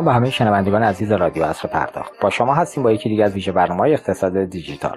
سلام 0.00 0.12
به 0.12 0.14
همه 0.14 0.30
شنوندگان 0.30 0.82
عزیز 0.82 1.12
رادیو 1.12 1.42
عصر 1.42 1.68
پرداخت. 1.68 2.12
با 2.20 2.30
شما 2.30 2.54
هستیم 2.54 2.82
با 2.82 2.92
یکی 2.92 3.08
دیگه 3.08 3.24
از 3.24 3.34
ویژه 3.34 3.52
برنامه 3.52 3.90
اقتصاد 3.90 4.44
دیجیتال. 4.44 4.96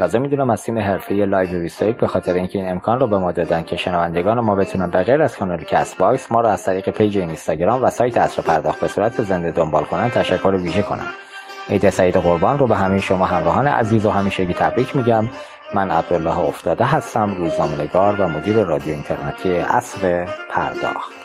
لازم 0.00 0.20
می‌دونم 0.20 0.50
از 0.50 0.62
تیم 0.62 0.78
حرفه 0.78 1.14
Live 1.14 1.60
21 1.60 1.96
به 1.96 2.06
خاطر 2.06 2.34
اینکه 2.34 2.58
این 2.58 2.70
امکان 2.70 3.00
رو 3.00 3.06
به 3.06 3.18
ما 3.18 3.32
دادن 3.32 3.62
که 3.62 3.76
شنوندگان 3.76 4.40
ما 4.40 4.54
بتونن 4.54 4.90
به 4.90 5.02
غیر 5.02 5.22
از 5.22 5.36
کانال 5.36 5.58
CastBox 5.58 6.32
ما 6.32 6.40
رو 6.40 6.48
از 6.48 6.64
طریق 6.64 6.90
پیج 6.90 7.18
اینستاگرام 7.18 7.82
و 7.82 7.90
سایت 7.90 8.18
عصر 8.18 8.42
پرداخت 8.42 8.80
به 8.80 8.88
صورت 8.88 9.22
زنده 9.22 9.50
دنبال 9.50 9.84
کنن 9.84 10.10
تشکر 10.10 10.54
ویژه 10.54 10.82
کنم. 10.82 11.08
عید 11.68 11.90
سعید 11.90 12.16
قربان 12.16 12.58
رو 12.58 12.66
به 12.66 12.76
همه 12.76 13.00
شما 13.00 13.24
همراهان 13.24 13.66
عزیز 13.66 14.06
و 14.06 14.10
همیشگی 14.10 14.54
تبریک 14.54 14.96
میگم. 14.96 15.24
من 15.74 15.90
عبدالله 15.90 16.38
افتاده 16.38 16.84
هستم 16.84 17.34
روزنامه‌نگار 17.34 18.20
و 18.20 18.28
مدیر 18.28 18.64
رادیو 18.64 18.94
اینترنتی 18.94 19.56
عصر 19.56 20.28
پرداخت. 20.50 21.15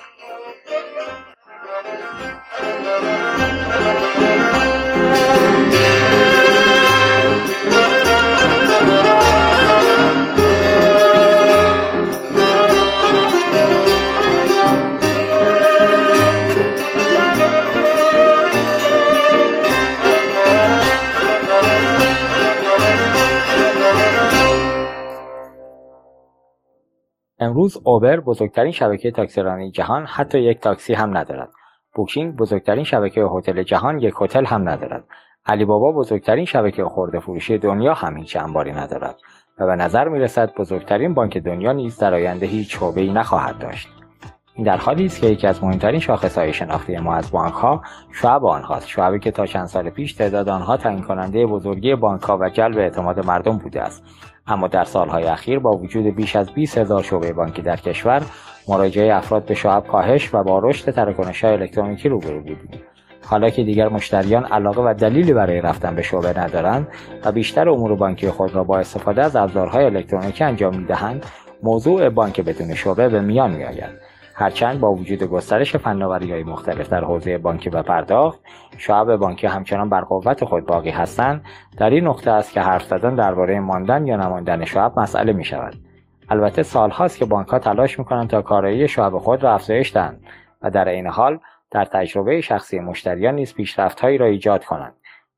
امروز 27.41 27.77
اوبر 27.83 28.19
بزرگترین 28.19 28.71
شبکه 28.71 29.11
تاکسیرانی 29.11 29.71
جهان 29.71 30.05
حتی 30.05 30.39
یک 30.39 30.59
تاکسی 30.59 30.93
هم 30.93 31.17
ندارد. 31.17 31.49
بوکینگ 31.93 32.35
بزرگترین 32.35 32.83
شبکه 32.83 33.21
هتل 33.21 33.63
جهان 33.63 33.99
یک 33.99 34.13
هتل 34.21 34.45
هم 34.45 34.69
ندارد. 34.69 35.03
علی 35.45 35.65
بابا 35.65 35.91
بزرگترین 35.91 36.45
شبکه 36.45 36.83
خورده 36.83 37.19
فروشی 37.19 37.57
دنیا 37.57 37.93
هم 37.93 38.17
هیچ 38.17 38.37
انباری 38.37 38.71
ندارد 38.71 39.15
و 39.59 39.65
به 39.65 39.75
نظر 39.75 40.07
می 40.07 40.19
رسد 40.19 40.53
بزرگترین 40.53 41.13
بانک 41.13 41.37
دنیا 41.37 41.71
نیز 41.71 41.97
در 41.97 42.13
آینده 42.13 42.45
هیچ 42.45 42.77
شعبه‌ای 42.77 43.13
نخواهد 43.13 43.59
داشت. 43.59 43.87
این 44.55 44.65
در 44.65 44.77
حالی 44.77 45.05
است 45.05 45.21
که 45.21 45.27
یکی 45.27 45.47
از 45.47 45.63
مهمترین 45.63 45.99
شاخصهای 45.99 46.53
شناختی 46.53 46.97
ما 46.97 47.15
از 47.15 47.31
بانک 47.31 47.53
ها 47.53 47.81
شعب 48.11 48.45
آنهاست 48.45 48.87
شعبی 48.87 49.19
که 49.19 49.31
تا 49.31 49.45
چند 49.45 49.65
سال 49.65 49.89
پیش 49.89 50.13
تعداد 50.13 50.49
آنها 50.49 50.77
تعیین 50.77 51.01
کننده 51.01 51.45
بزرگی 51.45 51.95
بانک 51.95 52.21
ها 52.21 52.37
و 52.37 52.49
جلب 52.49 52.77
اعتماد 52.77 53.25
مردم 53.25 53.57
بوده 53.57 53.81
است 53.81 54.03
اما 54.47 54.67
در 54.67 54.83
سالهای 54.83 55.23
اخیر 55.23 55.59
با 55.59 55.71
وجود 55.71 56.05
بیش 56.05 56.35
از 56.35 56.51
20 56.51 56.77
هزار 56.77 57.03
شعبه 57.03 57.33
بانکی 57.33 57.61
در 57.61 57.75
کشور 57.75 58.21
مراجعه 58.67 59.15
افراد 59.15 59.45
به 59.45 59.55
شعب 59.55 59.87
کاهش 59.87 60.33
و 60.33 60.43
با 60.43 60.59
رشد 60.59 60.91
تراکنش‌های 60.91 61.53
الکترونیکی 61.53 62.09
روبرو 62.09 62.39
بودیم. 62.39 62.81
حالا 63.25 63.49
که 63.49 63.63
دیگر 63.63 63.89
مشتریان 63.89 64.45
علاقه 64.45 64.81
و 64.81 64.93
دلیلی 64.93 65.33
برای 65.33 65.61
رفتن 65.61 65.95
به 65.95 66.01
شعبه 66.01 66.39
ندارند 66.39 66.87
و 67.25 67.31
بیشتر 67.31 67.69
امور 67.69 67.95
بانکی 67.95 68.29
خود 68.29 68.55
را 68.55 68.63
با 68.63 68.79
استفاده 68.79 69.23
از 69.23 69.35
ابزارهای 69.35 69.85
الکترونیکی 69.85 70.43
انجام 70.43 70.77
می‌دهند 70.77 71.25
موضوع 71.63 72.09
بانک 72.09 72.41
بدون 72.41 72.75
شعبه 72.75 73.09
به 73.09 73.21
میان 73.21 73.51
میآید. 73.51 74.10
هرچند 74.35 74.79
با 74.79 74.91
وجود 74.91 75.23
گسترش 75.23 75.75
فناوری 75.75 76.31
های 76.31 76.43
مختلف 76.43 76.89
در 76.89 77.03
حوزه 77.03 77.37
بانکی 77.37 77.69
و 77.69 77.83
پرداخت 77.83 78.39
شعب 78.77 79.15
بانکی 79.15 79.47
همچنان 79.47 79.89
بر 79.89 80.01
قوت 80.01 80.45
خود 80.45 80.65
باقی 80.65 80.89
هستند 80.89 81.45
در 81.77 81.89
این 81.89 82.07
نقطه 82.07 82.31
است 82.31 82.53
که 82.53 82.61
حرف 82.61 82.83
زدن 82.83 83.15
درباره 83.15 83.59
ماندن 83.59 84.07
یا 84.07 84.15
نماندن 84.15 84.65
شعب 84.65 84.99
مسئله 84.99 85.33
می 85.33 85.43
شود 85.43 85.75
البته 86.29 86.63
سالهاست 86.63 87.17
که 87.17 87.25
بانک 87.25 87.47
ها 87.47 87.59
تلاش 87.59 87.99
می 87.99 88.05
کنند 88.05 88.29
تا 88.29 88.41
کارایی 88.41 88.87
شعب 88.87 89.17
خود 89.17 89.43
را 89.43 89.53
افزایش 89.53 89.93
دهند 89.93 90.23
و 90.61 90.71
در 90.71 90.89
این 90.89 91.07
حال 91.07 91.39
در 91.71 91.85
تجربه 91.85 92.41
شخصی 92.41 92.79
مشتریان 92.79 93.35
نیز 93.35 93.53
پیشرفتهایی 93.53 94.17
را 94.17 94.25
ایجاد 94.25 94.65
کنند. 94.65 94.93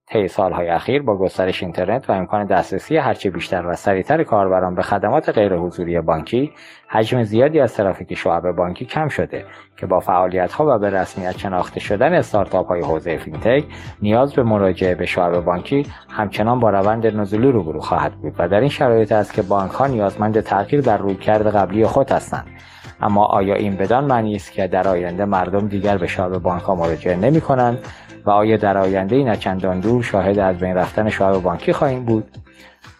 طی 0.08 0.28
سالهای 0.28 0.70
اخیر 0.70 1.02
با 1.02 1.18
گسترش 1.18 1.64
اینترنت 1.64 2.10
و 2.10 2.14
امکان 2.14 2.46
دسترسی 2.46 2.98
هرچه 2.98 3.30
بیشتر 3.30 3.68
و 3.68 3.76
سریعتر 3.76 4.24
کاربران 4.24 4.76
به 4.76 4.82
خدمات 4.82 5.30
غیرحضوری 5.30 6.02
بانکی 6.02 6.52
حجم 6.88 7.24
زیادی 7.24 7.60
از 7.60 7.74
ترافیک 7.74 8.14
شعب 8.14 8.52
بانکی 8.52 8.86
کم 8.86 9.08
شده 9.08 9.46
که 9.78 9.86
با 9.86 10.00
ها 10.50 10.76
و 10.76 10.80
به 10.80 10.90
رسمیت 10.90 11.38
شناخته 11.38 11.80
شدن 11.80 12.14
استارتاپ 12.14 12.68
های 12.68 12.82
حوزه 12.82 13.18
فینتک 13.18 13.64
نیاز 14.02 14.34
به 14.34 14.44
مراجعه 14.44 14.96
به 14.96 15.06
شعب 15.06 15.40
بانکی 15.40 15.86
همچنان 16.10 16.60
با 16.60 16.70
روند 16.70 17.08
نزولی 17.08 17.52
روبرو 17.52 17.80
خواهد 17.80 18.14
بود 18.14 18.36
و 18.38 18.48
در 18.48 18.60
این 18.60 18.70
شرایط 18.70 19.12
است 19.12 19.34
که 19.34 19.42
بانک 19.42 19.72
ها 19.72 19.88
نیازمند 19.88 20.40
تغییر 20.40 20.82
در 20.82 20.98
رویکرد 20.98 21.56
قبلی 21.56 21.86
خود 21.86 22.12
هستند. 22.12 22.48
اما 23.02 23.26
آیا 23.26 23.56
این 23.56 23.76
بدان 23.76 24.06
معنی 24.06 24.36
است 24.36 24.52
که 24.52 24.68
در 24.68 24.88
آینده 24.88 25.26
مردم 25.26 25.68
دیگر 25.68 25.98
به 25.98 26.08
شعب 26.08 26.38
بانک 26.38 26.62
ها 26.62 26.76
مراجعه 26.76 27.16
نمی 27.16 27.42
کنند؟ 27.42 27.80
و 28.26 28.30
آیا 28.30 28.58
در 28.58 28.78
آینده 28.78 29.24
نچندان 29.24 29.80
دور 29.80 30.04
شاهد 30.04 30.40
از 30.40 30.58
بین 30.58 30.76
رفتن 30.76 31.10
شعب 31.10 31.42
بانکی 31.42 31.74
خواهیم 31.74 32.06
بود؟ 32.06 32.38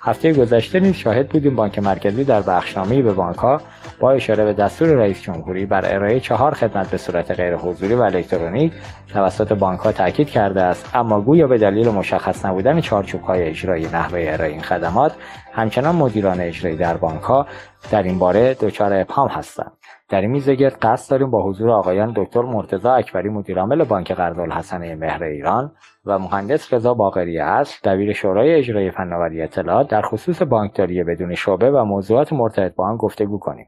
هفته 0.06 0.34
گذشته 0.34 0.80
نیز 0.80 0.96
شاهد 0.96 1.30
بودیم 1.30 1.56
بانک 1.56 1.80
مرکزی 1.80 2.24
در 2.24 2.42
بخشنامه‌ای 2.42 3.02
به 3.02 3.14
بانکها 3.14 3.62
با 4.00 4.12
اشاره 4.12 4.46
به 4.46 4.54
دستور 4.54 4.88
رئیس 4.88 5.22
جمهوری 5.22 5.66
بر 5.66 5.96
ارائه 5.96 6.20
چهار 6.20 6.54
خدمت 6.54 6.92
به 6.92 6.98
صورت 6.98 7.32
غیر 7.32 7.56
حضوری 7.56 7.94
و 7.94 8.02
الکترونیک 8.02 8.74
توسط 9.14 9.54
بانکها 9.54 9.92
تاکید 9.92 10.30
کرده 10.30 10.62
است. 10.62 10.96
اما 10.96 11.22
گویا 11.22 11.48
به 11.48 11.58
دلیل 11.58 11.90
مشخص 11.90 12.46
نبودن 12.46 12.82
چارچوب‌های 12.82 13.44
اجرایی 13.44 13.86
نحوه 13.86 14.26
ارائه 14.28 14.52
این 14.52 14.62
خدمات 14.62 15.16
همچنان 15.54 15.96
مدیران 15.96 16.42
اجرایی 16.42 16.76
در 16.76 16.98
بانکها 16.98 17.48
در 17.92 18.04
این 18.04 18.20
باره 18.20 18.54
دچار 18.54 18.94
ابهام 18.94 19.28
هستند. 19.28 19.72
در 20.14 20.22
این 20.22 20.32
میزگرد 20.32 20.78
قصد 20.82 21.12
داریم 21.12 21.32
با 21.32 21.44
حضور 21.44 21.70
آقایان 21.70 22.14
دکتر 22.16 22.42
مرتضی 22.42 22.88
اکبری 22.88 23.30
مدیرعامل 23.30 23.84
بانک 23.84 24.12
قرضالحسنه 24.12 24.96
مهر 24.96 25.24
ایران 25.24 25.72
و 26.06 26.20
مهندس 26.20 26.74
رضا 26.74 26.94
باقری 26.94 27.40
اصل 27.40 27.80
دبیر 27.84 28.14
شورای 28.14 28.56
اجرایی 28.56 28.92
فناوری 28.92 29.42
اطلاعات 29.42 29.88
در 29.88 30.02
خصوص 30.02 30.42
بانکداری 30.42 31.04
بدون 31.04 31.36
شعبه 31.36 31.72
و 31.72 31.84
موضوعات 31.84 32.34
مرتبط 32.34 32.76
با 32.76 32.88
آن 32.88 32.98
گفتگو 32.98 33.40
کنیم. 33.40 33.68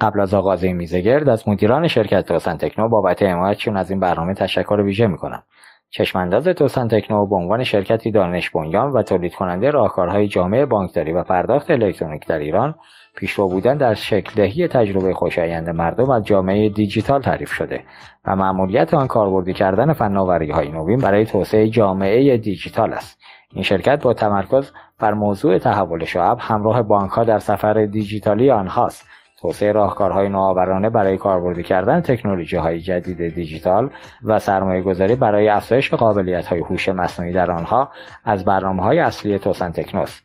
قبل 0.00 0.20
از 0.20 0.34
آغاز 0.34 0.64
این 0.64 0.76
میزگرد 0.76 1.28
از 1.28 1.48
مدیران 1.48 1.88
شرکت 1.88 2.26
توسن 2.26 2.56
تکنو 2.56 2.88
بابت 2.88 3.22
حمایتشون 3.22 3.76
از 3.76 3.90
این 3.90 4.00
برنامه 4.00 4.34
تشکر 4.34 4.80
ویژه 4.80 5.06
می‌کنم. 5.06 5.42
چشمانداز 5.90 6.48
توسن 6.48 6.88
تکنو 6.88 7.26
به 7.26 7.36
عنوان 7.36 7.64
شرکتی 7.64 8.10
دانش 8.10 8.50
بنیان 8.50 8.90
و 8.90 9.02
تولید 9.02 9.34
کننده 9.34 9.70
راهکارهای 9.70 10.28
جامعه 10.28 10.66
بانکداری 10.66 11.12
و 11.12 11.22
پرداخت 11.22 11.70
الکترونیک 11.70 12.26
در 12.26 12.38
ایران 12.38 12.74
پیشرو 13.16 13.48
بودن 13.48 13.76
در 13.76 13.94
شکل 13.94 14.34
دهی 14.34 14.68
تجربه 14.68 15.14
خوشایند 15.14 15.70
مردم 15.70 16.10
از 16.10 16.24
جامعه 16.24 16.68
دیجیتال 16.68 17.22
تعریف 17.22 17.52
شده 17.52 17.84
و 18.24 18.36
معمولیت 18.36 18.94
آن 18.94 19.06
کاربردی 19.06 19.52
کردن 19.52 19.92
فناوری 19.92 20.50
های 20.50 20.68
نوین 20.68 20.98
برای 20.98 21.26
توسعه 21.26 21.68
جامعه 21.68 22.36
دیجیتال 22.36 22.92
است. 22.92 23.18
این 23.52 23.62
شرکت 23.62 24.02
با 24.02 24.14
تمرکز 24.14 24.70
بر 24.98 25.14
موضوع 25.14 25.58
تحول 25.58 26.04
شعب 26.04 26.38
همراه 26.40 26.82
بانک 26.82 27.10
ها 27.10 27.24
در 27.24 27.38
سفر 27.38 27.86
دیجیتالی 27.86 28.50
آنهاست. 28.50 29.06
توسعه 29.42 29.72
راهکارهای 29.72 30.28
نوآورانه 30.28 30.90
برای 30.90 31.16
کاربردی 31.16 31.62
کردن 31.62 32.00
تکنولوژی 32.00 32.56
های 32.56 32.80
جدید 32.80 33.34
دیجیتال 33.34 33.90
و 34.24 34.38
سرمایه 34.38 34.82
گذاری 34.82 35.14
برای 35.14 35.48
افزایش 35.48 35.94
قابلیت 35.94 36.46
های 36.46 36.60
هوش 36.60 36.88
مصنوعی 36.88 37.32
در 37.32 37.50
آنها 37.50 37.90
از 38.24 38.44
برنامه 38.44 38.82
های 38.82 38.98
اصلی 38.98 39.38
توسن 39.38 39.72
تکنوس 39.72 40.20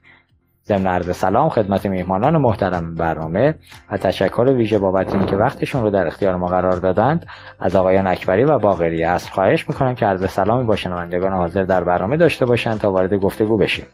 ضمن 0.68 0.88
عرض 0.88 1.18
سلام 1.18 1.50
خدمت 1.50 1.86
میهمانان 1.86 2.38
محترم 2.38 2.96
برنامه 2.96 3.56
و 3.92 3.98
تشکر 3.98 4.54
ویژه 4.58 4.80
بابت 4.80 5.16
اینکه 5.16 5.36
وقتشون 5.36 5.82
رو 5.82 5.90
در 5.90 6.08
اختیار 6.08 6.36
ما 6.36 6.48
قرار 6.48 6.76
دادند. 6.76 7.26
از 7.60 7.76
آقایان 7.76 8.08
اکبری 8.08 8.44
و 8.44 8.60
باقری 8.60 9.04
از 9.04 9.30
خواهش 9.30 9.70
می‌کنم 9.70 9.96
که 9.96 10.06
عرض 10.06 10.30
سلامی 10.30 10.64
با 10.64 10.76
شنوندگان 10.76 11.34
حاضر 11.34 11.64
در 11.64 11.84
برنامه 11.84 12.18
داشته 12.18 12.46
باشند 12.46 12.80
تا 12.80 12.92
وارد 12.92 13.14
گفتگو 13.14 13.58
بشیم. 13.58 13.86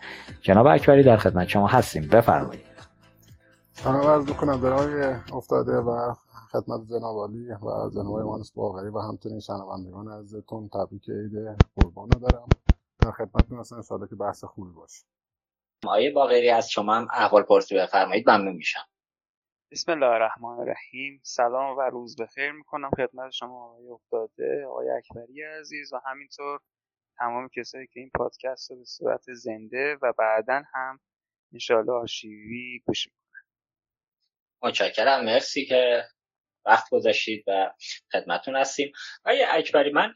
جناب 0.42 0.68
اکبری 0.68 1.04
در 1.04 1.18
خدمت 1.18 1.48
شما 1.48 1.68
هستیم. 1.68 2.10
بفرمایید. 2.12 2.64
سلام 3.72 4.08
عرض 4.08 4.30
می‌کنم 4.30 4.62
برای 4.62 5.16
افتاده 5.34 5.78
و 5.78 6.14
خدمت 6.52 6.88
جناب 6.90 7.30
علی 7.30 7.52
و 7.52 7.90
جناب 7.96 8.20
مهندس 8.20 8.52
باقری 8.52 8.90
و 8.90 9.00
همچنین 9.00 9.40
شنوندگان 9.40 10.08
عزیزتون 10.08 10.70
تبریک 10.74 11.10
عید 11.10 11.58
قربان 11.76 12.10
دارم. 12.10 12.48
در 13.00 13.12
خدمتتون 13.12 13.60
هستم. 13.60 14.08
که 14.10 14.16
بحث 14.16 14.44
خوبی 14.44 14.72
باشه. 14.76 15.13
آیه 15.88 16.12
باقری 16.12 16.50
از 16.50 16.72
شما 16.72 16.96
هم 16.96 17.08
احوال 17.12 17.44
پرسی 17.44 17.76
بفرمایید. 17.76 18.30
ممنون 18.30 18.56
میشم. 18.56 18.86
بسم 19.72 19.92
الله 19.92 20.06
الرحمن 20.06 20.60
الرحیم. 20.60 21.22
سلام 21.24 21.78
و 21.78 21.82
روز 21.82 22.22
بخیر 22.22 22.52
می‌کنم 22.52 22.90
خدمت 22.98 23.32
شما 23.32 23.66
آقای 23.66 23.88
افتاده 23.88 24.66
آقای 24.66 24.90
اکبری 24.90 25.44
عزیز 25.44 25.94
و 25.94 26.00
همینطور 26.06 26.60
تمام 27.18 27.50
کسایی 27.50 27.88
که 27.88 28.00
این 28.00 28.12
پادکست 28.16 28.72
رو 28.72 28.78
به 28.78 28.86
صورت 28.86 29.34
زنده 29.34 29.98
و 30.02 30.14
بعدا 30.18 30.64
هم 30.74 31.00
انشاءالله 31.54 31.94
آشیوی 31.94 32.80
گوش 32.86 33.08
می‌کنن. 33.08 33.44
متشکرم. 34.62 35.26
مرسی 35.26 35.66
که 35.66 36.04
وقت 36.66 36.90
گذاشتید 36.92 37.44
و 37.48 37.72
خدمتون 38.12 38.56
هستیم. 38.56 38.92
آقای 39.26 39.46
اکبری 39.50 39.92
من 39.92 40.14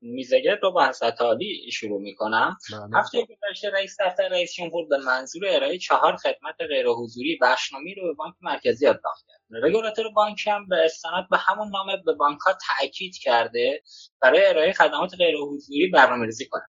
میزگر 0.00 0.58
رو 0.62 0.72
با 0.72 0.86
حضرت 0.86 1.20
عالی 1.20 1.70
شروع 1.72 2.00
می‌کنم. 2.00 2.58
بله. 2.72 3.00
هفته 3.00 3.18
گذشته 3.22 3.70
رئیس 3.70 3.96
دفتر 4.00 4.28
رئیس 4.28 4.54
جمهور 4.54 4.86
به 4.88 4.98
منظور 4.98 5.42
ارائه 5.48 5.78
چهار 5.78 6.16
خدمت 6.16 6.54
غیر 6.68 6.86
حضوری 6.86 7.38
بخشنامی 7.42 7.94
رو 7.94 8.02
به 8.02 8.14
بانک 8.14 8.34
مرکزی 8.40 8.86
ابلاغ 8.86 9.14
کرد. 9.28 9.64
رگولاتور 9.64 10.12
بانک 10.12 10.46
هم 10.46 10.68
به 10.68 10.84
استناد 10.84 11.26
به 11.30 11.36
همون 11.36 11.70
نامه 11.70 11.96
به 11.96 12.12
بانک 12.12 12.38
ها 12.38 12.58
تاکید 12.68 13.14
کرده 13.22 13.82
برای 14.22 14.46
ارائه 14.46 14.72
خدمات 14.72 15.14
غیر 15.18 15.36
حضوری 15.36 15.90
برنامه‌ریزی 15.90 16.48
کنند. 16.48 16.68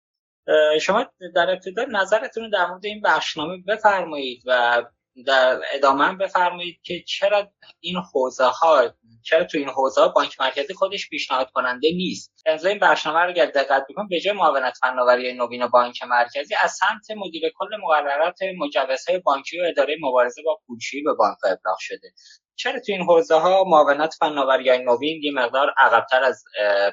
شما 0.80 1.12
در 1.34 1.50
ابتدا 1.50 1.84
نظرتون 1.84 2.50
در 2.50 2.66
مورد 2.66 2.86
این 2.86 3.00
بخشنامه 3.00 3.62
بفرمایید 3.68 4.42
و 4.46 4.82
در 5.26 5.60
ادامه 5.72 6.12
بفرمایید 6.16 6.80
که 6.82 7.02
چرا 7.06 7.52
این 7.80 7.96
حوزه 8.12 8.44
ها 8.44 8.94
چرا 9.24 9.44
تو 9.44 9.58
این 9.58 9.68
حوزه 9.68 10.00
ها 10.00 10.08
بانک 10.08 10.40
مرکزی 10.40 10.74
خودش 10.74 11.08
پیشنهاد 11.08 11.50
کننده 11.50 11.88
نیست؟ 11.96 12.32
امضا 12.46 12.68
این 12.68 12.78
بخشنامه 12.78 13.20
رو 13.20 13.28
اگر 13.28 13.46
دقت 13.46 13.86
بکن 13.90 14.08
به 14.08 14.20
جای 14.20 14.34
معاونت 14.34 14.78
فناوری 14.80 15.34
نوین 15.34 15.66
بانک 15.66 16.02
مرکزی 16.02 16.54
از 16.54 16.72
سمت 16.72 17.18
مدیر 17.18 17.42
کل 17.58 17.76
مقررات 17.82 18.38
مجوزهای 18.58 19.18
بانکی 19.18 19.60
و 19.60 19.64
اداره 19.64 19.96
مبارزه 20.00 20.42
با 20.42 20.60
پولشویی 20.66 21.02
به 21.02 21.12
بانک 21.14 21.38
ابلاغ 21.44 21.76
شده. 21.80 22.12
چرا 22.56 22.80
تو 22.80 22.92
این 22.92 23.02
حوزه 23.02 23.34
ها 23.34 23.64
معاونت 23.64 24.14
فناوری 24.20 24.78
نوین 24.78 25.22
یه 25.22 25.32
مقدار 25.32 25.74
عقبتر 25.78 26.22
از 26.22 26.44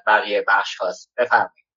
بقیه 0.08 0.46
بخش 0.48 0.76
هاست؟ 0.76 1.12
بفرمایید. 1.18 1.69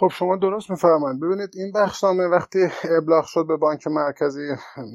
خب 0.00 0.08
شما 0.08 0.36
درست 0.36 0.70
می‌فهمند 0.70 1.20
ببینید 1.20 1.50
این 1.54 1.72
بخشنامه 1.72 2.26
وقتی 2.26 2.58
ابلاغ 2.98 3.24
شد 3.24 3.46
به 3.46 3.56
بانک 3.56 3.86
مرکزی 3.86 4.48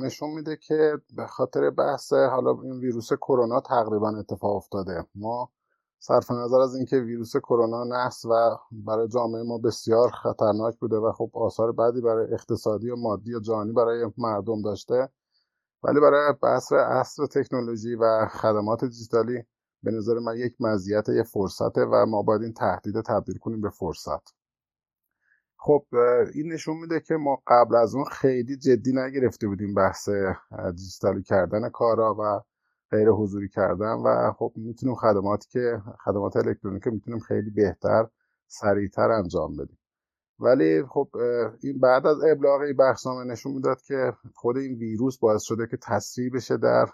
نشون 0.04 0.30
میده 0.30 0.58
که 0.58 0.98
به 1.16 1.28
خاطر 1.28 1.70
بحث 1.70 2.14
حالا 2.14 2.52
این 2.64 2.80
ویروس 2.80 3.14
کرونا 3.14 3.60
تقریبا 3.60 4.10
اتفاق 4.20 4.56
افتاده. 4.56 5.06
ما 5.16 5.52
صرف 6.00 6.32
نظر 6.32 6.60
از 6.60 6.76
اینکه 6.76 6.98
ویروس 6.98 7.38
کرونا 7.38 7.84
نحس 7.84 8.26
و 8.26 8.58
برای 8.72 9.08
جامعه 9.08 9.44
ما 9.44 9.58
بسیار 9.58 10.12
خطرناک 10.12 10.78
بوده 10.80 10.98
و 10.98 11.12
خب 11.12 11.32
آثار 11.34 11.72
بعدی 11.72 12.02
برای 12.02 12.34
اقتصادی 12.34 12.90
و 12.90 12.96
مادی 12.96 13.36
و 13.36 13.40
جانی 13.40 13.72
برای 13.74 14.12
مردم 14.18 14.62
داشته 14.62 15.10
ولی 15.84 16.00
برای 16.00 16.34
بحث 16.44 16.74
اصر 16.74 17.26
تکنولوژی 17.26 17.96
و 17.96 18.28
خدمات 18.28 18.86
دیجیتالی 18.86 19.44
به 19.84 19.92
نظر 19.92 20.20
من 20.20 20.38
یک 20.38 20.56
مزیت 20.60 21.10
یه 21.10 21.24
فرصته 21.24 21.82
و 21.82 22.06
ما 22.06 22.22
باید 22.24 22.42
این 22.42 22.54
تهدید 22.54 23.02
تبدیل 23.02 23.38
کنیم 23.38 23.62
به 23.62 23.70
فرصت. 23.70 24.45
خب 25.66 25.86
این 26.34 26.54
نشون 26.54 26.78
میده 26.78 27.00
که 27.00 27.16
ما 27.16 27.42
قبل 27.48 27.76
از 27.76 27.96
اون 27.96 28.06
خیلی 28.06 28.58
جدی 28.58 28.94
نگرفته 28.94 29.48
بودیم 29.48 29.74
بحث 29.74 30.10
دیجیتالی 30.76 31.24
کردن 31.24 31.70
کارا 31.70 32.16
و 32.20 32.42
غیر 32.92 33.10
حضوری 33.10 33.50
کردن 33.50 33.94
و 33.94 34.32
خب 34.38 34.54
می‌تونیم 34.56 34.96
خدماتی 34.96 35.50
که 35.50 35.82
خدمات 36.04 36.38
الکترونیکی 36.38 36.90
می‌تونیم 36.90 37.20
خیلی 37.20 37.50
بهتر 37.50 38.08
سریعتر 38.48 39.12
انجام 39.12 39.58
بدیم. 39.58 39.80
ولی 40.40 40.84
خب 40.84 41.10
این 41.64 41.80
بعد 41.80 42.08
از 42.08 42.18
ابلاغ 42.32 42.62
این 42.62 42.76
بخشنامه 42.76 43.24
نشون 43.24 43.54
می‌داد 43.54 43.82
که 43.82 44.14
خود 44.36 44.58
این 44.58 44.76
ویروس 44.76 45.18
باعث 45.18 45.42
شده 45.42 45.68
که 45.68 45.78
تسریع 45.78 46.30
بشه 46.30 46.58
در 46.58 46.86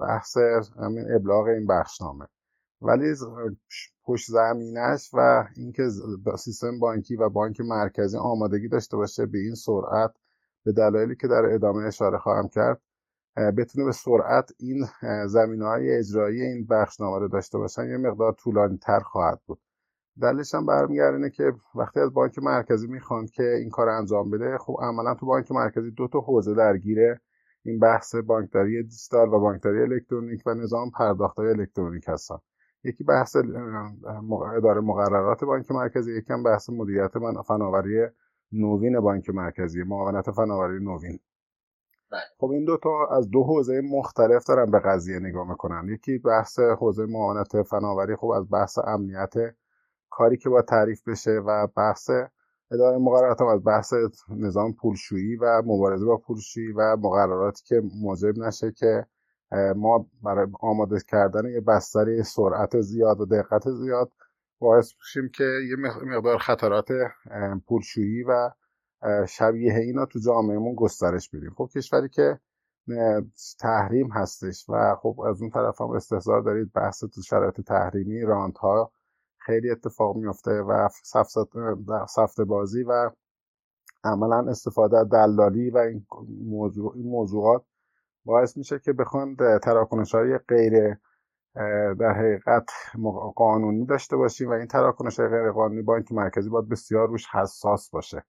بحث 0.00 0.36
همین 0.80 1.14
ابلاغ 1.14 1.46
این 1.46 1.66
بخشنامه 1.66 2.26
ولی 2.82 3.14
پشت 4.06 4.30
زمینش 4.30 5.10
و 5.12 5.44
اینکه 5.56 5.82
سیستم 6.38 6.78
بانکی 6.78 7.16
و 7.16 7.28
بانک 7.28 7.60
مرکزی 7.60 8.18
آمادگی 8.18 8.68
داشته 8.68 8.96
باشه 8.96 9.26
به 9.26 9.38
این 9.38 9.54
سرعت 9.54 10.10
به 10.64 10.72
دلایلی 10.72 11.16
که 11.16 11.28
در 11.28 11.44
ادامه 11.54 11.84
اشاره 11.86 12.18
خواهم 12.18 12.48
کرد 12.48 12.80
بتونه 13.58 13.84
به 13.84 13.92
سرعت 13.92 14.50
این 14.58 14.86
زمین 15.26 15.62
های 15.62 15.96
اجرایی 15.98 16.42
این 16.42 16.66
بخشنامه 16.66 17.18
رو 17.18 17.28
داشته 17.28 17.58
باشن 17.58 17.90
یه 17.90 17.96
مقدار 17.96 18.32
طولانی 18.32 18.78
تر 18.78 19.00
خواهد 19.00 19.40
بود. 19.46 19.60
دلیلش 20.22 20.54
هم 20.54 20.66
برمیگرده 20.66 21.30
که 21.30 21.52
وقتی 21.74 22.00
از 22.00 22.12
بانک 22.14 22.38
مرکزی 22.38 22.86
می‌خوان 22.86 23.26
که 23.26 23.42
این 23.42 23.70
کار 23.70 23.88
انجام 23.88 24.30
بده 24.30 24.58
خب 24.58 24.76
عملا 24.80 25.14
تو 25.14 25.26
بانک 25.26 25.52
مرکزی 25.52 25.90
دو 25.90 26.08
تا 26.08 26.20
حوزه 26.20 26.54
درگیره 26.54 27.20
این 27.64 27.78
بحث 27.78 28.14
بانکداری 28.14 28.82
دیجیتال 28.82 29.28
و 29.28 29.40
بانکداری 29.40 29.82
الکترونیک 29.82 30.42
و 30.46 30.54
نظام 30.54 30.90
پرداختهای 30.90 31.48
الکترونیک 31.48 32.04
هستن. 32.08 32.38
یکی 32.86 33.04
بحث 33.04 33.36
اداره 34.56 34.80
مقررات 34.80 35.44
بانک 35.44 35.70
مرکزی 35.70 36.18
یکی 36.18 36.32
هم 36.32 36.42
بحث 36.42 36.70
مدیریت 36.70 37.12
فناوری 37.48 38.06
نوین 38.52 39.00
بانک 39.00 39.30
مرکزی 39.30 39.82
معاونت 39.82 40.30
فناوری 40.30 40.84
نوین 40.84 41.18
بله. 42.10 42.20
خب 42.38 42.50
این 42.50 42.64
دوتا 42.64 43.06
از 43.10 43.30
دو 43.30 43.44
حوزه 43.44 43.80
مختلف 43.80 44.44
دارن 44.44 44.70
به 44.70 44.78
قضیه 44.78 45.18
نگاه 45.18 45.50
می‌کنن 45.50 45.88
یکی 45.88 46.18
بحث 46.18 46.58
حوزه 46.58 47.06
معاونت 47.06 47.62
فناوری 47.62 48.16
خب 48.16 48.26
از 48.28 48.50
بحث 48.50 48.78
امنیت 48.78 49.34
کاری 50.10 50.36
که 50.36 50.48
باید 50.48 50.64
تعریف 50.64 51.08
بشه 51.08 51.30
و 51.30 51.66
بحث 51.76 52.10
اداره 52.70 52.98
مقررات 52.98 53.40
هم 53.40 53.46
از 53.46 53.64
بحث 53.64 53.92
نظام 54.30 54.72
پولشویی 54.72 55.36
و 55.36 55.62
مبارزه 55.66 56.06
با 56.06 56.16
پولشویی 56.16 56.72
و 56.72 56.96
مقرراتی 56.96 57.64
که 57.64 57.82
موجب 58.02 58.38
نشه 58.38 58.72
که 58.72 59.06
ما 59.76 60.06
برای 60.22 60.46
آماده 60.60 60.98
کردن 61.08 61.48
یه 61.48 61.60
بستری 61.60 62.22
سرعت 62.22 62.80
زیاد 62.80 63.20
و 63.20 63.26
دقت 63.26 63.70
زیاد 63.70 64.12
باعث 64.58 64.92
بشیم 64.94 65.28
که 65.28 65.44
یه 65.44 65.76
مقدار 66.04 66.38
خطرات 66.38 66.88
پولشویی 67.66 68.22
و 68.22 68.50
شبیه 69.28 69.74
اینا 69.74 70.06
تو 70.06 70.18
جامعهمون 70.18 70.74
گسترش 70.74 71.30
بدیم. 71.30 71.54
خب 71.56 71.68
کشوری 71.74 72.08
که 72.08 72.40
تحریم 73.58 74.12
هستش 74.12 74.64
و 74.68 74.96
خب 75.02 75.20
از 75.20 75.40
اون 75.40 75.50
طرف 75.50 75.80
هم 75.80 75.90
استحضار 75.90 76.42
دارید 76.42 76.72
بحث 76.72 77.04
تو 77.04 77.22
شرایط 77.22 77.60
تحریمی 77.60 78.22
راند 78.22 78.56
ها 78.58 78.92
خیلی 79.38 79.70
اتفاق 79.70 80.16
میفته 80.16 80.50
و 80.50 80.88
سفت 82.08 82.40
بازی 82.40 82.82
و 82.82 83.10
عملا 84.04 84.50
استفاده 84.50 85.04
دلالی 85.04 85.70
و 85.70 85.78
این, 85.78 86.06
موضوع 86.44 86.92
این 86.96 87.06
موضوعات 87.08 87.64
باعث 88.26 88.56
میشه 88.56 88.78
که 88.78 88.92
بخوان 88.92 89.36
تراکنش 89.62 90.14
های 90.14 90.38
غیر 90.38 90.96
در 91.98 92.12
حقیقت 92.12 92.70
قانونی 93.36 93.86
داشته 93.86 94.16
باشیم 94.16 94.48
و 94.48 94.52
این 94.52 94.66
تراکنش 94.66 95.20
های 95.20 95.28
غیر 95.28 95.50
قانونی 95.50 95.82
بانک 95.82 96.12
مرکزی 96.12 96.50
باید 96.50 96.68
بسیار 96.68 97.08
روش 97.08 97.26
حساس 97.26 97.90
باشه 97.90 98.24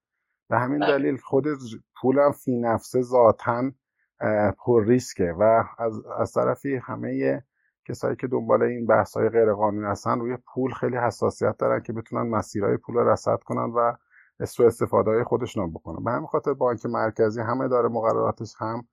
به 0.49 0.59
همین 0.59 0.79
بله. 0.79 0.97
دلیل 0.97 1.17
خود 1.17 1.45
پولم 2.01 2.31
فی 2.31 2.59
نفسه 2.59 3.01
ذاتا 3.01 3.71
پر 4.57 4.85
ریسکه 4.85 5.33
و 5.39 5.63
از, 5.79 6.05
از 6.19 6.33
طرفی 6.33 6.75
همه 6.75 7.43
کسایی 7.87 8.15
که 8.15 8.27
دنبال 8.27 8.63
این 8.63 8.85
بحث 8.85 9.17
های 9.17 9.29
غیر 9.29 9.53
قانونی 9.53 9.85
هستن 9.85 10.19
روی 10.19 10.37
پول 10.53 10.73
خیلی 10.73 10.97
حساسیت 10.97 11.57
دارن 11.57 11.81
که 11.81 11.93
بتونن 11.93 12.29
مسیرهای 12.29 12.77
پول 12.77 12.95
رو 12.95 13.09
رصد 13.09 13.39
کنن 13.45 13.73
و 13.75 13.93
سوء 14.45 14.67
استفاده 14.67 15.11
های 15.11 15.23
خودشون 15.23 15.71
بکنن 15.73 16.03
به 16.03 16.11
همین 16.11 16.27
خاطر 16.27 16.53
بانک 16.53 16.85
مرکزی 16.85 17.41
هم 17.41 17.67
داره 17.67 17.89
مقرراتش 17.89 18.55
هم 18.57 18.87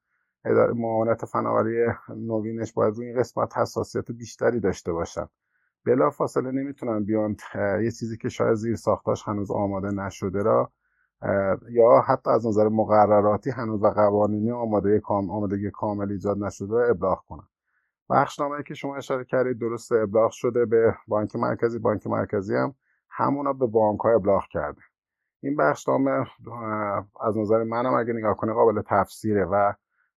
معاونت 0.75 1.25
فناوری 1.25 1.87
نوینش 2.09 2.73
باید 2.73 2.95
روی 2.95 3.07
این 3.07 3.19
قسمت 3.19 3.59
حساسیت 3.59 4.13
بیشتری 4.13 4.61
داشته 4.61 4.93
باشن. 4.93 5.27
بلا 5.87 6.11
فاصله 6.11 6.51
نمی‌تونن 6.51 7.05
بیان 7.05 7.37
یه 7.55 7.91
چیزی 7.91 8.17
که 8.17 8.29
شاید 8.29 8.55
زیر 8.55 8.77
ساختاش 8.77 9.29
هنوز 9.29 9.51
آماده 9.51 9.91
نشده 9.91 10.43
را 10.43 10.73
یا 11.71 12.01
حتی 12.07 12.31
از 12.31 12.47
نظر 12.47 12.69
مقرراتی 12.69 13.51
هنوز 13.51 13.83
و 13.83 13.87
قوانینی 13.87 14.51
آماده 14.51 15.01
کام 15.01 15.31
آمادگی 15.31 15.71
کامل 15.71 16.13
ایجاد 16.13 16.39
نشده 16.39 16.75
را 16.75 16.87
ابلاغ 16.87 17.25
کنن. 17.29 17.49
بخشنامه 18.11 18.63
که 18.63 18.75
شما 18.75 18.97
اشاره 18.97 19.25
کردید 19.25 19.59
درست 19.59 19.93
ابلاغ 19.93 20.31
شده 20.31 20.67
به 20.67 20.95
بانک 21.09 21.37
مرکزی. 21.37 21.79
بانک 21.79 22.07
مرکزی 22.07 22.57
هم 22.57 22.75
همونا 23.09 23.53
به 23.53 23.67
بانک 23.67 24.01
ها 24.01 24.15
ابلاغ 24.15 24.45
کرده. 24.51 24.81
این 25.43 25.57
بخشنامه 25.57 26.27
از 27.21 27.37
نظر 27.37 27.63
منم 27.63 27.95
اگه 27.95 28.13
نگاه 28.13 28.37
کنه 28.37 28.53
قابل 28.53 28.83
تفسیره 28.87 29.45
و 29.45 29.73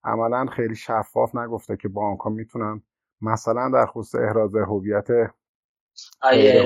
عملا 0.07 0.45
خیلی 0.45 0.75
شفاف 0.75 1.35
نگفته 1.35 1.77
که 1.77 1.87
بانک 1.87 2.19
ها 2.19 2.29
می‌تونن 2.29 2.81
مثلا 3.21 3.71
در 3.73 3.85
خصوص 3.85 4.21
احراز 4.21 4.55
هویت 4.55 5.07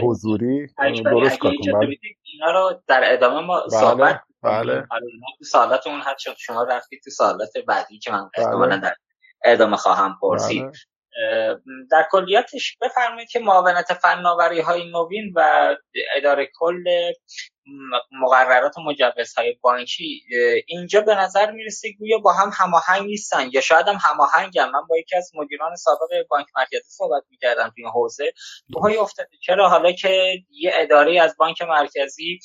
حضوری 0.04 0.68
درست 1.06 1.40
کار. 1.40 1.52
اینا 2.24 2.52
رو 2.52 2.82
در 2.88 3.02
ادامه 3.06 3.48
ما 3.48 3.60
بله. 3.60 3.70
صحبت 3.70 4.22
بله. 4.42 4.74
آره، 4.74 5.08
سوالات 5.44 5.88
اون 5.88 6.02
حد 6.02 6.16
شما 6.38 6.64
رفتید 6.64 7.02
تو 7.04 7.10
سوالات 7.10 7.58
بعدی 7.68 8.00
که 8.00 8.12
من 8.12 8.30
بله. 8.38 8.78
در 8.78 8.96
ادامه 9.46 9.78
خواهم 9.78 10.18
پرسید 10.22 10.64
بله. 10.64 10.72
در 11.92 12.08
کلیاتش 12.12 12.78
بفرمایید 12.82 13.30
که 13.30 13.40
معاونت 13.40 13.94
فناوری 13.94 14.60
های 14.60 14.92
نوین 14.92 15.34
و 15.36 15.76
اداره 16.16 16.50
کل 16.60 16.84
مقررات 18.12 18.78
و 18.78 18.82
مجوزهای 18.82 19.58
بانکی 19.62 20.24
اینجا 20.68 21.02
به 21.02 21.16
نظر 21.16 21.52
می‌رسه 21.52 21.92
گویا 22.00 22.18
با 22.18 22.34
هم 22.34 22.52
هماهنگ 22.54 23.06
نیستن 23.06 23.50
یا 23.54 23.62
شاید 23.62 23.88
هم 23.88 23.98
هماهنگن. 24.02 24.70
من 24.70 24.82
با 24.90 24.98
یکی 24.98 25.16
از 25.16 25.32
مدیران 25.36 25.76
سابق 25.76 26.28
بانک 26.30 26.48
مرکزی 26.56 26.90
صحبت 26.90 27.24
می‌کردم 27.30 27.68
تو 27.68 27.74
این 27.78 27.88
حوزه. 27.88 28.34
های 28.82 28.98
افتاده. 28.98 29.30
چرا؟ 29.42 29.70
حالا 29.70 29.92
که 29.92 30.34
یه 30.50 30.72
اداره 30.76 31.22
از 31.22 31.36
بانک 31.38 31.62
مرکزی 31.62 32.40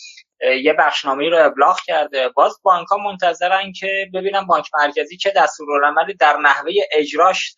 یه 0.62 0.72
بخشنامه 0.78 1.28
رو 1.28 1.46
ابلاغ 1.46 1.80
کرده. 1.86 2.28
باز 2.28 2.60
بانک 2.62 2.88
ها 2.88 2.96
منتظرن 2.96 3.72
که 3.72 4.10
ببینن 4.14 4.46
بانک 4.46 4.66
مرکزی 4.74 5.16
چه 5.16 5.32
دستورالعملی 5.36 6.14
در 6.14 6.36
نحوه 6.36 6.72
اجراش 6.92 7.54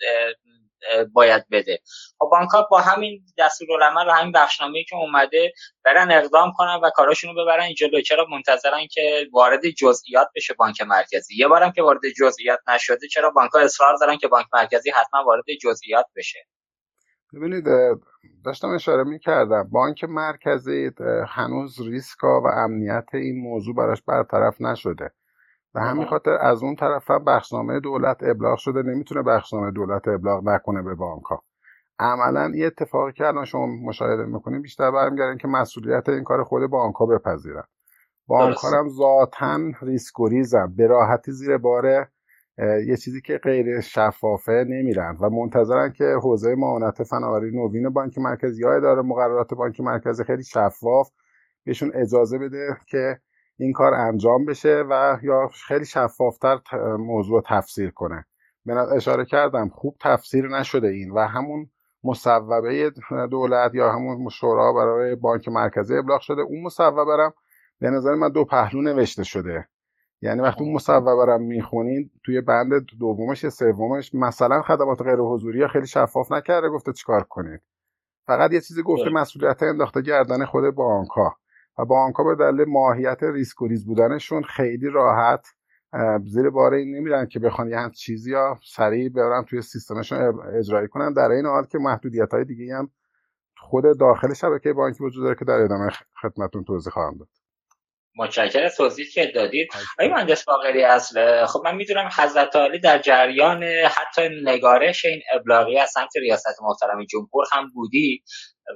باید 1.13 1.45
بده. 1.51 1.79
خب 2.19 2.29
بانک 2.31 2.51
ها 2.51 2.69
با 2.71 2.81
همین 2.81 3.25
دستورالعمل 3.39 4.09
و 4.09 4.11
همین 4.11 4.33
بخشنامه‌ای 4.33 4.85
که 4.85 4.97
اومده 4.97 5.53
برن 5.85 6.11
اقدام 6.11 6.53
کنن 6.57 6.81
و 6.83 6.91
کاراشونو 6.91 7.45
ببرن 7.45 7.75
جلو 7.75 8.01
چرا 8.01 8.27
منتظرن 8.31 8.87
که 8.91 9.27
وارد 9.33 9.69
جزئیات 9.69 10.29
بشه 10.35 10.55
بانک 10.55 10.81
مرکزی؟ 10.81 11.37
یه 11.37 11.49
بارم 11.49 11.73
که 11.73 11.83
وارد 11.83 12.01
جزئیات 12.21 12.59
نشده 12.69 13.09
چرا 13.09 13.31
بانک 13.31 13.51
ها 13.51 13.61
اصرار 13.61 13.97
دارن 14.01 14.17
که 14.17 14.29
بانک 14.29 14.47
مرکزی 14.53 14.91
حتما 14.91 15.25
وارد 15.25 15.45
جزئیات 15.63 16.07
بشه؟ 16.17 16.39
ببینید 17.35 17.65
داشتم 18.45 18.69
اشاره 18.69 19.05
می 19.05 19.19
کردم 19.19 19.69
بانک 19.73 20.05
مرکزی 20.05 20.91
هنوز 21.29 21.81
ریسک 21.81 22.25
و 22.25 22.47
امنیت 22.57 23.09
این 23.15 23.41
موضوع 23.41 23.75
براش 23.75 24.03
برطرف 24.03 24.61
نشده. 24.61 25.11
و 25.75 25.81
همین 25.81 26.07
خاطر 26.07 26.31
از 26.41 26.63
اون 26.63 26.77
طرف 26.77 27.11
هم 27.11 27.25
بخشنامه 27.25 27.81
دولت 27.81 28.19
ابلاغ 28.23 28.59
شده 28.59 28.83
نمی‌تونه 28.83 29.23
بخشنامه 29.23 29.71
دولت 29.71 30.09
ابلاغ 30.09 30.49
نکنه 30.49 30.83
به 30.83 30.95
بانک 30.95 31.25
ها 31.25 31.43
عملا 31.99 32.53
یه 32.57 32.67
اتفاقی 32.67 33.13
که 33.13 33.27
الان 33.27 33.45
شما 33.45 33.67
مشاهده 33.67 34.25
می‌کنیم 34.25 34.63
بیشتر 34.63 34.91
برمیگردن 34.91 35.37
که 35.37 35.49
مسئولیت 35.49 36.09
این 36.09 36.25
کار 36.25 36.45
خود 36.45 36.71
بانک 36.71 36.95
ها 36.95 37.07
بپذیرن 37.07 37.65
بانک 38.29 38.57
ها 38.57 38.79
هم 38.79 38.89
ذاتا 38.89 39.59
ریسک 39.83 40.21
و 40.21 40.29
ریزن 40.29 40.75
به 40.77 40.87
راحتی 40.87 41.33
زیر 41.33 41.59
بار 41.59 42.09
یه 42.87 42.97
چیزی 42.97 43.21
که 43.21 43.39
غیر 43.39 43.81
شفافه 43.81 44.65
نمیرن 44.69 45.17
و 45.21 45.31
منتظرن 45.31 45.93
که 45.93 46.05
حوزه 46.23 46.55
معاونت 46.55 47.03
فناوری 47.03 47.51
نوین 47.57 47.89
بانک 47.89 48.19
مرکزی 48.19 48.63
یا 48.63 48.77
اداره 48.77 49.03
مقررات 49.03 49.55
بانک 49.55 49.81
مرکزی 49.81 50.25
خیلی 50.25 50.45
شفاف 50.45 51.11
بهشون 51.65 51.91
اجازه 51.95 52.39
بده 52.39 52.77
که 52.89 53.21
این 53.59 53.73
کار 53.73 53.95
انجام 53.95 54.45
بشه 54.45 54.85
و 54.91 55.19
یا 55.23 55.49
خیلی 55.67 55.85
شفافتر 55.85 56.59
موضوع 56.99 57.43
تفسیر 57.47 57.91
کنه. 57.91 58.27
من 58.65 58.77
اشاره 58.77 59.25
کردم 59.25 59.69
خوب 59.69 59.97
تفسیر 60.01 60.49
نشده 60.49 60.89
این 60.89 61.11
و 61.11 61.19
همون 61.19 61.71
مصوبه 62.05 62.93
دولت 63.31 63.75
یا 63.75 63.93
همون 63.93 64.29
شورا 64.29 64.73
برای 64.73 65.15
بانک 65.15 65.49
مرکزی 65.49 65.97
ابلاغ 65.97 66.21
شده. 66.21 66.43
اون 66.43 66.63
مصوبه 66.63 67.05
برم 67.05 67.33
به 67.81 67.91
نظر 67.91 68.15
من 68.15 68.29
دو 68.33 68.45
پهلو 68.45 68.83
نوشته 68.83 69.25
شده. 69.25 69.69
یعنی 70.23 70.41
وقتی 70.41 70.65
اون 70.65 70.75
مصوبه 70.75 71.17
برم 71.17 71.43
می‌خونین 71.43 72.11
توی 72.25 72.41
بند 72.41 72.87
دومش 73.01 73.45
یا 73.45 73.51
سومش 73.51 74.15
مثلا 74.15 74.63
خدمات 74.63 75.03
غیر 75.03 75.19
حضوری 75.19 75.69
خیلی 75.69 75.87
شفاف 75.87 76.33
نکرده 76.33 76.69
گفته 76.69 76.93
چیکار 76.93 77.25
کنید؟ 77.25 77.61
فقط 78.27 78.53
یه 78.53 78.61
چیزی 78.61 78.83
گفته 78.83 79.11
مسئولیت 79.11 79.63
انداخته 79.63 80.03
گردن 80.03 80.45
خود 80.45 80.75
بانک 80.75 81.09
ها 81.09 81.37
و 81.79 81.85
بانک 81.85 82.15
ها 82.15 82.25
به 82.25 82.35
دلیل 82.35 82.65
ماهیت 82.69 83.23
ریسک 83.23 83.63
و 83.63 83.67
ریز 83.67 83.87
بودنشون 83.87 84.43
خیلی 84.43 84.91
راحت 84.91 85.47
زیر 86.25 86.51
بار 86.51 86.75
این 86.75 86.97
نمیرن 86.97 87.27
که 87.27 87.39
بخوان 87.39 87.69
یه 87.69 87.91
چیزی 87.97 88.31
یا 88.31 88.59
سریع 88.65 89.09
برن 89.09 89.45
توی 89.45 89.63
سیستمشون 89.63 90.41
اجرایی 90.59 90.89
کنن. 90.89 91.13
در 91.13 91.31
این 91.31 91.47
حال 91.47 91.67
که 91.67 91.79
محدودیت 91.79 92.33
های 92.33 92.45
دیگه 92.45 92.75
هم 92.75 92.91
خود 93.59 93.85
داخل 94.01 94.35
شبکه 94.35 94.73
بانکی 94.73 95.05
وجود 95.05 95.25
داره 95.25 95.37
که 95.39 95.45
در 95.45 95.55
ادامه 95.55 95.91
خدمتون 96.23 96.65
توضیح 96.65 96.93
خواهم 96.93 97.19
داد. 97.19 97.29
متشکر 98.17 98.65
از 98.65 98.77
توضیح 98.77 99.07
که 99.15 99.33
دادید. 99.35 99.69
آقای 99.99 100.15
مهندس 100.15 100.45
باقری 100.45 100.85
اصل 100.85 101.47
خب 101.47 101.61
من 101.65 101.77
می‌دونم 101.77 102.09
حضرت 102.19 102.57
عالی 102.57 102.79
در 102.81 102.99
جریان 102.99 103.63
حتی 103.65 104.29
نگارش 104.45 105.05
این 105.05 105.21
ابلاغی 105.35 105.79
از 105.79 105.91
سمت 105.91 106.17
ریاست 106.17 106.63
محترم 106.63 107.05
جمهور 107.05 107.45
هم 107.53 107.71
بودی 107.75 108.23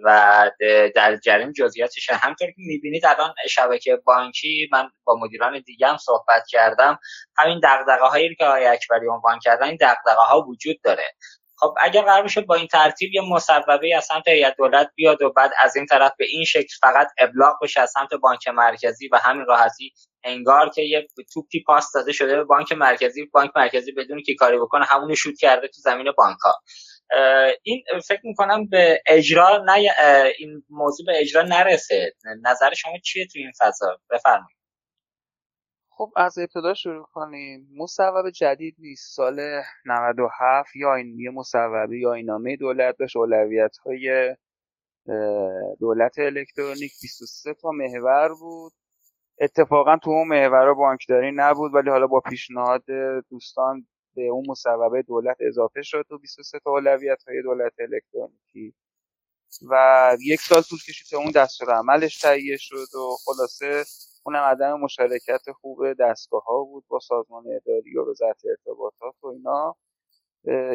و 0.04 0.50
در 0.94 1.16
جریان 1.16 1.52
جزئیاتش 1.52 2.10
همطور 2.10 2.48
که 2.48 2.54
می‌بینید 2.56 3.06
الان 3.06 3.34
شبکه 3.50 3.96
بانکی 4.04 4.68
من 4.72 4.90
با 5.04 5.18
مدیران 5.22 5.60
دیگه 5.66 5.86
هم 5.86 5.96
صحبت 5.96 6.42
کردم. 6.48 6.98
همین 7.36 7.60
دغدغه 7.64 8.06
هایی 8.06 8.34
که 8.34 8.44
آقای 8.44 8.66
اکبری 8.66 9.08
عنوان 9.08 9.38
کردن 9.38 9.66
این 9.66 9.78
دغدغه 9.80 10.22
ها 10.28 10.40
وجود 10.40 10.76
داره. 10.84 11.04
خب 11.62 11.74
اگر 11.80 12.02
قرار 12.02 12.22
بشه 12.22 12.40
با 12.40 12.54
این 12.54 12.66
ترتیب 12.66 13.14
یه 13.14 13.22
مصوبه 13.30 13.96
از 13.96 14.04
سمت 14.04 14.28
هیئت 14.28 14.54
دولت 14.58 14.90
بیاد 14.94 15.22
و 15.22 15.32
بعد 15.32 15.52
از 15.62 15.76
این 15.76 15.86
طرف 15.86 16.12
به 16.18 16.24
این 16.24 16.44
شکل 16.44 16.74
فقط 16.80 17.08
ابلاغ 17.18 17.54
بشه 17.62 17.80
از 17.80 17.90
سمت 17.90 18.14
بانک 18.14 18.48
مرکزی 18.48 19.08
و 19.08 19.16
همین 19.16 19.46
راحتی 19.46 19.92
انگار 20.24 20.68
که 20.68 20.82
یه 20.82 21.06
توپی 21.34 21.62
پاس 21.66 21.92
داده 21.94 22.12
شده 22.12 22.36
به 22.36 22.44
بانک 22.44 22.72
مرکزی 22.72 23.24
بانک 23.24 23.50
مرکزی 23.56 23.92
بدون 23.92 24.22
که 24.22 24.34
کاری 24.34 24.58
بکنه 24.58 24.84
همونو 24.84 25.14
شوت 25.14 25.38
کرده 25.38 25.68
تو 25.68 25.80
زمین 25.80 26.12
بانک 26.16 26.38
ها 26.44 26.54
این 27.62 27.84
فکر 28.08 28.20
می‌کنم 28.24 28.66
به 28.66 29.02
اجرا 29.06 29.64
نه 29.66 29.88
این 30.38 30.64
موضوع 30.70 31.06
به 31.06 31.12
اجرا 31.20 31.42
نرسه. 31.42 32.12
نظر 32.42 32.74
شما 32.74 32.92
چیه 33.04 33.26
تو 33.26 33.38
این 33.38 33.52
فضا؟ 33.60 34.00
بفرمایید. 34.10 34.56
خب 35.90 36.12
از 36.16 36.38
ابتدا 36.38 36.74
شروع 36.74 37.06
کنیم. 37.12 37.68
مصوبه 37.76 38.30
جدید 38.30 38.76
نیست. 38.78 39.16
سال 39.16 39.62
97 39.84 40.76
یا 40.76 40.94
این 40.94 41.20
یه 41.20 41.30
مصوبه 41.30 41.98
یا 41.98 42.12
اینامه 42.12 42.56
دولت 42.56 42.96
داشت. 42.98 43.16
اولویت 43.16 43.76
های 43.86 44.36
دولت 45.80 46.18
الکترونیک 46.18 46.92
23 47.02 47.54
تا 47.54 47.70
محور 47.70 48.28
بود. 48.40 48.72
اتفاقا 49.40 49.96
تو 49.96 50.10
اون 50.10 50.28
محور 50.28 50.74
بانکداری 50.74 51.32
نبود 51.34 51.74
ولی 51.74 51.90
حالا 51.90 52.06
با 52.06 52.20
پیشنهاد 52.20 52.84
دوستان 53.30 53.86
به 54.16 54.22
اون 54.22 54.44
مصوبه 54.48 55.02
دولت 55.02 55.36
اضافه 55.40 55.82
شد 55.82 56.06
تو 56.08 56.18
23 56.18 56.58
تا 56.58 56.70
اولویت 56.70 57.22
های 57.28 57.42
دولت 57.42 57.72
الکترونیکی. 57.78 58.74
و 59.70 60.16
یک 60.20 60.40
سال 60.40 60.62
طول 60.62 60.78
کشید 60.78 61.06
تا 61.10 61.18
اون 61.18 61.30
دستور 61.30 61.70
عملش 61.70 62.20
تهیه 62.20 62.56
شد 62.56 62.94
و 62.94 63.16
خلاصه 63.24 63.84
اونم 64.24 64.42
عدم 64.42 64.80
مشارکت 64.80 65.52
خوب 65.60 65.92
دستگاه 65.92 66.42
ها 66.44 66.64
بود 66.64 66.84
با 66.88 66.98
سازمان 67.00 67.44
اداری 67.46 67.96
و 67.96 68.10
وزارت 68.10 68.42
ارتباطات 68.50 69.14
و 69.22 69.26
اینا. 69.26 69.76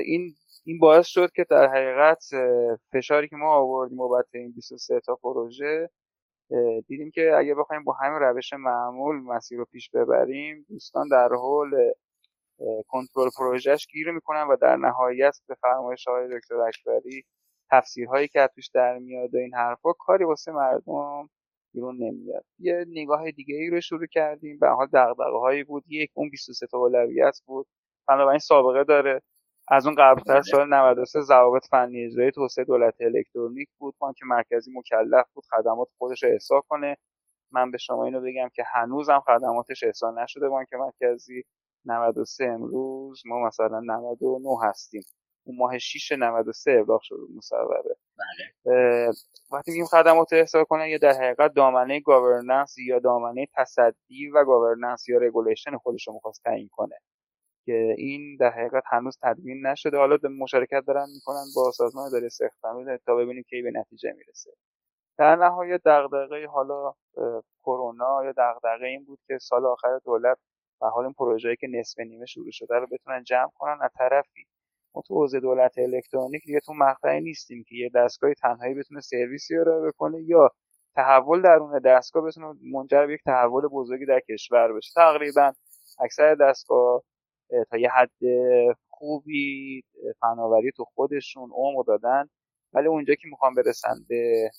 این 0.06 0.36
این 0.66 0.80
باعث 0.80 1.08
شد 1.08 1.32
که 1.32 1.46
در 1.50 1.68
حقیقت 1.68 2.24
فشاری 2.94 3.28
که 3.28 3.36
ما 3.36 3.56
آوردیم 3.56 3.98
بابت 3.98 4.26
این 4.34 4.52
23 4.52 5.00
تا 5.00 5.16
پروژه 5.16 5.90
دیدیم 6.88 7.12
که 7.12 7.32
اگه 7.38 7.56
بخوایم 7.56 7.84
با 7.84 7.94
همین 7.94 8.20
روش 8.20 8.54
معمول 8.54 9.16
مسیر 9.16 9.58
رو 9.58 9.66
پیش 9.66 9.90
ببریم 9.90 10.66
دوستان 10.70 11.08
در 11.08 11.30
حال 11.30 11.70
کنترل 12.88 13.30
پروژهش 13.38 13.88
گیر 13.88 14.12
می‌کنن 14.12 14.48
و 14.50 14.56
در 14.58 14.76
نهایت 14.76 15.38
به 15.48 15.56
فرمایش 15.62 16.08
آقای 16.08 16.40
دکتر 16.40 16.56
اکبری 16.62 17.26
تفسیرهایی 17.72 18.28
که 18.28 18.50
توش 18.56 18.70
در 18.74 18.98
میاد 19.00 19.36
و 19.36 19.38
این 19.38 19.56
حرفا 19.56 19.94
کاری 19.94 20.24
واسه 20.26 20.52
مردم 20.52 21.30
بیرون 21.74 21.98
نمیاد. 22.04 22.46
یه 22.60 22.86
نگاه 22.88 23.32
دیگه 23.32 23.56
ای 23.56 23.70
رو 23.70 23.82
شروع 23.82 24.06
کردیم. 24.08 24.60
به 24.60 24.70
حال 24.70 24.88
دغدغه 24.94 25.40
هایی 25.42 25.64
بود. 25.64 25.84
یک 25.90 26.12
اون 26.16 26.30
23 26.30 26.68
تا 26.68 26.78
اولویت 26.78 27.42
بود. 27.46 27.68
بنابراین 28.08 28.40
سابقه 28.40 28.84
داره. 28.84 29.22
از 29.70 29.88
اون 29.88 29.96
قبلتر 29.96 30.34
بله. 30.34 30.42
سال 30.42 30.70
93 30.74 31.22
ضوابط 31.22 31.66
فنی 31.72 32.06
اجرایی 32.06 32.32
توسعه 32.32 32.66
دولت 32.66 32.96
الکترونیک 33.02 33.70
بود. 33.80 33.96
بانک 34.00 34.18
مرکزی 34.26 34.72
مکلف 34.76 35.26
بود. 35.34 35.44
خدمات 35.52 35.88
خودش 35.98 36.24
رو 36.24 36.30
احصا 36.32 36.62
کنه. 36.62 36.98
من 37.52 37.72
به 37.72 37.80
شما 37.80 38.06
اینو 38.06 38.22
بگم 38.22 38.50
که 38.56 38.64
هنوزم 38.74 39.20
خدماتش 39.20 39.84
احصا 39.84 40.12
نشده 40.12 40.50
بانک 40.50 40.74
مرکزی. 40.74 41.44
93 41.88 42.46
امروز 42.46 43.22
ما 43.26 43.48
مثلا 43.48 43.80
99 43.80 44.50
هستیم. 44.64 45.04
اون 45.46 45.58
ماه 45.58 45.78
6 45.78 46.12
93 46.12 46.80
ابلاغ 46.80 47.02
شد 47.04 47.16
مصوبه 47.36 47.84
بله. 48.66 49.12
وقتی 49.52 49.72
میگیم 49.72 49.86
خدمات 49.86 50.34
احصا 50.34 50.64
کنن 50.64 50.88
یا 50.88 50.98
در 50.98 51.14
حقیقت 51.14 51.54
دامنه 51.54 52.00
governance 52.00 52.78
یا 52.78 53.00
دامنه 53.00 53.48
تصدی 53.56 54.30
و 54.30 54.46
governance 54.46 55.10
یا 55.10 55.18
regulation 55.18 55.78
خودش 55.78 56.08
رو 56.08 56.14
می‌خواست 56.14 56.44
تعیین 56.44 56.70
کنه. 56.72 56.96
که 57.66 57.96
این 57.98 58.38
در 58.40 58.50
حقیقت 58.50 58.84
هنوز 58.92 59.18
تدوین 59.22 59.68
نشده. 59.68 59.98
حالا 59.98 60.18
مشارکت 60.40 60.84
دارن 60.88 61.06
می‌کنن 61.16 61.46
با 61.56 61.72
سازمان 61.72 62.06
اداری 62.08 62.26
استخدامی 62.26 62.86
تا 63.06 63.16
ببینیم 63.16 63.44
کی 63.44 63.62
به 63.62 63.72
نتیجه 63.72 64.12
می‌رسه. 64.18 64.52
در 65.18 65.36
نهایت 65.36 65.82
دغدغه 65.86 66.48
حالا 66.48 66.94
کرونا 67.64 68.26
یا 68.26 68.34
دغدغه 68.38 68.86
این 68.88 69.06
بود 69.06 69.20
که 69.28 69.38
سال 69.38 69.66
آخر 69.66 70.00
دولت 70.06 70.38
و 70.82 70.86
حال 70.86 71.04
این 71.04 71.14
پروژه‌ای 71.14 71.56
که 71.56 71.68
نصف 71.68 72.00
نیمه 72.00 72.26
شروع 72.26 72.52
شده 72.52 72.76
رو 72.76 72.88
بتونن 72.92 73.24
جمع 73.24 73.50
کنن 73.56 73.78
از 73.82 73.92
طرفی. 73.98 74.46
ما 74.96 75.02
تو 75.08 75.16
حوزه 75.16 75.40
دولت 75.40 75.78
الکترونیک 75.78 76.44
دیگه 76.46 76.60
تو 76.60 76.74
مقطعی 76.74 77.22
نیستیم 77.22 77.64
که 77.68 77.76
یه 77.76 77.90
دستگاه 77.96 78.34
تنهایی 78.34 78.74
بتونه 78.74 79.02
سرویسی 79.02 79.56
رو 79.56 79.88
بکنه 79.88 80.22
یا 80.22 80.50
تحول 80.96 81.42
درون 81.42 81.80
دستگاه 81.80 82.24
بتونه 82.24 82.54
منجر 82.74 83.06
به 83.06 83.14
یک 83.14 83.22
تحول 83.26 83.68
بزرگی 83.68 84.06
در 84.06 84.20
کشور 84.20 84.74
بشه. 84.74 84.92
تقریبا 84.96 85.54
اکثر 86.00 86.36
دستگاه 86.36 87.04
تا 87.70 87.78
یه 87.78 87.90
حد 87.90 88.12
خوبی 88.90 89.84
فناوری 90.20 90.72
تو 90.72 90.84
خودشون 90.84 91.52
عمر 91.54 91.84
دادن. 91.88 92.30
ولی 92.74 92.88
اونجا 92.88 93.16
که 93.16 93.28
می‌خوام 93.28 93.56
برسن 93.56 93.96
به 94.10 94.52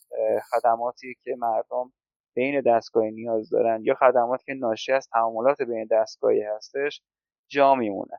خدماتی 0.50 1.16
که 1.24 1.36
مردم 1.38 1.92
بین 2.38 2.60
دستگاهی 2.60 3.10
نیاز 3.10 3.50
دارن 3.50 3.80
یا 3.84 3.94
خدماتی 3.94 4.44
که 4.44 4.54
ناشی 4.54 4.92
از 4.92 5.08
تعاملات 5.08 5.62
بین 5.62 5.88
دستگاهی 5.90 6.42
هستش 6.42 7.02
جا 7.48 7.74
میمونه. 7.74 8.18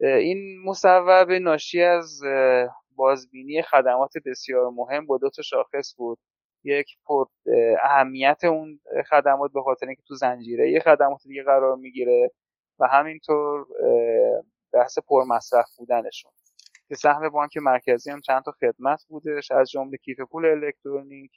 این 0.00 0.62
مصوبه 0.64 1.38
ناشی 1.38 1.82
از 1.82 2.20
بازبینی 2.96 3.62
خدمات 3.62 4.12
بسیار 4.26 4.70
مهم 4.70 5.06
با 5.06 5.18
دو 5.18 5.30
تا 5.30 5.42
شاخص 5.42 5.94
بود. 5.96 6.18
یک 6.64 6.86
پر 7.04 7.24
اهمیت 7.82 8.44
اون 8.44 8.80
خدمات 9.10 9.52
به 9.52 9.62
خاطر 9.62 9.86
اینکه 9.86 10.02
تو 10.08 10.14
زنجیره 10.14 10.70
یه 10.70 10.80
خدمات 10.80 11.22
دیگه 11.26 11.42
قرار 11.42 11.76
می‌گیره 11.76 12.30
و 12.78 12.86
همینطور 12.86 13.66
بحث 14.72 14.98
پر 14.98 15.24
مصرف 15.24 15.76
بودنشون. 15.78 16.32
که 16.88 16.94
سهم 16.94 17.28
بانک 17.28 17.56
مرکزی 17.56 18.10
هم 18.10 18.20
چند 18.20 18.42
تا 18.42 18.52
خدمت 18.52 19.04
بودش 19.08 19.50
از 19.50 19.70
جمله 19.70 19.96
کیف 19.96 20.20
پول 20.20 20.46
الکترونیک 20.46 21.30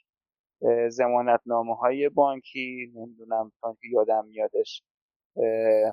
زمانتنامه 0.88 1.74
های 1.74 2.08
بانکی 2.08 2.92
نمی‌دونم 2.94 3.52
تا 3.60 3.72
که 3.72 3.88
یادم 3.90 4.24
میادش 4.26 4.82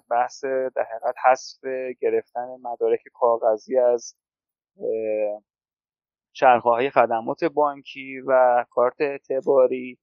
بحث 0.10 0.46
در 0.46 0.84
حقیقت 0.92 1.16
حذف 1.26 1.60
گرفتن 2.00 2.58
مدارک 2.62 3.00
کاغذی 3.14 3.78
از 3.78 4.16
شرخه 6.34 6.70
های 6.70 6.90
خدمات 6.90 7.44
بانکی 7.44 8.20
و 8.28 8.66
کارت 8.70 9.02
اعتباری. 9.02 9.98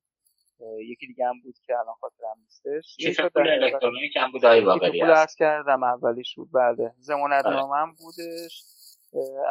یکی 0.79 1.07
دیگه 1.07 1.27
هم 1.27 1.41
بود 1.41 1.55
که 1.67 1.79
الان 1.79 1.95
خاطرم 2.01 2.37
نیستش. 2.45 2.97
کیف 2.97 3.21
پول 3.21 3.49
الکترونیک 3.49 4.17
هم 4.17 4.33
بود 4.33 4.45
آقای 4.45 4.61
باقری 4.61 5.01
پول 5.01 5.27
کردم 5.39 5.83
اولیش 5.83 6.35
بود 6.35 6.49
بله. 6.53 6.93
زمانت 6.99 7.47
آره. 7.47 7.57
نامه 7.57 7.77
هم 7.77 7.95
بودش. 7.99 8.65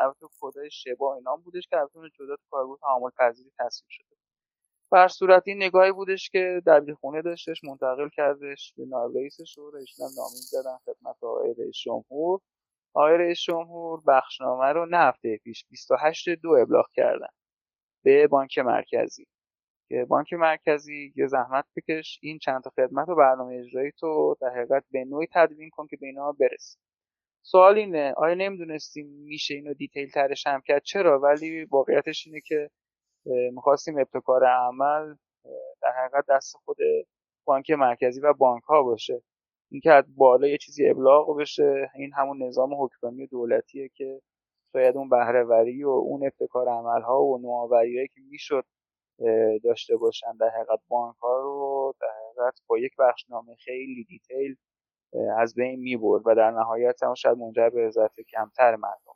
البته 0.03 0.25
کدای 0.41 0.72
شبا 0.72 1.15
اینا 1.15 1.36
بودش 1.36 1.67
که 1.67 1.77
البته 1.77 2.00
جدا 2.20 2.36
تو 2.36 2.43
کارگاه 2.50 2.77
تعامل 2.82 3.10
پذیری 3.17 3.51
تصویر 3.60 3.89
شده. 3.89 4.22
بر 4.93 5.07
صورت 5.07 5.43
این 5.45 5.63
نگاهی 5.63 5.91
بودش 5.91 6.29
که 6.29 6.62
در 6.65 6.83
خونه 7.01 7.21
داشتش 7.21 7.63
منتقل 7.63 8.09
کردش 8.09 8.73
به 8.77 8.85
نایب 8.85 9.17
رئیسش 9.17 9.57
و 9.57 9.71
رئیسم 9.71 10.03
نامه 10.03 10.35
زدن 10.35 10.77
خدمت 10.85 11.23
آقای 11.23 11.53
رئیس 11.59 11.75
جمهور. 11.75 12.39
آقای 12.93 13.17
رئیس 13.17 13.39
جمهور 13.41 14.01
بخشنامه 14.07 14.65
رو 14.65 14.85
نه 14.85 14.97
هفته 14.97 15.38
پیش 15.38 15.65
28 15.69 16.29
دو 16.29 16.50
ابلاغ 16.50 16.85
کردن 16.93 17.27
به 18.03 18.27
بانک 18.27 18.59
مرکزی. 18.59 19.27
که 19.89 20.05
بانک 20.05 20.33
مرکزی 20.33 21.13
یه 21.15 21.27
زحمت 21.27 21.65
بکش 21.75 22.19
این 22.21 22.39
چند 22.39 22.63
تا 22.63 22.69
خدمت 22.69 23.09
و 23.09 23.15
برنامه 23.15 23.55
اجرایی 23.55 23.91
تو 23.91 24.35
در 24.41 24.50
حقیقت 24.50 24.83
به 24.91 25.05
نوعی 25.05 25.27
تدوین 25.33 25.69
کن 25.69 25.88
که 25.88 25.97
به 25.97 26.07
اینا 26.07 26.31
برسی. 26.31 26.77
سوال 27.41 27.77
اینه 27.77 28.13
آیا 28.17 28.35
نمی‌دونستیم 28.35 29.07
میشه 29.07 29.53
اینو 29.53 29.73
دیتیل 29.73 30.09
ترش 30.09 30.47
هم 30.47 30.62
کرد؟ 30.62 30.83
چرا؟ 30.83 31.19
ولی 31.19 31.65
واقعیتش 31.65 32.27
اینه 32.27 32.41
که 32.41 32.69
می‌خواستیم 33.25 33.99
ابتکار 33.99 34.45
عمل 34.45 35.15
در 35.81 35.91
حقیقت 35.97 36.25
دست 36.29 36.57
خود 36.65 36.77
بانک 37.45 37.71
مرکزی 37.71 38.21
و 38.21 38.33
بانک 38.33 38.63
ها 38.63 38.83
باشه. 38.83 39.21
اینکه 39.71 39.91
از 39.91 40.05
بالا 40.17 40.47
یه 40.47 40.57
چیزی 40.57 40.89
ابلاغ 40.89 41.37
بشه 41.39 41.91
این 41.95 42.13
همون 42.13 42.43
نظام 42.43 42.73
حکمرانی 42.83 43.27
دولتیه 43.27 43.89
که 43.89 44.21
شاید 44.73 44.97
اون 44.97 45.09
بهرهوری 45.09 45.83
و 45.83 45.89
اون 45.89 46.23
ابتکار 46.25 46.69
عمل 46.69 47.01
ها 47.01 47.23
و 47.23 47.37
نوآوریایی 47.37 48.07
که 48.07 48.21
می‌شد 48.31 48.65
داشته 49.63 49.97
باشن. 49.97 50.37
در 50.39 50.49
حقیقت 50.49 50.79
بانک 50.87 51.15
ها 51.17 51.39
رو 51.39 51.93
در 52.01 52.07
حقیقت 52.07 52.59
با 52.67 52.77
یک 52.77 52.93
بخشنامه 52.99 53.55
خیلی 53.55 54.03
دیتیل 54.03 54.55
از 55.37 55.55
بین 55.55 55.79
می‌برد 55.79 56.23
و 56.25 56.35
در 56.35 56.51
نهایت 56.51 57.03
هم 57.03 57.13
شاید 57.13 57.37
منجر 57.37 57.69
به 57.69 57.87
رضایت 57.87 58.21
کمتر 58.21 58.75
مردم 58.75 59.13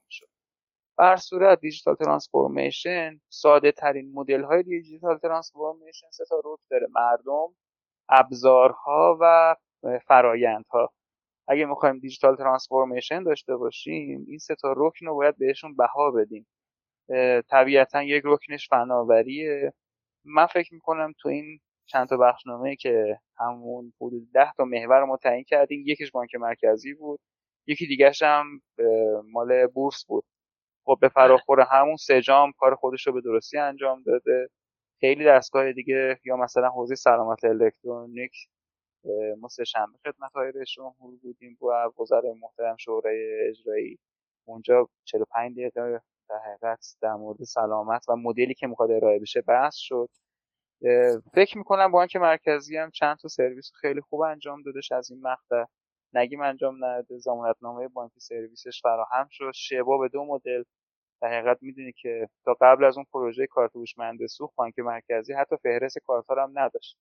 به 0.98 1.06
هر 1.06 1.15
صورت 1.16 1.60
digital 1.60 1.96
transformation 1.96 3.22
ساده 3.30 3.72
ترین 3.72 4.13
مدل 4.13 4.44
های 4.44 4.63
digital 4.63 5.17
transformation 5.17 6.07
سه 6.12 6.25
تا 6.30 6.39
رکن 6.46 6.63
داره 6.72 6.88
مردم 6.92 7.56
ابزارها 8.10 9.18
و 9.22 9.56
فرایندها. 10.08 10.94
اگه 11.48 11.66
می‌خوایم 11.66 12.00
digital 12.00 12.36
transformation 12.36 13.24
داشته 13.24 13.58
باشیم 13.58 14.25
این 14.27 14.38
سه 14.38 14.56
تا 14.56 14.74
رکن 14.77 15.06
رو 15.06 15.16
باید 15.16 15.38
بهشون 15.38 15.75
بها 15.75 16.12
بدیم. 16.12 16.48
طبیعتا 17.50 18.04
یک 18.04 18.24
رکنش 18.25 18.70
فناوریه. 18.70 19.74
من 20.25 20.46
فکر 20.46 20.74
می‌کنم 20.74 21.13
تو 21.20 21.30
این 21.30 21.60
چند 21.86 22.08
تا 22.10 22.18
بخشنامه 22.18 22.75
که 22.75 23.20
همون 23.39 23.94
حدود 24.01 24.32
ده 24.34 24.54
تا 24.58 24.66
محور 24.66 25.01
رو 25.01 25.18
تعیین 25.18 25.44
کردیم. 25.44 25.84
یکیش 25.88 26.12
بانک 26.12 26.36
مرکزی 26.36 26.94
بود 26.94 27.20
یکی 27.68 27.88
دیگهش 27.88 28.24
هم 28.24 28.62
مال 29.32 29.68
بورس 29.68 30.06
بود. 30.06 30.25
خب 30.88 31.00
به 31.01 31.10
فراخور 31.10 31.62
همون 31.72 31.98
سجام 31.98 32.53
کار 32.60 32.75
خودش 32.75 33.08
رو 33.08 33.13
به 33.13 33.22
درستی 33.22 33.60
انجام 33.60 34.03
داده. 34.03 34.50
خیلی 35.01 35.25
دستگاه 35.25 35.74
دیگه 35.74 36.20
یا 36.25 36.38
مثلا 36.38 36.70
حوزه 36.70 36.96
سلامت 36.96 37.46
الکترونیک 37.46 38.34
ما 39.41 39.48
سه 39.48 39.63
شنبه 39.65 40.00
خدمت 40.06 40.34
های 40.36 40.53
رئیس 40.56 40.70
جمهور 40.70 41.18
بودیم 41.24 41.57
با 41.61 41.94
وزرای 42.01 42.33
محترم 42.42 42.77
شورای 42.77 43.50
اجرایی. 43.50 44.00
اونجا 44.48 44.90
45 45.05 45.53
دقیقه 45.59 46.01
در 46.29 46.40
حقیقت 46.46 46.98
در 47.01 47.14
مورد 47.14 47.44
سلامت 47.44 48.05
و 48.09 48.16
مدلی 48.16 48.53
که 48.53 48.68
می‌خواد 48.68 48.92
ارائه 48.92 49.20
بشه 49.20 49.42
بحث 49.42 49.75
شد. 49.77 50.09
فکر 51.35 51.57
می‌کنم 51.57 51.92
بانک 51.92 52.16
مرکزی 52.16 52.77
هم 52.77 52.92
چند 52.92 53.18
تا 53.18 53.27
سرویس 53.27 53.72
خیلی 53.81 54.01
خوب 54.01 54.22
انجام 54.22 54.64
دادش 54.64 54.92
از 54.92 55.11
این 55.11 55.22
مقطع. 55.22 55.66
نگیم 56.14 56.42
انجام 56.42 56.85
نداده 56.85 57.16
نامه 57.61 57.88
بانکی 57.88 58.20
سرویسش 58.20 58.81
فراهم 58.81 59.27
شد. 59.31 59.51
شبا 59.55 59.98
به 59.98 60.07
دو 60.09 60.25
مدل 60.25 60.64
در 61.22 61.27
حقیقت 61.40 61.58
می‌دونی 61.64 61.92
که 61.92 62.30
تا 62.46 62.58
قبل 62.62 62.84
از 62.84 62.98
اون 62.98 63.06
پروژه 63.14 63.48
کارت 63.48 63.75
هوشمند 63.75 64.25
سوخت 64.27 64.56
بانک 64.56 64.80
مرکزی 64.80 65.34
حتی 65.34 65.58
فهرست 65.58 65.98
کارت 66.00 66.25
هم 66.30 66.60
نداشت. 66.60 66.98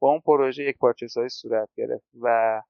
با 0.00 0.10
اون 0.10 0.20
پروژه 0.20 0.64
یک 0.64 0.78
پارچه 0.78 1.06
صورت 1.28 1.68
گرفت 1.76 2.06
و 2.22 2.62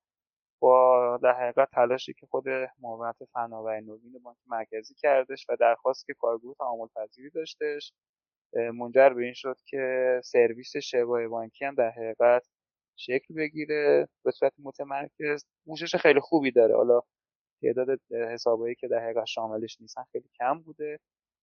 با 0.61 1.19
در 1.23 1.33
حقیقت 1.33 1.71
تلاشی 1.73 2.15
که 2.15 2.27
خود 2.27 2.45
معاونت 2.81 3.17
فناوری 3.33 3.81
نوین 3.87 4.19
بانک 4.25 4.39
مرکزی 4.47 4.95
کردش 4.95 5.47
و 5.49 5.57
درخواست 5.61 6.07
که 6.07 6.15
کارگروه 6.15 6.57
تعامل 6.59 6.89
پذیری 6.97 7.31
داشتش 7.31 7.93
منجر 8.75 9.09
به 9.11 9.25
این 9.25 9.33
شد 9.35 9.57
که 9.67 10.21
سرویس 10.25 10.77
شبای 10.77 11.29
بانکی 11.29 11.65
هم 11.65 11.75
در 11.75 11.91
حقیقت 11.91 12.47
شکل 12.97 13.35
بگیره. 13.35 14.09
به 14.25 14.31
صورت 14.31 14.53
متمرکز 14.59 15.45
پوشش 15.67 15.97
خیلی 15.97 16.21
خوبی 16.21 16.51
داره. 16.51 16.77
حالا 16.77 17.01
تعداد 17.63 18.01
حسابایی 18.11 18.75
که 18.75 18.89
در 18.89 18.99
حقیقت 19.05 19.25
شاملش 19.27 19.81
نیستن 19.81 20.03
خیلی 20.13 20.29
کم 20.39 20.59
بوده. 20.61 20.99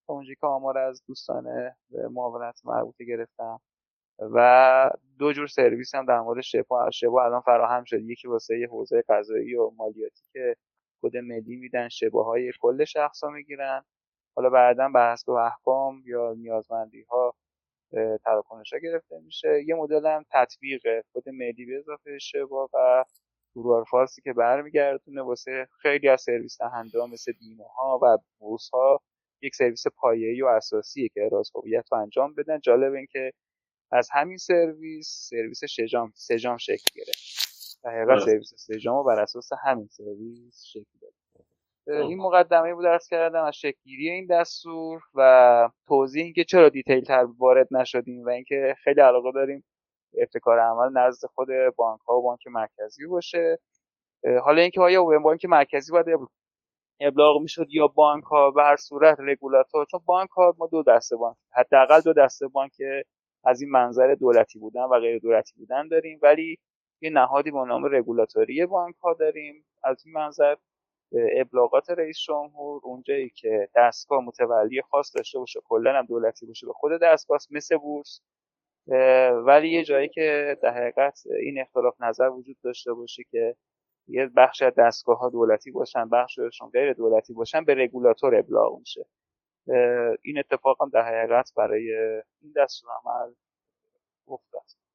تا 0.06 0.14
اونجایی 0.14 0.36
که 0.40 0.46
آمار 0.46 0.78
از 0.78 1.02
دوستان 1.06 1.72
معاونت 2.10 2.60
مربوطه 2.64 3.04
گرفتم. 3.04 3.60
و 4.20 4.90
دو 5.18 5.32
جور 5.32 5.46
سرویس 5.46 5.94
هم 5.94 6.06
در 6.06 6.20
مورد 6.20 6.40
شبا 6.40 6.90
شبا 6.90 7.24
الان 7.24 7.40
فراهم 7.40 7.84
شد 7.84 8.00
یکی 8.02 8.28
واسه 8.28 8.58
یه 8.58 8.68
حوزه 8.68 9.02
قضایی 9.08 9.54
و 9.56 9.70
مالیاتی 9.76 10.22
که 10.32 10.56
کد 11.02 11.16
ملی 11.16 11.56
میدن 11.56 11.88
شبه 11.88 12.24
های 12.24 12.52
کل 12.60 12.84
شخص 12.84 13.24
ها 13.24 13.30
می‌گیرن. 13.30 13.84
حالا 14.36 14.50
بعدا 14.50 14.88
به 14.88 15.00
حسب 15.00 15.30
احکام 15.30 16.02
یا 16.06 16.34
نیازمندی 16.38 17.02
ها 17.02 17.34
تراکنش 18.24 18.74
گرفته 18.82 19.20
میشه. 19.20 19.64
یه 19.66 19.74
مدل 19.74 20.06
هم 20.06 20.24
تطبیق 20.32 20.82
کد 21.14 21.28
ملی 21.28 21.66
به 21.66 21.78
اضافه 21.78 22.18
شبا 22.18 22.68
و 22.74 23.04
گروه 23.58 23.84
فارسی 23.84 24.22
که 24.22 24.32
برمیگردونه 24.32 25.22
واسه 25.22 25.68
خیلی 25.82 26.08
از 26.08 26.20
سرویس 26.20 26.58
دهنده 26.60 27.06
مثل 27.06 27.32
بیمه 27.40 27.64
ها 27.64 27.98
و 28.02 28.18
بورس 28.38 28.70
ها 28.72 29.00
یک 29.42 29.54
سرویس 29.54 29.86
پایه‌ای 29.86 30.42
و 30.42 30.46
اساسیه 30.46 31.08
که 31.08 31.24
احراز 31.24 31.50
هویت 31.54 31.92
رو 31.92 31.98
انجام 31.98 32.34
بدن. 32.34 32.60
جالب 32.60 32.92
این 32.92 33.06
که 33.10 33.32
از 33.92 34.08
همین 34.12 34.36
سرویس 34.36 35.28
سرویس 35.30 35.64
شجام 35.64 36.12
سجام 36.14 36.56
شکل 36.56 36.90
گرفت. 36.94 37.80
در 37.84 37.90
حقیقت 37.90 38.24
سرویس 38.24 38.54
سجام 38.56 39.04
بر 39.04 39.20
اساس 39.20 39.50
همین 39.64 39.86
سرویس 39.86 40.62
شکل 40.64 40.98
داد. 41.00 41.12
این 41.88 42.18
مقدمه 42.18 42.74
بود 42.74 42.84
عرض 42.84 43.08
کردم 43.08 43.44
از 43.44 43.54
شکلگیری 43.54 44.10
این 44.10 44.26
دستور 44.26 45.02
و 45.14 45.70
توضیح 45.86 46.24
اینکه 46.24 46.44
چرا 46.44 46.68
detail 46.68 47.04
تر 47.04 47.26
وارد 47.38 47.68
نشدیم 47.70 48.24
و 48.24 48.28
اینکه 48.28 48.74
خیلی 48.84 49.00
علاقه 49.00 49.32
داریم 49.32 49.64
ابتکار 50.22 50.60
عمل 50.60 50.92
نزد 51.00 51.26
خود 51.28 51.48
بانک 51.76 52.00
ها 52.00 52.18
و 52.18 52.22
بانک 52.22 52.46
مرکزی 52.46 53.06
باشه. 53.06 53.58
حالا 54.44 54.62
اینکه 54.62 54.80
آیا 54.82 55.04
بانک 55.04 55.44
مرکزی 55.46 55.92
باید 55.92 56.06
ابلاغ 57.00 57.42
می‌شد 57.42 57.66
یا 57.70 57.88
بانک 57.88 58.24
ها 58.24 58.52
به 58.52 58.62
هر 58.64 58.76
صورت 58.76 59.16
رگولاتور 59.20 59.86
چون 59.86 60.00
بانک 60.06 60.30
ها 60.30 60.54
ما 60.58 60.68
دو 60.68 60.84
دسته 60.84 61.16
بانک 61.16 61.36
حداقل 61.52 62.00
دو 62.02 62.12
دسته 62.14 62.48
بانک 62.48 62.72
از 63.44 63.62
این 63.62 63.70
منظر 63.70 64.14
دولتی 64.14 64.60
بودن 64.60 64.82
و 64.84 65.00
غیر 65.00 65.20
دولتی 65.20 65.54
بودن 65.58 65.88
داریم 65.88 66.20
ولی 66.22 66.58
یه 67.02 67.10
نهادی 67.10 67.52
با 67.52 67.66
نام 67.66 67.84
رگولاتوری 67.86 68.66
بانک 68.66 68.96
ها 68.96 69.14
داریم. 69.14 69.66
از 69.84 70.06
این 70.06 70.14
منظر 70.14 70.56
ابلاغات 71.40 71.90
رئیس 71.90 72.18
جمهور 72.18 72.82
اونجایی 72.84 73.30
که 73.30 73.68
دستگاه 73.76 74.24
متولی 74.24 74.82
خاص 74.82 75.16
داشته 75.16 75.38
باشه 75.38 75.60
کلا 75.64 75.98
هم 75.98 76.06
دولتی 76.06 76.46
باشه 76.46 76.66
به 76.66 76.74
خود 76.74 76.92
دستگاه 77.02 77.38
مثل 77.50 77.76
بورس 77.78 78.22
ولی 79.46 79.70
یه 79.70 79.84
جایی 79.84 80.08
که 80.08 80.56
در 80.62 80.74
حقیقت 80.74 81.22
این 81.40 81.60
اختلاف 81.60 82.00
نظر 82.00 82.28
وجود 82.28 82.56
داشته 82.62 82.92
باشه 82.92 83.22
که 83.30 83.56
یه 84.08 84.26
بخش 84.36 84.62
از 84.62 84.72
دستگاه 84.78 85.18
ها 85.18 85.28
دولتی 85.28 85.70
باشن 85.70 86.08
بخششون 86.08 86.70
غیر 86.70 86.92
دولتی 86.92 87.32
باشن 87.34 87.64
به 87.64 87.74
رگولاتور 87.74 88.36
ابلاغ 88.36 88.78
میشه. 88.78 89.06
این 90.22 90.38
اتفاق 90.38 90.82
هم 90.82 90.88
در 90.88 91.02
حقیقت 91.02 91.52
برای 91.56 91.96
این 92.40 92.52
دستور 92.56 92.90
عمل 93.04 93.32
افتاد. 94.28 94.87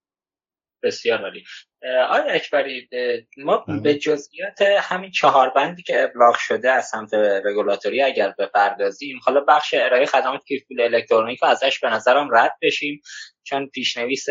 بسیار 0.83 1.21
عالی. 1.21 1.43
آیا 1.83 2.23
اکبری 2.23 2.89
ما 3.37 3.57
بله. 3.57 3.79
به 3.79 3.95
جزئیات 3.95 4.61
همین 4.61 5.11
چهار 5.11 5.49
بندی 5.49 5.83
که 5.83 6.03
ابلاغ 6.03 6.35
شده 6.37 6.71
از 6.71 6.87
سمت 6.87 7.13
رگولاتوری 7.13 8.01
اگر 8.01 8.33
بپردازیم 8.39 9.19
حالا 9.23 9.41
بخش 9.47 9.73
ارائه 9.77 10.05
خدمات 10.05 10.43
کیفپول 10.47 10.81
الکترونیک 10.81 11.43
و 11.43 11.45
ازش 11.45 11.79
به 11.79 11.89
نظرم 11.89 12.35
رد 12.35 12.53
بشیم 12.61 13.01
چون 13.43 13.67
پیشنویس 13.67 14.25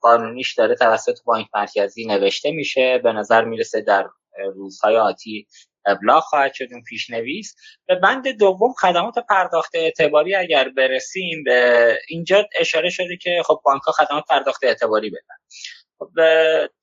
قانونیش 0.00 0.54
داره 0.54 0.74
توسط 0.74 1.18
بانک 1.24 1.46
مرکزی 1.54 2.06
نوشته 2.06 2.50
میشه 2.50 2.98
به 2.98 3.12
نظر 3.12 3.44
می‌رسه 3.44 3.80
در 3.80 4.06
روزهای 4.54 4.96
آتی 4.96 5.46
ابلاغ 5.86 6.22
خواهد 6.22 6.54
شد 6.54 6.66
اون 6.72 6.82
پیشنویس. 6.82 7.54
به 7.86 7.94
بند 7.94 8.28
دوم 8.28 8.72
خدمات 8.72 9.14
پرداخت 9.28 9.74
اعتباری 9.74 10.34
اگر 10.34 10.68
برسیم 10.68 11.44
به 11.44 11.98
اینجا 12.08 12.44
اشاره 12.60 12.90
شده 12.90 13.16
که 13.16 13.42
خب 13.46 13.60
بانک 13.64 13.82
ها 13.82 13.92
خدمات 13.92 14.24
پرداخت 14.28 14.64
اعتباری 14.64 15.10
بدن. 15.10 15.36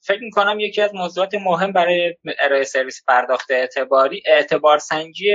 فکر 0.02 0.22
می‌کنم 0.22 0.60
یکی 0.60 0.82
از 0.82 0.96
موضوعات 0.96 1.36
مهم 1.36 1.72
برای 1.72 2.16
ارائه 2.40 2.64
سرویس 2.64 3.04
پرداخت 3.08 3.52
اعتباری 3.52 4.24
اعتبار 4.28 4.78
سنجی 4.78 5.32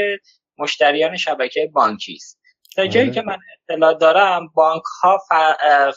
مشتریان 0.59 1.17
شبکه 1.17 1.71
بانکی 1.75 2.15
است. 2.15 2.40
تا 2.77 2.87
جایی 2.87 3.07
آره. 3.07 3.15
که 3.15 3.23
من 3.23 3.39
اطلاع 3.69 3.95
دارم 3.95 4.49
بانک 4.55 4.83
ها 5.03 5.19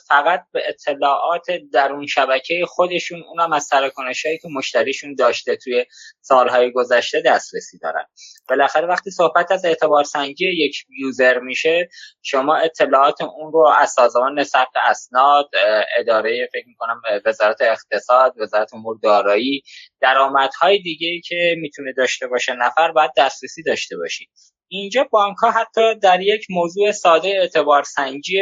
فقط 0.07 0.45
به 0.51 0.61
اطلاعات 0.67 1.45
درون 1.73 2.05
شبکه 2.05 2.65
خودشون 2.67 3.23
اونم 3.23 3.53
از 3.53 3.63
سرکنش 3.63 4.25
هایی 4.25 4.37
که 4.37 4.47
مشتریشون 4.55 5.15
داشته 5.15 5.55
توی 5.55 5.85
سالهای 6.21 6.71
گذشته 6.71 7.21
دسترسی 7.25 7.77
دارن 7.77 8.05
بالاخره 8.49 8.87
وقتی 8.87 9.11
صحبت 9.11 9.51
از 9.51 9.65
اعتبار 9.65 10.03
سنجی 10.03 10.45
یک 10.45 10.85
یوزر 10.99 11.39
میشه 11.39 11.89
شما 12.21 12.55
اطلاعات 12.55 13.21
اون 13.21 13.51
رو 13.51 13.71
از 13.79 13.91
سازمان 13.91 14.43
ثبت 14.43 14.75
اسناد 14.89 15.49
اداره 15.97 16.49
فکر 16.53 16.67
می‌کنم 16.67 17.01
وزارت 17.25 17.61
اقتصاد 17.61 18.33
وزارت 18.37 18.73
امور 18.73 18.99
دارایی 19.03 19.63
درآمدهای 20.01 20.81
دیگه 20.81 21.21
که 21.25 21.55
می‌تونه 21.57 21.93
داشته 21.93 22.27
باشه 22.27 22.53
نفر 22.53 22.91
باید 22.91 23.11
دسترسی 23.17 23.63
داشته 23.63 23.97
باشید 23.97 24.29
اینجا 24.73 25.07
بانک 25.11 25.37
ها 25.37 25.51
حتی 25.51 25.95
در 26.01 26.21
یک 26.21 26.45
موضوع 26.49 26.91
ساده 26.91 27.27
اعتبار 27.27 27.83
سنجی 27.83 28.39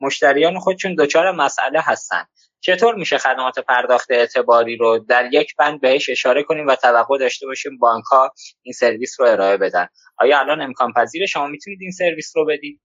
مشتریان 0.00 0.58
خودشون 0.58 0.94
دچار 0.94 1.32
مسئله 1.32 1.80
هستند 1.80 2.28
چطور 2.60 2.94
میشه 2.94 3.18
خدمات 3.18 3.58
پرداخت 3.58 4.10
اعتباری 4.10 4.76
رو 4.76 4.98
در 4.98 5.28
یک 5.32 5.56
بند 5.56 5.80
بهش 5.80 6.10
اشاره 6.10 6.42
کنیم 6.42 6.66
و 6.66 6.74
توقع 6.74 7.18
داشته 7.18 7.46
باشیم 7.46 7.78
بانک 7.78 8.04
ها 8.04 8.30
این 8.62 8.72
سرویس 8.72 9.20
رو 9.20 9.26
ارائه 9.26 9.56
بدن؟ 9.56 9.86
آیا 10.18 10.40
الان 10.40 10.60
امکان 10.60 10.92
پذیر 10.96 11.26
شما 11.26 11.46
می‌تونید 11.46 11.78
این 11.82 11.90
سرویس 11.90 12.32
رو 12.36 12.46
بدید؟ 12.46 12.80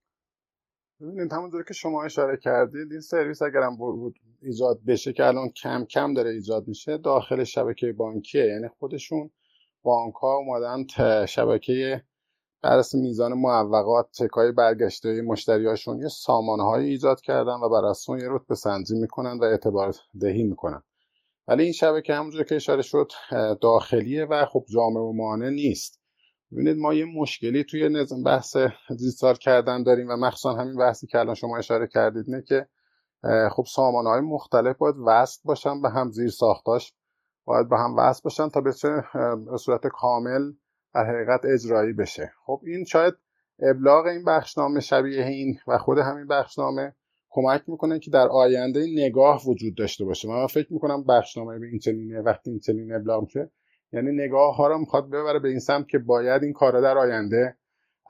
ببینید 1.00 1.32
همونطور 1.32 1.64
که 1.64 1.74
شما 1.74 2.04
اشاره 2.04 2.36
کردید 2.36 2.92
این 2.92 3.00
سرویس 3.00 3.42
اگرم 3.42 3.78
ایجاد 4.42 4.78
بشه 4.88 5.12
که 5.12 5.24
الان 5.24 5.48
کم 5.62 5.84
کم 5.84 6.14
داره 6.14 6.30
ایجاد 6.30 6.68
میشه 6.68 6.98
داخل 6.98 7.44
شبکه 7.44 7.92
بانکیه. 7.92 8.44
یعنی 8.44 8.68
خودشون 8.78 9.30
بانک 9.82 10.14
ها 10.14 10.36
اومدن 10.36 10.86
شبکه 11.26 12.02
بر 12.62 12.82
میزان 12.94 13.32
معوقات 13.32 14.08
چکای 14.12 14.52
برگشته 14.52 15.22
مشتریاشون 15.22 15.98
یه 15.98 16.08
سامانهایی 16.08 16.90
ایجاد 16.90 17.20
کردن 17.20 17.54
و 17.54 17.68
بر 17.68 17.84
اساس 17.84 18.22
یه 18.22 18.28
رتبه 18.30 18.54
سنجی 18.54 18.94
می‌کنن 18.94 19.38
و 19.38 19.44
اعتبار 19.44 19.94
دهی 20.20 20.42
می‌کنن. 20.42 20.82
ولی 21.48 21.62
این 21.62 21.72
شبکه 21.72 22.14
همونجور 22.14 22.44
که 22.44 22.56
اشاره 22.56 22.82
شد 22.82 23.12
داخلیه 23.60 24.24
و 24.24 24.46
خب 24.46 24.64
جامع 24.68 25.00
و 25.00 25.12
مانع 25.12 25.50
نیست. 25.50 26.00
ببینید 26.52 26.76
ما 26.76 26.94
یه 26.94 27.04
مشکلی 27.04 27.64
توی 27.64 27.88
نظم 27.88 28.22
بحث 28.22 28.56
دیجیتال 28.88 29.34
کردن 29.34 29.82
داریم 29.82 30.08
و 30.08 30.16
مخصوصا 30.16 30.54
همین 30.54 30.76
بحثی 30.76 31.06
که 31.06 31.18
الان 31.18 31.34
شما 31.34 31.58
اشاره 31.58 31.86
کردید 31.86 32.24
نه 32.30 32.42
که 32.42 32.68
خب 33.50 33.64
سامانه 33.74 34.08
های 34.08 34.20
مختلف 34.20 34.76
باید 34.76 34.94
وصل 35.06 35.40
باشن 35.44 35.82
به 35.82 35.90
هم 35.90 36.10
زیر 36.10 36.30
ساختاش 36.30 36.94
باید 37.44 37.68
به 37.68 37.78
هم 37.78 37.96
وصل 37.96 38.20
باشن 38.24 38.48
تا 38.48 38.60
به 38.60 38.72
صورت 39.58 39.86
کامل 39.86 40.52
در 40.98 41.04
حقیقت 41.04 41.44
اجرایی 41.44 41.92
بشه. 41.92 42.32
خب 42.46 42.60
این 42.66 42.84
شاید 42.84 43.14
ابلاغ 43.70 44.06
این 44.06 44.24
بخشنامه 44.24 44.80
شبیه 44.80 45.26
این 45.26 45.58
و 45.66 45.78
خود 45.78 45.98
همین 45.98 46.26
بخشنامه 46.26 46.94
کمک 47.30 47.62
می‌کنه 47.66 47.98
که 47.98 48.10
در 48.10 48.28
آینده 48.28 48.86
نگاه 48.94 49.42
وجود 49.46 49.76
داشته 49.76 50.04
باشه. 50.04 50.28
من 50.28 50.46
فکر 50.46 50.72
می‌کنم 50.72 51.04
بخشنامه 51.04 51.58
به 51.58 51.66
این 51.66 51.78
چنینه 51.78 52.20
وقتی 52.20 52.50
این 52.50 52.60
چنین 52.60 52.94
ابلاغ 52.94 53.22
میشه 53.22 53.50
یعنی 53.92 54.12
نگاه 54.12 54.56
ها 54.56 54.68
رو 54.68 54.78
می‌خواد 54.78 55.08
ببره 55.08 55.38
به 55.38 55.48
این 55.48 55.58
سمت 55.58 55.88
که 55.88 55.98
باید 55.98 56.42
این 56.42 56.52
کار 56.52 56.80
در 56.80 56.98
آینده 56.98 57.56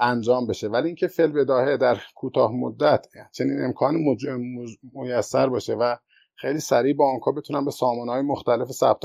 انجام 0.01 0.47
بشه. 0.47 0.69
ولی 0.69 0.87
اینکه 0.87 1.07
فعل 1.07 1.33
بداهه 1.33 1.77
در 1.77 1.99
کوتاه 2.15 2.53
مدت 2.53 3.07
چنین 3.33 3.65
امکان 3.65 3.95
میسر 4.93 5.49
باشه 5.49 5.75
و 5.75 5.97
خیلی 6.37 6.61
سریع 6.61 6.97
بانک 6.97 7.23
بتونن 7.37 7.65
به 7.65 7.71
سامانه 7.71 8.13
های 8.13 8.23
مختلف 8.23 8.69
ثبت 8.73 9.05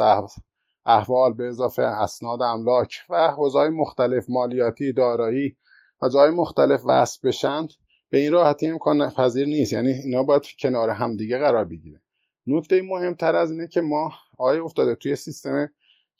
احوال 0.86 1.34
به 1.34 1.48
اضافه 1.48 1.82
اسناد 1.82 2.42
املاک 2.42 2.96
و 3.10 3.28
حوزه‌های 3.28 3.70
مختلف 3.70 4.26
مالیاتی 4.30 4.94
دارایی 4.94 5.58
و 6.02 6.10
جای 6.10 6.30
مختلف 6.30 6.82
وصل 6.86 7.28
بشن 7.28 7.68
به 8.10 8.18
این 8.18 8.32
راحتی 8.32 8.68
امکان 8.68 9.10
پذیر 9.10 9.48
نیست. 9.48 9.74
یعنی 9.74 9.92
اینا 9.92 10.24
باید 10.24 10.42
کنار 10.60 10.90
همدیگه 10.90 11.38
قرار 11.38 11.66
بگیره. 11.66 12.02
نکته 12.48 12.82
مهمتر 12.82 13.36
از 13.36 13.52
اینه 13.52 13.68
که 13.68 13.82
ما 13.82 14.12
آیا 14.38 14.66
افتاده 14.66 14.96
توی 14.96 15.16
سیستم 15.16 15.70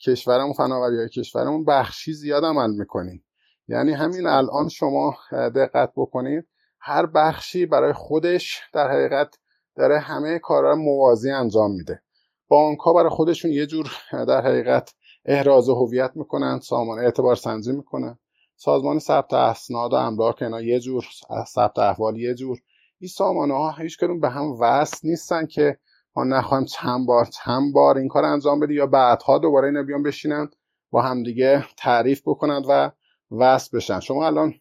کشورمون 0.06 0.52
فناوری 0.52 0.96
های 0.96 1.08
کشورمون 1.08 1.64
بخشی 1.64 2.12
زیاد 2.12 2.44
عمل 2.44 2.70
می‌کنیم. 2.70 3.24
یعنی 3.68 3.92
همین 3.92 4.26
الان 4.26 4.68
شما 4.68 5.16
دقت 5.32 5.92
بکنید 5.96 6.48
هر 6.80 7.06
بخشی 7.06 7.66
برای 7.66 7.92
خودش 7.92 8.60
در 8.72 8.90
حقیقت 8.90 9.38
داره 9.76 9.98
همه 9.98 10.38
کارا 10.38 10.74
موازی 10.76 11.30
انجام 11.30 11.72
میده. 11.72 12.02
بانک 12.48 12.78
ها 12.78 12.92
برای 12.92 13.10
خودشون 13.10 13.50
یه 13.50 13.66
جور 13.66 13.92
در 14.12 14.40
حقیقت 14.40 14.94
احراز 15.24 15.68
هویت 15.68 16.10
می‌کنن 16.14 16.60
سامان 16.60 16.98
اعتبار 16.98 17.36
سنجی 17.36 17.72
می‌کنن. 17.72 18.18
سازمان 18.56 18.98
ثبت 18.98 19.34
اسناد 19.34 19.92
و 19.92 19.96
املاک 19.96 20.42
اینا 20.42 20.60
یه 20.62 20.80
جور 20.80 21.04
ثبت 21.54 21.78
احوال 21.78 22.16
یه 22.16 22.34
جور. 22.34 22.58
این 22.98 23.08
سامانه 23.08 23.54
ها 23.54 23.70
هیچ 23.70 23.98
کدوم 23.98 24.20
به 24.20 24.30
هم 24.30 24.52
وصل 24.60 25.08
نیستن 25.08 25.46
که 25.46 25.78
ما 26.16 26.24
نخواهیم 26.24 26.66
چند 26.66 27.06
بار 27.06 27.24
چند 27.24 27.72
بار 27.72 27.98
این 27.98 28.08
کار 28.08 28.24
انجام 28.24 28.60
بدی 28.60 28.74
یا 28.74 28.86
بعدها 28.86 29.38
دوباره 29.38 29.68
اینا 29.68 29.82
بیان 29.82 30.02
بشینن 30.02 30.50
با 30.90 31.02
همدیگه 31.02 31.64
تعریف 31.76 32.22
بکنند 32.26 32.64
و 32.68 32.90
وصل 33.30 33.76
بشن. 33.76 34.00
شما 34.00 34.26
الان 34.26 34.54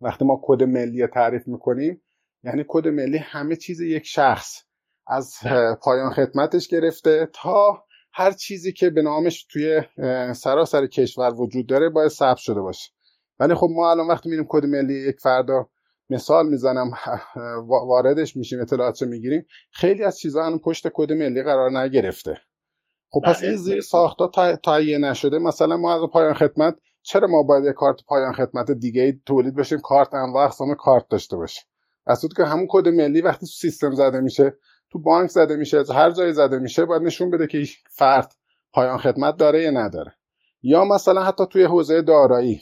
وقتی 0.00 0.24
ما 0.24 0.40
کد 0.42 0.62
ملی 0.62 1.06
تعریف 1.06 1.48
می‌کنیم 1.48 2.02
یعنی 2.44 2.64
کد 2.68 2.88
ملی 2.88 3.18
همه 3.18 3.56
چیز 3.56 3.80
یک 3.80 4.06
شخص. 4.06 4.67
از 5.08 5.34
پایان 5.82 6.12
خدمتش 6.12 6.68
گرفته 6.68 7.28
تا 7.32 7.84
هر 8.12 8.32
چیزی 8.32 8.72
که 8.72 8.90
به 8.90 9.02
نامش 9.02 9.44
توی 9.44 9.82
سراسر 10.34 10.86
کشور 10.86 11.34
وجود 11.34 11.66
داره 11.68 11.88
باید 11.88 12.08
ثبت 12.08 12.36
شده 12.36 12.60
باشه. 12.60 12.90
ولی 13.38 13.54
خب 13.54 13.68
ما 13.70 13.90
الان 13.90 14.06
وقتی 14.06 14.28
میریم 14.28 14.46
کد 14.48 14.66
ملی 14.66 15.08
یک 15.08 15.20
فردا 15.20 15.68
مثال 16.10 16.48
می‌زنم 16.48 16.90
واردش 17.66 18.36
میشیم 18.36 18.60
اطلاعاتش 18.60 19.02
می‌گیریم. 19.02 19.46
خیلی 19.70 20.04
از 20.04 20.18
چیزها 20.18 20.44
الان 20.44 20.58
پشت 20.58 20.88
کد 20.94 21.12
ملی 21.12 21.42
قرار 21.42 21.78
نگرفته. 21.78 22.38
خب 23.10 23.20
پس 23.24 23.42
این 23.42 23.56
زیر 23.56 23.80
ساختا 23.80 24.56
تهیه 24.64 24.98
نشده. 24.98 25.38
مثلا 25.38 25.76
ما 25.76 25.94
از 25.94 26.10
پایان 26.12 26.34
خدمت 26.34 26.76
چرا 27.02 27.28
ما 27.28 27.42
باید 27.42 27.64
یک 27.64 27.74
کارت 27.74 27.96
پایان 28.08 28.32
خدمت 28.32 28.70
دیگه 28.70 29.20
تولید 29.26 29.54
بشیم؟ 29.54 29.78
کارت 29.78 30.14
انواع 30.14 30.44
اقسام 30.44 30.74
کارت 30.74 31.08
داشته 31.08 31.36
باشیم 31.36 31.64
از 32.06 32.24
که 32.36 32.44
همون 32.44 32.66
کد 32.70 32.88
ملی 32.88 33.20
وقتی 33.20 33.46
سیستم 33.46 33.94
زده 33.94 34.20
میشه 34.20 34.58
تو 34.90 34.98
بانک 34.98 35.30
زده 35.30 35.56
میشه 35.56 35.78
از 35.78 35.90
هر 35.90 36.10
جایی 36.10 36.32
زده 36.32 36.58
میشه 36.58 36.84
باید 36.84 37.02
نشون 37.02 37.30
بده 37.30 37.46
که 37.46 37.64
فرد 37.90 38.32
پایان 38.72 38.98
خدمت 38.98 39.36
داره 39.36 39.62
یا 39.62 39.70
نداره. 39.70 40.14
یا 40.62 40.84
مثلا 40.84 41.24
حتی 41.24 41.44
توی 41.50 41.64
حوزه 41.64 42.02
دارایی 42.02 42.60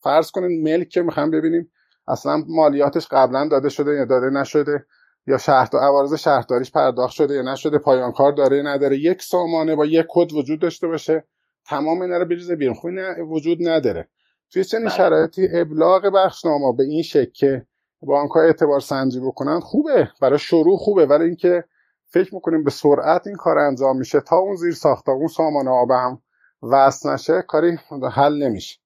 فرض 0.00 0.30
کنید 0.30 0.68
ملک 0.68 0.88
که 0.88 1.02
می‌خوام 1.02 1.30
ببینیم 1.30 1.70
اصلا 2.08 2.44
مالیاتش 2.48 3.08
قبلا 3.10 3.48
داده 3.48 3.68
شده 3.68 3.94
یا 3.94 4.04
داده 4.04 4.30
نشده 4.30 4.86
یا 5.26 5.38
شهر 5.38 5.68
عوارض 5.72 6.14
شهرداریش 6.14 6.72
پرداخت 6.72 7.12
شده 7.12 7.34
یا 7.34 7.42
نشده 7.52 7.78
پایان 7.78 8.12
کار 8.12 8.32
داره 8.32 8.56
یا 8.56 8.62
نداره 8.62 8.98
یک 8.98 9.22
سامانه 9.22 9.76
با 9.76 9.86
یک 9.86 10.06
کد 10.08 10.32
وجود 10.32 10.60
داشته 10.60 10.86
باشه 10.86 11.24
تمام 11.66 12.02
اینا 12.02 12.18
رو 12.18 12.24
بریزه 12.24 12.56
بیرون. 12.56 12.74
خب 12.74 12.88
وجود 13.30 13.58
نداره. 13.68 14.08
توی 14.50 14.64
چنین 14.64 14.84
بله. 14.84 14.96
شرایطی 14.96 15.48
ابلاغ 15.52 16.10
بخشنامه 16.14 16.76
به 16.76 16.84
این 16.84 17.02
شکل 17.02 17.60
بانک 18.04 18.30
ها 18.30 18.40
اعتبار 18.40 18.80
سنجی 18.80 19.20
بکنن 19.20 19.60
خوبه. 19.60 20.08
برای 20.20 20.38
شروع 20.38 20.76
خوبه 20.76 21.06
ولی 21.06 21.24
اینکه 21.24 21.64
فکر 22.06 22.34
می‌کنیم 22.34 22.64
به 22.64 22.70
سرعت 22.70 23.26
این 23.26 23.36
کار 23.36 23.58
انجام 23.58 23.96
میشه 23.96 24.20
تا 24.20 24.36
اون 24.36 24.56
زیر 24.56 24.72
ساخته 24.72 25.12
اون 25.12 25.26
سامانه 25.26 25.86
به 25.88 25.94
هم 25.94 26.22
وصل 26.62 27.10
نشه 27.10 27.42
کاری 27.42 27.78
حل 28.12 28.42
نمیشه. 28.42 28.80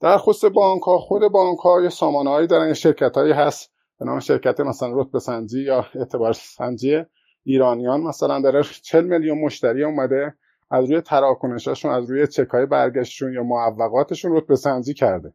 در 0.00 0.18
خصوص 0.18 0.50
بانک 0.54 0.82
ها 0.82 0.98
خود 0.98 1.32
بانک 1.32 1.58
ها 1.58 1.82
یه 1.82 1.88
سامانه 1.88 2.30
هایی 2.30 2.46
دارن 2.46 2.72
شرکت 2.72 3.16
هایی 3.16 3.32
هست 3.32 3.72
به 3.98 4.04
نام 4.04 4.20
شرکت 4.20 4.60
مثلا 4.60 5.00
رتبه 5.00 5.18
سنجی 5.18 5.62
یا 5.62 5.86
اعتبار 5.94 6.32
سنجی 6.32 7.04
ایرانیان. 7.44 8.00
مثلا 8.00 8.40
داره 8.40 8.62
40 8.62 9.04
میلیون 9.04 9.38
مشتری 9.38 9.84
اومده 9.84 10.34
از 10.70 10.84
روی 10.84 11.00
تراکنشاشون 11.00 11.92
از 11.92 12.10
روی 12.10 12.26
چکای 12.26 12.66
برگشتشون 12.66 13.32
یا 13.32 13.42
معوقاتشون 13.42 14.36
رتبه 14.36 14.56
سنجی 14.56 14.94
کرده. 14.94 15.34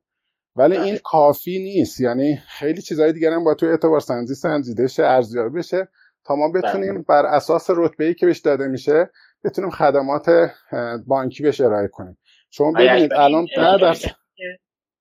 ولی 0.56 0.78
این 0.78 0.98
کافی 1.04 1.60
نیست. 1.64 2.02
یعنی 2.02 2.42
خیلی 2.48 2.82
چیزهای 2.82 3.14
دیگر 3.14 3.32
هم 3.32 3.44
با 3.44 3.54
توی 3.54 3.70
اعتبار 3.70 4.00
سنجی 4.00 4.34
سنجیده 4.34 4.88
شه 4.88 5.04
ارزیابی 5.04 5.60
بشه 5.60 5.88
تا 6.26 6.36
ما 6.36 6.52
بتونیم 6.52 6.94
بله. 6.94 7.04
بر 7.04 7.26
اساس 7.26 7.70
رتبه 7.70 8.06
ای 8.06 8.14
که 8.14 8.26
بهش 8.26 8.40
داده 8.40 8.68
میشه 8.68 9.10
بتونیم 9.44 9.70
خدمات 9.70 10.30
بانکی 11.08 11.44
بهش 11.44 11.62
ارائه 11.62 11.88
کنیم. 11.88 12.18
شما 12.52 12.72
ببینید 12.72 13.14
الان 13.14 13.48
از 13.86 14.06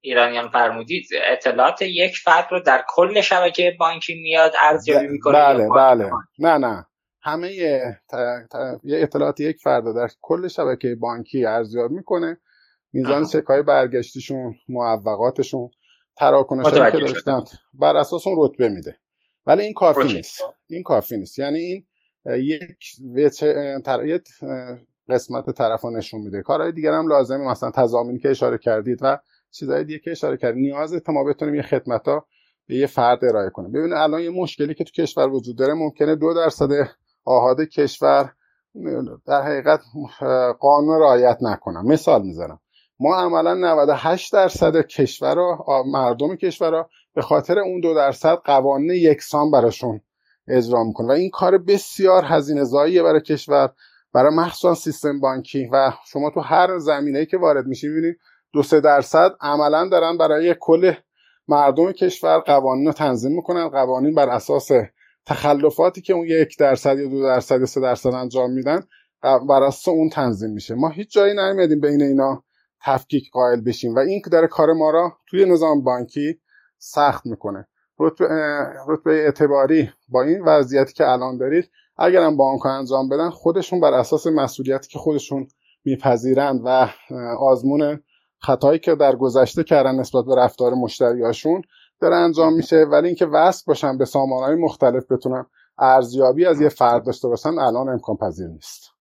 ایرانیان 0.00 0.48
فرمودید 0.48 1.06
اطلاعات 1.32 1.82
یک 1.82 2.16
فرد 2.16 2.46
رو 2.50 2.60
در 2.60 2.84
کل 2.88 3.20
شبکه 3.20 3.76
بانکی 3.78 4.22
میاد 4.22 4.52
ارزیابی 4.62 5.06
می‌کنه 5.06 5.32
بله 5.38 5.68
بله. 5.68 6.10
نه 6.38 6.58
نه. 6.58 6.86
همه 7.20 7.52
یه 7.52 8.00
اطلاعات 8.84 9.40
یک 9.40 9.56
فرد 9.62 9.84
در 9.96 10.08
کل 10.20 10.48
شبکه 10.48 10.94
بانکی 11.00 11.46
ارزیابی 11.46 11.94
می‌کنه. 11.94 12.40
میزان 12.92 13.24
چک 13.24 13.44
های 13.44 13.62
برگشتیشون 13.62 14.54
موفقاتشون 14.68 15.70
تراکنش 16.16 16.66
که 16.66 16.98
داشتن. 16.98 17.44
بر 17.74 17.96
اساس 17.96 18.26
اون 18.26 18.36
رتبه 18.38 18.68
میده. 18.68 18.96
ولی 19.46 19.62
این 19.62 19.74
کافی 19.74 20.12
نیست. 20.12 20.42
این 20.66 20.82
کافی 20.82 21.16
نیست. 21.16 21.38
یعنی 21.38 21.58
این 21.58 21.86
یک 22.26 22.78
قسمت 25.08 25.50
طرف 25.50 25.84
نشون 25.84 26.20
میده. 26.20 26.42
کارهای 26.42 26.72
دیگر 26.72 26.92
هم 26.92 27.08
لازمه. 27.08 27.50
مثلا 27.50 27.70
تضامینی 27.70 28.18
که 28.18 28.30
اشاره 28.30 28.58
کردید 28.58 28.98
و 29.02 29.18
چیزهای 29.50 29.84
دیگه 29.84 29.98
که 29.98 30.10
اشاره 30.10 30.36
کردید. 30.36 30.62
نیازه 30.62 31.00
تا 31.00 31.12
ما 31.12 31.24
بتونیم 31.24 31.54
یه 31.54 31.62
خدمت 31.62 32.08
ها 32.08 32.26
به 32.66 32.74
یه 32.74 32.86
فرد 32.86 33.24
ارائه 33.24 33.50
کنیم. 33.50 33.72
ببینید 33.72 33.92
الان 33.92 34.20
یه 34.20 34.30
مشکلی 34.30 34.74
که 34.74 34.84
تو 34.84 35.02
کشور 35.02 35.28
وجود 35.28 35.58
داره 35.58 35.74
ممکنه 35.74 36.16
دو 36.16 36.34
درصد 36.34 36.68
آهاد 37.24 37.60
کشور 37.60 38.32
در 39.26 39.42
حقیقت 39.42 39.80
قانون 40.60 41.00
رعایت 41.00 41.38
نکنم 41.40 41.86
مثال 41.86 42.22
می‌زنم. 42.22 42.60
ما 43.02 43.16
عملا 43.16 43.54
98 43.54 44.32
درصد 44.32 44.86
کشور 44.86 45.38
و 45.38 45.56
مردم 45.86 46.36
کشور 46.36 46.86
به 47.14 47.22
خاطر 47.22 47.58
اون 47.58 47.80
دو 47.80 47.94
درصد 47.94 48.34
قوانین 48.34 48.90
یکسان 48.90 49.50
براشون 49.50 50.00
اجرا 50.48 50.84
می‌کنه 50.84 51.08
و 51.08 51.10
این 51.10 51.30
کار 51.30 51.58
بسیار 51.58 52.24
هزینه 52.24 52.64
زاییه 52.64 53.02
برای 53.02 53.20
کشور 53.20 53.70
برای 54.14 54.34
مخصوصا 54.36 54.74
سیستم 54.74 55.20
بانکی. 55.20 55.68
و 55.72 55.92
شما 56.06 56.30
تو 56.30 56.40
هر 56.40 56.78
زمینه 56.78 57.26
که 57.26 57.36
وارد 57.38 57.66
میشی 57.66 57.88
می‌بینید 57.88 58.18
دو 58.52 58.62
سه 58.62 58.80
درصد 58.80 59.30
عملا 59.40 59.88
دارن 59.88 60.18
برای 60.18 60.56
کل 60.60 60.92
مردم 61.48 61.92
کشور 61.92 62.38
قوانین 62.38 62.86
رو 62.86 62.92
تنظیم 62.92 63.32
می‌کنن. 63.32 63.68
قوانین 63.68 64.14
بر 64.14 64.28
اساس 64.28 64.70
تخلفاتی 65.26 66.00
که 66.00 66.12
اون 66.12 66.26
یک 66.26 66.58
درصد 66.58 66.98
یا 66.98 67.08
دو 67.08 67.22
درصد 67.22 67.60
یا 67.60 67.66
سه 67.66 67.80
درصد 67.80 68.14
انجام 68.14 68.50
میدن 68.50 68.82
بر 69.22 69.62
اساس 69.62 69.88
اون 69.88 70.08
تنظیم 70.08 70.50
میشه. 70.50 70.74
ما 70.74 70.88
هیچ 70.88 71.12
جایی 71.12 71.34
نمیدیم 71.34 71.80
بین 71.80 72.02
اینا 72.02 72.44
تفکیک 72.84 73.30
قائل 73.32 73.60
بشیم. 73.60 73.94
و 73.94 73.98
این 73.98 74.22
که 74.24 74.30
داره 74.30 74.46
کار 74.46 74.72
ما 74.72 74.90
را 74.90 75.12
توی 75.30 75.44
نظام 75.44 75.82
بانکی 75.82 76.40
سخت 76.78 77.26
می‌کنه. 77.26 77.68
رتبه, 78.88 79.12
اعتباری 79.12 79.90
با 80.08 80.22
این 80.22 80.42
وضعیتی 80.44 80.92
که 80.92 81.08
الان 81.08 81.36
دارید 81.36 81.70
اگرم 81.96 82.36
بانک 82.36 82.66
انجام 82.66 83.08
بدن 83.08 83.30
خودشون 83.30 83.80
بر 83.80 83.92
اساس 83.92 84.26
مسئولیتی 84.26 84.88
که 84.88 84.98
خودشون 84.98 85.48
میپذیرند 85.84 86.60
و 86.64 86.88
آزمون 87.38 88.00
خطایی 88.38 88.78
که 88.78 88.94
در 88.94 89.16
گذشته 89.16 89.64
کردن 89.64 89.94
نسبت 89.94 90.24
به 90.24 90.34
رفتار 90.36 90.74
مشتریاشون 90.74 91.62
داره 92.00 92.16
انجام 92.16 92.54
میشه. 92.54 92.76
ولی 92.76 93.06
اینکه 93.06 93.26
وصل 93.26 93.64
باشن 93.66 93.98
به 93.98 94.04
سامانهای 94.04 94.56
مختلف 94.56 95.12
بتونن 95.12 95.46
ارزیابی 95.78 96.46
از 96.46 96.60
یه 96.60 96.68
فرد 96.68 97.04
داشته 97.04 97.28
باشن 97.28 97.58
الان 97.58 97.88
امکان 97.88 98.16
پذیر 98.16 98.48
نیست. 98.48 98.91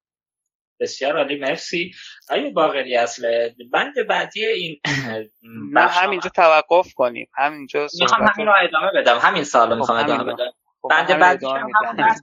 بسیار 0.82 1.18
عالی 1.18 1.40
مرسی. 1.40 1.92
آیا 2.30 2.50
باقری 2.50 2.98
اصل 2.98 3.50
بند 3.72 4.08
بعدی 4.10 4.46
این 4.46 4.80
من 5.74 5.88
همینجا 5.88 6.30
توقف 6.30 6.94
کنیم. 6.94 7.28
همینجا 7.38 7.88
می‌خوام 8.00 8.28
همین 8.36 8.48
رو 8.48 8.54
ادامه 8.64 8.92
بدم. 8.96 9.18
همین 9.22 9.44
سال 9.44 9.78
می‌خوام 9.78 10.04
خب، 10.04 10.06
ادامه 10.06 10.34
بدم. 10.34 10.52
بند 10.90 11.20
بعدی 11.20 11.46
هم 11.46 11.96
بحث 11.98 12.22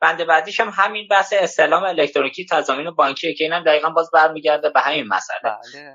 بند 0.00 0.24
بعدیش 0.24 0.60
هم 0.60 0.68
همین 0.68 1.08
بحث 1.10 1.32
استعلام 1.36 1.84
الکترونیکی 1.84 2.46
تضامین 2.50 2.90
بانکی 2.90 3.34
که 3.34 3.44
اینم 3.44 3.64
دقیقا 3.64 3.90
باز 3.90 4.10
برمیگرده 4.10 4.70
به 4.70 4.80
همین 4.80 5.06
مسئله 5.06 5.40
بله. 5.42 5.94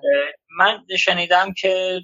من 0.58 0.98
شنیدم 0.98 1.54
که 1.54 2.00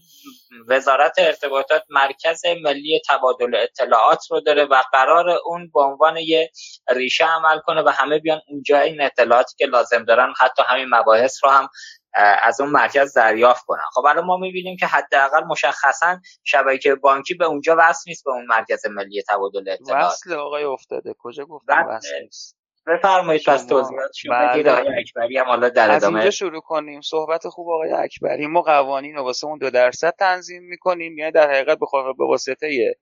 وزارت 0.68 1.14
ارتباطات 1.18 1.84
مرکز 1.90 2.42
ملی 2.64 3.02
تبادل 3.10 3.56
اطلاعات 3.56 4.20
رو 4.32 4.40
داره 4.40 4.66
و 4.66 4.84
قرار 4.92 5.30
اون 5.46 5.72
به 5.74 5.82
عنوان 5.82 6.18
یه 6.18 6.52
ریشه 6.90 7.26
عمل 7.26 7.60
کنه 7.60 7.82
و 7.82 7.90
همه 7.90 8.20
بیان 8.20 8.42
اونجا 8.48 8.80
این 8.80 9.02
اطلاعاتی 9.02 9.56
که 9.58 9.66
لازم 9.66 10.04
دارن 10.04 10.34
حتی 10.40 10.64
همین 10.68 10.86
مباحث 10.90 11.44
رو 11.44 11.50
هم 11.50 11.70
از 12.14 12.62
اون 12.62 12.70
مرکز 12.70 13.14
دریافت 13.14 13.66
کنن. 13.66 13.84
خب 13.94 14.06
الان 14.06 14.26
ما 14.26 14.38
می‌بینیم 14.38 14.78
که 14.78 14.86
حداقل 14.86 15.44
مشخصا 15.44 16.20
شبکه 16.44 16.96
بانکی 16.96 17.34
به 17.34 17.46
اونجا 17.46 17.76
وصل 17.80 18.04
نیست 18.08 18.26
به 18.26 18.32
اون 18.32 18.46
مرکز 18.46 18.86
ملی 18.86 19.24
تبادل 19.30 19.70
اطلاعات. 19.70 20.12
وصل 20.12 20.34
آقای 20.34 20.64
افتاده. 20.64 21.16
کجا 21.20 21.46
گفتم 21.46 21.86
وصل 21.90 22.22
نیست؟ 22.22 22.58
بفرمایید 22.88 23.44
پس 23.48 23.66
توضیحات 23.66 24.12
شما. 24.16 24.34
بله. 24.34 24.72
آقای 24.72 25.00
اکبری 25.00 25.38
هم 25.38 25.46
حالا 25.46 25.70
در 25.70 25.84
ادامه 25.84 25.96
از 25.96 26.04
اینجا 26.04 26.30
شروع 26.30 26.62
کنیم. 26.62 27.02
صحبت 27.02 27.48
خوب 27.48 27.70
آقای 27.70 27.92
اکبری. 27.92 28.48
ما 28.48 28.62
قوانین 28.62 29.16
رو 29.16 29.24
واسه 29.24 29.48
اون 29.48 29.58
دو 29.58 29.70
درصد 29.70 30.14
تنظیم 30.20 30.64
می‌کنیم. 30.64 31.18
یعنی 31.18 31.32
در 31.32 31.50
حقیقت 31.52 31.78
بخواه 31.82 32.14
به 32.18 32.26
واسطه 32.26 32.96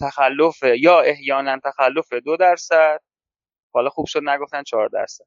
تخلف 0.00 0.62
یا 0.62 1.00
احیانا 1.00 1.58
تخلف 1.64 2.12
دو 2.12 2.36
درصد. 2.36 3.00
حالا 3.72 3.90
خوب 3.90 4.06
شد 4.06 4.20
نگفتن 4.24 4.62
چهار 4.62 4.88
درصد. 4.88 5.24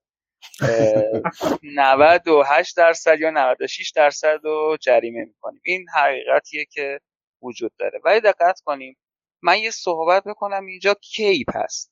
98 1.63 2.77
درصد 2.77 3.19
یا 3.19 3.29
96 3.29 3.91
درصد 3.91 4.39
رو 4.43 4.77
جریمه 4.81 5.25
می‌کنیم. 5.25 5.61
این 5.65 5.85
حقیقتیه 5.95 6.65
که 6.65 6.99
وجود 7.41 7.71
داره. 7.79 7.99
ولی 8.05 8.21
دقت 8.21 8.59
کنیم 8.65 8.97
من 9.41 9.57
یه 9.57 9.71
صحبت 9.71 10.23
بکنم 10.23 10.65
اینجا 10.65 10.93
کیپ 10.93 11.57
هست. 11.57 11.91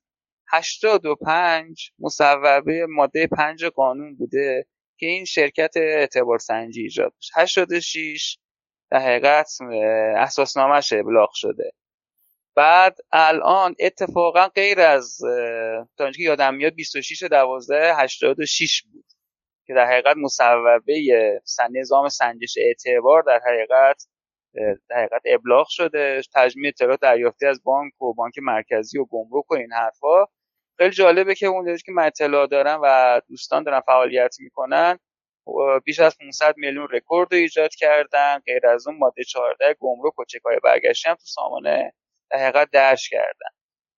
85 0.52 1.92
مصوبه 2.00 2.86
ماده 2.90 3.28
5 3.28 3.66
قانون 3.66 4.16
بوده 4.16 4.66
که 5.00 5.06
این 5.06 5.26
شرکت 5.26 5.78
اعتبار 5.78 6.38
سنجی 6.40 6.82
ایجاد 6.82 7.14
بشه 7.18 7.34
86 7.36 8.38
در 8.92 9.00
حقیقت 9.00 9.50
اساسنامهش 10.18 10.94
ابلاغ 10.94 11.30
شده. 11.34 11.72
بعد 12.58 12.98
الان 13.12 13.76
اتفاقا 13.80 14.48
غیر 14.48 14.80
از 14.80 15.18
تا 15.98 16.12
که 16.12 16.24
یادم 16.24 16.54
میاد 16.54 16.74
26 16.74 17.24
12 17.24 17.94
86 17.96 18.84
بود 18.92 19.06
که 19.68 19.74
در 19.74 19.86
حقیقت 19.86 20.18
مصوبه 20.18 20.82
نظام 21.72 22.10
سنجش 22.10 22.58
اعتبار 22.58 23.22
در 23.24 23.42
حقیقت 23.46 24.08
در 24.90 24.98
حقیقت 24.98 25.22
ابلاغ 25.26 25.68
شده. 25.70 26.22
تجمیع 26.36 26.68
اطلاعات 26.68 27.00
دریافتی 27.02 27.46
از 27.46 27.64
بانک 27.64 28.02
و 28.02 28.14
بانک 28.14 28.34
مرکزی 28.42 29.00
و 29.00 29.06
گمرک 29.06 29.52
و 29.52 29.56
این 29.56 29.72
حرفا. 29.72 30.26
خیلی 30.78 30.92
جالبه 30.92 31.36
که 31.36 31.48
اون 31.48 31.78
که 31.86 31.92
من 31.92 32.06
اطلاع 32.06 32.48
دارم 32.48 32.80
و 32.84 33.22
دوستان 33.30 33.64
دارن 33.64 33.80
فعالیت 33.80 34.36
می‌کنن 34.40 35.00
بیش 35.86 36.00
از 36.00 36.18
500 36.18 36.54
میلیون 36.58 36.88
رکورد 36.92 37.34
ایجاد 37.34 37.76
کردن. 37.76 38.40
غیر 38.40 38.68
از 38.68 38.88
اون 38.88 38.98
ماده 38.98 39.24
14 39.24 39.76
گمرک 39.80 40.20
و 40.20 40.26
چکای 40.26 40.60
برگشتی 40.64 41.10
هم 41.10 41.16
تو 41.16 41.26
سامانه 41.26 41.94
در 42.32 42.38
حقیقت 42.38 42.70
درش 42.72 43.10
کردن. 43.10 43.50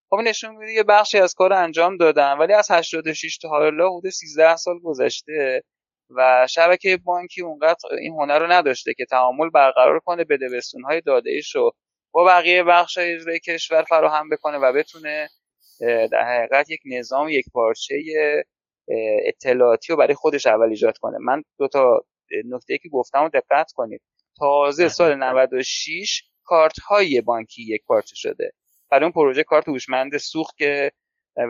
خب 0.10 0.18
نشون 0.24 0.56
میده 0.56 0.72
یه 0.72 0.84
بخشی 0.84 1.18
از 1.20 1.34
کار 1.34 1.54
انجام 1.54 1.98
دادن 1.98 2.38
ولی 2.38 2.54
از 2.54 2.72
86 2.72 3.38
تا 3.38 3.50
حالا 3.50 3.90
حدود 3.90 4.12
13 4.12 4.56
سال 4.56 4.80
گذشته 4.80 5.64
و 6.10 6.48
شبکه 6.50 6.98
بانکی 6.98 7.42
اونقدر 7.42 7.90
این 8.02 8.14
هنر 8.14 8.40
رو 8.40 8.52
نداشته 8.52 8.94
که 8.94 9.06
تعامل 9.06 9.50
برقرار 9.50 10.00
کنه 10.00 10.24
بده 10.24 10.62
های 10.86 11.02
داده 11.02 11.30
ایشو 11.30 11.72
با 12.12 12.24
بقیه 12.24 12.64
بخش 12.64 12.98
اجرای 12.98 13.40
کشور 13.40 13.84
فراهم 13.84 14.30
بکنه 14.30 14.58
و 14.58 14.74
بتونه 14.74 15.30
در 16.12 16.24
حقیقت 16.24 16.70
یک 16.70 16.80
نظام 16.86 17.30
یک 17.30 17.46
پارچه 17.54 17.96
اطلاعاتی 19.26 19.94
رو 19.94 19.98
برای 20.00 20.14
خودش 20.14 20.48
اول 20.48 20.70
ایجاد 20.70 20.98
کنه. 20.98 21.18
من 21.18 21.44
دو 21.60 21.68
تا 21.68 22.02
نکته 22.46 22.78
که 22.78 22.90
گفتم 22.90 23.22
رو 23.24 23.30
دقت 23.30 23.72
کنید. 23.72 24.02
تازه 24.38 24.90
سال 24.90 25.16
96 25.16 26.24
کارت 26.50 26.80
های 26.80 27.22
بانکی 27.22 27.64
یک 27.64 27.84
پارچه 27.86 28.16
شده. 28.16 28.52
برای 28.92 29.04
اون 29.04 29.12
پروژه 29.12 29.44
کارت 29.44 29.68
هوشمند 29.68 30.18
سوخت 30.18 30.58
که 30.58 30.92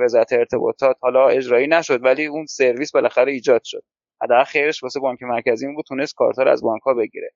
وزارت 0.03 0.33
ارتباطات 0.33 0.97
حالا 1.01 1.27
اجرایی 1.27 1.67
نشد 1.67 2.03
ولی 2.03 2.25
اون 2.25 2.45
سرویس 2.45 2.91
بالاخره 2.91 3.31
ایجاد 3.31 3.61
شد. 3.63 3.83
حداقل 4.21 4.43
خیرش 4.43 4.83
واسه 4.83 4.99
بانک 4.99 5.23
مرکزی 5.23 5.67
بود 5.67 5.85
تونست 5.85 6.15
کارت 6.15 6.39
رو 6.39 6.51
از 6.51 6.61
بانک 6.61 6.81
ها 6.81 6.93
بگیره. 6.93 7.31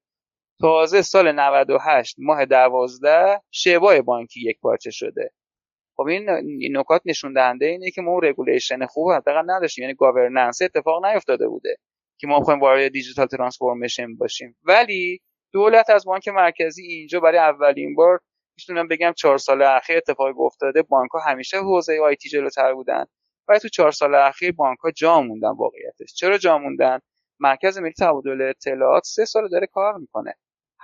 تازه 0.62 1.02
سال 1.02 1.32
98 1.32 2.15
ماه 2.19 2.45
12 2.45 3.41
شبای 3.52 4.02
بانکی 4.02 4.49
یک 4.49 4.60
پارچه 4.60 4.91
شده. 4.91 5.32
خب 5.95 6.04
این 6.08 6.78
نکات 6.78 7.02
نشون 7.06 7.34
دهنده 7.34 7.65
اینه 7.65 7.91
که 7.91 8.02
ما 8.02 8.12
اون 8.12 8.23
regulation 8.24 8.86
خوب 8.86 9.12
حداقل 9.12 9.52
نداشتیم. 9.52 9.84
یعنی 9.84 9.95
governance 9.96 10.62
اتفاق 10.62 11.06
نیفتاده 11.06 11.47
بوده 11.47 11.78
که 12.19 12.28
ما 12.28 12.39
بخوایم 12.39 12.60
وارد 12.60 12.91
digital 12.92 13.26
transformation 13.26 14.16
باشیم. 14.15 14.58
ولی 14.63 15.21
دولت 15.54 15.89
از 15.89 16.06
بانک 16.06 16.28
مرکزی 16.28 16.84
اینجا 16.84 17.20
برای 17.20 17.38
اولین 17.38 17.96
بار 17.96 18.20
می‌تونم 18.58 18.88
بگم 18.88 19.13
چهار 19.18 19.38
سال 19.38 19.62
اخیر 19.62 19.98
اتفاقی 19.98 20.34
افتاده 20.39 20.82
بانک 20.82 21.12
ها 21.12 21.20
همیشه 21.20 21.58
حوزه 21.58 22.00
آیتی 22.04 22.30
جلوتر 22.30 22.74
بودن 22.74 23.06
ولی 23.48 23.60
تو 23.60 23.70
چهار 23.70 23.92
سال 23.92 24.16
اخیر 24.16 24.52
بانک 24.52 24.80
ها 24.80 24.92
جا 24.92 25.22
موندن 25.22 25.50
واقعیتش. 25.50 26.13
چرا 26.16 26.38
جا 26.38 26.58
موندن؟ 26.58 27.00
مرکز 27.39 27.78
ملی 27.78 27.94
تبادل 28.00 28.42
اطلاعات 28.42 29.04
سه 29.06 29.26
سال 29.26 29.50
داره 29.50 29.68
کار 29.68 29.98
می‌کنه. 29.98 30.34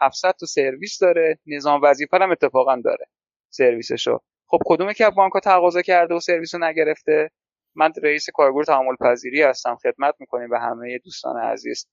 700 0.01 0.32
تا 0.32 0.45
سرویس 0.45 0.99
داره 0.99 1.39
نظام 1.47 1.82
وظیفه 1.84 2.17
هم 2.17 2.32
اتفاقا 2.32 2.75
داره 2.86 3.05
سرویسشو. 3.49 4.19
خب 4.47 4.60
کدومه 4.65 4.93
که 4.93 5.10
بانک 5.10 5.34
ها 5.34 5.39
تقاضا 5.39 5.82
کرده 5.82 6.15
و 6.15 6.19
سرویس 6.19 6.55
رو 6.55 6.63
نگرفته؟ 6.63 7.32
من 7.75 7.91
رئیس 8.03 8.29
کارگروه 8.34 8.65
تعامل 8.65 8.95
پذیری 9.01 9.41
هستم 9.43 9.75
خدمت 9.75 10.15
می‌کنیم 10.19 10.49
به 10.49 10.60
همه 10.60 10.97
دوستان 10.97 11.38
عزیز. 11.38 11.88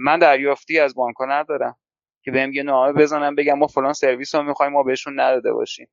من 0.00 0.18
دریافتی 0.18 0.78
از 0.80 0.94
بانک 0.94 1.16
ندارم. 1.28 1.76
که 2.28 2.32
بهم 2.32 2.52
یه 2.52 2.62
نامه 2.62 2.92
بزنم 2.92 3.34
بگم 3.34 3.58
ما 3.58 3.66
فلان 3.66 3.92
سرویس 3.92 4.34
رو 4.34 4.42
می‌خوایم 4.42 4.72
ما 4.72 4.82
بهشون 4.82 5.20
نداده 5.20 5.52
باشیم. 5.52 5.88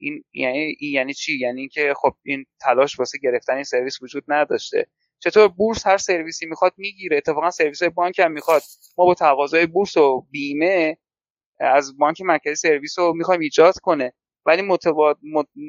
این 0.00 0.24
یعنی 0.34 0.58
این 0.58 0.92
یعنی 0.94 1.14
چی؟ 1.14 1.38
یعنی 1.38 1.68
که 1.68 1.94
خب 1.96 2.14
این 2.24 2.46
تلاش 2.60 2.98
واسه 2.98 3.18
گرفتن 3.18 3.54
این 3.54 3.64
سرویس 3.64 4.02
وجود 4.02 4.24
نداشته. 4.28 4.86
چطور 5.18 5.48
بورس 5.48 5.86
هر 5.86 5.96
سرویسی 5.96 6.46
می‌خواد 6.46 6.72
می‌گیره؟ 6.76 7.16
اتفاقا 7.16 7.50
سرویس 7.50 7.82
های 7.82 7.90
بانک 7.90 8.18
هم 8.18 8.32
می‌خواد. 8.32 8.62
ما 8.98 9.04
با 9.04 9.14
تقاضای 9.14 9.66
بورس 9.66 9.96
و 9.96 10.26
بیمه 10.30 10.98
از 11.60 11.98
بانک 11.98 12.20
مرکزی 12.20 12.54
سرویس 12.54 12.98
رو 12.98 13.14
می‌خوایم 13.14 13.40
ایجاد 13.40 13.74
کنه. 13.78 14.12
ولی 14.46 14.62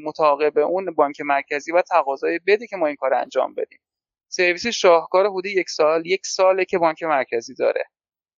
متعاقب 0.05 0.57
اون 0.57 0.85
بانک 0.95 1.21
مرکزی 1.21 1.71
و 1.71 1.81
تقاضای 1.81 2.39
بده 2.47 2.67
که 2.67 2.77
ما 2.77 2.87
این 2.87 2.95
کار 2.95 3.13
انجام 3.13 3.53
بدیم. 3.55 3.79
سرویس 4.29 4.67
شاهکار 4.67 5.27
حدود 5.27 5.45
یک 5.45 5.69
سال 5.69 6.05
یک 6.07 6.25
ساله 6.25 6.65
که 6.65 6.77
بانک 6.77 7.03
مرکزی 7.03 7.55
داره. 7.55 7.85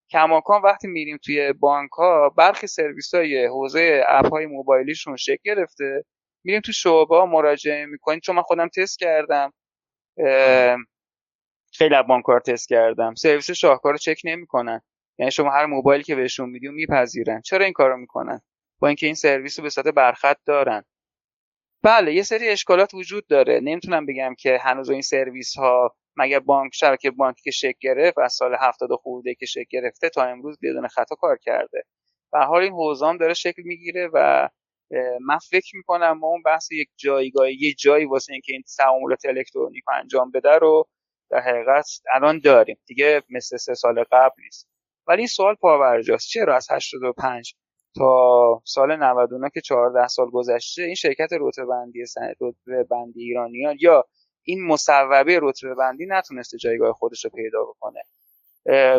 کماکان 0.09 0.61
وقتی 0.61 0.87
میریم 0.87 1.17
توی 1.25 1.53
بانک 1.53 1.91
ها 1.91 2.29
برخی 2.29 2.67
سرویس 2.67 3.13
های 3.13 3.45
حوزه 3.45 4.03
app 4.07 4.31
های 4.31 4.45
موبایلیشون 4.45 5.15
شکل 5.15 5.41
گرفته. 5.43 6.05
میریم 6.43 6.61
تو 6.61 6.71
شعبه 6.71 7.15
ها 7.15 7.25
مراجعه 7.25 7.85
می‌کنیم. 7.85 8.19
چون 8.19 8.35
من 8.35 8.41
خودم 8.41 8.67
تست 8.67 8.99
کردم. 8.99 9.53
خیلی 11.73 11.95
از 11.95 12.05
بانک 12.07 12.25
تست 12.45 12.69
کردم. 12.69 13.15
سرویس 13.15 13.51
شاهکار 13.51 13.91
رو 13.91 13.97
چک 13.97 14.21
نمی‌کنن. 14.23 14.81
یعنی 15.19 15.31
شما 15.31 15.51
هر 15.51 15.65
موبایلی 15.65 16.03
که 16.03 16.15
بهشون 16.15 16.49
میدی 16.49 16.67
میپذیرن. 16.67 17.41
چرا 17.41 17.63
این 17.63 17.73
کارو 17.73 17.97
می‌کنن؟ 17.97 18.41
با 18.79 18.87
اینکه 18.87 19.05
این 19.05 19.15
سرویس 19.15 19.59
رو 19.59 19.63
به 19.63 19.69
صورت 19.69 19.87
برخط 19.87 20.37
دارن. 20.45 20.83
بله 21.83 22.13
یه 22.13 22.23
سری 22.23 22.47
اشکالات 22.47 22.93
وجود 22.93 23.27
داره. 23.27 23.59
نمی‌تونم 23.63 24.05
بگم 24.05 24.35
که 24.39 24.57
هنوز 24.61 24.89
این 24.89 25.01
سرویس 25.01 25.57
ها 25.57 25.95
مگر 26.17 26.39
بانک 26.39 26.71
شبکه 26.75 27.11
بانکی 27.11 27.41
که 27.43 27.51
شکل 27.51 27.77
گرفت 27.81 28.19
از 28.19 28.33
سال 28.33 28.55
70 28.61 28.89
خورده 28.91 29.35
که 29.35 29.45
شکل 29.45 29.65
گرفته 29.69 30.09
تا 30.09 30.23
امروز 30.23 30.57
بدون 30.63 30.87
خطا 30.87 31.15
کار 31.15 31.37
کرده. 31.37 31.83
به 32.31 32.39
حال 32.39 32.61
این 32.61 32.73
حوزام 32.73 33.17
داره 33.17 33.33
شکل 33.33 33.61
می‌گیره 33.65 34.09
و 34.13 34.49
من 35.21 35.37
فکر 35.49 35.75
می‌کنم 35.75 36.11
ما 36.19 36.27
اون 36.27 36.41
بحث 36.41 36.71
یک 36.71 36.89
جایگاه 36.97 37.51
یه 37.51 37.73
جایی 37.73 38.05
واسه 38.05 38.33
اینکه 38.33 38.53
این 38.53 38.63
تعاملات 38.77 39.25
الکترونیک 39.25 39.83
انجام 39.93 40.31
بده 40.31 40.57
رو 40.57 40.87
در 41.29 41.39
حقیقت 41.39 41.87
الان 42.13 42.39
داریم. 42.39 42.77
دیگه 42.85 43.21
مثل 43.29 43.57
سه 43.57 43.73
سال 43.73 44.03
قبل 44.11 44.43
نیست. 44.43 44.69
ولی 45.07 45.17
این 45.17 45.27
سوال 45.27 45.55
پاورجاست. 45.55 46.27
چرا 46.29 46.55
از 46.55 46.67
85 46.71 47.55
تا 47.97 48.61
سال 48.65 48.95
99 48.95 49.49
که 49.53 49.61
14 49.61 50.07
سال 50.07 50.29
گذشته 50.29 50.83
این 50.83 50.95
شرکت 50.95 51.29
رتبه 51.39 51.65
بندی 51.65 52.03
رتبه 52.41 52.83
بندی 52.83 53.23
ایرانیان 53.23 53.77
یا 53.81 54.05
این 54.45 54.67
مصوبه 54.67 55.39
رتبه 55.41 55.75
بندی 55.75 56.05
نتونسته 56.05 56.57
جایگاه 56.57 56.93
خودش 56.93 57.25
رو 57.25 57.31
پیدا 57.31 57.63
بکنه. 57.65 58.01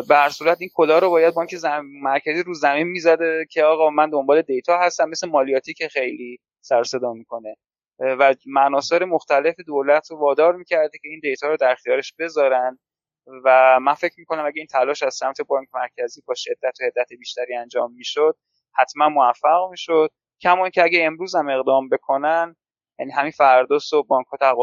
به 0.09 0.29
صورت 0.31 0.57
این 0.61 0.69
کلا 0.73 0.99
رو 0.99 1.09
باید 1.09 1.33
بانک 1.33 1.55
زم... 1.55 1.85
مرکزی 2.01 2.43
رو 2.43 2.53
زمین 2.53 2.87
می‌زده 2.87 3.45
که 3.51 3.63
آقا 3.63 3.89
من 3.89 4.09
دنبال 4.09 4.41
دیتا 4.41 4.79
هستم 4.79 5.09
مثل 5.09 5.29
مالیاتی 5.29 5.73
که 5.73 5.87
خیلی 5.87 6.39
سر 6.61 6.83
صدا 6.83 7.13
می‌کنه. 7.13 7.55
و 7.99 8.35
مناصر 8.45 9.05
مختلف 9.05 9.55
دولت 9.67 10.11
رو 10.11 10.17
وادار 10.17 10.55
می‌کرده 10.55 10.97
که 10.97 11.09
این 11.09 11.19
دیتا 11.19 11.47
رو 11.47 11.57
در 11.57 11.71
اختیارش 11.71 12.13
بذارن. 12.19 12.79
و 13.45 13.79
من 13.81 13.93
فکر 13.93 14.13
می‌کنم 14.17 14.45
اگه 14.45 14.57
این 14.57 14.67
تلاش 14.67 15.03
از 15.03 15.15
سمت 15.15 15.41
بانک 15.41 15.67
مرکزی 15.73 16.21
با 16.27 16.33
شدت 16.37 16.77
و 16.81 16.85
حدت 16.85 17.13
بیشتری 17.19 17.55
انجام 17.55 17.93
می‌شد 17.93 18.37
حتما 18.75 19.09
موفق 19.09 19.69
می‌شد. 19.71 20.09
کما 20.41 20.69
که 20.69 20.83
اگه 20.83 21.05
امروز 21.05 21.35
هم 21.35 21.49
اقدام 21.49 21.89
بکنن 21.89 22.55
یعنی 22.99 23.11
همین 23.11 23.31
فردا 23.31 23.79
صبح 23.79 24.07
بانک 24.07 24.25
ها 24.41 24.53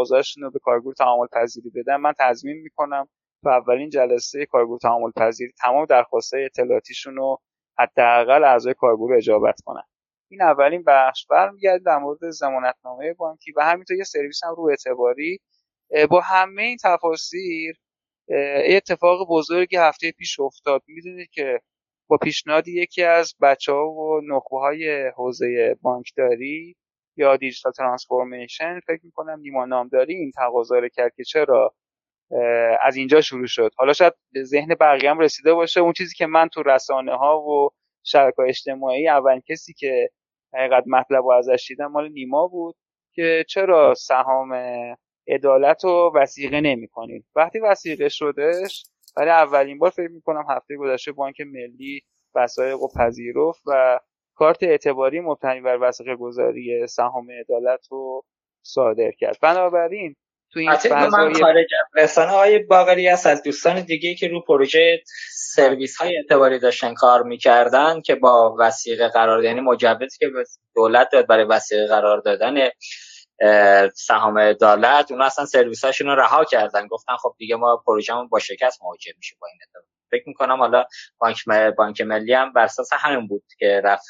رو 0.42 0.50
به 0.50 0.58
کارگروه 0.58 0.94
تعامل 0.94 1.26
پذیری 1.32 1.70
بدن. 1.70 1.96
من 1.96 2.12
تضمین 2.18 2.56
می‌کنم 2.56 3.08
تو 3.42 3.48
اولین 3.48 3.90
جلسه 3.90 4.46
کارگروه 4.46 4.78
تعامل 4.78 5.10
پذیری 5.16 5.52
تمام 5.60 5.84
درخواستای 5.84 6.44
اطلاعاتیشون 6.44 7.16
رو 7.16 7.38
حداقل 7.78 8.44
اعضای 8.44 8.74
کارگروه 8.74 9.16
اجابت 9.16 9.60
کنن. 9.64 9.82
این 10.30 10.42
اولین 10.42 10.82
بخش. 10.86 11.26
برمیگرده 11.26 11.82
در 11.86 11.98
مورد 11.98 12.30
زمانتنامه 12.30 13.12
بانکی 13.12 13.52
و 13.56 13.64
همینطور 13.64 13.96
یه 13.96 14.04
سرویس 14.04 14.44
هم 14.44 14.54
رو 14.54 14.62
اعتباری. 14.70 15.38
با 16.10 16.20
همه 16.20 16.62
این 16.62 16.76
تفاصیل 16.84 17.74
اتفاق 18.64 19.28
بزرگی 19.28 19.76
هفته 19.76 20.12
پیش 20.12 20.40
افتاد. 20.40 20.82
می‌دونید 20.86 21.30
که 21.30 21.60
با 22.08 22.16
پیشنهاد 22.16 22.68
یکی 22.68 23.02
از 23.02 23.34
بچه 23.42 23.72
ها 23.72 23.90
و 23.90 24.20
نخبه 24.20 24.58
های 24.58 25.08
حوزه 25.16 25.76
بانکداری 25.82 26.76
یا 27.16 27.36
دیجیتال 27.36 27.72
ترانسفورمیشن 27.72 28.80
فکر 28.80 29.00
می‌کنم 29.04 29.40
نیما 29.40 29.64
نامداری 29.64 30.14
این 30.14 30.30
تقاضا 30.30 30.78
رو 30.78 30.88
کرد 30.88 31.14
که 31.16 31.24
چرا 31.24 31.74
از 32.82 32.96
اینجا 32.96 33.20
شروع 33.20 33.46
شد. 33.46 33.70
حالا 33.76 33.92
شاید 33.92 34.14
به 34.32 34.44
ذهن 34.44 34.74
بقیه 34.80 35.10
هم 35.10 35.18
رسیده 35.18 35.54
باشه. 35.54 35.80
اون 35.80 35.92
چیزی 35.92 36.14
که 36.14 36.26
من 36.26 36.48
تو 36.48 36.62
رسانه 36.62 37.16
ها 37.16 37.40
و 37.40 37.70
شبکه 38.04 38.42
اجتماعی 38.42 39.08
اول 39.08 39.40
کسی 39.48 39.72
که 39.74 40.10
حقیقت 40.54 40.84
مطلب 40.86 41.24
رو 41.24 41.30
ازش 41.30 41.66
دیدم 41.68 41.86
مال 41.86 42.08
نیما 42.08 42.46
بود 42.46 42.76
که 43.14 43.44
چرا 43.48 43.94
سهام 43.94 44.54
عدالت 45.28 45.84
رو 45.84 46.12
وسیقه 46.14 46.60
نمی 46.60 46.88
کنید 46.88 47.26
وقتی 47.36 47.60
وسیقه 47.60 48.08
شدش 48.08 48.84
برای 49.16 49.30
اولین 49.30 49.78
بار 49.78 49.90
فکر 49.90 50.10
می‌کنم 50.10 50.44
هفته 50.50 50.76
گذشته 50.76 51.12
بانک 51.12 51.40
ملی 51.40 52.02
وسایق 52.34 52.82
و 52.82 52.88
پذیرفت 52.96 53.62
و 53.66 54.00
کارت 54.34 54.62
اعتباری 54.62 55.20
مبتنی 55.20 55.60
بر 55.60 55.78
وسیقه 55.80 56.16
گذاری 56.16 56.86
سهام 56.86 57.26
عدالت 57.40 57.86
رو 57.90 58.24
صادر 58.62 59.10
کرد. 59.10 59.38
بنابراین 59.42 60.16
تو 60.52 60.60
این 60.60 60.70
من 60.92 61.32
خارج 61.32 61.66
رسانه 61.94 62.30
های 62.30 62.58
باقری 62.58 63.08
است 63.08 63.26
از 63.26 63.42
دوستان 63.42 63.80
دیگه 63.80 64.14
که 64.14 64.28
رو 64.28 64.40
پروژه 64.40 65.02
سرویس 65.32 65.96
های 65.96 66.16
اعتباری 66.16 66.58
داشتن 66.58 66.94
کار 66.94 67.22
می‌کردن 67.22 68.00
که 68.00 68.14
با 68.14 68.56
وسیقه 68.58 69.08
قرار 69.08 69.44
یعنی 69.44 69.60
مجوزی 69.60 70.18
که 70.18 70.26
دولت 70.74 71.08
داد 71.12 71.26
برای 71.26 71.44
وسیقه 71.44 71.86
قرار 71.86 72.20
دادن 72.20 72.68
سهام 73.94 74.38
عدالت 74.38 75.10
اونا 75.10 75.24
اصلا 75.24 75.44
سرویس 75.44 75.84
هاشون 75.84 76.06
رو 76.06 76.14
رها 76.14 76.44
کردن. 76.44 76.86
گفتن 76.86 77.16
خب 77.16 77.34
دیگه 77.38 77.56
ما 77.56 77.82
پروژمون 77.86 78.28
با 78.28 78.38
شکست 78.38 78.82
مواجه 78.82 79.12
میشه 79.16 79.36
با 79.40 79.46
این 79.46 79.58
اتفاق 79.62 79.93
فکر 80.14 80.28
می‌کنم 80.28 80.58
حالا 80.58 80.84
بانک 81.18 81.44
بانک 81.78 82.00
ملی 82.00 82.34
هم 82.34 82.52
بر 82.52 82.64
اساس 82.64 82.88
همین 82.92 83.26
بود 83.26 83.42
که 83.58 83.80
رفت 83.84 84.04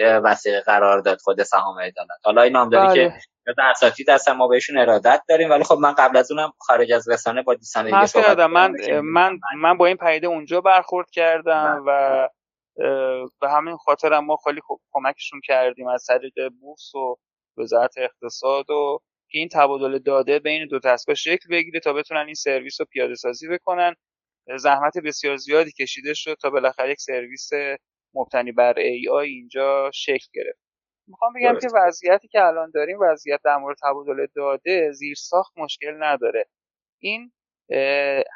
وسیقه 0.00 0.60
قرار 0.60 1.00
داد 1.00 1.18
خود 1.18 1.42
سهام 1.42 1.80
عدالت 1.80 2.08
حالا 2.24 2.42
این 2.42 2.52
نامداری 2.52 2.86
بله. 2.86 3.20
که 3.44 3.52
در 3.58 3.70
اساتید 3.70 4.10
هستن 4.10 4.32
ما 4.32 4.48
بهشون 4.48 4.78
ارادت 4.78 5.22
داریم 5.28 5.50
ولی 5.50 5.64
خب 5.64 5.78
من 5.78 5.92
قبل 5.92 6.16
از 6.16 6.32
اونم 6.32 6.52
خارج 6.58 6.92
از 6.92 7.08
رسانه 7.08 7.42
با 7.42 7.54
دوستان 7.54 7.84
دیگه 7.84 8.06
صحبت 8.06 8.38
من 8.38 8.72
من 9.02 9.38
من 9.56 9.76
با 9.76 9.86
این 9.86 9.96
پیده 9.96 10.26
اونجا 10.26 10.60
برخورد 10.60 11.10
کردم 11.10 11.84
بله. 11.84 11.94
و 11.96 12.28
به 13.40 13.50
همین 13.50 13.76
خاطر 13.76 14.20
ما 14.20 14.36
خیلی 14.44 14.60
کمکشون 14.92 15.40
کردیم 15.44 15.88
از 15.88 16.06
طریق 16.06 16.48
بورس 16.60 16.94
و 16.94 17.16
وزارت 17.58 17.94
اقتصاد 17.98 18.70
و 18.70 18.98
که 19.32 19.38
این 19.38 19.48
تبادل 19.48 19.98
داده 19.98 20.38
بین 20.38 20.66
دو 20.66 20.78
دستگاه 20.78 21.14
شکل 21.14 21.48
بگیره 21.50 21.80
تا 21.80 21.92
بتونن 21.92 22.26
این 22.26 22.34
سرویس 22.34 22.80
رو 22.80 22.86
پیاده 22.90 23.14
سازی 23.14 23.48
بکنن 23.48 23.94
زحمت 24.58 24.98
بسیار 24.98 25.36
زیادی 25.36 25.72
کشیده 25.72 26.14
شد 26.14 26.34
تا 26.34 26.50
بالاخره 26.50 26.90
یک 26.90 27.00
سرویس 27.00 27.50
مبتنی 28.14 28.52
بر 28.52 28.78
ای 28.78 29.08
آی 29.08 29.28
اینجا 29.28 29.90
شکل 29.94 30.26
گرفت. 30.34 30.58
می‌خوام 31.06 31.32
بگم 31.32 31.58
که 31.62 31.68
وضعیتی 31.74 32.28
که 32.28 32.44
الان 32.46 32.70
داریم 32.74 32.98
وضعیت 33.00 33.40
در 33.44 33.56
مورد 33.56 33.76
تبادل 33.82 34.26
داده 34.34 34.92
زیر 34.92 35.14
ساخت 35.14 35.52
مشکل 35.58 36.02
نداره. 36.02 36.46
این 37.02 37.32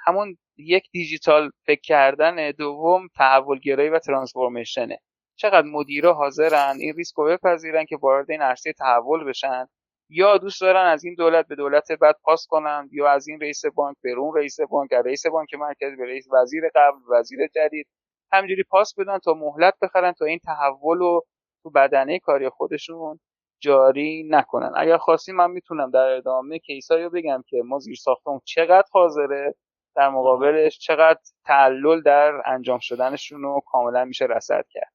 همون 0.07 0.39
یک 0.57 0.89
دیجیتال 0.93 1.51
فکر 1.67 1.81
کردن 1.81 2.51
دوم 2.51 3.09
تحول 3.17 3.59
گرایی 3.59 3.89
و 3.89 3.99
ترانسفورمیشنه. 3.99 4.99
چقدر 5.37 5.67
مدیرا 5.67 6.15
حاضرن 6.15 6.77
این 6.81 6.95
ریسک 6.97 7.15
رو 7.17 7.25
بپذیرن 7.25 7.85
که 7.85 7.97
وارد 7.97 8.31
این 8.31 8.43
عرصه 8.43 8.73
تحول 8.73 9.25
بشن. 9.25 9.67
یا 10.09 10.39
دوست 10.39 10.61
دارن 10.61 10.87
از 10.87 11.05
این 11.05 11.15
دولت 11.15 11.47
به 11.49 11.55
دولت 11.55 11.93
بعد 11.93 12.17
پاس 12.23 12.47
کنن 12.51 12.89
یا 12.93 13.11
از 13.11 13.29
این 13.29 13.41
رئیس 13.41 13.67
بانک 13.67 13.97
به 14.03 14.13
اون 14.13 14.37
رئیس 14.37 14.61
بانک 14.61 14.93
از 14.93 15.07
رئیس 15.07 15.27
بانک 15.27 15.55
مرکزی 15.55 15.97
به 15.97 16.05
رئیس 16.07 16.29
وزیر 16.33 16.63
قبل 16.75 16.99
وزیر 17.11 17.39
جدید 17.55 17.87
همجوری 18.33 18.63
پاس 18.63 18.95
بدن 18.99 19.19
تا 19.19 19.35
مهلت 19.35 19.75
بخرن 19.83 20.13
تا 20.13 20.25
این 20.25 20.39
تحول 20.39 20.99
رو 20.99 21.27
تو 21.63 21.71
بدنه 21.71 22.19
کاری 22.19 22.49
خودشون 22.49 23.21
جاری 23.61 24.29
نکنن. 24.31 24.73
اگر 24.77 24.97
خواستیم 24.97 25.37
من 25.37 25.51
می‌تونم 25.51 25.91
در 25.91 26.09
ادامه 26.09 26.59
کیسایی 26.59 27.05
رو 27.05 27.11
بگم 27.11 27.43
که 27.47 27.63
ما 27.65 27.79
زیر 27.79 27.95
ساختمون 27.95 28.41
چقدر 28.45 28.89
حاضره 28.93 29.55
در 29.97 30.09
مقابلش 30.11 30.79
چقدر 30.79 31.21
تعلل 31.45 32.03
در 32.03 32.43
انجام 32.47 32.79
شدنشون 32.79 33.43
رو 33.43 33.61
کاملا 33.67 34.05
میشه 34.05 34.25
رصد 34.25 34.65
کرد. 34.71 34.93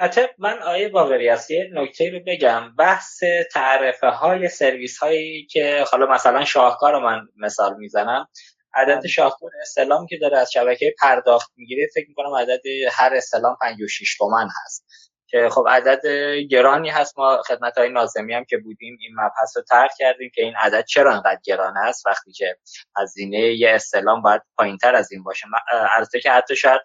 حتی 0.00 0.20
من 0.38 0.62
آیه 0.62 0.88
باقری 0.88 1.28
است 1.28 1.50
یه 1.50 1.70
نکته 1.72 2.10
رو 2.10 2.20
بگم. 2.26 2.76
بحث 2.76 3.22
تعرفه 3.52 4.06
های 4.06 4.48
سرویس 4.48 4.98
هایی 4.98 5.46
که 5.46 5.84
حالا 5.90 6.06
مثلا 6.06 6.44
شاهکار 6.44 6.92
رو 6.92 7.00
من 7.00 7.20
مثال 7.36 7.76
می‌زنم. 7.76 8.28
عدد 8.74 8.98
بله. 8.98 9.08
شاهکار 9.08 9.50
استلام 9.62 10.06
که 10.06 10.16
داره 10.16 10.38
از 10.38 10.52
شبکه 10.52 10.94
پرداخت 11.00 11.52
می‌گیره 11.56 11.88
فکر 11.94 12.08
می‌کنم 12.08 12.34
عدد 12.34 12.60
هر 12.92 13.14
استلام 13.14 13.56
56 13.62 14.16
تومن 14.18 14.48
هست. 14.64 14.86
که 15.26 15.48
خب 15.48 15.66
عدد 15.68 16.06
گرانی 16.50 16.90
هست. 16.90 17.18
ما 17.18 17.42
خدمت 17.42 17.78
های 17.78 17.88
نازمی 17.88 18.34
هم 18.34 18.44
که 18.44 18.58
بودیم 18.58 18.96
این 19.00 19.12
مبحث 19.14 19.56
رو 19.56 19.62
ترک 19.62 19.90
کردیم 19.98 20.30
که 20.34 20.42
این 20.42 20.54
عدد 20.56 20.84
چرا 20.84 21.14
انقدر 21.14 21.40
گران 21.44 21.76
است؟ 21.76 22.06
وقتی 22.06 22.32
که 22.32 22.56
هزینه 22.96 23.38
یه 23.38 23.70
استلام 23.70 24.22
باید 24.22 24.42
پایین 24.56 24.76
تر 24.76 24.94
از 24.94 25.12
این 25.12 25.22
باشه. 25.22 25.46
البته 25.96 26.20
که 26.20 26.30
حتی 26.30 26.56
شاید 26.56 26.80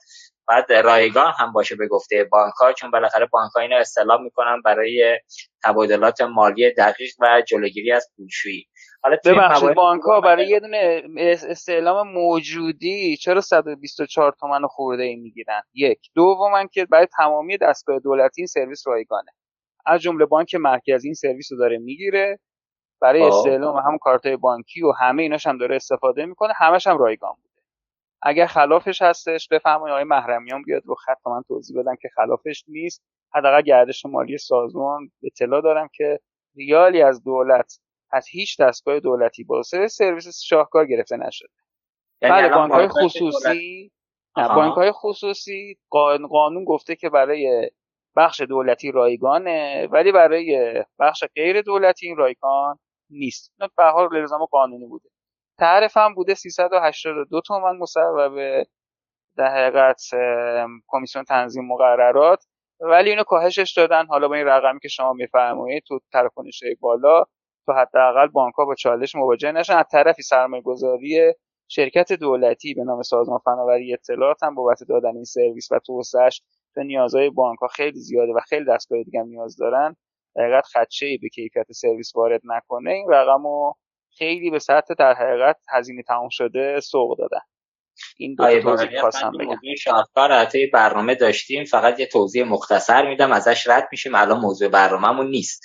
باید 0.47 0.73
رایگان 0.73 1.33
هم 1.39 1.53
باشه 1.53 1.75
به 1.75 1.87
گفته 1.87 2.23
بانک 2.31 2.53
ها 2.53 2.73
چون 2.73 2.91
بالاخره 2.91 3.25
بانک 3.25 3.51
ها 3.55 3.61
اینو 3.61 3.75
استلام 3.75 4.23
می‌کنن 4.23 4.61
برای 4.61 5.19
تبادلات 5.63 6.21
مالی 6.21 6.71
دقیق 6.71 7.11
و 7.19 7.41
جلوگیری 7.47 7.91
از 7.91 8.09
پولشویی. 8.17 8.67
حالا 9.03 9.17
ببخشید 9.25 9.73
بانک 9.73 10.01
ها 10.01 10.21
برای 10.21 10.47
یه 10.47 10.59
دونه 10.59 11.03
استعلام 11.17 12.07
موجودی 12.11 13.17
چرا 13.17 13.41
124 13.41 14.35
تومن 14.39 14.67
خورده 14.67 15.03
ای 15.03 15.15
می‌گیرن؟ 15.15 15.61
یک. 15.73 15.99
دوم 16.15 16.67
که 16.67 16.85
برای 16.85 17.07
تمامی 17.17 17.57
دستگاه 17.57 17.99
دولتی 17.99 18.41
این 18.41 18.47
سرویس 18.47 18.87
رایگانه. 18.87 19.31
از 19.85 20.01
جمله 20.01 20.25
بانک 20.25 20.55
مرکزی 20.55 21.07
این 21.07 21.13
سرویس 21.13 21.51
رو 21.51 21.57
داره 21.57 21.77
می‌گیره. 21.77 22.39
برای 23.01 23.21
استعلام 23.21 23.77
هم 23.77 23.97
کارتای 23.97 24.37
بانکی 24.37 24.83
و 24.83 24.91
همه 24.91 25.23
ایناش 25.23 25.47
هم 25.47 25.57
داره 25.57 25.75
استفاده 25.75 26.25
می‌کنه. 26.25 26.53
همش 26.57 26.87
هم 26.87 26.97
رایگان 26.97 27.35
اگر 28.25 28.45
خلافش 28.45 29.01
هستش 29.01 29.47
بفرمایید 29.47 29.91
آقای 29.91 30.03
محرمیان 30.03 30.61
بیاد 30.61 30.85
رو 30.85 30.95
خط 30.95 31.27
من 31.27 31.41
توضیح 31.47 31.79
بدم 31.79 31.95
که 31.95 32.09
خلافش 32.15 32.63
نیست. 32.67 33.03
حداقل 33.33 33.61
گردش 33.61 34.05
مالی 34.05 34.37
سازمان 34.37 35.11
اطلاع 35.23 35.61
دارم 35.61 35.89
که 35.93 36.19
ریالی 36.55 37.01
از 37.01 37.23
دولت 37.23 37.79
از 38.11 38.27
هیچ 38.27 38.61
دستگاه 38.61 38.99
دولتی 38.99 39.43
با 39.43 39.61
سرویس 39.63 40.41
شاهکار 40.43 40.85
گرفته 40.85 41.17
نشده. 41.17 41.49
یعنی 42.21 42.35
بله 42.35 42.49
بانک 42.49 42.71
های 42.71 42.87
خصوصی 42.87 43.91
بانک 44.35 44.73
های 44.73 44.91
خصوصی 44.91 45.77
قانون 46.29 46.65
گفته 46.65 46.95
که 46.95 47.09
برای 47.09 47.69
بخش 48.15 48.41
دولتی 48.41 48.91
رایگانه 48.91 49.87
ولی 49.91 50.11
برای 50.11 50.83
بخش 50.99 51.23
غیر 51.35 51.61
دولتی 51.61 52.07
این 52.07 52.17
رایگان 52.17 52.79
نیست. 53.09 53.53
نه 53.59 53.69
به 53.77 53.83
حال 53.83 54.27
قانونی 54.51 54.87
بوده. 54.87 55.09
تعرف 55.57 55.97
هم 55.97 56.13
بوده 56.13 56.33
382 56.33 57.41
تومن 57.41 57.77
مصوبه 57.77 58.65
در 59.37 59.47
حقیقت 59.47 60.01
کمیسیون 60.87 61.25
تنظیم 61.25 61.65
مقررات. 61.65 62.45
ولی 62.79 63.09
اینو 63.09 63.23
کاهشش 63.23 63.73
دادن. 63.77 64.05
حالا 64.05 64.27
با 64.27 64.35
این 64.35 64.45
رقمی 64.45 64.79
که 64.79 64.87
شما 64.87 65.13
میفرمایید 65.13 65.83
تو 65.87 65.99
تراکنش 66.13 66.63
بالا 66.79 67.23
تو 67.65 67.73
حداقل 67.73 68.27
بانک 68.27 68.53
ها 68.53 68.65
با 68.65 68.75
چالش 68.75 69.15
مواجه 69.15 69.51
نشن. 69.51 69.73
از 69.73 69.85
طرفی 69.91 70.21
سرمایه 70.21 70.63
گذاری 70.63 71.33
شرکت 71.67 72.13
دولتی 72.13 72.73
به 72.73 72.83
نام 72.83 73.01
سازمان 73.01 73.39
فناوری 73.39 73.93
اطلاعات 73.93 74.43
هم 74.43 74.55
بابت 74.55 74.83
دادن 74.89 75.15
این 75.15 75.23
سرویس 75.23 75.71
و 75.71 75.79
توسعهش 75.79 76.41
به 76.75 76.83
نیازهای 76.83 77.29
بانک 77.29 77.59
ها 77.59 77.67
خیلی 77.67 77.99
زیاده 77.99 78.33
و 78.33 78.39
خیلی 78.39 78.65
دستگاه 78.65 79.03
دیگه 79.03 79.23
نیاز 79.23 79.57
دارن. 79.57 79.95
حقیقت 80.37 80.65
خدشه 80.65 81.05
ای 81.05 81.17
به 81.17 81.29
کیفیت 81.29 81.71
سرویس 81.71 82.15
وارد 82.15 82.41
نکنه. 82.43 82.91
این 82.91 83.07
رقم 83.09 83.43
رو 83.43 83.75
خیلی 84.17 84.49
به 84.49 84.59
سطح 84.59 84.93
در 84.93 85.13
حقیقت 85.13 85.57
هزینه 85.69 86.03
تمام 86.03 86.29
شده 86.31 86.79
سوق 86.79 87.17
دادن. 87.17 87.39
این 88.17 88.35
دو 88.35 88.61
توضیح 88.61 89.01
خواستم 89.01 89.31
بگم. 89.31 89.75
شاهکار 89.77 90.47
برنامه 90.73 91.15
داشتیم. 91.15 91.65
فقط 91.65 91.99
یه 91.99 92.05
توضیح 92.05 92.45
مختصر 92.45 93.07
میدم 93.07 93.31
ازش 93.31 93.67
رد 93.67 93.87
میشیم. 93.91 94.15
الان 94.15 94.39
موضوع 94.39 94.69
برنامهمون 94.69 95.29
نیست. 95.29 95.63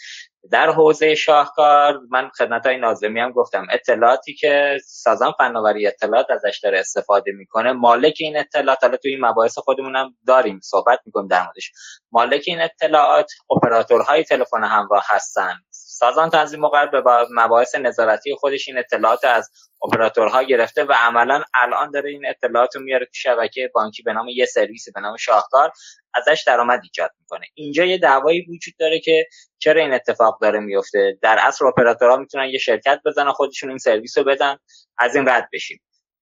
در 0.53 0.71
حوزه 0.71 1.15
شاهکار 1.15 2.01
من 2.11 2.29
خدمت 2.39 2.67
های 2.67 2.77
نازمی 2.77 3.21
هم 3.21 3.33
گفتم 3.33 3.67
اطلاعاتی 3.71 4.35
که 4.35 4.79
سازمان 4.85 5.33
فناوری 5.39 5.87
اطلاعات 5.87 6.27
ازش 6.31 6.61
داره 6.63 6.79
استفاده 6.79 7.33
می‌کنه 7.33 7.73
مالک 7.73 8.15
این 8.21 8.37
اطلاعات 8.37 8.79
حالا 8.83 8.97
تو 8.97 9.09
این 9.09 9.25
مباحث 9.25 9.59
خودمون 9.59 9.97
هم 9.97 10.15
داریم 10.27 10.61
صحبت 10.63 11.01
می‌کنیم 11.07 11.29
در 11.29 11.45
موردش. 11.45 11.73
مالک 12.13 12.45
این 12.47 12.61
اطلاعات 12.61 13.33
اپراتورهای 13.51 14.25
تلفن 14.25 14.65
همراه 14.65 15.05
هستن 15.07 15.55
سازمان 16.01 16.31
تنظیم 16.31 16.61
مقرر 16.61 16.87
به 16.87 17.03
مباحث 17.31 17.75
نظارتی 17.75 18.35
خودش 18.35 18.69
این 18.69 18.79
اطلاعات 18.79 19.25
از 19.25 19.51
اپراتورها 19.85 20.43
گرفته 20.43 20.85
و 20.85 20.93
عملا 20.93 21.43
الان 21.55 21.91
داره 21.91 22.11
این 22.11 22.27
اطلاعات 22.27 22.77
رو 22.77 22.83
میاره 22.83 23.07
تو 23.07 23.13
شبکه 23.13 23.71
بانکی 23.75 24.03
به 24.03 24.13
نام 24.13 24.29
یه 24.29 24.47
سرویس 24.47 24.89
به 24.95 25.01
نام 25.01 25.17
شاهکار 25.17 25.73
ازش 26.15 26.45
درآمد 26.47 26.81
ایجاد 26.83 27.11
می‌کنه. 27.21 27.47
اینجا 27.55 27.85
یه 27.85 27.99
دعوایی 27.99 28.41
وجود 28.41 28.75
داره 28.79 29.01
که 29.01 29.27
چرا 29.59 29.83
این 29.83 29.93
اتفاق 29.93 30.39
داره 30.41 30.61
میفته 30.61 31.19
در 31.23 31.39
اصل 31.41 31.67
اپراتورها 31.67 32.17
می‌تونن 32.17 32.49
یه 32.49 32.59
شرکت 32.59 33.01
بزنن 33.07 33.33
خودشون 33.33 33.69
این 33.69 33.79
سرویس 33.79 34.19
رو 34.19 34.25
بدن 34.25 34.57
از 34.99 35.17
این 35.17 35.29
رد 35.29 35.49
بشیم. 35.53 35.81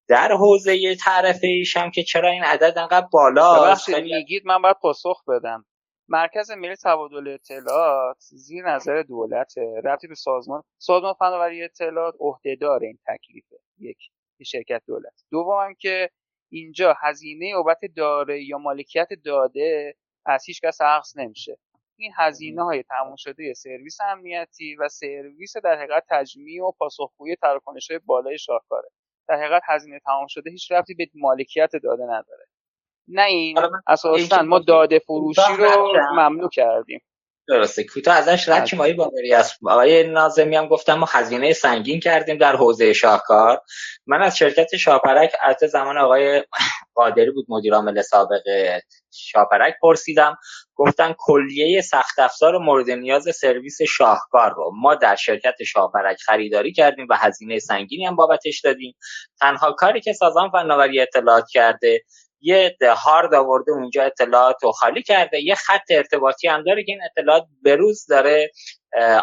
در 0.09 0.33
حوزه 0.33 0.95
تعرفه 0.95 1.47
ایش 1.47 1.77
هم 1.77 1.91
که 1.91 2.03
چرا 2.03 2.31
این 2.31 2.45
عدد 2.45 2.79
انقدر 2.79 3.07
بالا 3.13 3.77
میگید 4.03 4.43
من 4.47 4.63
باید 4.63 4.77
پاسخ 4.83 5.23
بدم. 5.29 5.65
مرکز 6.09 6.51
ملی 6.51 6.77
تبادل 6.77 7.29
اطلاعات 7.29 8.17
زیر 8.21 8.69
نظر 8.71 9.03
دولت 9.03 9.59
ربطی 9.59 10.07
به 10.07 10.15
سازمان 10.15 10.63
سازمان 10.79 11.13
فناوری 11.13 11.65
اطلاعات 11.65 12.15
عهدهدار 12.21 12.83
این 12.83 12.99
تکلیفه 13.07 13.57
یک 13.79 13.99
شرکت 14.45 14.83
دولت. 14.87 15.25
دوم 15.31 15.75
که 15.75 16.11
اینجا 16.51 16.97
هزینه 17.01 17.55
بابت 17.55 17.79
داره 17.97 18.45
یا 18.45 18.59
مالکیت 18.59 19.09
داده 19.25 19.95
از 20.27 20.45
هیچ 20.45 20.61
کس 20.61 20.81
عقص 20.81 21.17
نمیشه. 21.17 21.59
این 21.97 22.13
هزینه 22.17 22.65
های 22.65 22.83
تموم 22.83 23.17
شده 23.17 23.55
سرویس 23.55 23.99
امنیتی 24.01 24.77
و 24.77 24.89
سرویس 24.89 25.57
در 25.57 25.79
حقیقت 25.79 26.05
تجمیع 26.11 26.65
و 26.65 26.73
پاسخگویی 26.73 27.37
تراکنش 27.37 27.91
های 27.91 28.01
بالای 28.07 28.39
شاهکاره. 28.39 28.89
در 29.29 29.37
حقیقت 29.37 29.63
هزینه 29.67 30.01
تمام 30.01 30.27
شده 30.27 30.51
هیچ 30.51 30.73
ربطی 30.73 30.95
به 30.95 31.09
مالکیت 31.15 31.71
داده 31.83 32.05
نداره. 32.05 32.47
نه 33.09 33.23
این 33.23 33.59
اساسا 33.87 34.43
ما 34.43 34.59
داده 34.59 34.99
فروشی 34.99 35.57
رو 35.59 35.93
ممنوع 36.17 36.49
کردیم. 36.49 37.01
درسته 37.49 37.85
کوتاه 37.85 38.15
ازش 38.15 38.49
رد 38.49 38.75
مایی 38.75 38.93
باوری 38.93 39.35
است 39.35 39.59
آقای 39.67 40.11
نازمی 40.11 40.57
هم 40.57 40.67
گفتم 40.67 40.95
ما 40.95 41.07
خزینه 41.07 41.53
سنگین 41.53 42.01
کردیم 42.01 42.39
در 42.39 42.57
حوزه 42.57 42.93
شاهکار. 42.93 43.61
من 44.07 44.23
از 44.23 44.37
شرکت 44.37 44.77
شاپرک 44.77 45.33
از 45.43 45.57
زمان 45.71 45.99
آقای 45.99 46.45
قادری 46.95 47.31
بود 47.31 47.47
مدیر 47.49 47.75
عامل 47.75 48.03
سابق 48.03 48.43
شاپرک 49.15 49.75
پرسیدم. 49.83 50.37
گفتن 50.75 51.15
کلیه 51.19 51.81
سخت 51.81 52.19
افزار 52.19 52.59
مورد 52.59 52.91
نیاز 52.91 53.29
سرویس 53.37 53.79
شاهکار 53.83 54.55
رو 54.57 54.73
ما 54.75 54.95
در 54.95 55.17
شرکت 55.17 55.63
شاپرک 55.67 56.17
خریداری 56.21 56.73
کردیم 56.73 57.07
و 57.11 57.15
هزینه 57.17 57.59
سنگینی 57.59 58.07
هم 58.07 58.17
بابتش 58.17 58.61
دادیم. 58.61 58.95
تنها 59.41 59.73
کاری 59.73 60.01
که 60.01 60.13
سازمان 60.13 60.51
فناوری 60.51 61.01
اطلاعات 61.01 61.45
کرده 61.53 62.03
یه 62.41 62.77
هارد 62.97 63.35
آورده 63.35 63.73
اونجا 63.73 64.03
اطلاعات 64.03 64.57
رو 64.63 64.73
خالی 64.73 65.03
کرده 65.03 65.43
یه 65.43 65.55
خط 65.55 65.91
ارتباطی 65.91 66.49
هم 66.49 66.63
داره 66.63 66.85
که 66.85 66.93
این 66.93 67.01
اطلاعات 67.05 67.47
به 67.63 67.77
روز 67.77 68.07
داره 68.07 68.51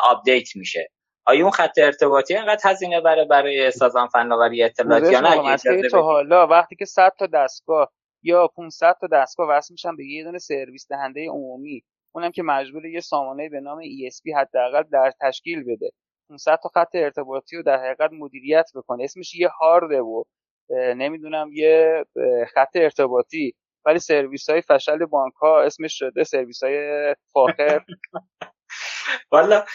update 0.03 0.55
میشه. 0.55 0.89
آیا 1.25 1.41
اون 1.41 1.51
خط 1.51 1.77
ارتباطی 1.77 2.35
انقدر 2.35 2.69
هزینه 2.69 3.01
برای 3.01 3.25
برای 3.25 3.71
سازمان 3.71 4.07
فناوری 4.07 4.63
اطلاعات 4.63 5.11
یا 5.11 5.19
نه؟ 5.19 5.57
تو 5.89 6.01
حالا 6.01 6.47
وقتی 6.47 6.75
که 6.75 6.85
100 6.85 7.11
تا 7.19 7.27
دستگاه 7.27 7.91
یا 8.23 8.47
500 8.47 8.95
تا 9.01 9.07
دستگاه 9.07 9.49
وصل 9.49 9.73
میشن 9.73 9.95
به 9.95 10.05
یه 10.05 10.23
دونه 10.23 10.37
سرویس 10.37 10.87
دهنده 10.89 11.29
عمومی 11.29 11.83
اونم 12.15 12.31
که 12.31 12.43
مجبور 12.43 12.85
یه 12.85 12.99
سامانه 12.99 13.49
به 13.49 13.59
نام 13.59 13.81
ESB 13.81 14.35
حداقل 14.37 14.83
در 14.91 15.11
تشکیل 15.21 15.63
بده. 15.63 15.91
500 16.29 16.59
تا 16.63 16.69
خط 16.69 16.89
ارتباطی 16.93 17.55
رو 17.57 17.63
در 17.63 17.77
حقیقت 17.77 18.09
مدیریت 18.13 18.69
بکنه. 18.75 19.03
اسمش 19.03 19.35
یه 19.35 19.47
هارده 19.47 20.01
و 20.01 20.23
نمی‌دونم 20.69 21.49
یه 21.53 22.05
خط 22.53 22.75
ارتباطی. 22.75 23.55
ولی 23.85 23.99
سرویس 23.99 24.49
های 24.49 24.61
فشل 24.61 25.05
بانک 25.05 25.33
ها 25.33 25.61
اسمش 25.61 25.99
شده 25.99 26.23
سرویس 26.23 26.63
های 26.63 27.15
فاخر. 27.33 27.81
والا 29.31 29.65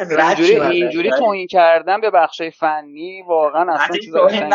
اینجوری 0.00 0.60
اینجوری 0.60 1.10
توهین 1.10 1.46
کردن 1.46 2.00
به 2.00 2.10
بخش 2.10 2.42
فنی 2.42 3.22
واقعا 3.22 3.74
اصلا 3.74 3.96
چیز 3.96 4.14
این 4.14 4.50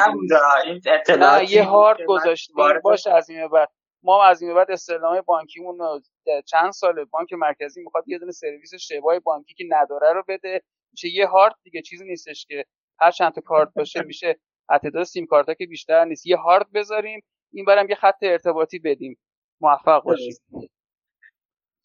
یه 1.50 1.64
هارد 1.64 1.98
گذاشتیم. 2.08 2.56
باشه 2.84 3.14
از 3.14 3.30
این 3.30 3.48
بعد. 3.48 3.70
ما 4.04 4.24
از 4.26 4.42
این 4.42 4.54
بعد 4.54 4.72
استعلام 4.72 5.22
بانکیمون 5.22 6.02
چند 6.46 6.72
سال 6.72 7.06
بانک 7.06 7.34
مرکزی 7.34 7.84
می‌خواد 7.84 8.04
یه 8.08 8.18
دونه 8.18 8.32
سرویس 8.32 8.76
شبای 8.76 9.20
بانکی 9.20 9.54
که 9.54 9.64
نداره 9.70 10.14
رو 10.14 10.24
بده. 10.28 10.62
میشه 10.94 11.08
یه 11.08 11.28
هارد 11.28 11.56
دیگه 11.64 11.82
چیزی 11.82 12.06
نیستش 12.06 12.46
که 12.46 12.66
هر 13.00 13.12
چند 13.12 13.34
تا 13.34 13.42
کارت 13.42 13.70
باشه 13.76 14.02
میشه 14.02 14.40
تعداد 14.70 15.04
سیم 15.04 15.26
کارت 15.26 15.58
که 15.58 15.66
بیشتر 15.66 16.06
نیست. 16.06 16.26
یه 16.26 16.38
هارد 16.38 16.72
بذاریم 16.74 17.24
این 17.54 17.66
برم 17.66 17.90
یه 17.90 17.96
خط 17.96 18.18
ارتباطی 18.22 18.80
بدیم. 18.80 19.18
موفق 19.62 20.04
باشیم 20.04 20.36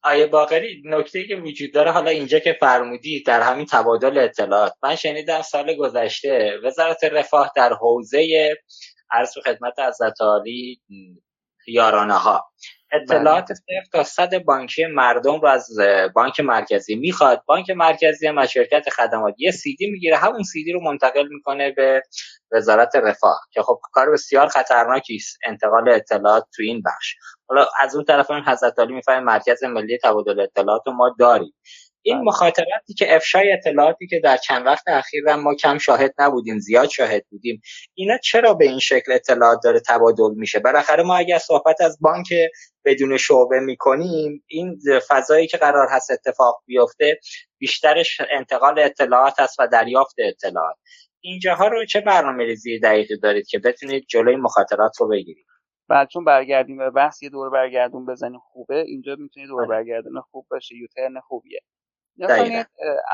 آیه 0.02 0.26
باقری 0.26 0.82
نکته 0.84 1.26
که 1.26 1.36
وجود 1.36 1.72
داره 1.72 1.90
حالا 1.90 2.10
اینجا 2.10 2.38
که 2.38 2.56
فرمودی 2.60 3.22
در 3.22 3.40
همین 3.40 3.66
تبادل 3.66 4.18
اطلاعات. 4.18 4.72
من 4.82 4.96
شنیدم 4.96 5.42
سال 5.42 5.76
گذشته 5.76 6.58
وزارت 6.64 7.04
رفاه 7.04 7.52
در 7.56 7.72
حوزه 7.72 8.48
عرض 9.10 9.38
خدمت 9.44 9.78
از 9.78 9.98
یارانه 11.66 12.14
ها 12.14 12.52
اطلاعات 12.92 13.44
بله. 13.44 13.54
صرف 13.54 13.88
تا 13.92 14.02
صد 14.02 14.38
بانکی 14.38 14.86
مردم 14.86 15.40
رو 15.40 15.48
از 15.48 15.66
بانک 16.14 16.40
مرکزی 16.40 16.94
می‌خواد. 16.96 17.42
بانک 17.46 17.70
مرکزی 17.70 18.26
هم 18.26 18.38
از 18.38 18.50
شرکت 18.50 18.90
خدمات. 18.90 19.34
یه 19.38 19.50
سیدی 19.50 19.90
می‌گیره. 19.90 20.16
همون 20.16 20.42
سیدی 20.42 20.72
رو 20.72 20.80
منتقل 20.80 21.28
می‌کنه 21.30 21.70
به 21.70 22.02
وزارت 22.52 22.96
رفاه 22.96 23.40
که 23.52 23.62
خب 23.62 23.78
کار 23.92 24.10
بسیار 24.10 24.48
خطرناکی 24.48 25.14
است. 25.14 25.38
انتقال 25.46 25.88
اطلاعات 25.88 26.44
تو 26.56 26.62
این 26.62 26.82
بخش. 26.86 27.14
حالا 27.48 27.66
از 27.80 27.94
اون 27.94 28.04
طرف 28.04 28.30
هم 28.30 28.44
حضرت 28.46 28.78
علی 28.78 28.94
می‌فهمه 28.94 29.20
مرکز 29.20 29.64
ملی 29.64 29.98
تبادل 30.02 30.40
اطلاعات 30.40 30.82
رو 30.86 30.92
ما 30.92 31.16
داریم. 31.18 31.54
این 32.02 32.16
بله. 32.16 32.24
مخاطراتی 32.24 32.94
که 32.98 33.16
افشای 33.16 33.52
اطلاعاتی 33.52 34.06
که 34.06 34.20
در 34.24 34.36
چند 34.36 34.66
وقت 34.66 34.88
اخیر 34.88 35.34
ما 35.34 35.54
کم 35.54 35.78
شاهد 35.78 36.14
نبودیم 36.18 36.58
زیاد 36.58 36.88
شاهد 36.88 37.24
بودیم 37.30 37.60
اینا 37.94 38.18
چرا 38.18 38.54
به 38.54 38.64
این 38.64 38.78
شکل 38.78 39.12
اطلاعات 39.12 39.58
داره 39.64 39.80
تبادل 39.80 40.34
میشه؟ 40.36 40.58
بالاخره 40.58 41.02
ما 41.02 41.16
اگر 41.16 41.38
صحبت 41.38 41.80
از 41.80 41.98
بانک 42.00 42.26
بدون 42.84 43.16
شعبه 43.16 43.60
می‌کنیم 43.60 44.44
این 44.46 44.80
فضایی 45.08 45.46
که 45.46 45.56
قرار 45.56 45.88
هست 45.90 46.10
اتفاق 46.10 46.62
بیفته 46.66 47.20
بیشترش 47.58 48.20
انتقال 48.30 48.78
اطلاعات 48.78 49.40
است 49.40 49.60
و 49.60 49.68
دریافت 49.68 50.14
اطلاعات. 50.18 50.76
اینجاها 51.20 51.68
رو 51.68 51.84
چه 51.84 52.00
برنامه 52.00 52.44
ریزی 52.44 52.78
دقیقی 52.78 53.18
دارید 53.18 53.46
که 53.46 53.58
بتونید 53.58 54.04
جلوی 54.08 54.36
مخاطرات 54.36 55.00
رو 55.00 55.08
بگیرید؟ 55.08 55.46
بله 55.88 56.06
چون 56.06 56.24
برگردیم 56.24 56.78
به 56.78 56.90
بحث 56.90 57.22
یه 57.22 57.28
دور 57.28 57.50
برگردون 57.50 58.06
بزنیم 58.06 58.40
خوبه. 58.52 58.80
اینجا 58.86 59.16
می‌تونید 59.18 59.48
دور 59.48 59.66
بله. 59.66 59.68
برگردون 59.68 60.20
خوب 60.30 60.46
باشه. 60.50 60.74
U-turn 60.76 61.20
خوبیه. 61.20 61.60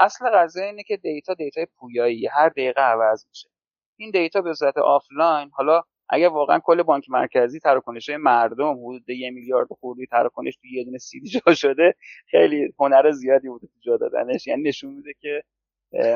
اصل 0.00 0.30
قضیه 0.34 0.64
اینه 0.64 0.82
که 0.82 0.96
data 0.96 1.34
data 1.34 1.64
پویایی 1.78 2.26
هر 2.26 2.48
دقیقه 2.48 2.80
عوض 2.80 3.26
میشه. 3.28 3.48
این 3.96 4.10
data 4.10 4.40
به 4.40 4.54
صورت 4.54 4.78
آفلاین 4.78 5.50
حالا 5.52 5.82
اگر 6.08 6.28
واقعا 6.28 6.58
کل 6.58 6.82
بانک 6.82 7.10
مرکزی 7.10 7.60
تراکنش 7.60 8.10
مردم 8.10 8.72
حدود 8.72 9.10
یه 9.10 9.30
میلیارد 9.30 9.68
خوردی 9.80 10.06
تراکنش 10.06 10.56
تو 10.56 10.66
یه 10.66 10.84
دونه 10.84 10.98
سیدی 10.98 11.28
جا 11.28 11.54
شده 11.54 11.94
خیلی 12.26 12.74
هنر 12.78 13.10
زیادی 13.10 13.48
بوده 13.48 13.66
تو 13.66 13.80
جا 13.80 13.96
دادنش. 13.96 14.46
یعنی 14.46 14.62
نشون 14.62 14.94
میده 14.94 15.12
که 15.20 15.42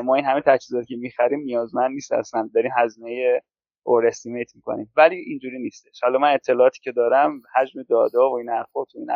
ما 0.05 0.14
این 0.14 0.24
همه 0.24 0.41
تجهیزاتی 0.41 0.86
که 0.86 0.97
می‌خریم 0.97 1.41
نیازمند 1.41 1.91
نیست 1.91 2.12
اصلا. 2.12 2.51
داریم 2.55 2.70
هزینه 2.76 3.43
اور 3.82 4.07
استیمیت 4.07 4.57
می‌کنیم. 4.57 4.93
ولی 4.97 5.16
اینجوری 5.16 5.59
نیستش. 5.59 6.03
حالا 6.03 6.18
من 6.18 6.32
اطلاعاتی 6.34 6.80
که 6.82 6.93
دارم 6.93 7.43
حجم 7.55 7.82
دادا 7.82 8.30
و 8.30 8.39
این 8.39 8.49
حرفا 8.49 8.84
تو 8.84 8.99
این 8.99 9.11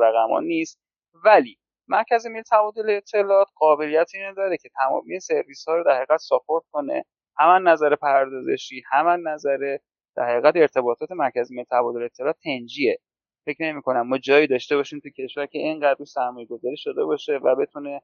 رقما 0.00 0.40
نیست. 0.40 0.80
ولی 1.24 1.58
مرکز 1.92 2.26
ملی 2.26 2.42
تبادل 2.50 2.90
اطلاعات 2.90 3.48
قابلیت 3.56 4.10
اینو 4.14 4.34
داره 4.34 4.56
که 4.56 4.68
تمامی 4.68 5.20
سرویس 5.20 5.68
ها 5.68 5.76
رو 5.76 5.84
در 5.84 5.96
حقیقت 5.96 6.16
ساپورت 6.20 6.64
کنه. 6.72 7.04
هم 7.38 7.68
نظر 7.68 7.96
پردازشی 7.96 8.82
هم 8.92 9.28
نظر 9.28 9.78
در 10.16 10.28
حقیقت 10.28 10.56
ارتباطات 10.56 11.12
مرکز 11.12 11.52
ملی 11.52 11.64
تبادل 11.70 12.02
اطلاعات 12.02 12.36
تنجیه. 12.44 12.98
فکر 13.46 13.64
نمی 13.64 13.82
کنم 13.82 14.08
ما 14.08 14.18
جایی 14.18 14.46
داشته 14.46 14.76
باشیم 14.76 15.00
تو 15.00 15.10
کشور 15.10 15.46
که 15.46 15.58
اینقدر 15.58 15.96
رو 15.98 16.04
سرمایه 16.04 16.46
گذاری 16.46 16.76
شده 16.76 17.04
باشه 17.04 17.32
و 17.44 17.56
بتونه 17.56 18.00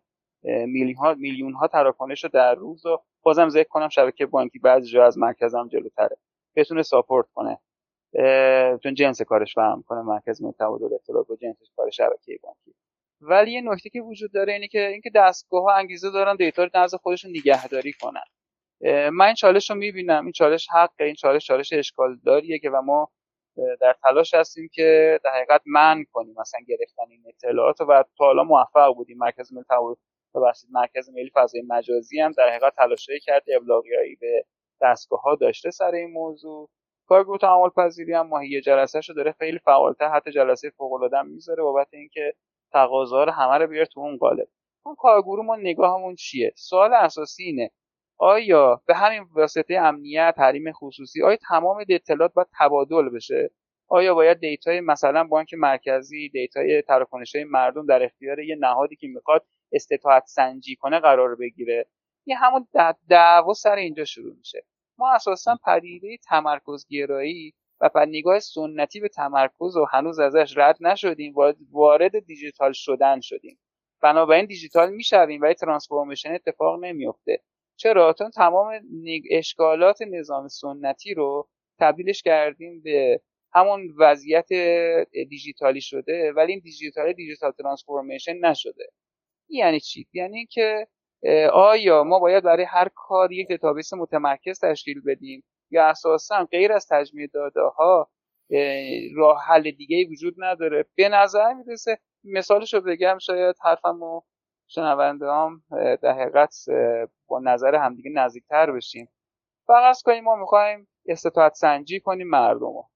میلیون 1.16 1.55
ها 1.55 1.68
تراکنش 1.68 2.24
رو 2.24 2.30
در 2.32 2.55
روز 2.55 2.86
و 2.86 2.99
بازم 3.22 3.49
ذکر 3.49 3.68
کنم 3.68 3.89
شبکه 3.89 4.26
بانکی 4.26 4.59
بعضی 4.59 4.91
جا 4.91 5.07
از 5.07 5.18
مرکزم 5.18 5.68
جلوتره. 5.68 6.16
بتونه 6.57 6.82
ساپورت 6.82 7.26
کنه. 7.34 7.59
چون 8.82 8.95
جنس 8.95 9.22
کارش 9.22 9.55
فهم 9.55 9.82
کنه 9.86 10.03
مرکز 10.03 10.43
تبادل 10.61 10.95
اطلاعات 10.95 11.26
با 11.28 11.36
جنس 11.36 11.57
کار 11.76 11.91
شبکه 11.91 12.39
بانکی. 12.43 12.88
ولی 13.21 13.53
یه 13.53 13.61
نکته 13.61 13.91
که 13.91 14.01
وجود 14.01 14.33
داره 14.33 14.53
اینه 14.53 14.69
که 14.69 14.89
اینکه 14.89 15.11
دستگاه 15.14 15.62
ها 15.62 15.75
انگیزه 15.75 16.11
دارن 16.11 16.37
دیتا 16.37 16.64
رو 16.64 16.71
نزد 16.75 16.97
خودشون 16.97 17.31
نگهداری 17.31 17.93
کنن. 17.93 18.25
من 19.11 19.27
این 19.27 19.35
چالش 19.35 19.71
رو 19.71 19.77
می‌بینم. 19.77 20.25
این 20.25 20.33
چالش 20.33 20.69
حقه 20.73 21.05
این 21.05 21.14
چالش 21.14 21.47
چالش 21.47 21.73
اشکال 21.73 22.19
داریه 22.27 22.59
که 22.59 22.71
و 22.71 22.83
ما 22.83 23.11
در 23.81 23.97
تلاش 24.03 24.35
هستیم 24.35 24.69
که 24.73 25.21
در 25.25 25.31
حقیقت 25.31 25.62
من 25.66 26.05
کنیم 26.12 26.35
مثلا 26.39 26.61
گرفتن 26.69 27.03
این 27.11 27.23
اطلاعات 27.27 27.81
و 27.81 28.05
تا 28.19 28.25
حالا 28.25 28.45
موفق 28.45 28.95
بودیم. 28.95 29.19
مرکز 29.19 29.53
ملی 29.53 29.64
ببخشید 30.35 30.71
مرکز 30.73 31.11
ملی 31.11 31.31
فضای 31.35 31.62
مجازی 31.69 32.21
هم 32.21 32.33
در 32.33 32.49
حقیقت 32.49 32.75
تلاشی 32.77 33.21
کرده 33.21 33.57
ابلاغیایی 33.57 34.16
به 34.16 34.45
دستگاه 34.83 35.21
ها 35.21 35.35
داشته 35.35 35.71
سر 35.71 35.91
این 35.95 36.11
موضوع. 36.11 36.69
کارگروه 37.07 37.39
تعامل 37.39 37.71
پذیری 37.71 38.12
هم 38.12 38.27
ماهی 38.27 38.61
جلسه 38.61 39.01
شو 39.01 39.12
داره. 39.12 39.35
خیلی 39.39 39.59
فعالتر 39.59 40.09
حتی 40.09 40.31
جلسه 40.33 40.71
فوق 40.71 40.93
العاده 40.93 41.23
می‌ذاره 41.23 41.62
بابت 41.62 41.89
اینکه 41.93 42.35
تقاضا 42.73 43.25
رو 43.25 43.33
همه 43.33 43.59
رو 43.59 43.66
بیار 43.66 43.85
تو 43.85 44.01
اون 44.01 44.16
قالب 44.16 44.49
اون 44.87 44.95
کارگروه 44.95 45.45
ما 45.47 45.57
نگاهمون 45.57 46.14
چیه؟ 46.14 46.53
سوال 46.57 46.95
اساسی 46.95 47.43
اینه. 47.45 47.71
آیا 48.19 48.83
به 48.87 48.95
همین 48.95 49.27
واسطه 49.35 49.75
امنیت 49.75 50.35
حریم 50.39 50.73
خصوصی 50.73 51.23
آیا 51.23 51.37
تمام 51.49 51.85
اطلاعات 51.89 52.33
باید 52.35 52.49
تبادل 52.59 53.09
بشه؟ 53.09 53.51
آیا 53.89 54.14
باید 54.14 54.41
data 54.41 54.73
ی 54.73 54.81
مثلا 54.81 55.25
بانک 55.25 55.55
مرکزی 55.55 56.29
data 56.29 56.72
ی 56.72 56.83
تراکنش 56.83 57.35
های 57.35 57.45
مردم 57.45 57.87
در 57.87 58.03
اختیار 58.05 58.41
یه 58.41 58.57
نهادی 58.61 58.97
که 58.97 59.09
می‌خواد 59.09 59.47
استطاعت 59.73 60.25
سنجی 60.27 60.77
کنه 60.77 60.99
قرار 61.01 61.35
بگیره؟ 61.37 61.87
یه 62.27 62.37
همون 62.37 62.69
دعوا 63.09 63.55
سر 63.55 63.77
اینجا 63.77 64.05
شروع 64.05 64.35
میشه. 64.37 64.64
ما 64.99 65.12
اساسا 65.14 65.59
پدیده 65.66 66.16
تمرکز 66.29 66.87
گرایی 66.91 67.55
و 67.81 67.89
بعد 67.95 68.09
نگاه 68.09 68.39
سنتی 68.39 69.01
به 69.01 69.09
تمرکز 69.09 69.76
و 69.76 69.85
هنوز 69.93 70.18
ازش 70.18 70.55
رد 70.57 70.76
نشدیم 70.81 71.35
وارد 71.70 72.18
دیجیتال 72.18 72.72
شدن 72.72 73.20
شدیم. 73.20 73.59
بنابراین 74.03 74.47
دیجیتال 74.47 74.91
می‌شویم 74.93 75.43
ولی 75.43 75.55
transformation 75.55 76.35
اتفاق 76.35 76.85
نمیفته 76.85 77.43
چرا؟ 77.76 78.12
چون 78.18 78.31
تمام 78.31 78.81
اشکالات 79.31 80.03
نظام 80.03 80.49
سنتی 80.49 81.14
رو 81.14 81.49
تبدیلش 81.81 82.22
کردیم 82.22 82.83
به 82.83 83.20
همون 83.53 83.95
وضعیت 83.99 84.49
دیجیتالی 85.29 85.81
شده 85.81 86.33
ولی 86.33 86.53
این 86.53 86.61
دیجیتال 86.64 87.12
digital 87.12 87.53
transformation 87.53 88.37
نشده. 88.47 88.89
یعنی 89.49 89.81
چی؟ 89.81 90.07
یعنی 90.12 90.47
که 90.47 90.87
آیا 91.53 92.05
ما 92.05 92.18
باید 92.18 92.45
برای 92.45 92.64
هر 92.64 92.89
کار 92.95 93.33
یک 93.33 93.49
database 93.49 93.93
متمرکز 93.93 94.61
تشکیل 94.61 95.01
بدیم؟ 95.07 95.45
یا 95.71 95.87
اساسا 95.87 96.45
غیر 96.45 96.73
از 96.73 96.87
تجمیع 96.91 97.27
داده 97.27 97.61
ها 97.61 98.11
راه 99.16 99.43
حل 99.47 99.71
دیگه 99.71 100.07
وجود 100.11 100.35
نداره. 100.39 100.87
به 100.95 101.09
نظر 101.09 101.55
می‌رسه 101.55 101.99
مثالش 102.25 102.75
رو 102.75 102.81
بگم 102.81 103.19
شاید 103.19 103.57
حرفم 103.62 104.03
و 104.03 104.21
شنونده 104.66 105.27
هم 105.27 105.62
در 106.03 106.12
حقیقت 106.12 106.55
با 107.27 107.41
نظر 107.41 107.75
همدیگه 107.75 108.11
نزدیکتر 108.11 108.73
بشیم. 108.73 109.09
فقط 109.66 110.03
کنیم 110.05 110.25
ما 110.25 110.37
می‌خوایم 110.37 110.89
استطاعت 111.07 111.55
سنجی 111.55 112.01
کنیم 112.01 112.29
مردم 112.29 112.61
رو. 112.61 112.89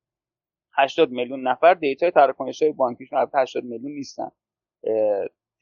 80 0.74 1.10
میلیون 1.10 1.48
نفر 1.48 1.74
data 1.74 2.03
ی 2.03 2.10
تراکنش 2.10 2.62
های 2.62 2.72
بانکیشون 2.72 3.28
80 3.34 3.64
میلیون 3.64 3.92
نیستن. 3.92 4.30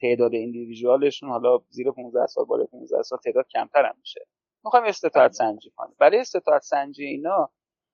تعداد 0.01 0.33
individual 0.33 1.02
شون 1.02 1.29
حالا 1.29 1.59
زیر 1.69 1.91
15 1.91 2.25
سال 2.25 2.45
بالا 2.45 2.65
15 2.65 3.01
سال 3.01 3.19
تعداد 3.19 3.47
کمتر 3.47 3.85
هم 3.85 3.95
میشه. 3.99 4.27
می‌خوایم 4.63 4.85
استطاعت 4.85 5.31
سنجی 5.31 5.71
کنیم. 5.75 5.95
برای 5.99 6.19
استطاعت 6.19 6.61
سنجی 6.61 7.05
اینا 7.05 7.49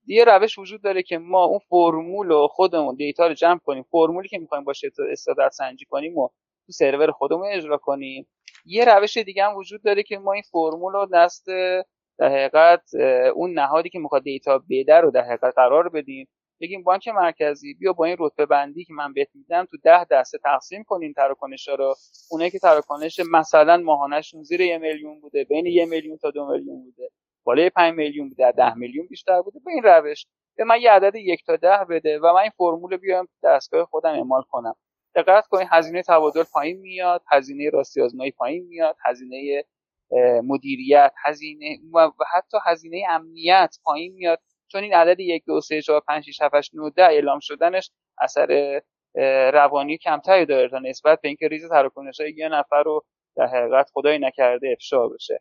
یه 0.06 0.24
روش 0.26 0.60
وجود 0.60 0.82
داره 0.82 1.04
که 1.04 1.18
ما 1.18 1.44
اون 1.44 1.60
فرمول 1.60 2.32
و 2.32 2.48
خودمون 2.48 2.96
data 2.96 3.28
رو 3.28 3.34
جمع 3.34 3.60
کنیم. 3.60 3.84
فرمولی 3.92 4.28
که 4.28 4.40
می‌خوایم 4.40 4.64
باشه 4.64 4.92
استطاعت 5.12 5.52
سنجی 5.52 5.86
کنیم 5.86 6.18
و 6.18 6.28
تو 6.66 6.72
سرور 6.72 7.12
خودمون 7.12 7.48
اجرا 7.48 7.78
کنیم. 7.78 8.28
یه 8.66 8.86
روش 8.86 9.18
دیگه 9.18 9.44
هم 9.46 9.56
وجود 9.56 9.84
داره 9.84 10.04
که 10.04 10.18
ما 10.18 10.34
این 10.34 10.44
فرمول 10.52 10.94
رو 10.94 11.08
دست 11.14 11.46
در 12.18 12.30
حقیقت 12.30 12.96
اون 13.36 13.54
نهادی 13.54 13.90
که 13.90 14.00
می‌خواد 14.00 14.24
دیتا 14.24 14.64
بده 14.70 14.96
رو 14.96 15.12
در 15.12 15.22
حقیقت 15.22 15.54
قرار 15.56 15.90
بدیم. 15.90 16.28
بگیم 16.62 16.84
بانک 16.84 17.08
مرکزی 17.08 17.74
بیا 17.74 17.94
با 17.94 18.06
این 18.06 18.16
رتبه 18.20 18.48
بندی 18.48 18.86
که 18.86 18.94
من 18.94 19.14
بهت 19.14 19.30
میدم 19.36 19.66
تو 19.66 19.78
ده 19.84 20.06
دسته 20.06 20.38
تقسیم 20.38 20.84
کنین 20.84 21.14
تراکنش 21.14 21.68
رو. 21.68 21.96
اونایی 22.32 22.52
که 22.52 22.60
تراکنش 22.60 23.20
مثلا 23.34 23.78
ماهانهشون 23.78 24.44
زیر 24.44 24.62
یه 24.62 24.78
میلیون 24.78 25.22
بوده 25.22 25.44
بین 25.44 25.66
یه 25.66 25.86
میلیون 25.86 26.18
تا 26.18 26.32
دو 26.32 26.48
میلیون 26.52 26.84
بوده. 26.84 27.10
بالای 27.46 27.70
5 27.72 27.96
میلیون 27.96 28.30
بوده 28.30 28.52
ده 28.52 28.76
میلیون 28.76 29.08
بیشتر 29.08 29.42
بوده. 29.42 29.60
به 29.66 29.72
این 29.72 29.84
روش 29.84 30.28
به 30.58 30.64
من 30.64 30.82
یه 30.82 30.92
عدد 30.92 31.16
یک 31.16 31.46
تا 31.46 31.56
ده 31.56 31.86
بده 31.90 32.20
و 32.20 32.34
من 32.34 32.42
این 32.42 32.52
فرمول 32.58 32.98
بیام 32.98 33.28
دستگاه 33.44 33.86
خودم 33.86 34.10
اعمال 34.12 34.44
کنم. 34.44 34.76
دقت 35.16 35.48
کنید 35.48 35.68
هزینه 35.72 36.04
تبادل 36.04 36.44
پایین 36.54 36.80
میاد 36.82 37.24
هزینه 37.32 37.70
راستی 37.70 38.02
آزمایی 38.02 38.32
پایین 38.32 38.68
میاد 38.68 38.98
هزینه 39.06 39.64
مدیریت 40.44 41.14
هزینه 41.26 41.80
و 41.94 42.12
حتی 42.36 42.58
هزینه 42.66 43.04
امنیت 43.10 43.76
پایین 43.84 44.14
میاد. 44.14 44.42
چون 44.68 44.84
این 44.84 44.94
عدد 44.94 45.20
یک 45.20 45.46
دو 45.46 45.62
سه 45.62 45.82
چهار 45.82 46.02
پنج 46.08 46.24
شش 46.32 46.42
هفت 46.42 46.56
هشت 46.56 46.72
ده 46.96 47.04
اعلام 47.04 47.40
شدنش 47.42 47.92
اثر 48.22 48.82
روانی 49.54 49.98
کمتری 49.98 50.46
داره 50.46 50.70
تا 50.70 50.80
نسبت 50.80 51.22
به 51.22 51.28
اینکه 51.28 51.48
ریز 51.48 51.70
تراکنش 51.70 52.20
های 52.22 52.34
یه 52.38 52.50
نفر 52.50 52.84
رو 52.84 53.06
در 53.38 53.48
حقیقت 53.48 53.90
خدای 53.94 54.20
نکرده 54.20 54.70
افشا 54.72 55.08
بشه. 55.08 55.40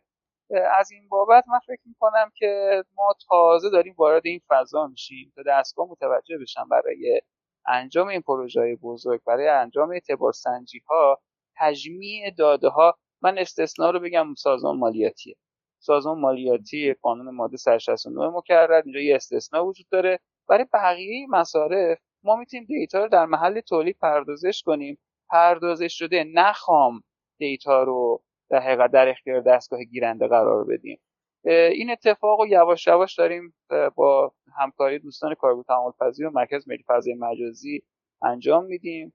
از 0.79 0.91
این 0.91 1.09
بابت 1.09 1.43
من 1.47 1.59
فکر 1.67 1.81
می‌کنم 1.85 2.31
که 2.35 2.83
ما 2.95 3.15
تازه 3.29 3.69
داریم 3.69 3.95
وارد 3.97 4.21
این 4.25 4.41
فضا 4.49 4.87
میشیم 4.87 5.33
تا 5.35 5.43
دستگاه 5.47 5.87
متوجه 5.91 6.37
بشن 6.37 6.69
برای 6.69 7.21
انجام 7.67 8.07
این 8.07 8.21
پروژه 8.21 8.59
های 8.61 8.75
بزرگ 8.75 9.21
برای 9.27 9.47
انجام 9.47 9.91
اعتبار 9.91 10.33
سنجی 10.33 10.79
ها 10.89 11.21
تجمیع 11.57 12.31
داده 12.37 12.69
ها 12.69 12.97
من 13.21 13.37
استثنا 13.37 13.89
رو 13.91 13.99
بگم 13.99 14.33
سازمان 14.35 14.77
مالیاتیه. 14.77 15.35
سازمان 15.79 16.19
مالیاتی 16.19 16.93
قانون 17.01 17.35
ماده 17.35 17.57
169 17.57 18.29
مکرر. 18.29 18.81
اینجا 18.85 18.99
یه 18.99 19.15
استثنا 19.15 19.65
وجود 19.65 19.85
داره. 19.91 20.19
برای 20.49 20.65
بقیه 20.73 21.27
مصارف 21.29 21.99
ما 22.23 22.35
می‌تونیم 22.35 22.65
دیتا 22.65 23.03
رو 23.03 23.09
در 23.09 23.25
محل 23.25 23.59
تولید 23.59 23.97
پردازش 24.01 24.63
کنیم. 24.65 24.97
پردازش 25.29 25.97
شده 25.97 26.23
نخوام 26.23 27.03
دیتا 27.39 27.83
رو 27.83 28.23
در 28.49 28.59
حقیقت 28.59 28.91
در 28.91 29.09
اختیار 29.09 29.41
دستگاه 29.41 29.83
گیرنده 29.83 30.27
قرار 30.27 30.63
بدیم. 30.63 30.99
این 31.45 31.91
اتفاق 31.91 32.39
رو 32.39 32.47
یواش 32.47 32.87
یواش 32.87 33.15
داریم 33.15 33.53
با 33.95 34.33
همکاری 34.57 34.99
دوستان 34.99 35.33
کارگو 35.33 35.63
تعامل 35.63 35.91
پذیر 35.99 36.27
و 36.27 36.31
مرکز 36.31 36.67
ملی 36.67 36.83
فضای 36.87 37.13
مجازی 37.13 37.83
انجام 38.21 38.65
میدیم. 38.65 39.13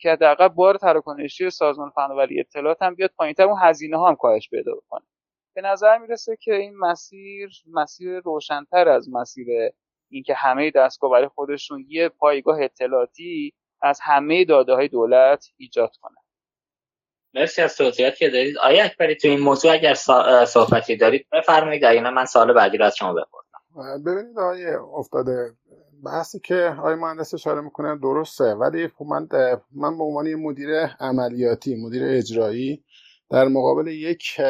که 0.00 0.12
حداقل 0.12 0.48
بار 0.48 0.76
تراکنشی 0.76 1.50
سازمان 1.50 1.90
فناوری 1.90 2.40
اطلاعات 2.40 2.82
هم 2.82 2.94
بیاد 2.94 3.10
پایینتر 3.16 3.42
اون 3.42 3.58
هزینه 3.60 3.96
ها 3.96 4.08
هم 4.08 4.16
کاهش 4.16 4.50
پیدا 4.50 4.72
بکنه. 4.74 5.02
به 5.54 5.62
نظر 5.62 5.98
می‌رسه 5.98 6.36
که 6.36 6.54
این 6.54 6.76
مسیر 6.76 7.50
مسیر 7.66 8.20
روشنتر 8.20 8.88
از 8.88 9.08
مسیر 9.12 9.46
اینکه 10.10 10.34
همه 10.34 10.70
دستگاه 10.70 11.10
برای 11.10 11.28
خودشون 11.28 11.86
یه 11.88 12.08
پایگاه 12.08 12.62
اطلاعاتی 12.62 13.54
از 13.82 14.00
همه 14.02 14.44
داده 14.44 14.74
های 14.74 14.88
دولت 14.88 15.46
ایجاد 15.56 15.96
کنن. 16.02 16.22
مرسی 17.34 17.62
از 17.62 17.76
توضیحات 17.76 18.16
که 18.16 18.30
دارید 18.30 18.58
آیا 18.58 18.84
اکبری 18.84 19.14
تو 19.14 19.28
این 19.28 19.40
موضوع 19.40 19.72
اگر 19.72 19.94
صحبتی 20.44 20.96
دارید 20.96 21.26
بفرمایید. 21.32 21.84
اگر 21.84 22.10
من 22.10 22.24
سال 22.24 22.52
بعدی 22.52 22.76
رو 22.76 22.84
از 22.84 22.96
شما 22.96 23.12
بپرسم. 23.12 24.04
ببینید 24.04 24.38
آیه 24.38 24.78
افتاده. 24.94 25.52
بحثی 26.04 26.40
که 26.40 26.76
آقای 26.78 26.94
مهندس 26.94 27.34
اشاره 27.34 27.60
می‌کنه 27.60 27.98
درسته 27.98 28.44
ولی 28.44 28.88
خب 28.88 29.04
من 29.04 29.28
من 29.72 29.98
به 29.98 30.04
عنوان 30.04 30.34
مدیر 30.34 30.68
عملیاتی 31.00 31.74
مدیر 31.74 32.02
اجرایی 32.04 32.84
در 33.30 33.48
مقابل 33.48 33.86
یک 33.86 34.40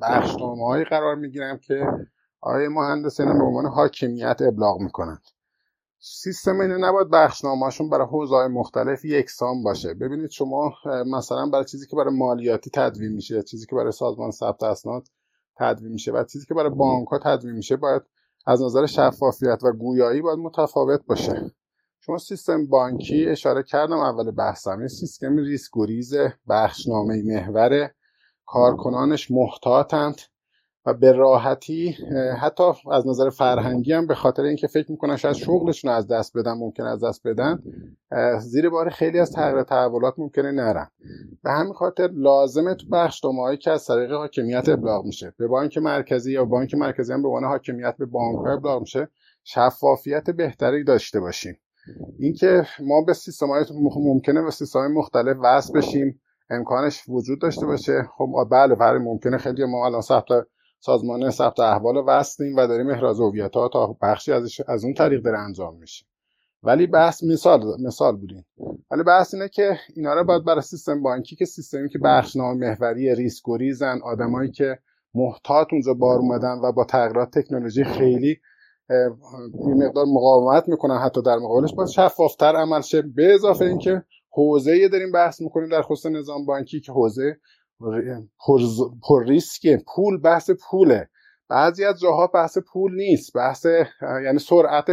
بخشنامه 0.00 0.84
قرار 0.84 1.14
می‌گیرم 1.14 1.58
که 1.58 1.86
آقای 2.40 2.68
مهندس 2.68 3.20
اینا 3.20 3.32
به 3.32 3.44
عنوان 3.44 3.66
حاکمیت 3.66 4.36
ابلاغ 4.42 4.80
می‌کنند 4.80 5.22
سیستم 6.00 6.60
اینه 6.60 6.76
نباید 6.76 7.10
بخشنامهشون 7.10 7.90
برای 7.90 8.06
حوزه 8.06 8.48
مختلف 8.48 9.04
یکسان 9.04 9.62
باشه. 9.62 9.94
ببینید 9.94 10.30
شما 10.30 10.74
مثلا 11.06 11.46
برای 11.46 11.64
چیزی 11.64 11.86
که 11.86 11.96
برای 11.96 12.14
مالیاتی 12.14 12.70
تدوین 12.74 13.12
میشه 13.12 13.42
چیزی 13.42 13.66
که 13.66 13.76
برای 13.76 13.92
سازمان 13.92 14.30
ثبت 14.30 14.62
اسناد 14.62 15.08
تدوین 15.56 15.92
میشه 15.92 16.12
و 16.12 16.24
چیزی 16.24 16.46
که 16.46 16.54
برای 16.54 16.70
بانک 16.70 17.08
ها 17.08 17.18
تدوین 17.18 17.54
میشه 17.54 17.76
باید 17.76 18.02
از 18.46 18.62
نظر 18.62 18.86
شفافیت 18.86 19.58
و 19.64 19.72
گویایی 19.72 20.22
باید 20.22 20.38
متفاوت 20.38 21.06
باشه. 21.06 21.50
شما 22.00 22.18
سیستم 22.18 22.66
بانکی 22.66 23.26
اشاره 23.26 23.62
کردم 23.62 23.98
اول 23.98 24.30
بحثم 24.30 24.80
یه 24.80 24.88
سیستم 24.88 25.36
ریسک 25.36 25.70
گریز 25.72 26.14
بخشنامه 26.48 27.22
محور 27.22 27.90
کارکنانش 28.48 29.30
محتاطند 29.30 30.20
و 30.86 30.94
به 30.94 31.12
راحتی 31.12 31.96
حتی 32.40 32.64
از 32.92 33.06
نظر 33.06 33.30
فرهنگی 33.30 33.92
هم 33.92 34.06
به 34.06 34.14
خاطر 34.14 34.42
اینکه 34.42 34.66
فکر 34.66 34.90
می‌کنن 34.90 35.16
شاید 35.16 35.34
شغلشون 35.34 35.90
از 35.90 36.06
دست 36.06 36.36
بدن 36.36 36.52
ممکن 36.52 36.84
از 36.84 37.04
دست 37.04 37.26
بدن 37.26 37.62
زیر 38.40 38.70
بار 38.70 38.88
خیلی 38.90 39.18
از 39.18 39.32
تغییر 39.32 39.62
تحولات 39.62 40.14
ممکنه 40.18 40.52
نرن. 40.52 40.88
به 41.42 41.50
همین 41.50 41.72
خاطر 41.72 42.10
لازمه 42.12 42.74
تو 42.74 42.86
بخش 42.92 43.24
هایی 43.24 43.58
که 43.58 43.70
از 43.70 43.86
طریق 43.86 44.12
حاکمیت 44.12 44.68
ابلاغ 44.68 45.04
میشه. 45.04 45.34
به 45.38 45.46
بانک 45.46 45.78
مرکزی 45.78 46.32
یا 46.32 46.44
بانک 46.44 46.74
مرکزی 46.74 47.12
هم 47.12 47.22
به 47.22 47.28
عنوان 47.28 47.44
حاکمیت 47.44 47.96
به 47.98 48.06
بانک 48.06 48.46
ابلاغ 48.46 48.80
میشه 48.80 49.08
شفافیت 49.44 50.30
بهتری 50.30 50.84
داشته 50.84 51.20
باشیم. 51.20 51.56
اینکه 52.18 52.66
ما 52.80 53.02
به 53.02 53.12
سیستم 53.12 53.46
ممکنه 53.96 54.42
به 54.42 54.50
سیستم 54.50 54.86
مختلف 54.86 55.36
وصل 55.42 55.72
بشیم 55.72 56.20
امکانش 56.50 57.02
وجود 57.08 57.40
داشته 57.40 57.66
باشه. 57.66 58.08
خب 58.16 58.48
بله 58.50 58.74
برای 58.74 58.98
ممکنه 58.98 59.38
خیلی 59.38 59.64
ما 59.64 59.86
الان 59.86 60.00
ثبت 60.00 60.26
سازمان 60.80 61.30
ثبت 61.30 61.60
احوال 61.60 62.04
وصلیم 62.06 62.56
و 62.56 62.66
داریم 62.66 62.90
احراز 62.90 63.20
هویت 63.20 63.56
ها 63.56 63.68
تا 63.68 63.96
بخشی 64.02 64.32
ازش 64.32 64.60
از 64.68 64.84
اون 64.84 64.94
طریق 64.94 65.22
داره 65.22 65.38
انجام 65.38 65.76
میشه. 65.76 66.06
ولی 66.62 66.86
بحث 66.86 67.24
مثال 67.24 67.60
مثال 67.86 68.16
بودیم 68.16 68.46
ولی 68.90 69.02
بحث 69.02 69.34
اینه 69.34 69.48
که 69.48 69.78
اینا 69.96 70.14
رو 70.14 70.24
باید 70.24 70.44
برای 70.44 70.60
سیستم 70.60 71.02
بانکی 71.02 71.36
که 71.36 71.44
سیستمی 71.44 71.88
که 71.88 71.98
بخشنامه 71.98 72.68
محوری 72.68 73.14
ریسک 73.14 73.48
و 73.48 73.56
ریزن 73.56 74.00
آدمایی 74.02 74.50
که 74.50 74.78
محتاط 75.14 75.66
اونجا 75.72 75.94
بار 75.94 76.18
اومدن 76.18 76.58
و 76.62 76.72
با 76.72 76.84
تغییرات 76.84 77.38
تکنولوژی 77.38 77.84
خیلی 77.84 78.36
یه 79.68 79.74
مقدار 79.74 80.06
مقاومت 80.06 80.68
می‌کنن 80.68 80.98
حتی 80.98 81.22
در 81.22 81.36
مقابلش 81.36 81.74
باید 81.74 81.88
شفافتر 81.88 82.56
عمل 82.56 82.80
شه 82.80 83.02
به 83.02 83.34
اضافه 83.34 83.64
اینکه 83.64 84.02
حوزه 84.38 84.88
داریم 84.88 85.12
بحث 85.12 85.40
می‌کنیم 85.40 85.68
در 85.68 85.82
خصوص 85.82 86.12
نظام 86.12 86.46
بانکی 86.46 86.80
که 86.80 86.92
حوزه 86.92 87.36
پر, 88.46 88.60
پر 89.08 89.24
ریسک 89.24 89.84
پول 89.94 90.20
بحث 90.20 90.50
پوله. 90.50 91.08
بعضی 91.48 91.84
از 91.84 92.00
جاها 92.00 92.26
بحث 92.26 92.58
پول 92.58 92.94
نیست. 92.94 93.32
بحث 93.36 93.66
یعنی 94.24 94.38
سرعت 94.38 94.86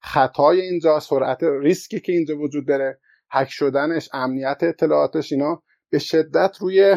خطای 0.00 0.60
اینجا 0.60 1.00
سرعت 1.00 1.42
ریسکی 1.42 2.00
که 2.00 2.12
اینجا 2.12 2.38
وجود 2.38 2.68
داره 2.68 2.98
حک 3.32 3.48
شدنش 3.50 4.08
امنیت 4.12 4.58
اطلاعاتش 4.62 5.32
اینا 5.32 5.62
به 5.90 5.98
شدت 5.98 6.56
روی 6.60 6.96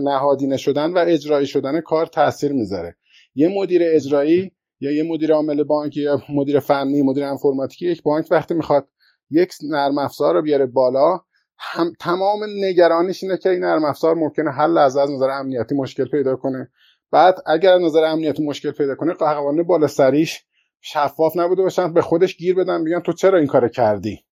نهادینه 0.00 0.56
شدن 0.56 0.92
و 0.92 0.98
اجرایی 0.98 1.46
شدن 1.46 1.80
کار 1.80 2.06
تاثیر 2.06 2.52
می‌ذاره. 2.52 2.96
یه 3.34 3.48
مدیر 3.48 3.82
اجرایی 3.84 4.52
یا 4.80 4.92
یه 4.92 5.02
مدیر 5.02 5.32
عامل 5.32 5.64
بانک 5.64 5.96
یا 5.96 6.22
مدیر 6.28 6.60
فنی 6.60 7.02
مدیر 7.02 7.24
انفرماتیکی 7.24 7.86
یک 7.86 8.02
بانک 8.02 8.26
وقتی 8.30 8.54
می‌خواد 8.54 8.88
یک 9.30 9.52
نرم 9.62 9.98
افزار 9.98 10.34
رو 10.34 10.42
بیاره 10.42 10.66
بالا 10.66 11.20
هم 11.58 11.92
تمام 12.00 12.44
نگرانیش 12.44 13.22
اینه 13.22 13.36
که 13.36 13.50
این 13.50 13.60
نرم 13.60 13.84
افزار 13.84 14.14
ممکنه 14.14 14.50
حل 14.50 14.78
از 14.78 14.96
از 14.96 15.10
نظر 15.10 15.30
امنیتی 15.30 15.74
مشکل 15.74 16.08
پیدا 16.08 16.36
کنه. 16.36 16.70
بعد 17.10 17.34
اگر 17.46 17.72
از 17.72 17.82
نظر 17.82 18.04
امنیتی 18.04 18.46
مشکل 18.46 18.70
پیدا 18.70 18.94
کنه 18.94 19.12
قوانین 19.12 19.62
بالا 19.62 19.86
سریش 19.86 20.44
شفاف 20.80 21.36
نبوده 21.36 21.62
باشن 21.62 21.92
به 21.92 22.02
خودش 22.02 22.36
گیر 22.36 22.54
بدن 22.54 22.84
بگن 22.84 23.00
تو 23.00 23.12
چرا 23.12 23.38
این 23.38 23.46
کار 23.46 23.68
کردی؟ 23.68 24.24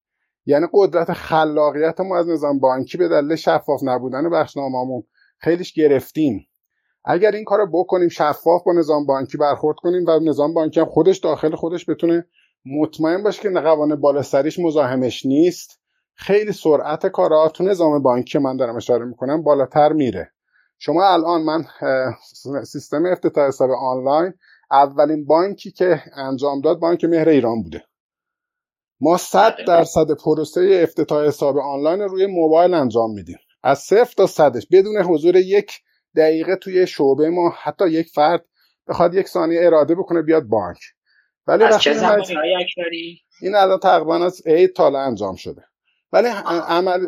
یعنی 0.46 0.66
قدرت 0.72 1.12
خلاقیت 1.12 2.00
ما 2.00 2.18
از 2.18 2.28
نظام 2.28 2.58
بانکی 2.58 2.98
به 2.98 3.08
دلیل 3.08 3.36
شفاف 3.36 3.80
نبودن 3.82 4.30
بخشنامه‌مون 4.30 5.02
خیلیش 5.38 5.72
گرفتیم. 5.72 6.46
اگر 7.04 7.30
این 7.30 7.44
کارو 7.44 7.66
بکنیم 7.72 8.08
شفاف 8.08 8.64
با 8.64 8.72
نظام 8.72 9.06
بانکی 9.06 9.38
برخورد 9.38 9.76
کنیم 9.76 10.04
و 10.06 10.20
نظام 10.20 10.54
بانکی 10.54 10.80
هم 10.80 10.86
خودش 10.86 11.18
داخل 11.18 11.54
خودش 11.54 11.90
بتونه 11.90 12.26
مطمئن 12.66 13.22
باشه 13.22 13.42
که 13.42 13.50
قوانین 13.50 13.96
بالا 13.96 14.22
سریش 14.22 14.58
مزاحمش 14.58 15.26
نیست 15.26 15.79
خیلی 16.20 16.52
سرعت 16.52 17.06
کارا 17.06 17.48
تو 17.48 17.64
نظام 17.64 18.02
بانکی 18.02 18.38
من 18.38 18.56
دارم 18.56 18.76
اشاره 18.76 19.04
می‌کنم 19.04 19.42
بالاتر 19.42 19.92
میره. 19.92 20.32
شما 20.78 21.12
الان 21.12 21.42
من 21.42 21.64
سیستم 22.64 23.06
افتتاح 23.06 23.48
حساب 23.48 23.70
آنلاین 23.70 24.32
اولین 24.70 25.26
بانکی 25.26 25.70
که 25.70 26.02
انجام 26.16 26.60
داد 26.60 26.78
بانک 26.78 27.04
مهر 27.04 27.28
ایران 27.28 27.62
بوده. 27.62 27.84
ما 29.00 29.16
100 29.16 29.54
بله. 29.56 29.64
درصد 29.66 30.10
پروسه 30.24 30.80
افتتاح 30.82 31.26
حساب 31.26 31.58
آنلاین 31.58 32.00
روی 32.00 32.26
موبایل 32.26 32.74
انجام 32.74 33.10
میدیم. 33.10 33.38
از 33.62 33.78
صفر 33.78 34.14
تا 34.16 34.26
صدش 34.26 34.66
بدون 34.72 35.02
حضور 35.02 35.36
یک 35.36 35.72
دقیقه 36.16 36.56
توی 36.56 36.86
شعبه 36.86 37.30
ما 37.30 37.52
حتی 37.62 37.88
یک 37.88 38.08
فرد 38.08 38.44
بخواد 38.88 39.14
یک 39.14 39.28
ثانیه 39.28 39.60
اراده 39.66 39.94
بکنه 39.94 40.22
بیاد 40.22 40.42
بانک. 40.42 40.78
ولی 41.46 41.64
از 41.64 41.80
چه 41.80 41.94
زمانی 41.94 42.36
این 43.42 43.54
الان 43.54 43.78
تقریبا 43.78 44.24
از 44.24 44.42
عید 44.46 44.72
تالا 44.72 45.00
انجام 45.00 45.36
شده. 45.36 45.62
ولی 46.12 46.28
عمل 46.68 47.06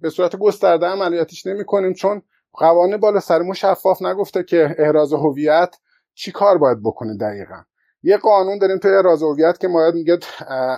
به 0.00 0.10
صورت 0.10 0.36
گسترده 0.36 0.86
عملیاتیش 0.86 1.46
نمی 1.46 1.64
کنیم 1.64 1.92
چون 1.92 2.22
قوانین 2.52 2.96
بالا 2.96 3.20
سرمون 3.20 3.54
شفاف 3.54 4.02
نگفته 4.02 4.42
که 4.42 4.74
احراز 4.78 5.12
هویت 5.12 5.76
چی 6.14 6.32
کار 6.32 6.58
باید 6.58 6.82
بکنه 6.82 7.16
دقیقا. 7.16 7.62
یه 8.02 8.16
قانون 8.16 8.58
داریم 8.58 8.78
توی 8.78 8.94
احراز 8.94 9.22
هویت 9.22 9.58
که 9.60 9.68
باید 9.68 9.94
میگه 9.94 10.18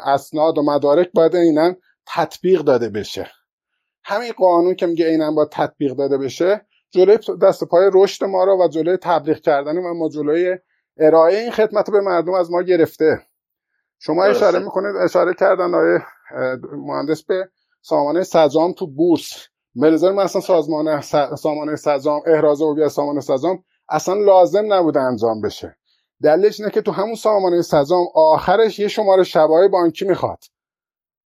اسناد 0.04 0.58
و 0.58 0.62
مدارک 0.62 1.10
باید 1.14 1.36
اینا 1.36 1.74
تطبیق 2.06 2.60
داده 2.60 2.88
بشه. 2.88 3.30
همین 4.04 4.32
قانون 4.32 4.74
که 4.74 4.86
میگه 4.86 5.06
اینا 5.06 5.32
باید 5.32 5.48
تطبیق 5.48 5.92
داده 5.92 6.18
بشه 6.18 6.66
جلوی 6.90 7.18
دست 7.42 7.64
پای 7.64 7.90
رشد 7.94 8.24
ما 8.24 8.44
رو 8.44 8.64
و 8.64 8.68
جلوی 8.68 8.96
تبلیغ 8.96 9.36
کردن 9.36 9.76
و 9.76 9.94
ما 9.94 10.08
جلوی 10.08 10.58
ارائه 10.96 11.38
این 11.38 11.50
خدمت 11.50 11.90
به 11.90 12.00
مردم 12.00 12.34
از 12.34 12.50
ما 12.50 12.62
گرفته. 12.62 13.22
شما 13.98 14.24
اشاره 14.24 14.58
می‌کنید 14.58 14.96
اشاره 14.96 15.34
کردن 15.34 15.74
آقای 15.74 15.98
مهندس 16.72 17.22
به 17.22 17.48
سامانه 17.80 18.22
سجام 18.22 18.72
تو 18.72 18.86
بورس. 18.86 19.32
به 19.74 19.90
نظر 19.90 20.20
اصلا 20.20 20.40
سازمان 20.40 21.00
سامانه 21.36 21.76
سجام 21.76 22.20
احراز 22.26 22.62
هویت 22.62 22.88
سامانه 22.88 23.20
سجام 23.20 23.64
اصلا 23.88 24.14
لازم 24.14 24.72
نبوده 24.72 25.00
انجام 25.00 25.40
بشه. 25.40 25.76
دلیلش 26.22 26.60
اینه 26.60 26.72
که 26.72 26.82
تو 26.82 26.92
همون 26.92 27.14
سامانه 27.14 27.62
سجام 27.62 28.06
آخرش 28.14 28.78
یه 28.78 28.88
شماره 28.88 29.24
شبای 29.24 29.68
بانکی 29.68 30.04
می‌خواد. 30.04 30.38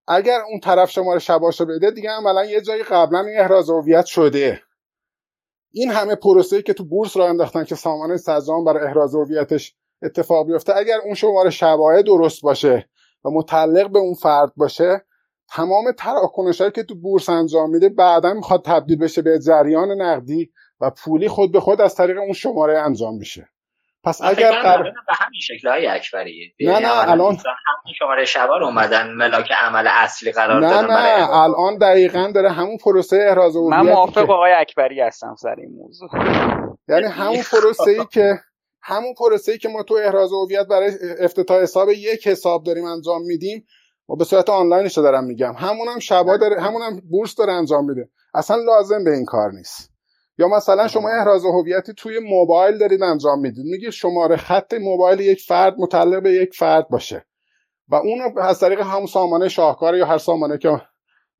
اگر 0.08 0.40
اون 0.50 0.60
طرف 0.60 0.90
شماره 0.90 1.18
شباشو 1.18 1.66
بده 1.66 1.90
دیگه 1.90 2.10
عملا 2.10 2.44
یه 2.44 2.60
جایی 2.60 2.82
قبلا 2.82 3.20
این 3.20 3.38
احراز 3.38 3.70
هویت 3.70 4.04
شده. 4.04 4.60
این 5.72 5.90
همه 5.90 6.14
پروسه‌ای 6.14 6.62
که 6.62 6.72
تو 6.72 6.84
بورس 6.84 7.16
را 7.16 7.28
انداختن 7.28 7.64
که 7.64 7.74
سامانه 7.74 8.16
سجام 8.16 8.64
برای 8.64 8.86
احراز 8.86 9.14
هویتش 9.14 9.76
اتفاق 10.02 10.46
بیفته 10.46 10.76
اگر 10.76 10.98
اون 11.04 11.14
شماره 11.14 11.50
شبایه 11.50 12.02
درست 12.02 12.42
باشه 12.42 12.88
و 13.24 13.30
متعلق 13.30 13.90
به 13.90 13.98
اون 13.98 14.14
فرد 14.14 14.52
باشه 14.56 15.04
تمام 15.56 15.92
تراکنش 15.98 16.62
که 16.62 16.82
تو 16.82 16.94
بورس 16.94 17.28
انجام 17.28 17.70
میده 17.70 17.88
بعدا 17.88 18.34
می‌خواد 18.34 18.64
تبدیل 18.64 18.98
بشه 18.98 19.22
به 19.22 19.38
جریان 19.38 20.02
نقدی 20.02 20.52
و 20.80 20.90
پولی 20.90 21.28
خود 21.28 21.52
به 21.52 21.60
خود 21.60 21.80
از 21.80 21.94
طریق 21.94 22.18
اون 22.18 22.32
شماره 22.32 22.78
انجام 22.78 23.16
میشه. 23.16 23.48
پس 24.04 24.22
اگر 24.22 24.62
قرار 24.62 24.82
به 24.82 25.14
همین 25.14 25.40
شکل 25.40 25.68
های 25.68 25.86
اکبری. 25.86 26.54
نه 26.60 26.78
نه 26.78 27.10
الان 27.10 27.34
همین 27.34 27.94
شماره 27.98 28.24
شبار 28.24 28.62
اومدن 28.62 29.12
ملاک 29.12 29.52
عمل 29.52 29.86
اصلی 29.90 30.32
قرار 30.32 30.60
نه 30.60 30.80
نه 30.80 31.36
الان 31.36 31.78
دقیقا 31.78 32.32
داره 32.34 32.50
همون 32.50 32.76
پروسه 32.76 33.26
احراز 33.28 33.56
هویت 33.56 33.70
من 33.70 33.80
موافق 33.80 34.30
آقای 34.30 34.52
اکبری 34.52 35.00
هستم 35.00 35.34
سر 35.38 35.54
این 35.58 35.72
موضوع. 35.72 36.08
یعنی 36.88 37.06
همون 37.06 37.42
پروسه 37.52 37.90
ای 37.90 38.06
که 38.12 38.34
همون 38.82 39.14
پروسه 39.18 39.52
ای 39.52 39.58
که 39.58 39.68
ما 39.68 39.82
تو 39.82 39.94
احراز 39.94 40.32
هویت 40.32 40.66
برای 40.66 40.90
افتتاح 41.20 41.62
حساب 41.62 41.90
یک 41.90 42.28
حساب 42.28 42.64
داریم 42.64 42.84
انجام 42.84 43.22
میدیم 43.22 43.66
و 44.08 44.16
به 44.16 44.24
صورت 44.24 44.50
آنلاینش 44.50 44.96
رو 44.96 45.02
دارم 45.02 45.24
میگم. 45.24 45.54
همون 45.56 45.88
هم 45.88 45.98
شبا 45.98 46.36
داره 46.36 46.60
همون 46.60 46.82
هم 46.82 47.00
بورس 47.10 47.34
داره 47.34 47.52
انجام 47.52 47.84
میده. 47.84 48.08
اصلا 48.34 48.56
لازم 48.56 49.04
به 49.04 49.14
این 49.14 49.24
کار 49.24 49.52
نیست. 49.52 49.90
یا 50.38 50.48
مثلا 50.48 50.88
شما 50.88 51.08
احراز 51.08 51.44
هویتی 51.44 51.92
توی 51.96 52.18
موبایل 52.18 52.78
دارید 52.78 53.02
انجام 53.02 53.40
می‌دید. 53.40 53.64
میگه 53.64 53.90
شماره 53.90 54.36
خط 54.36 54.74
موبایل 54.74 55.20
یک 55.20 55.40
فرد 55.40 55.74
متعلق 55.78 56.22
به 56.22 56.32
یک 56.32 56.54
فرد 56.54 56.88
باشه. 56.88 57.26
و 57.88 57.94
اون 57.94 58.38
از 58.38 58.60
طریق 58.60 58.80
همون 58.80 59.06
سامانه 59.06 59.48
شاهکار 59.48 59.96
یا 59.96 60.06
هر 60.06 60.18
سامانه 60.18 60.58
که 60.58 60.80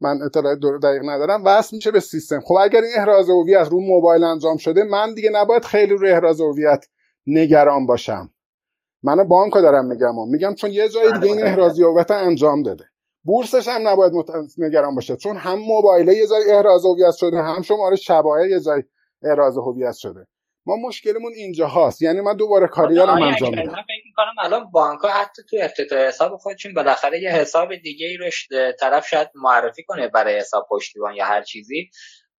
من 0.00 0.22
اطلاعات 0.22 0.58
دقیق 0.82 1.02
ندارم 1.04 1.42
وصل 1.44 1.76
میشه 1.76 1.90
به 1.90 2.00
سیستم. 2.00 2.40
خب 2.40 2.54
اگر 2.54 2.80
این 2.80 2.92
احراز 2.96 3.30
هویت 3.30 3.68
رو 3.70 3.80
موبایل 3.80 4.24
انجام 4.24 4.56
شده 4.56 4.84
من 4.84 5.14
دیگه 5.14 5.30
نباید 5.32 5.64
خیلی 5.64 5.94
رو 5.94 6.08
احراز 6.08 6.40
هویت 6.40 6.84
نگران 7.26 7.86
باشم. 7.86 8.31
من 9.02 9.28
بانک 9.28 9.54
دارم 9.54 9.86
میگم 9.86 10.28
میگم 10.28 10.54
چون 10.54 10.70
یه 10.70 10.88
جای 10.88 11.12
دیگه 11.12 11.26
این 11.26 11.42
احراز 11.42 11.80
هویت 11.80 12.10
انجام 12.10 12.62
داده. 12.62 12.84
بورسش 13.24 13.68
هم 13.68 13.88
نباید 13.88 14.12
نگران 14.58 14.94
باشه. 14.94 15.16
چون 15.16 15.36
هم 15.36 15.58
موبایل 15.58 16.08
یه 16.08 16.26
جای 16.26 16.50
احراز 16.50 16.84
هویت 16.84 17.14
شده 17.14 17.42
هم 17.42 17.62
شماره 17.62 17.96
شبایه 17.96 18.50
یه 18.50 18.60
جای 18.60 18.82
احراز 19.22 19.56
هویت 19.56 19.94
شده. 19.94 20.26
ما 20.66 20.76
مشکلمون 20.76 21.32
اینجا 21.36 21.66
هاست 21.66 22.02
یعنی 22.02 22.20
من 22.20 22.36
دوباره 22.36 22.66
کاری 22.66 22.94
دارم 22.94 23.22
انجام 23.22 23.50
میدم. 23.50 23.62
من 23.62 23.82
فکر 23.82 24.06
می‌کنم 24.06 24.34
الان 24.40 24.70
بانک 24.70 25.00
ها 25.00 25.08
حتی 25.08 25.42
تو 25.50 25.56
افتتاح 25.60 25.98
حساب 25.98 26.36
خودشون 26.36 26.74
بالاخره 26.74 27.22
یه 27.22 27.30
حساب 27.30 27.76
دیگه 27.76 28.06
ای 28.06 28.16
رو 28.16 28.30
طرف 28.80 29.06
شاید 29.06 29.28
معرفی 29.34 29.82
کنه 29.84 30.08
برای 30.08 30.36
حساب 30.38 30.66
پشتیبان 30.70 31.14
یا 31.14 31.24
هر 31.24 31.42
چیزی. 31.42 31.90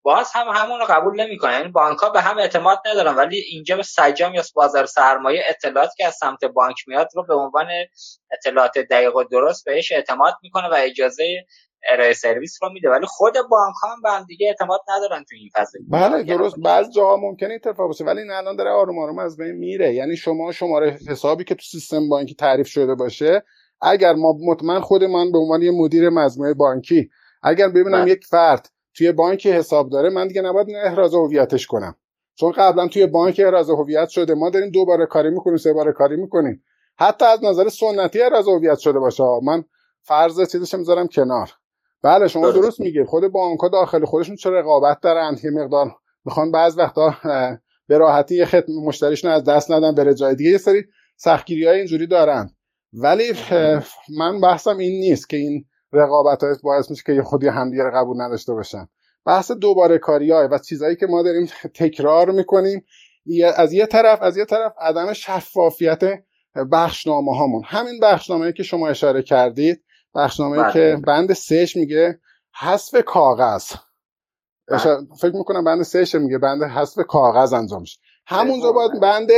باز 0.04 0.32
هم 0.34 0.48
همون 0.48 0.80
رو 0.80 0.86
قبول 0.90 1.22
نمی‌کنه 1.22 1.54
یعنی 1.54 1.68
بانک 1.68 2.00
ها 2.00 2.10
به 2.10 2.22
هم 2.22 2.38
اعتماد 2.38 2.80
ندارن 2.86 3.16
ولی 3.16 3.38
اینجا 3.38 3.78
به 3.78 3.84
سجام 3.84 4.34
یا 4.34 4.44
بازار 4.56 4.86
سرمایه 4.86 5.44
اطلاعات 5.50 5.90
که 5.98 6.08
از 6.08 6.16
سمت 6.16 6.46
بانک 6.46 6.76
میاد 6.88 7.08
رو 7.16 7.26
به 7.26 7.36
عنوان 7.36 7.68
اطلاعات 8.32 8.78
دقیق 8.78 9.16
و 9.16 9.24
درست 9.24 9.66
بهش 9.66 9.92
اعتماد 9.92 10.34
می‌کنه 10.44 10.70
و 10.70 10.76
اجازه 10.78 11.46
ارائه 11.92 12.14
سرویس 12.14 12.58
رو 12.62 12.70
میده. 12.74 12.90
ولی 12.90 13.06
خود 13.06 13.34
بانک 13.34 13.76
ها 13.84 13.96
به 14.04 14.12
هم 14.12 14.24
دیگه 14.24 14.48
اعتماد 14.48 14.80
ندارن 14.90 15.24
تو 15.24 15.36
این 15.36 15.50
فضا. 15.56 15.80
بله 15.90 16.24
درست. 16.24 16.56
بعض 16.64 16.90
جاها 16.96 17.18
ممکنه 17.18 17.54
اتفاق 17.54 17.88
باشه 17.88 18.04
ولی 18.04 18.22
این 18.22 18.32
الان 18.32 18.56
داره 18.56 18.70
آروم 18.70 19.00
آروم 19.00 19.20
از 19.20 19.38
بین 19.38 19.52
میره. 19.52 19.94
یعنی 19.94 20.16
شما 20.16 20.52
شماره 20.52 20.98
حسابی 21.10 21.44
که 21.44 21.56
تو 21.56 21.62
سیستم 21.62 22.10
بانکی 22.10 22.36
تعریف 22.36 22.68
شده 22.68 22.96
باشه 22.96 23.44
اگر 23.82 24.14
ما 24.14 24.34
مطمئن 24.46 24.80
خود 24.80 25.04
من 25.04 25.32
به 25.32 25.38
عنوان 25.38 25.62
یه 25.62 25.72
مدیر 25.72 26.10
مجموعه 26.10 26.54
بانکی 26.54 27.10
اگر 27.44 27.70
ببینم 27.70 28.02
بله. 28.04 28.12
یک 28.12 28.26
فرد 28.26 28.70
توی 28.96 29.12
بانک 29.12 29.48
حساب 29.48 29.90
داره 29.90 30.10
من 30.10 30.28
دیگه 30.28 30.42
نباید 30.42 30.68
احراز 30.86 31.14
هویتش 31.14 31.68
کنم. 31.68 31.96
چون 32.36 32.52
قبلا 32.52 32.88
توی 32.88 33.08
بانک 33.08 33.42
احراز 33.44 33.70
هویت 33.70 34.10
شده 34.10 34.34
ما 34.34 34.50
داریم 34.50 34.70
دو 34.70 34.86
بار 34.86 35.06
کاری 35.06 35.30
می‌کنیم 35.30 35.58
سه 35.58 35.74
بار 35.74 35.92
کاری 35.92 36.16
می‌کنیم. 36.16 36.64
حتی 36.98 37.26
از 37.26 37.44
نظر 37.44 37.70
سنتی 37.70 38.22
احراز 38.22 38.48
هویت 38.48 38.78
شده 38.78 39.00
باشه. 39.00 39.24
من 39.44 39.64
فرض 40.02 40.52
چیزش 40.52 40.74
می‌ذارم 40.74 41.08
کنار. 41.08 41.50
بله 42.04 42.28
شما 42.28 42.52
درست 42.52 42.80
میگید 42.80 43.06
خود 43.06 43.28
بانک 43.28 43.60
ها 43.60 43.68
داخل 43.68 44.06
خودشون 44.06 44.36
چه 44.36 44.50
رقابت 44.50 45.00
دارن 45.02 45.38
یه 45.44 45.52
مقدار 45.52 45.92
می‌خوان 46.26 46.52
بعض 46.52 46.78
وقتا 46.78 47.16
به 47.88 47.98
راحتی 47.98 48.36
یه 48.36 48.46
خدمت 48.46 48.70
مشتریشون 48.86 49.32
از 49.32 49.44
دست 49.44 49.72
ندن 49.72 49.96
بره 49.96 50.14
جای 50.14 50.36
دیگه. 50.36 50.52
یه 50.52 50.58
سری 50.58 50.84
سختگیری 51.16 51.68
های 51.68 51.78
اینجوری 51.78 52.08
دارن 52.08 52.50
ولی 52.94 53.34
من 54.18 54.42
بحثم 54.42 54.78
این 54.78 55.00
نیست 55.00 55.30
که 55.30 55.38
این 55.38 55.66
رقابت 55.94 56.44
های 56.44 56.56
باعث 56.64 56.90
میشه 56.90 57.04
که 57.06 57.24
خودی 57.24 57.48
همدیگه 57.48 57.84
قبول 57.84 58.22
نداشته 58.22 58.54
باشن. 58.54 58.88
بحث 59.26 59.52
دوباره 59.52 59.98
کاری 59.98 60.32
های 60.32 60.48
و 60.48 60.58
چیزهایی 60.58 60.96
که 60.96 61.08
ما 61.08 61.24
داریم 61.24 61.50
تکرار 61.76 62.32
می‌کنیم 62.32 62.86
از 63.56 63.74
یه 63.74 63.86
طرف 63.86 64.22
از 64.22 64.38
یه 64.38 64.46
طرف 64.46 64.74
عدم 64.80 65.14
شفافیت 65.14 66.02
بخشنامه 66.72 67.38
هامون 67.38 67.64
همین 67.66 68.00
بخشنامه 68.00 68.52
که 68.52 68.64
شما 68.64 68.88
اشاره 68.88 69.22
کردید 69.22 69.84
بخشنامه 70.16 70.58
بله. 70.58 70.74
که 70.74 70.98
بند 71.08 71.34
سهش 71.34 71.76
میگه 71.76 72.20
حذف 72.60 73.04
کاغذ. 73.06 73.72
بله. 74.68 74.80
فکر 75.20 75.36
می‌کنم 75.36 75.64
بند 75.64 75.84
سهش 75.84 76.16
میگه 76.16 76.38
بند 76.38 76.64
حذف 76.64 77.00
کاغذ 77.08 77.54
انجام 77.54 77.82
میشه. 77.82 78.00
همونجا 78.26 78.72
باید 78.72 79.00
بند 79.02 79.30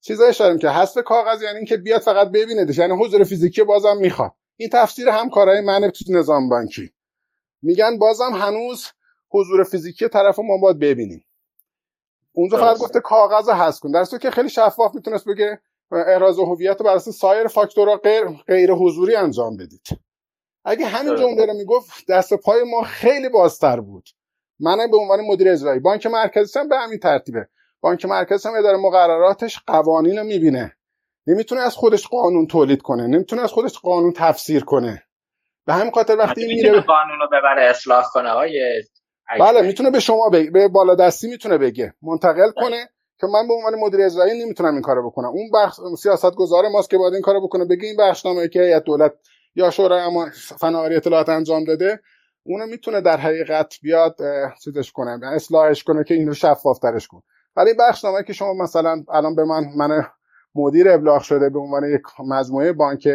چیزا 0.00 0.26
اشاره 0.26 0.58
که 0.58 0.68
حذف 0.68 0.98
کاغذ 1.04 1.42
یعنی 1.42 1.56
اینکه 1.56 1.76
بیاد 1.76 2.00
فقط 2.00 2.28
ببینه 2.28 2.66
یعنی 2.78 2.92
حضور 2.92 3.24
فیزیکی 3.24 3.64
بازم 3.64 3.96
می‌خواد. 3.96 4.32
این 4.60 4.68
تفسیر 4.72 5.08
هم 5.08 5.30
کارهای 5.30 5.60
من 5.60 5.90
تو 5.90 6.04
نظام 6.12 6.48
بانکی. 6.48 6.92
میگن 7.62 7.98
بازم 7.98 8.32
هنوز 8.34 8.86
حضور 9.30 9.64
فیزیکی 9.64 10.08
طرف 10.08 10.38
ما 10.38 10.56
باید 10.56 10.78
ببینیم. 10.78 11.24
اونجا 12.32 12.58
فقط 12.58 12.78
گفته 12.78 13.00
کاغذ 13.00 13.48
هست 13.48 13.80
کن. 13.80 13.90
در 13.90 14.04
که 14.04 14.30
خیلی 14.30 14.48
شفاف 14.48 14.94
می‌تونست 14.94 15.28
بگه 15.28 15.60
احراز 15.92 16.38
هویت 16.38 16.82
بر 16.82 16.94
اساس 16.94 17.18
سایر 17.18 17.46
فاکتورها 17.46 17.96
غیر 17.96 18.24
غیر 18.46 18.72
حضوری 18.72 19.16
انجام 19.16 19.56
بدید. 19.56 19.86
اگه 20.64 20.86
همین 20.86 21.16
جمله 21.16 21.46
رو 21.46 21.54
می‌گفت 21.54 22.06
دست 22.08 22.34
پای 22.34 22.62
ما 22.62 22.82
خیلی 22.82 23.28
بازتر 23.28 23.80
بود. 23.80 24.08
من 24.60 24.90
به 24.90 24.96
عنوان 24.96 25.20
مدیر 25.20 25.48
اجرایی. 25.48 25.80
بانک 25.80 26.06
مرکزی 26.06 26.58
هم 26.58 26.68
به 26.68 26.78
همین 26.78 26.98
ترتیبه. 26.98 27.48
بانک 27.80 28.04
مرکزی 28.06 28.48
هم 28.48 28.54
اداره 28.54 28.78
مقرراتش 28.78 29.60
قوانین 29.66 30.18
رو 30.18 30.24
می‌بینه. 30.24 30.76
نمی‌تونه 31.28 31.60
از 31.60 31.74
خودش 31.74 32.06
قانون 32.06 32.46
تولید 32.46 32.82
کنه 32.82 33.06
نمی‌تونه 33.06 33.42
از 33.42 33.52
خودش 33.52 33.78
قانون 33.78 34.12
تفسیر 34.12 34.64
کنه. 34.64 35.02
به 35.66 35.74
همین 35.74 35.92
خاطر 35.92 36.16
وقتی 36.16 36.46
میره 36.46 36.70
قانون 36.70 37.18
رو 37.20 37.26
ببره 37.26 37.64
اصلاح 37.70 38.04
کنه 38.12 38.30
های 38.30 38.82
بله 39.40 39.62
می‌تونه 39.62 39.90
به 39.90 40.00
شما 40.00 40.28
بگه 40.28 40.50
به 40.50 40.68
بالا 40.68 40.94
دستی 40.94 41.28
می‌تونه 41.28 41.58
بگه. 41.58 41.94
منتقل 42.02 42.52
بله. 42.52 42.52
کنه 42.52 42.88
که 43.20 43.26
من 43.26 43.48
به 43.48 43.54
عنوان 43.54 43.74
مدیر 43.78 44.00
اجرایی 44.00 44.44
نمی‌تونم 44.44 44.72
این 44.72 44.82
کارو 44.82 45.10
بکنم. 45.10 45.28
اون 45.28 45.50
بخش 45.54 45.76
سیاست 45.98 46.34
گذار 46.34 46.68
ماست 46.68 46.90
که 46.90 46.98
باید 46.98 47.12
این 47.14 47.22
کارو 47.22 47.46
بکنه 47.46 47.64
بگه 47.64 47.86
این 47.86 47.96
بخشنامه 47.98 48.48
که 48.48 48.60
هیئت 48.60 48.84
دولت 48.84 49.12
یا 49.54 49.70
شورای 49.70 50.00
اما 50.00 50.26
فناوری 50.60 50.96
اطلاعات 50.96 51.28
انجام 51.28 51.64
داده 51.64 52.00
اونو 52.46 52.66
می‌تونه 52.66 53.00
در 53.00 53.16
حقیقت 53.16 53.74
بیاد 53.82 54.16
چیزش 54.64 54.92
کنه 54.92 55.26
اصلاحش 55.34 55.84
کنه 55.84 56.04
که 56.04 56.14
اینو 56.14 56.34
شفاف 56.34 56.78
ترش 56.78 57.06
کنه. 57.06 57.22
ولی 57.56 57.74
بخشنامه 57.78 58.22
که 58.22 58.32
شما 58.32 58.54
مثلا 58.54 59.04
الان 59.08 59.34
به 59.34 59.44
من 59.44 59.64
من 59.76 60.02
مدیر 60.58 60.90
ابلاغ 60.90 61.22
شده 61.22 61.50
به 61.50 61.58
عنوان 61.58 61.84
یک 61.94 62.02
مجموعه 62.28 62.72
بانک 62.72 63.08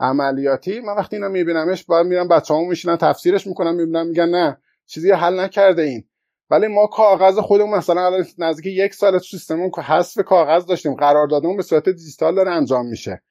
عملیاتی 0.00 0.80
من 0.80 0.96
وقتی 0.96 1.16
اینو 1.16 1.28
میبینمش 1.28 1.84
باید 1.84 2.06
میرم 2.06 2.28
بچه‌هامو 2.28 2.68
میشینن 2.68 2.96
تفسیرش 2.96 3.46
می‌کنم 3.46 3.74
می‌بینم 3.74 4.06
میگن 4.06 4.28
نه 4.28 4.58
چیزی 4.86 5.10
حل 5.10 5.40
نکرده 5.40 5.82
این. 5.82 6.04
ولی 6.50 6.66
ما 6.66 6.86
کاغذ 6.86 7.38
خودمون 7.38 7.78
مثلا 7.78 8.24
نزدیک 8.38 8.66
یک 8.66 8.94
سال 8.94 9.18
تو 9.18 9.24
سیستممون 9.24 9.70
حذف 9.84 10.18
کاغذ 10.20 10.66
داشتیم 10.66 10.94
قراردادمون 10.94 11.56
به 11.56 11.62
صورت 11.62 11.88
دیجیتال 11.88 12.34
داره 12.34 12.50
انجام 12.50 12.86
میشه. 12.86 13.22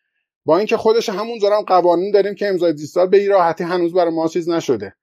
با 0.45 0.57
اینکه 0.57 0.77
خودش 0.77 1.09
همون 1.09 1.39
هم 1.43 1.61
قوانین 1.61 2.11
داریم 2.11 2.35
که 2.35 2.47
امضای 2.47 2.73
دیجیتال 2.73 3.07
به 3.07 3.27
راحتی 3.27 3.63
هنوز 3.63 3.93
برای 3.93 4.13
ما 4.13 4.27
چیز 4.27 4.49
نشده. 4.49 4.95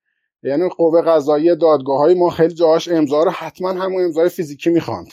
یعنی 0.43 0.69
قوه 0.69 1.03
قضایی 1.03 1.57
دادگاه 1.57 1.99
های 1.99 2.15
ما 2.15 2.31
خیلی 2.31 2.55
جاهاش 2.55 2.89
امضا 2.89 3.23
رو 3.23 3.31
حتما 3.31 3.73
همون 3.73 4.05
امضای 4.05 4.29
فیزیکی 4.29 4.71
می‌خواند. 4.71 5.13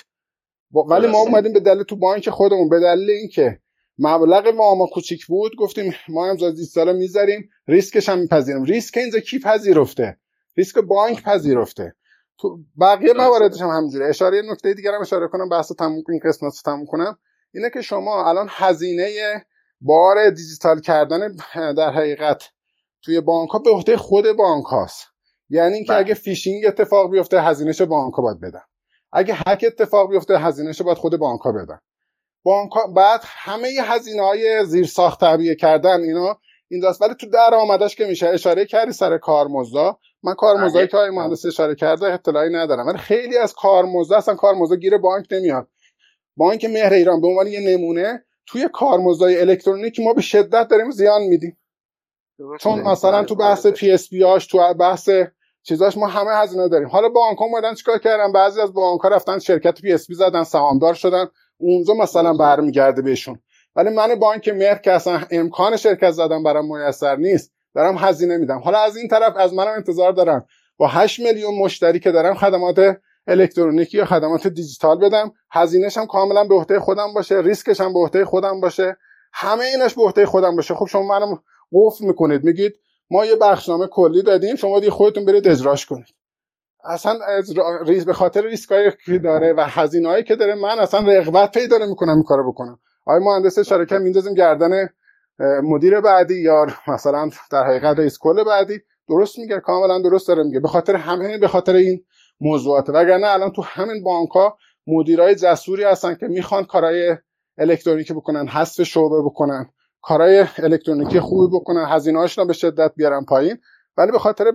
ولی 0.73 1.07
ما 1.07 1.17
اومدیم 1.17 1.53
به 1.53 1.59
دلیل 1.59 1.83
تو 1.83 1.95
بانک 1.95 2.29
خودمون 2.29 2.69
به 2.69 2.79
دلیل 2.79 3.09
اینکه 3.09 3.59
مبلغ 3.99 4.47
ما 4.47 4.87
کوچیک 4.93 5.25
بود 5.25 5.51
گفتیم 5.55 5.93
ما 6.09 6.29
امضا 6.29 6.51
دیجیتال 6.51 6.95
می‌ذاریم 6.95 7.49
ریسکش 7.67 8.09
هم 8.09 8.19
میپذیریم. 8.19 8.63
ریسک 8.63 8.97
اینجا 8.97 9.19
کی 9.19 9.39
پذیرفته؟ 9.39 10.17
ریسک 10.57 10.77
بانک 10.77 11.23
پذیرفته. 11.23 11.95
تو 12.39 12.59
بقیه 12.81 13.13
مواردش 13.13 13.61
هم 13.61 13.67
همینجوره. 13.67 14.09
اشاره 14.09 14.41
نکته 14.51 14.73
دیگر 14.73 14.93
هم 14.95 15.01
اشاره 15.01 15.27
کنم 15.27 15.49
بحث 15.49 15.71
تموم 15.71 16.03
این 16.09 16.19
قسمت 16.25 16.53
رو 16.53 16.61
تموم 16.65 16.85
کنم. 16.85 17.17
اینه 17.53 17.69
که 17.69 17.81
شما 17.81 18.29
الان 18.29 18.47
هزینه 18.49 19.45
بار 19.81 20.29
دیجیتال 20.29 20.81
کردن 20.81 21.35
در 21.77 21.91
حقیقت 21.91 22.43
توی 23.01 23.21
بانک 23.21 23.49
ها 23.49 23.59
به 23.59 23.69
عهده 23.69 23.97
خود 23.97 24.31
بانک 24.31 24.65
هاست 24.65 25.05
یعنی 25.49 25.75
اینکه 25.75 25.91
بله. 25.91 25.99
اگه 25.99 26.13
فیشینگ 26.13 26.65
اتفاق 26.65 27.11
بیفته 27.11 27.41
هزینهش 27.41 27.81
بانک 27.81 28.13
ها 28.13 28.21
باید 28.21 28.39
بدن. 28.39 28.61
اگه 29.11 29.35
هک 29.47 29.65
اتفاق 29.67 30.09
بیفته 30.09 30.39
هزینهش 30.39 30.81
باید 30.81 30.97
خود 30.97 31.17
بانک 31.17 31.41
ها 31.41 31.51
بدن. 31.51 31.79
بانک 32.43 32.71
بعد 32.95 33.21
همه 33.23 33.67
هزینه 33.81 34.21
های 34.21 34.65
زیر 34.65 34.85
ساخت 34.85 35.19
تعبیه 35.19 35.55
کردن 35.55 36.01
اینا 36.01 36.39
این 36.69 36.81
داست. 36.81 37.01
ولی 37.01 37.13
تو 37.13 37.29
درآمدش 37.29 37.95
که 37.95 38.05
میشه 38.05 38.27
اشاره 38.27 38.65
کردی 38.65 38.91
سر 38.91 39.17
کارمزدا. 39.17 39.99
من 40.23 40.33
کارمزدایی 40.33 40.87
که 40.87 40.97
آقای 40.97 41.09
مهندس 41.09 41.45
اشاره 41.45 41.75
کرده 41.75 42.13
اطلاعی 42.13 42.49
ندارم. 42.49 42.87
ولی 42.87 42.97
خیلی 42.97 43.37
از 43.37 43.53
کارمزد 43.53 44.13
اصلا 44.13 44.35
کارمزد 44.35 44.75
گیر 44.75 44.97
بانک 44.97 45.27
نمیاد. 45.31 45.67
بانک 46.37 46.65
مهر 46.65 46.93
ایران 46.93 47.21
به 47.21 47.27
عنوان 47.27 47.47
یه 47.47 47.59
نمونه 47.59 48.25
توی 48.47 48.69
کارمزدای 48.73 49.41
الکترونیک 49.41 49.99
ما 49.99 50.13
به 50.13 50.21
شدت 50.21 50.67
داریم 50.67 50.91
زیان 50.91 51.21
میدیم. 51.21 51.57
چون 52.59 52.81
مثلا 52.81 53.23
تو 53.23 53.35
بحث 53.35 53.67
PSP 53.67 54.39
تو 54.49 54.73
بحث 54.73 55.09
چیزاش 55.63 55.97
ما 55.97 56.07
همه 56.07 56.31
هزینه 56.31 56.67
داریم. 56.67 56.87
حالا 56.87 57.09
بانک 57.09 57.41
اومدن 57.41 57.73
چیکار 57.73 57.97
کردن؟ 57.97 58.31
بعضی 58.31 58.61
از 58.61 58.73
بانک 58.73 59.01
ها 59.01 59.09
رفتن 59.09 59.39
شرکت 59.39 59.81
PSP 59.81 60.13
زدن 60.15 60.43
سهامدار 60.43 60.93
شدن. 60.93 61.25
اونجا 61.57 61.93
مثلا 61.93 62.33
برمیگرده 62.33 63.01
بهشون. 63.01 63.39
ولی 63.75 63.89
من 63.89 64.15
بانک 64.15 64.49
مهر 64.49 64.77
که 64.77 64.91
اصلا 64.91 65.21
امکان 65.31 65.77
شرکت 65.77 66.11
زدن 66.11 66.43
برام 66.43 66.77
میسر 66.77 67.15
نیست 67.15 67.51
دارم 67.75 67.95
هزینه 67.97 68.37
میدم. 68.37 68.59
حالا 68.59 68.79
از 68.79 68.97
این 68.97 69.07
طرف 69.07 69.37
از 69.37 69.53
منم 69.53 69.73
انتظار 69.73 70.11
دارم 70.11 70.45
با 70.77 70.87
8 70.87 71.19
میلیون 71.19 71.57
مشتری 71.59 71.99
که 71.99 72.11
دارم 72.11 72.33
خدمات 72.33 72.97
الکترونیکی 73.27 73.97
یا 73.97 74.05
خدمات 74.05 74.47
دیجیتال 74.47 74.99
بدم 74.99 75.31
هزینهش 75.51 75.97
هم 75.97 76.05
کاملا 76.05 76.43
به 76.43 76.55
عهده 76.55 76.79
خودم 76.79 77.13
باشه 77.13 77.41
ریسکش 77.41 77.81
هم 77.81 77.93
به 77.93 77.99
عهده 77.99 78.25
خودم 78.25 78.61
باشه. 78.61 78.97
همه 79.33 79.63
اینش 79.65 79.93
به 79.93 80.01
عهده 80.01 80.25
خودم 80.25 80.55
باشه. 80.55 80.73
خب 80.75 80.85
شما 80.85 81.01
منم 81.01 81.41
قفل 81.73 82.05
می‌کنید. 82.05 82.43
میگید 82.43 82.75
ما 83.11 83.25
یه 83.25 83.35
بخشنامه 83.35 83.87
کلی 83.87 84.23
دادیم 84.23 84.55
شما 84.55 84.79
دیگه 84.79 84.91
خودتون 84.91 85.25
برید 85.25 85.47
اجراش 85.47 85.85
کنید. 85.85 86.07
اصلا 86.83 87.19
ریز 87.85 88.05
به 88.05 88.13
خاطر 88.13 88.41
ریسکایی 88.41 88.91
که 89.05 89.19
داره 89.19 89.53
و 89.53 89.65
هزینه‌ای 89.67 90.23
که 90.23 90.35
داره 90.35 90.55
من 90.55 90.79
اصلا 90.79 90.99
رغبت 90.99 91.51
پیدا 91.51 91.77
نمی‌کنم 91.77 92.13
این 92.13 92.23
کارو 92.23 92.51
بکنم. 92.51 92.79
آقای 93.05 93.23
مهندس 93.23 93.59
شرکت 93.59 93.93
میندازیم 93.93 94.33
گردن 94.33 94.89
مدیر 95.63 96.01
بعدی 96.01 96.41
یا 96.41 96.67
مثلا 96.87 97.29
در 97.51 97.63
حقیقت 97.63 97.99
رئیس 97.99 98.17
کل 98.19 98.43
بعدی. 98.43 98.79
درست 99.09 99.39
میگه 99.39 99.59
کاملا 99.59 100.01
درست 100.01 100.27
داره 100.27 100.43
میگه. 100.43 100.59
به 100.59 100.67
خاطر 100.67 100.95
همه 100.95 101.37
به 101.37 101.47
خاطر 101.47 101.75
این 101.75 102.05
موضوعات 102.41 102.89
وگرنه 102.89 103.27
الان 103.27 103.51
تو 103.51 103.61
همین 103.61 104.03
بانک 104.03 104.29
ها 104.29 104.57
مدیرای 104.87 105.35
جسوری 105.35 105.83
هستن 105.83 106.15
که 106.15 106.27
می‌خوان 106.27 106.65
کارهای 106.65 107.17
الکترونیکی 107.57 108.13
بکنن 108.13 108.47
حذف 108.47 108.83
شعبه 108.83 109.21
بکنن. 109.21 109.69
کارهای 110.01 110.45
الکترونیکی 110.57 111.19
خوبی 111.19 111.57
بکنن 111.57 111.85
هزینه 111.89 112.25
رو 112.37 112.45
به 112.45 112.53
شدت 112.53 112.91
بیارن 112.95 113.25
پایین. 113.25 113.57
ولی 113.97 114.11
به 114.11 114.19
خاطر 114.19 114.51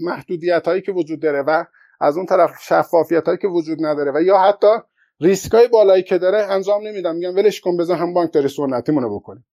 محدودیت 0.00 0.68
هایی 0.68 0.82
که 0.82 0.92
وجود 0.92 1.22
داره 1.22 1.42
و 1.42 1.64
از 2.00 2.16
اون 2.16 2.26
طرف 2.26 2.50
شفافیت 2.62 3.26
هایی 3.26 3.38
که 3.38 3.48
وجود 3.48 3.86
نداره 3.86 4.12
و 4.14 4.22
یا 4.22 4.38
حتی 4.38 4.76
ریسک 5.20 5.54
های 5.54 5.68
بالایی 5.68 6.02
که 6.02 6.18
داره 6.18 6.38
انجام 6.38 6.86
نمیدم. 6.86 7.14
میگم 7.14 7.34
ولش 7.34 7.60
کن 7.60 7.76
بذار 7.76 7.96
هم 7.96 8.14
بانک 8.14 8.32
داره 8.32 8.48
سنتیمونو 8.48 9.18
بکنیم 9.18 9.46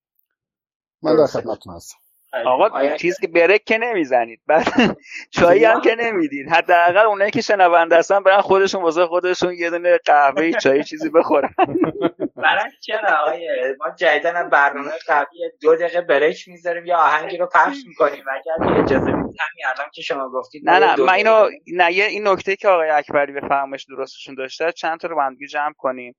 من 1.01 1.15
در 1.15 1.25
خدمتتون 1.25 1.73
هستم. 1.73 1.97
آقا 2.45 2.97
چیز 2.97 3.19
که 3.19 3.27
برک 3.27 3.63
که 3.63 3.77
نمی‌زنید. 3.77 4.39
بعد 4.47 4.67
چایی 5.37 5.65
هم 5.65 5.81
که 5.81 5.95
نمی‌دید. 5.99 6.49
حداقل 6.49 7.05
اونایی 7.05 7.31
که 7.31 7.41
شنونده 7.41 7.97
هستن 7.97 8.23
برن 8.23 8.41
خودشون 8.41 8.81
واسه 8.81 9.05
خودشون 9.05 9.53
یه 9.53 9.69
دونه 9.69 9.99
قهوه 10.05 10.51
چای 10.51 10.83
چیزی 10.83 11.09
بخورن. 11.09 11.53
برای 12.35 12.71
چرا 12.81 13.19
آقای؟ 13.21 13.47
ما 13.79 13.95
جدیدن 13.95 14.49
برنامه 14.49 14.91
قبلی 15.07 15.39
دو 15.61 15.75
دقیقه 15.75 16.01
بریک 16.01 16.47
می‌ذاریم 16.47 16.85
یا 16.85 16.97
آهنگی 16.97 17.37
رو 17.37 17.49
پخش 17.53 17.77
می‌کنیم. 17.87 18.23
اگر 18.31 18.81
اجازه 18.83 19.11
بدید 19.11 19.15
همین 19.15 19.65
الان 19.65 19.89
که 19.93 20.01
شما 20.01 20.29
گفتید 20.29 20.69
نه 20.69 20.79
نه 20.79 20.95
من 20.95 21.13
اینو 21.13 21.49
نه 21.67 21.85
این 21.85 22.27
نکته 22.27 22.55
که 22.55 22.67
آقای 22.67 22.89
اکبری 22.89 23.33
به 23.33 23.47
فهمش 23.47 23.85
درستشون 23.89 24.35
داشته 24.35 24.71
چند 24.71 24.99
تا 24.99 25.07
رو 25.07 25.17
بندگی 25.17 25.47
جمع 25.47 25.73
کنیم. 25.77 26.15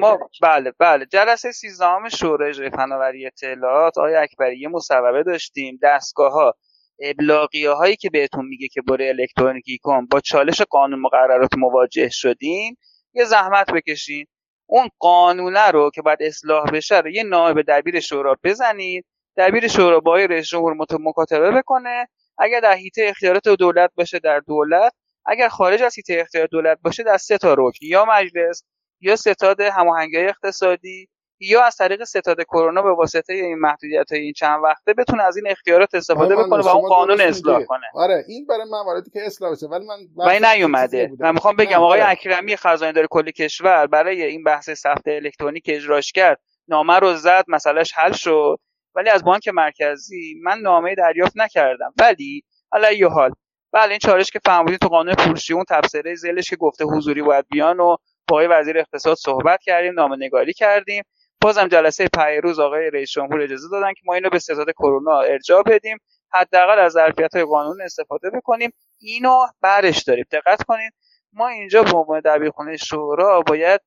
ما 0.00 0.18
بله 0.42 0.72
بله 0.78 1.06
جلسه 1.06 1.52
سیزدهم 1.52 2.08
شورای 2.08 2.48
اجرای 2.48 2.70
فناوری 2.70 3.26
اطلاعات. 3.26 3.98
آقای 3.98 4.14
اکبری 4.14 4.58
یه 4.58 4.68
مصوبه 4.68 5.22
داشتیم 5.22 5.78
دستگاه 5.82 6.32
ها 6.32 6.54
ابلاغیه 7.00 7.70
هایی 7.70 7.96
که 7.96 8.10
بهتون 8.10 8.46
میگه 8.46 8.68
که 8.68 8.82
برای 8.82 9.08
الکترونیکی 9.08 9.78
کن 9.82 10.06
با 10.06 10.20
چالش 10.20 10.62
قانون 10.62 11.00
مقررات 11.00 11.54
مواجه 11.58 12.08
شدیم 12.08 12.76
یه 13.14 13.24
زحمت 13.24 13.72
بکشین. 13.72 14.26
اون 14.66 14.88
قانونه 14.98 15.70
رو 15.70 15.90
که 15.94 16.02
باید 16.02 16.22
اصلاح 16.22 16.70
بشه 16.70 17.00
رو 17.00 17.10
یه 17.10 17.22
نایب 17.22 17.62
دبیر 17.68 18.00
شورا 18.00 18.36
بزنید. 18.44 19.04
دبیر 19.36 19.68
شورا 19.68 20.00
با 20.00 20.16
رئیس 20.16 20.48
جمهور 20.48 20.74
مکاتبه 21.00 21.50
بکنه. 21.50 22.08
اگر 22.38 22.60
در 22.60 22.72
حیطه 22.74 23.06
اختیارات 23.08 23.48
دولت 23.48 23.90
باشه 23.94 24.18
در 24.18 24.40
دولت. 24.40 24.92
اگر 25.26 25.48
خارج 25.48 25.82
از 25.82 25.94
حیطه 25.96 26.18
اختیار 26.20 26.46
دولت 26.46 26.78
باشه 26.82 27.02
در 27.02 27.16
سه 27.16 27.38
تا 27.38 27.54
رکن 27.54 27.86
یا 27.86 28.04
مجلس 28.08 28.64
یا 29.00 29.16
ستاد 29.16 29.60
هماهنگی 29.60 30.16
اقتصادی 30.16 31.08
یا 31.42 31.64
از 31.64 31.76
طریق 31.76 32.04
ستاد 32.04 32.42
کرونا 32.42 32.82
به 32.82 32.92
واسطه 32.94 33.32
این 33.32 33.58
محدودیت 33.58 34.12
های 34.12 34.20
این 34.20 34.32
چند 34.32 34.60
وقته 34.64 34.94
بتونه 34.94 35.22
از 35.22 35.36
این 35.36 35.48
اختیارات 35.48 35.94
استفاده 35.94 36.36
بکنه 36.36 36.62
و 36.62 36.68
اون 36.68 36.88
قانون 36.88 37.20
اصلاح 37.20 37.64
کنه. 37.64 37.86
آره 37.94 38.24
این 38.28 38.46
برای 38.46 38.64
مواردی 38.70 39.10
که 39.10 39.20
اصلاح 39.26 39.52
بشه 39.52 39.66
ولی 39.66 39.86
من 39.86 39.96
و 40.16 40.54
نیومده. 40.54 41.12
من 41.20 41.32
می‌خوام 41.32 41.56
بگم 41.56 41.82
آقای 41.82 42.00
آره. 42.00 42.10
اکرمی 42.10 42.56
خزانه 42.56 42.92
داره 42.92 43.06
کل 43.10 43.30
کشور 43.30 43.86
برای 43.86 44.22
این 44.22 44.44
بحث 44.44 44.70
ثبت 44.70 45.02
الکترونیک 45.06 45.64
اجراش 45.68 46.12
کرد. 46.12 46.40
نامه 46.68 46.98
رو 46.98 47.14
زد 47.14 47.44
مسئلهش 47.48 47.92
حل 47.96 48.12
شد. 48.12 48.58
ولی 48.94 49.10
از 49.10 49.24
بانک 49.24 49.48
مرکزی 49.48 50.40
من 50.42 50.58
نامه 50.58 50.94
دریافت 50.94 51.36
نکردم. 51.36 51.92
ولی 52.00 52.44
علی 52.72 53.04
حال 53.04 53.30
بله 53.72 53.90
این 53.90 53.98
چالش 53.98 54.30
که 54.30 54.40
فهمیدین 54.44 54.78
تو 54.78 54.88
قانون 54.88 55.14
پولشیون 55.14 55.64
تبصره 55.68 56.14
زلش 56.14 56.50
که 56.50 56.56
گفته 56.56 56.84
حضوری 56.84 57.22
باید 57.22 57.44
بیان 57.50 57.80
و 57.80 57.96
با 58.28 58.46
وزیر 58.50 58.78
اقتصاد 58.78 59.16
صحبت 59.16 59.62
کردیم 59.62 60.14
نگاری 60.18 60.52
کردیم. 60.52 61.02
بازم 61.42 61.68
جلسه 61.68 62.08
پیروز 62.16 62.60
آقای 62.60 62.90
رئیس 62.90 63.10
جمهور 63.10 63.40
اجازه 63.40 63.68
دادن 63.72 63.92
که 63.92 64.00
ما 64.04 64.14
اینو 64.14 64.30
به 64.30 64.38
ستاد 64.38 64.70
کرونا 64.70 65.20
ارجاع 65.20 65.62
بدیم. 65.62 65.98
حداقل 66.32 66.78
از 66.78 66.92
ظرفیت 66.92 67.34
های 67.34 67.44
قانون 67.44 67.82
استفاده 67.82 68.30
بکنیم. 68.30 68.70
اینو 69.00 69.46
برش 69.60 70.02
داریم. 70.02 70.24
دقت 70.30 70.62
کنید 70.62 70.92
ما 71.32 71.48
اینجا 71.48 71.82
به 71.82 71.96
عنوان 71.96 72.20
دبیرخونه 72.20 72.76
شورا 72.76 73.40
باید 73.40 73.80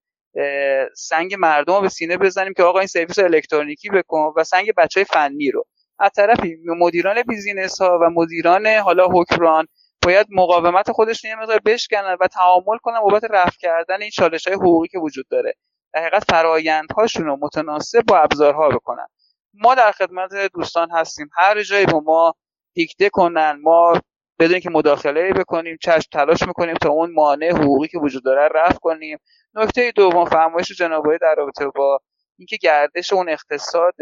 سنگ 0.95 1.35
مردم 1.35 1.73
رو 1.73 1.81
به 1.81 1.89
سینه 1.89 2.17
بزنیم 2.17 2.53
که 2.53 2.63
آقا 2.63 2.79
این 2.79 2.87
سرویس 2.87 3.19
الکترونیکی 3.19 3.89
بکن 3.89 4.33
و 4.35 4.43
سنگ 4.43 4.73
بچه 4.77 4.99
های 4.99 5.05
فنی 5.05 5.51
رو. 5.51 5.65
از 5.99 6.11
طرفی 6.15 6.57
مدیران 6.65 7.21
بیزینس 7.21 7.81
ها 7.81 7.99
و 8.01 8.09
مدیران 8.09 8.67
حالا 8.67 9.07
حکمران 9.07 9.67
باید 10.03 10.27
مقاومت 10.31 10.91
خودشون 10.91 11.31
یه 11.31 11.37
مقدار 11.37 11.59
بشکنن 11.65 12.17
و 12.21 12.27
تعامل 12.27 12.77
کنن 12.83 12.99
بابت 12.99 13.23
رفع 13.23 13.57
کردن 13.59 14.01
این 14.01 14.11
چالش 14.11 14.47
های 14.47 14.55
حقوقی 14.55 14.87
که 14.87 14.99
وجود 14.99 15.25
داره. 15.29 15.53
در 15.95 16.01
حقیقت 16.01 16.23
فرایندهاشون 16.31 17.25
رو 17.25 17.37
متناسب 17.41 18.01
با 18.01 18.17
ابزارها 18.17 18.69
بکنن. 18.69 19.07
ما 19.53 19.75
در 19.75 19.91
خدمت 19.91 20.31
دوستان 20.53 20.91
هستیم. 20.91 21.29
هر 21.37 21.63
جایی 21.63 21.85
با 21.85 21.99
ما 21.99 22.33
دیکته 22.73 23.09
کنن 23.09 23.59
ما 23.61 24.01
بدون 24.39 24.59
که 24.59 24.69
مداخله 24.69 25.33
بکنیم 25.33 25.77
چشم 25.81 26.09
تلاش 26.11 26.43
می‌کنیم 26.43 26.75
تا 26.75 26.89
اون 26.89 27.11
مانع 27.11 27.49
حقوقی 27.51 27.87
که 27.87 27.97
وجود 27.99 28.23
داره 28.25 28.49
رفع 28.55 28.77
کنیم. 28.77 29.17
نکته 29.53 29.91
دوم 29.95 30.25
فرمایش 30.25 30.71
جناب 30.71 31.17
در 31.17 31.35
رابطه 31.37 31.67
با 31.67 31.99
اینکه 32.37 32.57
گردش 32.57 33.13
اون 33.13 33.29
اقتصاد 33.29 33.93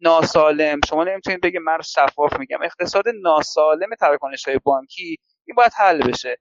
ناسالم. 0.00 0.80
شما 0.88 1.04
نمی‌تونید 1.04 1.40
بگید 1.40 1.60
من 1.60 1.78
شفاف 1.82 2.38
میگم. 2.38 2.62
اقتصاد 2.62 3.04
ناسالم 3.22 3.94
تراکنش 4.00 4.48
های 4.48 4.58
بانکی 4.64 5.18
این 5.46 5.54
باید 5.56 5.72
حل 5.76 6.02
بشه. 6.02 6.38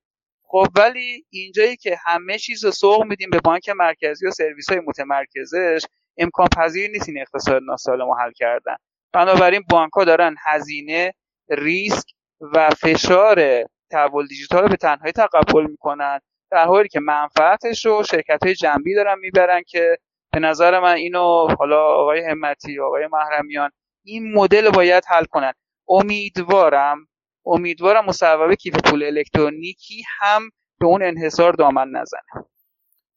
خب 0.52 0.68
ولی 0.76 1.26
اینجایی 1.30 1.76
که 1.76 1.98
همه 2.06 2.38
چیز 2.38 2.66
رو 2.66 2.72
سوق 2.72 3.04
میدیم 3.06 3.30
به 3.30 3.40
بانک 3.40 3.70
مرکزی 3.70 4.28
و 4.28 4.32
سرویس 4.32 4.70
های 4.70 4.80
متمرکزش 4.80 5.86
امکان 6.18 6.48
پذیر 6.58 6.92
نیست 6.92 7.10
این 7.10 7.20
اقتصاد 7.20 7.62
ناسالم 7.68 8.06
رو 8.06 8.16
حل 8.16 8.32
کردن. 8.32 8.76
بنابراین 9.14 9.64
بانک 9.70 9.92
ها 9.94 10.04
دارن 10.04 10.36
هزینه 10.46 11.14
ریسک 11.50 12.08
و 12.42 12.70
فشار 12.70 13.66
تحول 13.92 14.28
دیجیتال 14.28 14.68
به 14.68 14.76
تنهایی 14.76 15.12
تقبل 15.12 15.68
می‌کنن 15.68 16.20
در 16.52 16.66
حالی 16.66 16.90
که 16.90 17.00
منفعتش 17.00 17.86
رو 17.86 18.04
شرکت 18.04 18.44
های 18.44 18.56
جنبی 18.56 18.96
دارن 18.96 19.20
می‌برن 19.20 19.62
که 19.68 19.98
به 20.32 20.40
نظر 20.40 20.80
من 20.80 20.96
اینو 20.96 21.48
حالا 21.60 21.86
آقای 21.86 22.26
همتی 22.26 22.80
آقای 22.80 23.08
محرمیان 23.08 23.70
این 24.06 24.34
مدل 24.34 24.70
باید 24.70 25.04
حل 25.08 25.26
کنن. 25.26 25.54
امیدوارم 25.90 27.08
امیدوارم 27.46 28.06
مصوبه 28.06 28.56
کیف 28.56 28.76
پول 28.86 29.04
الکترونیکی 29.04 30.04
هم 30.20 30.50
به 30.80 30.86
اون 30.86 31.04
انحصار 31.04 31.54
دامن 31.54 31.90
نزنه. 31.90 32.46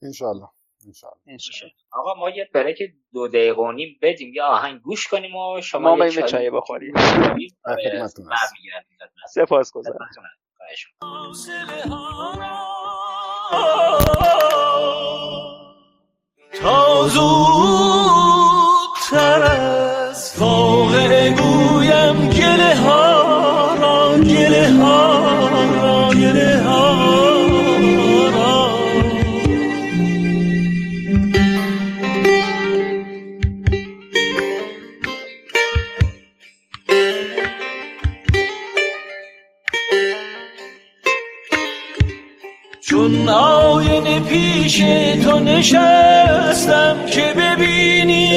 انشالله 0.02 0.48
آقا 1.92 2.14
ما 2.14 2.30
یه 2.30 2.50
بریک 2.54 2.78
دو 3.12 3.28
دقیقه 3.28 3.62
و 3.62 3.72
نیم 3.72 3.98
بدیم. 4.02 4.34
یا 4.34 4.46
آهنگ 4.46 4.80
گوش 4.80 5.08
کنیم 5.08 5.36
و 5.36 5.60
شما 5.60 5.96
ما 5.96 6.06
یه 6.06 6.22
چای 6.22 6.50
بخوریم. 6.50 6.94
سپاس 9.34 9.72
گذارم 9.72 10.08
تا 16.62 17.08
پیش 44.74 44.84
تو 45.24 45.38
نشستم 45.40 46.96
که 47.06 47.34
ببینی؟ 47.36 48.28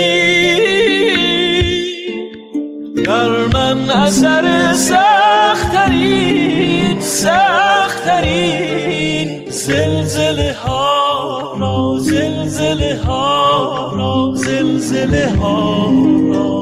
در 3.06 3.30
من 3.54 3.90
اثر 3.90 4.74
سخترین 4.74 6.22
سخترین 7.02 8.30
زلزله 9.50 10.54
ها 10.54 11.56
را 11.60 11.98
زلزله 12.00 13.00
ها 13.06 13.92
را 13.96 14.34
زلزله 14.36 15.30
ها 15.40 15.92
را. 16.34 16.57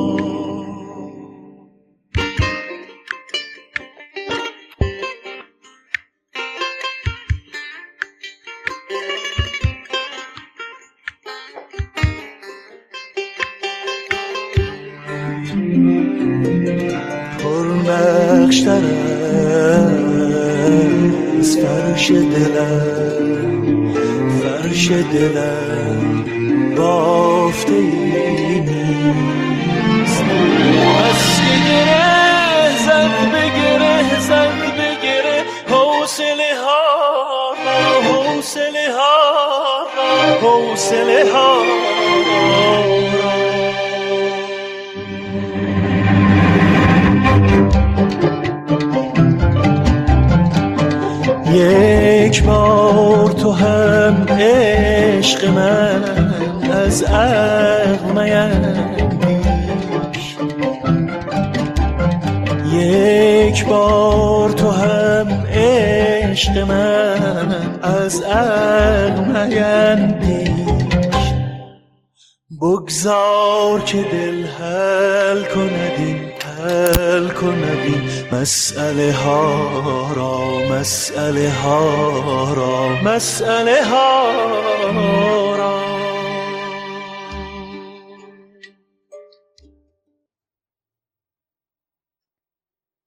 مسئله 81.25 81.49
ها 81.49 82.53
را 82.53 83.01
مسئله 83.03 83.83
ها 83.83 84.31
را. 85.57 85.85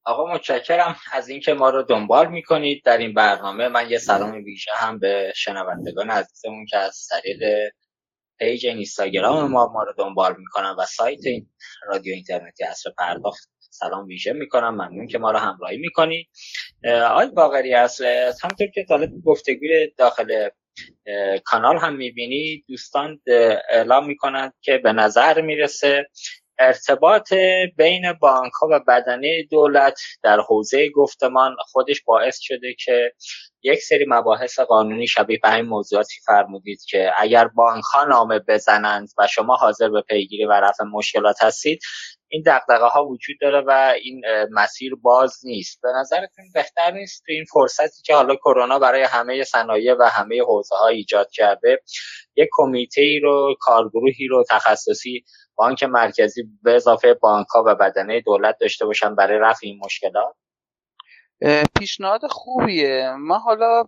آقا 0.04 0.34
متشکرم 0.34 0.96
از 1.12 1.28
اینکه 1.28 1.54
ما 1.54 1.70
رو 1.70 1.82
دنبال 1.82 2.28
می‌کنید. 2.28 2.82
در 2.84 2.98
این 2.98 3.14
برنامه 3.14 3.68
من 3.68 3.90
یه 3.90 3.98
سلام 3.98 4.44
ویژه 4.44 4.70
هم 4.74 4.98
به 4.98 5.32
شنوندگان 5.36 6.10
عزیزمون 6.10 6.66
که 6.66 6.76
از 6.76 7.06
طریق 7.10 7.70
پیج 8.38 8.66
اینستاگرام 8.66 9.50
ما 9.50 9.72
ما 9.72 9.82
رو 9.82 9.92
دنبال 9.98 10.34
می‌کنن 10.38 10.74
و 10.78 10.84
سایت 10.84 11.20
رادیو 11.86 12.14
اینترنتی 12.14 12.64
اصر 12.64 12.90
پرداخت 12.98 13.48
سلام 13.60 14.06
ویژه 14.06 14.32
می‌کنم. 14.32 14.74
ممنون 14.74 15.06
که 15.06 15.18
ما 15.18 15.30
رو 15.30 15.38
همراهی 15.38 15.78
می‌کنید. 15.78 16.28
آقای 16.84 17.26
باقری 17.26 17.74
اصل 17.74 18.04
همونطور 18.42 18.66
که 18.74 18.84
طالب 18.88 19.10
گفتگو 19.24 19.66
داخل 19.98 20.48
کانال 21.44 21.78
هم 21.78 21.96
می‌بینید 21.96 22.64
دوستان 22.68 23.20
اعلام 23.70 24.06
می‌کنند 24.06 24.52
که 24.62 24.78
به 24.78 24.92
نظر 24.92 25.40
می‌رسه 25.40 26.06
ارتباط 26.58 27.34
بین 27.76 28.12
بانک 28.12 28.52
ها 28.52 28.68
و 28.70 28.80
بدنه 28.88 29.42
دولت 29.50 30.00
در 30.22 30.40
حوزه 30.40 30.90
گفتمان 30.90 31.56
خودش 31.60 32.02
باعث 32.06 32.38
شده 32.40 32.74
که 32.84 33.12
یک 33.62 33.78
سری 33.82 34.04
مباحث 34.08 34.60
قانونی 34.60 35.06
شبیه 35.06 35.38
به 35.42 35.54
این 35.54 35.64
موضوعاتی 35.64 36.14
فرمودید 36.26 36.80
که 36.88 37.12
اگر 37.16 37.48
بانک 37.48 37.84
ها 37.84 38.04
نامه 38.04 38.38
بزنند 38.48 39.08
و 39.18 39.26
شما 39.26 39.56
حاضر 39.56 39.88
به 39.88 40.02
پیگیری 40.02 40.44
و 40.44 40.52
رفع 40.52 40.84
مشکلات 40.84 41.42
هستید 41.42 41.80
این 42.30 42.42
دقدقه 42.46 42.86
ها 42.86 43.06
وجود 43.06 43.36
داره 43.40 43.60
و 43.60 43.94
این 44.02 44.22
مسیر 44.50 44.94
باز 45.02 45.40
نیست. 45.44 45.80
به 45.82 45.88
نظرتون 46.00 46.44
بهتر 46.54 46.90
نیست 46.90 47.22
تو 47.26 47.32
این 47.32 47.44
فرصتی 47.52 48.02
که 48.02 48.14
حالا 48.14 48.34
کرونا 48.36 48.78
برای 48.78 49.02
همه 49.02 49.44
صنایع 49.44 49.94
و 49.94 50.02
همه 50.02 50.42
حوزه 50.42 50.76
ها 50.76 50.86
ایجاد 50.86 51.30
کرده 51.30 51.82
یک 52.36 52.48
کمیته 52.52 53.00
ای 53.00 53.20
رو 53.20 53.54
کارگروهی 53.60 54.26
رو 54.26 54.44
تخصصی 54.50 55.24
بانک 55.54 55.82
مرکزی 55.82 56.42
به 56.62 56.74
اضافه 56.74 57.14
بانک 57.14 57.46
ها 57.46 57.64
و 57.66 57.74
بدنه 57.74 58.20
دولت 58.20 58.56
داشته 58.60 58.86
باشن 58.86 59.14
برای 59.14 59.38
رفع 59.38 59.60
این 59.62 59.80
مشکلات؟ 59.84 60.34
پیشنهاد 61.78 62.20
خوبیه. 62.30 63.14
ما 63.18 63.38
حالا 63.38 63.84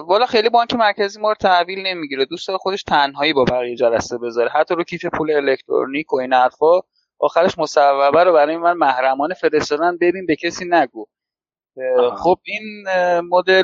والا 0.00 0.26
خیلی 0.26 0.48
بانک 0.48 0.74
مرکزی 0.74 1.20
ما 1.20 1.28
رو 1.28 1.34
تحویل 1.34 1.86
نمی‌گیره. 1.86 2.24
دوست 2.24 2.56
خودش 2.56 2.82
تنهایی 2.82 3.32
با 3.32 3.44
بقیه 3.44 3.76
جلسه 3.76 4.18
بذاره. 4.18 4.50
حتی 4.50 4.74
رو 4.74 4.84
کیف 4.84 5.04
پول 5.04 5.30
الکترونیک 5.30 6.12
و 6.12 6.16
این 6.16 6.32
حرفا 6.32 6.80
آخرش 7.18 7.58
مصوبه 7.58 8.24
رو 8.24 8.32
برای 8.32 8.56
من 8.56 8.72
محرمانه 8.72 9.34
فرستادن 9.34 9.98
ببین 10.00 10.26
به 10.26 10.36
کسی 10.36 10.64
نگو. 10.68 11.06
خب 12.16 12.38
این 12.44 12.84
مدل 13.20 13.62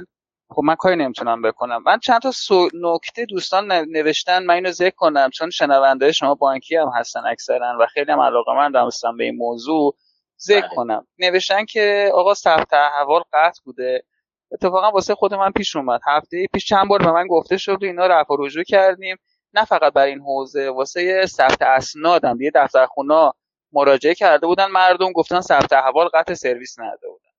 خب 0.51 0.63
من 0.65 0.75
کاری 0.75 0.97
نمی‌تونم 0.97 1.43
بکنم. 1.43 1.83
من 1.83 1.99
چند 1.99 2.21
تا 2.21 2.31
نکته 2.75 3.25
دوستان 3.25 3.73
نوشتن 3.73 4.45
من 4.45 4.55
اینو 4.55 4.71
ذکر 4.71 4.95
کنم. 4.97 5.31
چون 5.31 5.51
شنونده 5.51 6.13
شما 6.13 6.35
بانکی 6.35 6.77
هم 6.77 6.91
هستن 6.95 7.21
اکثرا 7.27 7.77
و 7.81 7.87
خیلی 7.87 8.13
هم 8.13 8.21
علاقه 8.21 8.53
من 8.53 8.87
هستم 8.87 9.17
به 9.17 9.25
این 9.25 9.37
موضوع 9.37 9.97
ذکر 10.41 10.61
بله. 10.61 10.77
کنم. 10.77 11.07
نوشتن 11.19 11.65
که 11.65 12.11
آقا 12.15 12.35
ثبت 12.35 12.73
احوال 12.73 13.23
قطع 13.33 13.61
بوده. 13.65 14.05
اتفاقا 14.53 14.91
واسه 14.91 15.15
خود 15.15 15.35
من 15.35 15.51
پیش 15.53 15.77
اومد. 15.77 16.01
هفته 16.07 16.47
پیش 16.53 16.67
چند 16.67 16.89
بار 16.89 17.03
به 17.03 17.13
من 17.13 17.27
گفته 17.27 17.57
شد 17.57 17.83
و 17.83 17.87
اینا 17.87 18.07
رفع 18.07 18.35
رجوع 18.39 18.63
کردیم. 18.63 19.17
نه 19.55 19.65
فقط 19.65 19.93
برای 19.93 20.11
این 20.11 20.21
حوزه 20.21 20.71
واسه 20.71 21.27
ثبت 21.27 21.63
اسنادم 21.63 22.41
یه 22.41 22.51
دفتر 22.55 22.87
خونا 22.87 23.35
مراجعه 23.73 24.15
کرده 24.15 24.47
بودن 24.47 24.67
مردم 24.67 25.13
گفتن 25.13 25.41
ثبت 25.41 25.73
احوال 25.73 26.09
قطع 26.09 26.35
سرویس 26.35 26.79
نداده 26.79 27.09
بودن. 27.09 27.31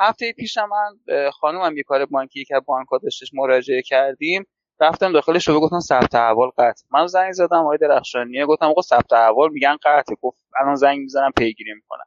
هفته 0.00 0.32
پیش 0.32 0.58
من 0.58 1.30
خانومم 1.30 1.76
یه 1.76 1.82
کار 1.82 2.06
بانکی 2.06 2.44
که 2.44 2.60
بانک 2.66 2.86
داشتش 3.02 3.30
مراجعه 3.34 3.82
کردیم 3.82 4.46
رفتم 4.80 5.12
داخل 5.12 5.38
شعبه 5.38 5.58
گفتم 5.60 5.80
ثبت 5.80 6.14
احوال 6.14 6.50
قطع. 6.58 6.82
من 6.90 7.06
زنگ 7.06 7.32
زدم 7.32 7.56
آقای 7.56 7.78
درخشانیه 7.78 8.46
گفتم 8.46 8.66
آقا 8.66 8.82
ثبت 8.82 9.12
احوال 9.12 9.50
میگن 9.52 9.76
قطع. 9.82 10.14
گفت 10.22 10.44
الان 10.60 10.74
زنگ 10.74 10.98
می‌زنم 10.98 11.30
پیگیری 11.36 11.74
می‌کنم. 11.74 12.04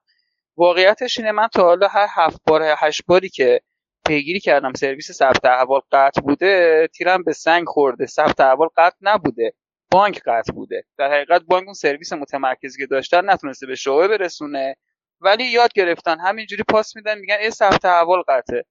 واقعیتش 0.58 1.20
اینه 1.20 1.32
من 1.32 1.48
تا 1.48 1.64
حالا 1.64 1.88
هر 1.88 2.08
هفت 2.10 2.42
بار 2.48 2.62
هشت 2.78 3.02
باری 3.08 3.30
که 3.30 3.62
پیگیری 4.08 4.40
کردم 4.40 4.74
سرویس 4.74 5.12
ثبت 5.12 5.46
احوال 5.46 5.82
قطع 5.92 6.22
بوده 6.22 6.88
تیرم 6.94 7.24
به 7.24 7.34
سنگ 7.34 7.68
خورده. 7.68 8.06
ثبت 8.06 8.40
احوال 8.42 8.70
قطع 8.78 8.98
نبوده. 9.02 9.54
بانک 9.94 10.22
قطع 10.26 10.54
بوده. 10.54 10.84
در 10.98 11.12
حقیقت 11.12 11.42
بانک 11.42 11.66
اون 11.66 11.74
سرویس 11.74 12.14
متمرکزی 12.14 12.78
که 12.80 12.88
داشتن 12.88 13.30
نتونسته 13.30 13.68
به 13.68 13.76
شعبه 13.76 14.08
برسونه. 14.08 14.76
ولی 15.22 15.44
یاد 15.44 15.74
گرفتن 15.74 16.20
همینجوری 16.20 16.64
پاس 16.64 16.96
میدن 16.96 17.20
میگن 17.20 17.38
این 17.42 17.50
ثبت 17.50 17.86
احوال 17.86 18.24
قطعه. 18.28 18.66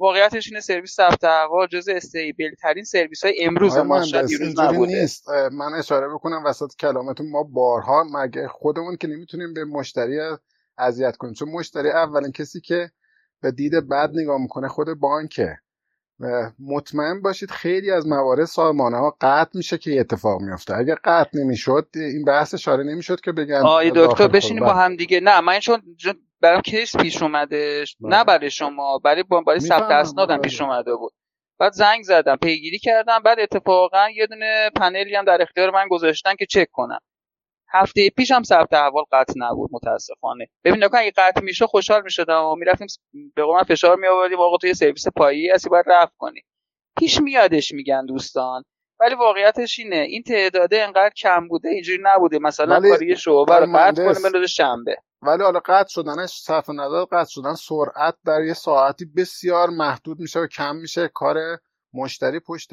واقعیتش 0.00 0.48
اینه 0.48 0.60
سرویس 0.60 0.94
ثبت 0.94 1.24
احوال 1.24 1.66
جزء 1.66 1.92
استیبل 1.96 2.54
ترین 2.54 2.84
سرویس 2.84 3.24
های 3.24 3.44
امروز 3.44 3.76
ما 3.76 4.04
نیست. 4.86 5.28
من 5.52 5.74
اشاره 5.78 6.08
بکنم 6.08 6.42
وسط 6.46 6.70
کلامتون 6.78 7.30
ما 7.30 7.42
بارها 7.42 8.04
مگه 8.14 8.48
خودمون 8.48 8.96
که 8.96 9.08
نمی‌تونیم 9.08 9.54
به 9.54 9.64
مشتری 9.64 10.18
اذیت 10.78 11.16
کنیم. 11.16 11.34
چون 11.34 11.48
مشتری 11.48 11.90
اولین 11.90 12.32
کسی 12.32 12.60
که 12.60 12.90
به 13.42 13.50
دید 13.50 13.88
بد 13.88 14.10
نگاه 14.14 14.40
می‌کنه 14.40 14.68
خود 14.68 15.00
بانکه. 15.00 15.58
مطمئن 16.58 17.22
باشید 17.22 17.50
خیلی 17.50 17.90
از 17.90 18.06
موارد 18.06 18.44
سامانه 18.44 18.96
ها 18.96 19.16
قطع 19.20 19.50
میشه 19.54 19.78
که 19.78 20.00
اتفاق 20.00 20.40
میفته 20.40 20.76
اگر 20.76 20.94
قطع 21.04 21.38
نمی‌شد 21.38 21.88
این 21.94 22.24
بحث 22.24 22.54
اشاره 22.54 22.84
نمی‌شد 22.84 23.20
که 23.20 23.32
بگن 23.32 23.62
آی 23.66 23.92
دکتر 23.94 24.28
بشینیم 24.28 24.64
با 24.64 24.74
هم 24.74 24.96
دیگه. 24.96 25.20
نه 25.20 25.40
من 25.40 25.60
چون 25.60 25.82
برام 26.40 26.60
کیس 26.60 26.96
پیش 26.96 27.22
اومده. 27.22 27.84
بله. 28.00 28.16
نه 28.16 28.24
برای 28.24 28.50
شما 28.50 28.98
برای 28.98 29.24
برای 29.46 29.60
ثبت 29.60 29.90
اسنادم 29.90 30.36
بله. 30.36 30.42
پیش 30.42 30.60
اومده 30.60 30.94
بود. 30.94 31.12
بعد 31.60 31.72
زنگ 31.72 32.02
زدم 32.02 32.36
پیگیری 32.36 32.78
کردم. 32.78 33.18
بعد 33.24 33.40
اتفاقا 33.40 34.10
یه 34.16 34.26
دونه 34.26 34.70
پنلی 34.76 35.14
هم 35.14 35.24
در 35.24 35.42
اختیار 35.42 35.70
من 35.70 35.88
گذاشتن 35.90 36.34
که 36.38 36.46
چک 36.46 36.68
کنم. 36.72 36.98
هفته 37.70 38.10
پیش 38.10 38.30
هم 38.30 38.42
ثبت 38.42 38.72
احوال 38.72 39.04
قطع 39.12 39.32
نبود 39.36 39.70
متاسفانه. 39.72 40.46
ببین 40.64 40.84
نکن 40.84 40.98
اگه 40.98 41.12
قطع 41.16 41.40
میشه 41.40 41.66
خوشحال 41.66 42.02
می‌شدم 42.02 42.44
و 42.44 42.54
می‌رفتیم 42.54 42.86
به 43.34 43.44
قول 43.44 43.62
فشار 43.62 43.96
می 43.96 44.06
آوردیم 44.06 44.40
آقا 44.40 44.56
تو 44.56 44.66
یه 44.66 44.72
سرویس 44.72 45.08
پایی 45.08 45.50
هستی 45.50 45.68
باید 45.68 45.84
رفت 45.88 46.16
کنی. 46.18 46.40
پیش 46.98 47.20
میادش 47.20 47.72
میگن 47.72 48.06
دوستان 48.06 48.62
ولی 49.00 49.14
واقعیتش 49.14 49.78
اینه. 49.78 49.96
این 49.96 50.22
تعداده 50.22 50.82
انقدر 50.82 51.10
کم 51.10 51.48
بوده 51.48 51.68
اینجوری 51.68 52.02
نبوده. 52.02 52.38
مثلا 52.38 52.80
کاری 52.80 53.16
شعبه 53.16 53.56
رو 53.56 53.66
قطع 53.76 54.04
کنیم 54.04 54.22
بندازه 54.22 54.46
شنبه. 54.46 54.96
ولی 55.22 55.42
حالا 55.42 55.60
قطع 55.64 55.88
شدنش 55.88 56.30
صرف 56.30 56.70
نظر 56.70 57.04
قطع 57.04 57.30
شدن 57.30 57.54
سرعت 57.54 58.14
در 58.26 58.42
یه 58.42 58.54
ساعتی 58.54 59.04
بسیار 59.16 59.70
محدود 59.70 60.20
میشه 60.20 60.40
و 60.40 60.46
کم 60.46 60.76
میشه. 60.76 61.10
کار 61.14 61.36
مشتری 61.94 62.40
پشت 62.40 62.70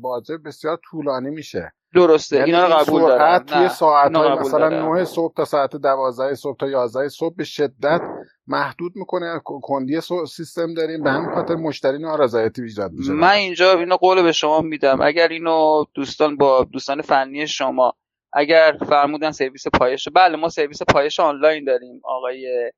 بازه 0.00 0.36
بسیار 0.36 0.78
طولانی 0.90 1.30
میشه. 1.30 1.72
درسته 1.94 2.36
یعنی 2.36 2.54
اینا 2.54 2.66
رو 2.66 2.74
قبول 2.74 3.00
دارم 3.00 3.38
توی 3.38 3.68
ساعت 3.68 4.10
مثلا 4.10 4.94
9 4.94 5.04
صبح 5.04 5.34
تا 5.34 5.44
ساعت 5.44 5.76
12 5.76 6.34
صبح 6.34 6.56
تا 6.56 6.68
11 6.68 7.08
صبح 7.08 7.34
به 7.36 7.44
شدت 7.44 8.00
محدود 8.46 8.92
می‌کنه. 8.96 9.40
کندی 9.44 10.00
سیستم 10.28 10.74
داریم. 10.74 11.02
به 11.02 11.10
همین 11.10 11.34
خاطر 11.34 11.54
مشتری 11.54 11.98
نارضایتی 11.98 12.62
ایجاد 12.62 12.92
میشه. 12.92 13.12
من 13.12 13.30
اینجا 13.30 13.78
اینو 13.78 13.96
قول 13.96 14.22
به 14.22 14.32
شما 14.32 14.60
میدم. 14.60 15.00
اگر 15.00 15.28
اینو 15.28 15.84
دوستان 15.94 16.36
با 16.36 16.64
دوستان 16.64 17.02
فنی 17.02 17.46
شما 17.46 17.94
اگر 18.32 18.78
فرمودن 18.88 19.30
سرویس 19.30 19.66
پایش 19.68 20.08
بله 20.08 20.36
ما 20.36 20.48
سرویس 20.48 20.82
پایش 20.82 21.20
آنلاین 21.20 21.64
داریم 21.64 22.00
آقای 22.04 22.72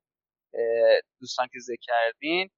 دوستان 1.21 1.47
که 1.53 1.59
ذکر 1.59 1.81
کردین. 1.81 2.49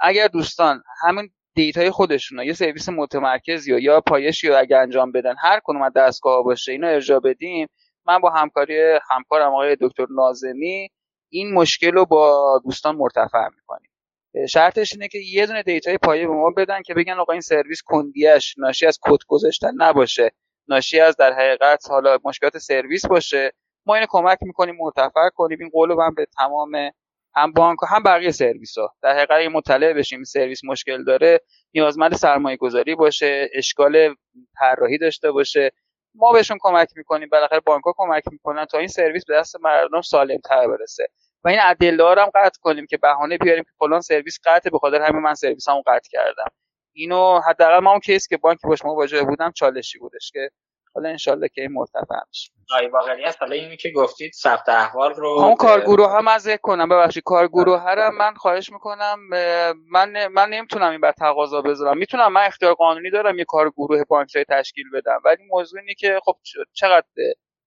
اگر 0.00 0.26
دوستان 0.26 0.82
همین 1.02 1.30
data 1.56 1.83
ی 1.83 1.90
خودشون 1.90 2.38
یه 2.38 2.52
سرویس 2.52 2.88
متمرکز 2.88 3.68
یا 3.68 3.78
یا 3.78 4.00
پایشی 4.00 4.48
رو 4.48 4.58
اگه 4.58 4.76
انجام 4.76 5.12
بدن 5.12 5.34
هر 5.38 5.60
کدوم 5.60 5.82
از 5.82 5.92
دستگاه 5.92 6.44
باشه 6.44 6.72
اینو 6.72 6.86
ارجاع 6.86 7.20
بدیم 7.20 7.68
من 8.06 8.18
با 8.18 8.30
همکاری 8.30 8.98
همکارم 9.10 9.52
آقای 9.52 9.76
دکتر 9.80 10.06
نازمی 10.10 10.88
این 11.32 11.54
مشکل 11.54 11.92
رو 11.92 12.06
با 12.06 12.60
دوستان 12.64 12.96
مرتفع 12.96 13.48
می‌کنیم. 13.56 13.90
شرطش 14.48 14.92
اینه 14.92 15.08
که 15.08 15.18
یه 15.18 15.46
دونه 15.46 15.62
data 15.62 15.91
ی 15.91 15.98
پایه 15.98 16.26
به 16.26 16.32
ما 16.34 16.50
بدن 16.50 16.82
که 16.82 16.94
بگن 16.94 17.12
آقا 17.12 17.32
این 17.32 17.40
سرویس 17.40 17.82
کندیش 17.84 18.54
ناشی 18.58 18.86
از 18.86 18.98
کد 19.02 19.18
گذاشتن 19.28 19.72
نباشه. 19.76 20.30
ناشی 20.68 21.00
از 21.00 21.16
در 21.16 21.32
حقیقت 21.32 21.90
حالا 21.90 22.18
مشکلات 22.24 22.58
سرویس 22.58 23.06
باشه. 23.06 23.52
ما 23.86 23.94
اینو 23.94 24.06
کمک 24.10 24.38
می‌کنیم 24.42 24.76
مرتفع 24.78 25.28
کنیم. 25.34 25.58
این 25.60 25.70
قولو 25.70 26.02
هم 26.02 26.14
به 26.14 26.26
تمام 26.38 26.90
هم 27.36 27.52
بانک 27.52 27.78
هم 27.88 28.02
بقیه 28.02 28.30
سرویس 28.30 28.78
ها 28.78 28.94
در 29.02 29.12
حقیقت 29.16 29.30
این 29.30 29.52
مطلع 29.52 29.92
بشیم 29.92 30.24
سرویس 30.24 30.64
مشکل 30.64 31.04
داره 31.04 31.40
نیازمند 31.74 32.14
سرمایه 32.14 32.56
گذاری 32.56 32.94
باشه 32.94 33.50
اشکال 33.54 34.14
طراحی 34.58 34.98
داشته 34.98 35.30
باشه. 35.30 35.70
ما 36.14 36.32
بهشون 36.32 36.58
کمک 36.60 36.88
می‌کنیم 36.96 37.28
بالاخره 37.32 37.60
بانک 37.60 37.84
ها 37.84 37.94
کمک 37.96 38.22
می‌کنن 38.32 38.64
تا 38.64 38.78
این 38.78 38.88
سرویس 38.88 39.24
به 39.24 39.34
دست 39.34 39.56
مردم 39.60 40.00
سالم 40.00 40.38
تر 40.38 40.68
برسه. 40.68 41.06
و 41.44 41.48
این 41.48 41.58
ادله 41.62 42.22
هم 42.22 42.30
قطع 42.34 42.60
کنیم 42.62 42.86
که 42.86 42.96
بهانه 42.96 43.38
بیاریم 43.38 43.64
که 43.64 43.70
فلان 43.78 44.00
سرویس 44.00 44.38
قطع 44.44 44.70
به 44.70 44.78
خاطر 44.78 45.02
همین 45.02 45.22
من 45.22 45.34
سرویس 45.34 45.68
همون 45.68 45.82
قطع 45.86 46.08
کردم. 46.12 46.48
اینو 46.94 47.40
حداقل 47.40 47.78
ما 47.78 47.90
اون 47.90 48.00
کیس 48.00 48.28
که 48.28 48.36
بانک 48.36 48.58
باش 48.64 48.84
مواجه 48.84 49.22
بودم 49.22 49.52
چالشی 49.52 49.98
بودش 49.98 50.30
که 50.32 50.50
حالا 50.96 51.08
انشالله 51.08 51.48
که 51.48 51.60
این 51.60 51.72
مرتفع 51.72 52.14
میشه. 52.28 52.52
واقعیت 52.92 53.36
حالا 53.40 53.54
اینی 53.54 53.76
که 53.76 53.90
گفتید 53.90 54.32
ثبت 54.32 54.68
احوال 54.68 55.14
رو 55.14 55.40
همون 55.40 55.54
کارگروه 55.54 56.10
هم 56.10 56.28
از 56.28 56.48
کنم. 56.62 56.88
ببخشید 56.88 57.22
کارگروه 57.22 57.80
هم 57.80 58.16
من 58.16 58.34
خواهش 58.34 58.72
می‌کنم 58.72 59.18
من 59.92 60.26
من 60.26 60.48
نمی‌تونم 60.48 60.90
این 60.90 61.00
بر 61.00 61.12
تقاضا 61.12 61.62
بذارم. 61.62 61.98
می‌تونم 61.98 62.32
من 62.32 62.40
اختیار 62.40 62.74
قانونی 62.74 63.10
دارم 63.10 63.38
یه 63.38 63.44
کارگروه 63.44 64.04
بانکی 64.04 64.44
تشکیل 64.48 64.84
بدم 64.94 65.20
ولی 65.24 65.44
موضوع 65.50 65.80
اینه 65.80 65.94
که 65.94 66.20
خب 66.24 66.36
چقدر 66.72 67.06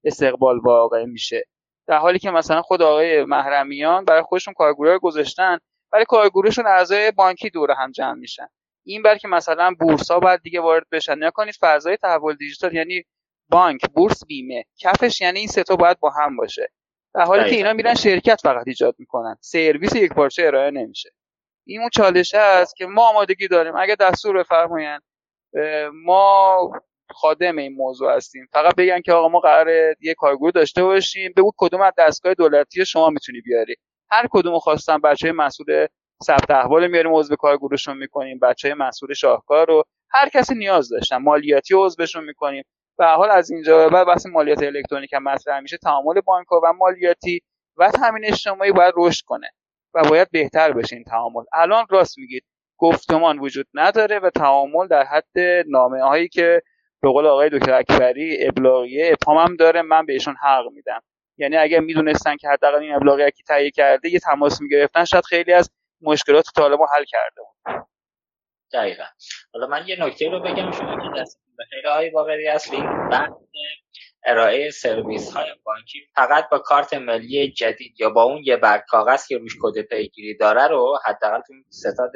استقبال 0.03 0.59
واقع 0.59 1.05
میشه. 1.05 1.45
در 1.88 1.97
حالی 1.97 2.19
که 2.19 2.32
مثلا 2.32 2.61
خود 2.61 2.82
آقای 2.82 3.25
محرمیان 3.25 4.05
برای 4.05 4.21
خودشون 4.21 4.53
کارگروه 4.53 4.97
گذاشتن 4.97 5.57
ولی 5.93 6.05
کارگروهشون 6.05 6.67
اعضای 6.67 7.11
بانکی 7.11 7.49
دور 7.49 7.71
هم 7.71 7.91
جمع 7.91 8.13
میشن. 8.13 8.47
این 8.86 9.01
بلکه 9.03 9.27
مثلا 9.27 9.75
بورسا 9.80 10.19
باید 10.19 10.41
دیگه 10.41 10.61
وارد 10.61 10.86
بشن. 10.91 11.23
نکنید 11.23 11.55
فضای 11.61 11.97
تحول 11.97 12.36
دیجیتال 12.36 12.75
یعنی 12.75 13.03
بانک 13.50 13.82
بورس 13.95 14.26
بیمه. 14.26 14.66
کفش 14.80 15.22
یعنی 15.22 15.39
این 15.39 15.47
سه 15.47 15.64
تا 15.64 15.76
باید 15.76 16.00
با 16.00 16.10
هم 16.10 16.38
باشه. 16.38 16.72
در 17.16 17.24
حالی 17.24 17.50
که 17.50 17.56
اینا 17.56 17.74
میرن 17.74 17.95
شرکت 17.95 18.41
فقط 18.43 18.68
ایجاد 18.68 18.95
می‌کنن. 19.00 19.38
سرویس 19.41 19.95
یک 19.95 20.14
پارچه 20.14 20.43
ارائه 20.45 20.72
نمیشه. 20.72 21.10
این 21.68 21.80
اون 21.82 21.89
چالشه 21.93 22.38
است 22.38 22.76
که 22.76 22.86
ما 22.86 23.10
آمادگی 23.10 23.47
داریم. 23.47 23.76
اگه 23.76 23.95
دستور 23.95 24.38
بفرمایند 24.38 25.02
ما 25.93 26.72
خادم 27.12 27.58
این 27.58 27.74
موضوع 27.74 28.16
هستیم. 28.16 28.47
فقط 28.54 28.76
بگن 28.76 29.02
که 29.02 29.14
آقا 29.14 29.30
ما 29.30 29.39
قرار 29.39 29.95
یه 30.02 30.14
کارگروه 30.14 30.52
داشته 30.52 30.84
باشیم. 30.84 31.34
بگو 31.38 31.52
کدوم 31.58 31.82
از 31.82 31.93
دستگاه 31.97 32.34
دولتی 32.34 32.86
شما 32.86 33.10
می‌تونی 33.10 33.41
بیاری. 33.41 33.76
هر 34.12 34.28
کدوم 34.32 34.60
خواستن 34.60 34.97
بچه 34.97 35.28
های 35.28 35.32
مسئول 35.38 35.88
ثبت 36.24 36.52
احوال 36.52 36.88
میاریم 36.88 37.16
عضو 37.16 37.36
کارگروهشون 37.36 37.97
می‌کنیم. 37.97 38.39
بچه 38.39 38.68
های 38.68 38.76
مسئول 38.76 39.14
شاهکار 39.14 39.68
رو. 39.68 39.84
هر 40.12 40.30
کسی 40.30 40.56
نیاز 40.56 40.89
داشتن. 40.89 41.18
مالیاتی 41.18 41.74
عضوشون 41.78 42.24
می‌کنیم. 42.24 42.64
به 43.00 43.06
حال 43.06 43.32
از 43.32 43.52
اینجا 43.52 43.89
بعد 43.89 44.08
بحث 44.08 44.26
مالیات 44.26 44.64
الکترونیک 44.64 45.14
هم 45.14 45.24
مطرح 45.24 45.60
میشه 45.60 45.78
تعامل 45.78 46.22
بانک 46.22 46.52
و 46.52 46.74
مالیاتی 46.74 47.41
و 47.78 47.91
تامین 47.91 48.26
اجتماعی 48.26 48.72
باید 48.72 48.93
رشد 48.97 49.26
کنه 49.26 49.50
و 49.93 50.04
باید 50.10 50.32
بهتر 50.32 50.72
بشه 50.72 50.95
این 50.95 51.06
تعامل. 51.06 51.43
الان 51.54 51.86
راست 51.89 52.18
میگید 52.18 52.43
گفتمان 52.78 53.39
وجود 53.39 53.68
نداره 53.74 54.20
و 54.20 54.30
تعامل 54.30 54.88
در 54.88 55.04
حد 55.04 55.39
نامه 55.68 56.02
هایی 56.04 56.28
که 56.28 56.62
به 57.02 57.10
قول 57.10 57.26
آقای 57.26 57.50
دکتر 57.50 57.74
اکبری 57.74 58.47
ابلاغیه 58.47 59.14
ابهام 59.14 59.56
داره 59.56 59.82
من 59.82 60.06
بهشون 60.06 60.36
حق 60.41 60.66
میدم. 60.74 61.02
یعنی 61.38 61.58
اگر 61.58 61.80
می‌دونستن 61.80 62.36
که 62.36 62.50
حداقل 62.50 62.80
این 62.80 62.95
ابلاغیه 62.95 63.32
کی 63.32 63.43
تهیه 63.43 63.72
کرده 63.72 64.10
یه 64.10 64.20
تماس 64.20 64.62
می‌گرفتن 64.62 65.06
شاید 65.06 65.26
خیلی 65.26 65.54
از 65.54 65.70
مشکلات 66.02 66.45
طالبان 66.56 66.88
حل 66.95 67.04
کرده 67.04 67.41
بود. 67.41 67.86
دقیقا. 68.74 69.03
حالا 69.53 69.67
من 69.67 69.88
یه 69.88 70.05
نکته 70.05 70.30
رو 70.30 70.39
بگم 70.39 70.72
شما 70.72 70.95
که 70.95 71.22
دست 71.22 71.39
به 71.57 71.63
خیر 71.70 71.88
های 71.88 72.09
باقری 72.09 72.47
اصلی 72.47 72.82
بعد 73.11 73.30
ارائه 74.26 74.70
سرویس 74.70 75.34
های 75.34 75.49
بانکی 75.63 75.99
فقط 76.15 76.49
با 76.49 76.59
کارت 76.59 76.93
ملی 76.93 77.51
جدید 77.51 77.99
یا 77.99 78.09
با 78.09 78.24
اون 78.24 78.41
یه 78.45 78.57
برگ 78.57 78.84
کاغذ 78.88 79.28
که 79.28 79.38
روش 79.38 79.55
کد 79.61 79.82
پیگیری 79.82 80.38
داره 80.38 80.67
رو 80.67 80.99
حداقل 81.05 81.41
تو 81.47 81.53
ستاد 81.70 82.11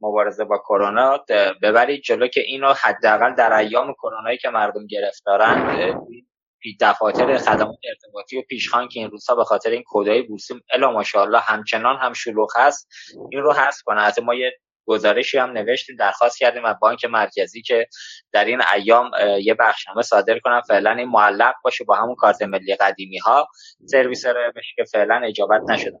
مبارزه 0.00 0.44
با 0.44 0.58
کرونا 0.58 1.24
ببرید 1.62 2.02
جلو 2.02 2.26
که 2.26 2.40
اینو 2.40 2.72
حداقل 2.72 3.34
در 3.34 3.52
ایام 3.52 3.94
کرونایی 3.94 4.38
که 4.38 4.48
مردم 4.48 4.86
گرفتارن 4.86 5.94
دفاتر 6.80 7.38
خدمات 7.38 7.78
ارتباطی 7.88 8.38
و 8.38 8.42
پیشخان 8.42 8.88
که 8.88 9.00
این 9.00 9.10
روزها 9.10 9.36
به 9.36 9.44
خاطر 9.44 9.70
این 9.70 9.84
کدای 9.86 10.22
بورسی 10.22 10.54
الا 10.74 10.92
ماشاءالله 10.92 11.38
همچنان 11.40 11.96
هم 11.96 12.12
شلوغ 12.12 12.50
هست. 12.56 12.88
این 13.30 13.42
رو 13.42 13.52
حذف 13.52 13.82
کنه. 13.84 14.12
ما 14.22 14.34
یه 14.34 14.52
گزارشی 14.90 15.38
هم 15.38 15.50
نوشتیم 15.50 15.96
درخواست 15.96 16.38
کردیم 16.38 16.64
از 16.64 16.76
بانک 16.80 17.04
مرکزی 17.04 17.62
که 17.62 17.86
در 18.32 18.44
این 18.44 18.62
ایام 18.74 19.10
یه 19.42 19.54
بخشنامه 19.54 20.02
صادر 20.02 20.38
کنم 20.38 20.60
فعلا 20.68 20.90
این 20.90 21.08
معلق 21.08 21.54
باشه 21.64 21.84
با 21.84 21.96
همون 21.96 22.14
کارت 22.14 22.42
ملی 22.42 22.76
قدیمی 22.76 23.18
ها 23.18 23.48
سرویس 23.90 24.26
بشه 24.26 24.72
که 24.76 24.84
فعلا 24.84 25.20
اجابت 25.24 25.60
نشده. 25.68 26.00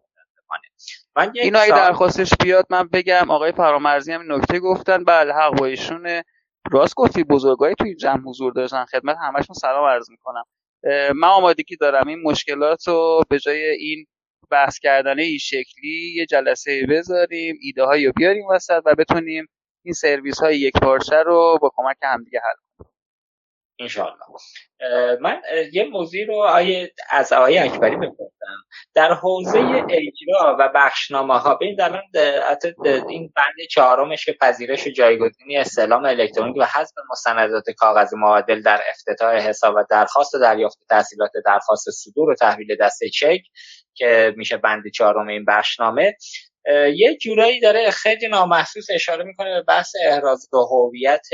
من 1.16 1.32
اینو 1.34 1.58
اگه 1.58 1.74
درخواستش 1.74 2.30
بیاد 2.42 2.66
من 2.70 2.88
بگم 2.88 3.30
آقای 3.30 3.52
فرامرزی 3.52 4.12
هم 4.12 4.32
نکته 4.32 4.58
گفتن 4.60 5.04
بله 5.04 5.34
حق 5.34 5.58
با 5.58 5.66
ایشونه. 5.66 6.24
راست 6.72 6.94
گفتی 6.94 7.24
بزرگایی 7.24 7.74
توی 7.74 7.94
جمع 7.94 8.22
حضور 8.26 8.52
داشتن 8.52 8.84
خدمت 8.84 9.16
همشون 9.22 9.54
سلام 9.54 9.84
عرض 9.84 10.10
می‌کنم. 10.10 10.44
من 11.14 11.28
آمادگی 11.28 11.76
دارم 11.76 12.08
این 12.08 12.22
مشکلات 12.22 12.88
رو 12.88 13.22
به 13.28 13.38
جای 13.38 13.64
این 13.64 14.06
بحث 14.50 14.78
کردن 14.78 15.18
این 15.18 15.38
شکلی 15.38 16.14
یه 16.16 16.26
جلسه 16.26 16.86
بذاریم 16.90 17.56
ایده 17.62 17.84
هایی 17.84 18.06
رو 18.06 18.12
بیاریم 18.16 18.46
وسط 18.46 18.82
و 18.86 18.94
بتونیم 18.94 19.46
این 19.84 19.94
سرویس 19.94 20.40
های 20.40 20.58
یک 20.58 20.72
پارچه 20.82 21.22
رو 21.22 21.58
با 21.62 21.70
کمک 21.76 21.96
همدیگه 22.02 22.40
حل 22.44 22.54
کنیم. 22.54 22.92
انشاءالله. 23.80 24.26
من 25.20 25.40
یه 25.72 25.84
موضوع 25.84 26.24
رو 26.28 26.34
آیه 26.34 26.92
از 27.10 27.32
آقای 27.32 27.58
اکبری 27.58 27.96
بپرسم 27.96 28.30
در 28.94 29.14
حوزه 29.14 29.58
اجرا 29.88 30.56
و 30.58 30.68
بخشنامه 30.74 31.38
ها 31.38 31.54
ببین 31.54 31.80
الان 31.80 32.02
این 33.08 33.32
بند 33.36 33.68
چهارمش 33.70 34.24
که 34.24 34.36
پذیرش 34.40 34.86
و 34.86 34.90
جایگزینی 34.90 35.56
استعلام 35.56 36.04
الکترونیک 36.04 36.56
و 36.56 36.64
حذف 36.64 36.94
مستندات 37.10 37.70
کاغذی 37.70 38.16
معادل 38.16 38.62
در 38.62 38.80
افتتاح 38.90 39.36
حساب 39.36 39.74
و 39.74 39.84
درخواست 39.90 40.34
و 40.34 40.38
دریافت 40.38 40.78
تحصیلات 40.90 41.30
درخواست 41.46 41.90
صدور 41.90 42.30
و 42.30 42.34
تحویل 42.34 42.76
دسته 42.76 43.08
چک 43.08 43.40
که 43.94 44.34
میشه 44.36 44.56
بند 44.56 44.82
چهارم 44.94 45.28
این 45.28 45.44
بخشنامه. 45.44 46.16
یه 46.94 47.16
جورایی 47.16 47.60
داره 47.60 47.90
خیلی 47.90 48.28
نامحسوس 48.28 48.86
اشاره 48.90 49.24
می‌کنه 49.24 49.54
به 49.54 49.62
بحث 49.62 49.92
احراز 50.04 50.48
هویت 50.52 51.26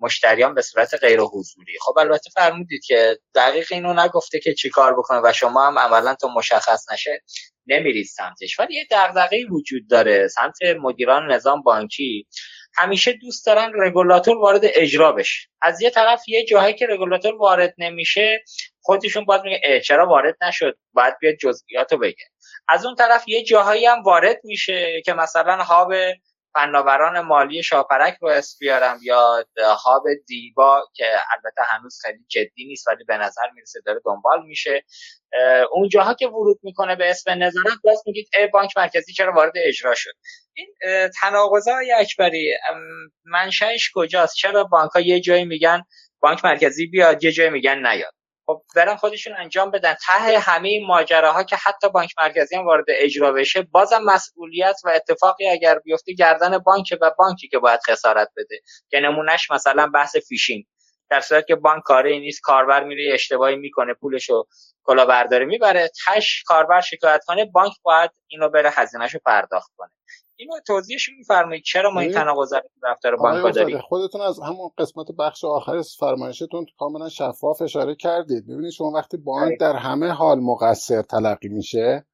مشتریان 0.00 0.54
به 0.54 0.62
صورت 0.62 0.94
غیر 0.94 1.20
حضوری 1.20 1.72
خب 1.80 1.98
البته 1.98 2.30
فرمودید 2.34 2.84
که 2.84 3.18
دقیق 3.34 3.68
اینو 3.70 3.94
نگفته 3.94 4.40
که 4.40 4.54
چی 4.54 4.70
کار 4.70 4.94
بکنه 4.98 5.20
و 5.24 5.32
شما 5.32 5.66
هم 5.66 5.78
عملا 5.78 6.14
تو 6.14 6.28
مشخص 6.28 6.92
نشه 6.92 7.22
نمیرید 7.66 8.06
سمتش. 8.06 8.60
ولی 8.60 8.74
یه 8.74 8.86
دغدغه 8.90 9.44
وجود 9.50 9.88
داره. 9.90 10.28
سمت 10.28 10.56
مدیران 10.80 11.32
نظام 11.32 11.62
بانکی 11.62 12.26
همیشه 12.76 13.12
دوست 13.12 13.46
دارن 13.46 13.72
رگولاتور 13.74 14.36
وارد 14.36 14.60
اجرا 14.64 15.12
بشه. 15.12 15.48
از 15.62 15.80
یه 15.80 15.90
طرف 15.90 16.28
یه 16.28 16.44
جاهایی 16.44 16.74
که 16.74 16.86
رگولاتور 16.86 17.34
وارد 17.34 17.74
نمیشه 17.78 18.44
خودشون 18.84 19.24
باید 19.24 19.42
میگه 19.42 19.80
چرا 19.80 20.06
وارد 20.06 20.36
نشد؟ 20.42 20.76
باید 20.92 21.14
بیاد 21.20 21.34
جزئیات 21.34 21.92
رو 21.92 21.98
بگه. 21.98 22.24
از 22.68 22.86
اون 22.86 22.94
طرف 22.94 23.28
یه 23.28 23.44
جاهایی 23.44 23.86
هم 23.86 24.02
وارد 24.02 24.40
میشه 24.44 25.02
که 25.04 25.12
مثلا 25.12 25.56
هاب 25.56 25.92
فناوران 26.54 27.20
مالی 27.20 27.62
شاپرک 27.62 28.16
رو 28.20 28.28
اسم 28.28 28.56
بیارم 28.60 28.98
یا 29.02 29.44
هاب 29.84 30.02
دیبا 30.26 30.88
که 30.94 31.04
البته 31.32 31.62
هنوز 31.62 31.98
خیلی 32.02 32.24
جدی 32.28 32.64
نیست 32.66 32.88
ولی 32.88 33.04
به 33.04 33.16
نظر 33.16 33.50
می‌رسه 33.54 33.80
داره 33.86 34.00
دنبال 34.04 34.46
میشه. 34.46 34.84
اونجاها 35.72 36.14
که 36.14 36.26
ورود 36.26 36.58
می‌کنه 36.62 36.96
به 36.96 37.10
اسم 37.10 37.30
نظارت 37.42 37.78
باز 37.84 38.02
میگید 38.06 38.28
ای 38.38 38.46
بانک 38.46 38.76
مرکزی 38.76 39.12
چرا 39.12 39.32
وارد 39.32 39.52
اجرا 39.56 39.94
شد؟ 39.94 40.12
این 40.54 40.74
های 41.66 41.92
اکبری 41.92 42.52
منشأش 43.24 43.90
کجاست؟ 43.94 44.36
چرا 44.36 44.64
بانک 44.64 44.90
ها 44.90 45.00
یه 45.00 45.20
جایی 45.20 45.44
میگن 45.44 45.82
بانک 46.20 46.44
مرکزی 46.44 46.86
بیاد 46.86 47.24
یه 47.24 47.32
جایی 47.32 47.50
میگن 47.50 47.86
نیاد؟ 47.86 48.14
خب 48.46 48.62
برن 48.76 48.96
خودشون 48.96 49.36
انجام 49.36 49.70
بدن. 49.70 49.94
ته 49.94 50.38
همه 50.38 50.68
این 50.68 50.86
ماجراها 50.86 51.42
که 51.42 51.56
حتی 51.56 51.88
بانک 51.88 52.10
مرکزی 52.18 52.56
هم 52.56 52.66
وارد 52.66 52.84
اجرا 52.88 53.32
بشه 53.32 53.62
بازم 53.62 54.02
مسئولیت 54.02 54.76
و 54.84 54.90
اتفاقی 54.94 55.48
اگر 55.48 55.78
بیفته 55.78 56.12
گردن 56.12 56.58
بانک 56.58 56.98
و 57.00 57.10
بانکی 57.18 57.48
که 57.48 57.58
باید 57.58 57.80
خسارت 57.88 58.28
بده. 58.36 58.60
که 58.90 59.00
نمونهش 59.00 59.50
مثلا 59.50 59.86
بحث 59.86 60.16
فیشینگ. 60.16 60.64
در 61.10 61.20
صورت 61.20 61.46
که 61.46 61.54
بانک 61.56 61.82
کاری 61.82 62.20
نیست 62.20 62.40
کاربر 62.42 62.84
میره 62.84 63.14
اشتباهی 63.14 63.56
می‌کنه 63.56 63.94
پولشو 63.94 64.46
کلاهبرداری 64.84 65.44
می‌بره. 65.44 65.90
تهش 66.06 66.42
کاربر 66.46 66.80
شکایت 66.80 67.24
کنه 67.26 67.44
بانک 67.44 67.72
باید 67.82 68.10
اینو 68.28 68.48
بره 68.48 68.70
هزینهشو 68.74 69.18
پرداخت 69.26 69.70
کنه. 69.76 69.90
اینو 70.36 70.52
توضیحش 70.66 71.08
میفرمایید. 71.18 71.64
چرا 71.64 71.90
ما 71.90 72.00
این 72.00 72.12
تناقض 72.12 72.52
رفتار 72.82 73.16
بانک 73.16 73.54
داریم؟ 73.54 73.80
خودتون 73.80 74.20
از 74.20 74.40
همون 74.40 74.70
قسمت 74.78 75.06
بخش 75.18 75.44
آخر 75.44 75.82
فرمایشتون 75.98 76.66
کاملا 76.78 77.08
شفاف 77.08 77.62
اشاره 77.62 77.94
کردید. 77.94 78.46
ببینید 78.46 78.70
شما 78.70 78.90
وقتی 78.90 79.16
بانک 79.16 79.60
در 79.60 79.76
همه 79.76 80.08
حال 80.08 80.40
مقصر 80.40 81.02
تلقی 81.02 81.48
میشه 81.48 82.06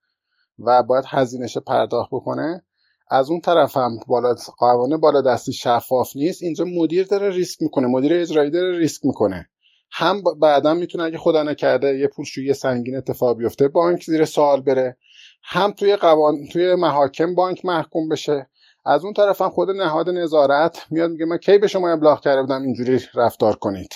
و 0.58 0.82
باید 0.82 1.04
هزینهش 1.08 1.58
پرداخت 1.58 2.10
بکنه 2.12 2.64
از 3.10 3.30
اون 3.30 3.40
طرف 3.40 3.76
هم 3.76 3.90
بالا 4.06 4.34
قوانین 4.58 4.96
بالا 4.96 5.20
دستی 5.20 5.52
شفاف 5.52 6.16
نیست. 6.16 6.42
اینجا 6.42 6.64
مدیر 6.64 7.06
داره 7.06 7.30
ریسک 7.30 7.62
می‌کنه 7.62 7.86
مدیر 7.86 8.14
اجرایی 8.14 8.50
داره 8.50 8.78
ریسک 8.78 9.04
می‌کنه. 9.04 9.50
هم 9.92 10.22
بعدا 10.40 10.74
می‌تونه 10.74 11.04
اگه 11.04 11.18
خدا 11.18 11.42
نکرده 11.42 11.98
یه 11.98 12.08
پولشویی 12.08 12.54
سنگین 12.54 12.96
اتفاق 12.96 13.36
بیفته 13.36 13.68
بانک 13.68 14.04
زیر 14.04 14.24
سوال 14.24 14.60
بره. 14.60 14.96
هم 15.42 15.72
توی 15.72 15.96
قوان 15.96 16.46
توی 16.52 16.74
محاکم 16.74 17.34
بانک 17.34 17.64
محکوم 17.64 18.08
بشه. 18.08 18.46
از 18.84 19.04
اون 19.04 19.12
طرف 19.12 19.42
هم 19.42 19.50
خود 19.50 19.70
نهاد 19.70 20.08
نظارت 20.08 20.86
میاد 20.90 21.10
میگه 21.10 21.24
من 21.24 21.38
کی 21.38 21.58
به 21.58 21.66
شما 21.66 21.92
ابلاغ 21.92 22.20
کرده 22.20 22.40
بودم 22.40 22.62
اینجوری 22.62 23.00
رفتار 23.14 23.56
کنید. 23.56 23.94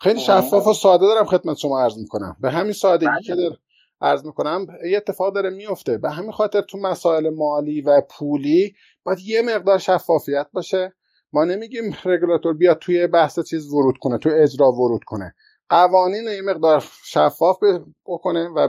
خیلی 0.00 0.20
شفاف 0.20 0.66
و 0.66 0.72
ساده 0.72 1.06
دارم 1.06 1.26
خدمت 1.26 1.56
شما 1.56 1.80
عرض 1.80 1.98
می‌کنم. 1.98 2.36
به 2.40 2.50
همین 2.50 2.72
سادگی 2.72 3.06
بله. 3.06 3.22
که 3.22 3.34
در 3.34 3.56
عرض 4.00 4.26
می‌کنم 4.26 4.66
یه 4.90 4.96
اتفاق 4.96 5.34
داره 5.34 5.50
میفته 5.50 5.98
به 5.98 6.10
همین 6.10 6.32
خاطر 6.32 6.60
تو 6.60 6.78
مسائل 6.78 7.30
مالی 7.34 7.80
و 7.80 8.00
پولی 8.10 8.74
باید 9.04 9.18
یه 9.20 9.42
مقدار 9.42 9.78
شفافیت 9.78 10.46
باشه. 10.52 10.94
ما 11.32 11.44
نمیگیم 11.44 11.96
رگولاتور 12.04 12.54
بیاد 12.54 12.78
توی 12.78 13.06
بحث 13.06 13.38
چیز 13.40 13.72
ورود 13.72 13.94
کنه 14.00 14.18
توی 14.18 14.32
اجرا 14.32 14.72
ورود 14.72 15.04
کنه. 15.04 15.34
قوانین 15.68 16.24
یه 16.24 16.42
مقدار 16.42 16.84
شفاف 17.04 17.58
بکنه 18.06 18.48
و 18.48 18.68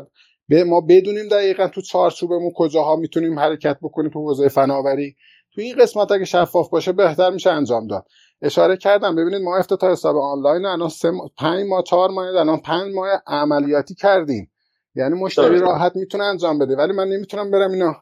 ما 0.50 0.82
بدونیم 0.82 1.28
دقیقا 1.28 1.68
تو 1.68 1.82
چارچوبمون 1.82 2.52
کجاها 2.56 2.96
می‌تونیم 2.96 3.40
حرکت 3.40 3.78
بکنیم 3.82 4.12
تو 4.12 4.20
حوزه 4.20 4.48
فناوری. 4.48 5.16
تو 5.54 5.62
این 5.62 5.76
قسمت 5.76 6.12
اگه 6.12 6.26
شفاف 6.26 6.70
باشه 6.70 6.92
بهتر 6.92 7.30
میشه 7.30 7.52
انجام 7.52 7.88
داد. 7.88 8.06
اشاره 8.42 8.78
کردم. 8.78 9.16
ببینید 9.16 9.42
ما 9.42 9.58
افتتاح 9.58 9.92
حساب 9.92 10.18
آنلاین 10.18 10.66
الان 10.66 10.92
ما، 11.04 11.30
پنج 11.38 11.66
ماه 11.70 11.84
چهار 11.84 12.10
ماه 12.10 12.28
الان 12.28 12.60
پنج 12.60 12.94
ماه 12.96 13.10
عملیاتی 13.28 13.96
کردیم. 13.96 14.52
یعنی 14.96 15.16
مشتری 15.20 15.60
راحت 15.60 15.96
می‌تونه 15.96 16.24
انجام 16.24 16.60
بده. 16.60 16.76
ولی 16.76 16.94
من 16.94 17.08
نمی‌تونم 17.08 17.52
برم 17.52 17.72
اینو 17.72 17.94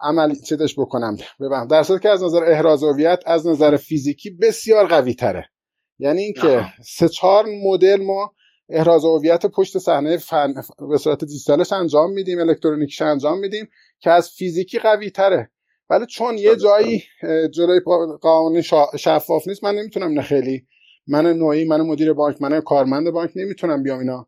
عملی 0.00 0.36
چیزش 0.36 0.78
بکنم. 0.78 1.16
ببینم 1.40 1.66
در 1.66 1.82
صورتی 1.82 2.02
که 2.02 2.08
از 2.08 2.22
نظر 2.22 2.44
احراز 2.44 2.82
هویت 2.82 3.22
از 3.26 3.46
نظر 3.46 3.76
فیزیکی 3.76 4.30
بسیار 4.30 4.86
قوی 4.86 5.14
تره. 5.14 5.48
یعنی 5.98 6.22
اینکه 6.22 6.66
سه 6.84 7.08
چهار 7.08 7.46
مدل 7.64 8.02
ما 8.02 8.32
احراز 8.68 9.04
هویت 9.04 9.46
پشت 9.46 9.78
صحنه 9.78 10.16
فن 10.16 10.54
به 10.90 10.98
صورت 10.98 11.24
دیجیتالش 11.24 11.72
انجام 11.72 12.10
میدیم 12.12 12.40
الکترونیکش 12.40 13.02
انجام 13.02 13.38
میدیم 13.38 13.68
که 14.00 14.10
از 14.10 14.30
فیزیکی 14.30 14.78
قوی 14.78 15.10
تره 15.10 15.50
ولی 15.90 16.06
چون 16.06 16.38
یه 16.38 16.56
جایی 16.56 17.02
جلوی 17.54 17.80
قانون 18.20 18.60
شفاف 18.98 19.48
نیست 19.48 19.64
من 19.64 19.74
نمی‌تونم 19.74 20.12
نه 20.12 20.22
خیلی. 20.22 20.66
من 21.06 21.26
نوعی 21.32 21.64
من 21.64 21.80
مدیر 21.80 22.12
بانک 22.12 22.42
من 22.42 22.60
کارمند 22.60 23.10
بانک 23.10 23.30
نمی‌تونم 23.36 23.82
بیام 23.82 23.98
اینا 23.98 24.26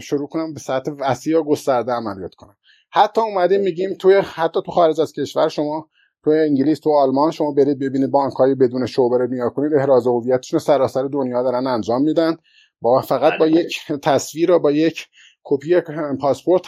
شروع 0.00 0.28
کنم 0.28 0.54
به 0.54 0.60
سطح 0.60 0.90
وسیع 1.00 1.38
و 1.38 1.42
گسترده 1.42 1.92
عملیات 1.92 2.34
کنم. 2.34 2.56
حتی 2.90 3.20
اومدیم 3.20 3.60
میگیم 3.60 3.94
توی 3.94 4.14
حتی 4.14 4.60
تو 4.66 4.72
خارج 4.72 5.00
از 5.00 5.12
کشور 5.12 5.48
شما 5.48 5.88
تو 6.24 6.30
انگلیس 6.30 6.80
تو 6.80 6.90
آلمان 6.90 7.30
شما 7.30 7.52
برید 7.52 7.78
ببینید 7.78 8.10
بانک 8.10 8.32
های 8.32 8.54
بدون 8.54 8.86
شعبه 8.86 9.18
رو 9.18 9.26
نیا 9.26 9.48
کنید 9.48 9.74
احراز 9.74 10.06
هویتشون 10.06 10.58
سراسر 10.58 11.02
دنیا 11.02 11.42
دارن 11.42 11.66
انجام 11.66 12.02
میدن. 12.02 12.36
با 12.80 13.00
فقط 13.00 13.32
با 13.38 13.46
بله. 13.46 13.60
یک 13.60 13.92
تصویر 14.02 14.50
و 14.50 14.58
با 14.58 14.72
یک 14.72 15.06
کپی 15.44 15.80
پاسپورت 16.20 16.62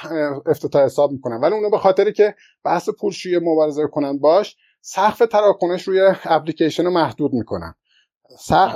افتتاح 0.46 0.84
حساب 0.84 1.12
می‌کنن 1.12 1.36
ولی 1.36 1.54
اونو 1.54 1.70
به 1.70 1.78
خاطری 1.78 2.12
که 2.12 2.34
بحث 2.64 2.88
پولشویی 3.00 3.38
مبارزه 3.38 3.86
کنن 3.86 4.18
باش 4.18 4.56
سقف 4.80 5.18
تراکنش 5.18 5.88
روی 5.88 6.12
اپلیکیشن 6.24 6.84
رو 6.84 6.90
محدود 6.90 7.32
می‌کنن. 7.32 7.74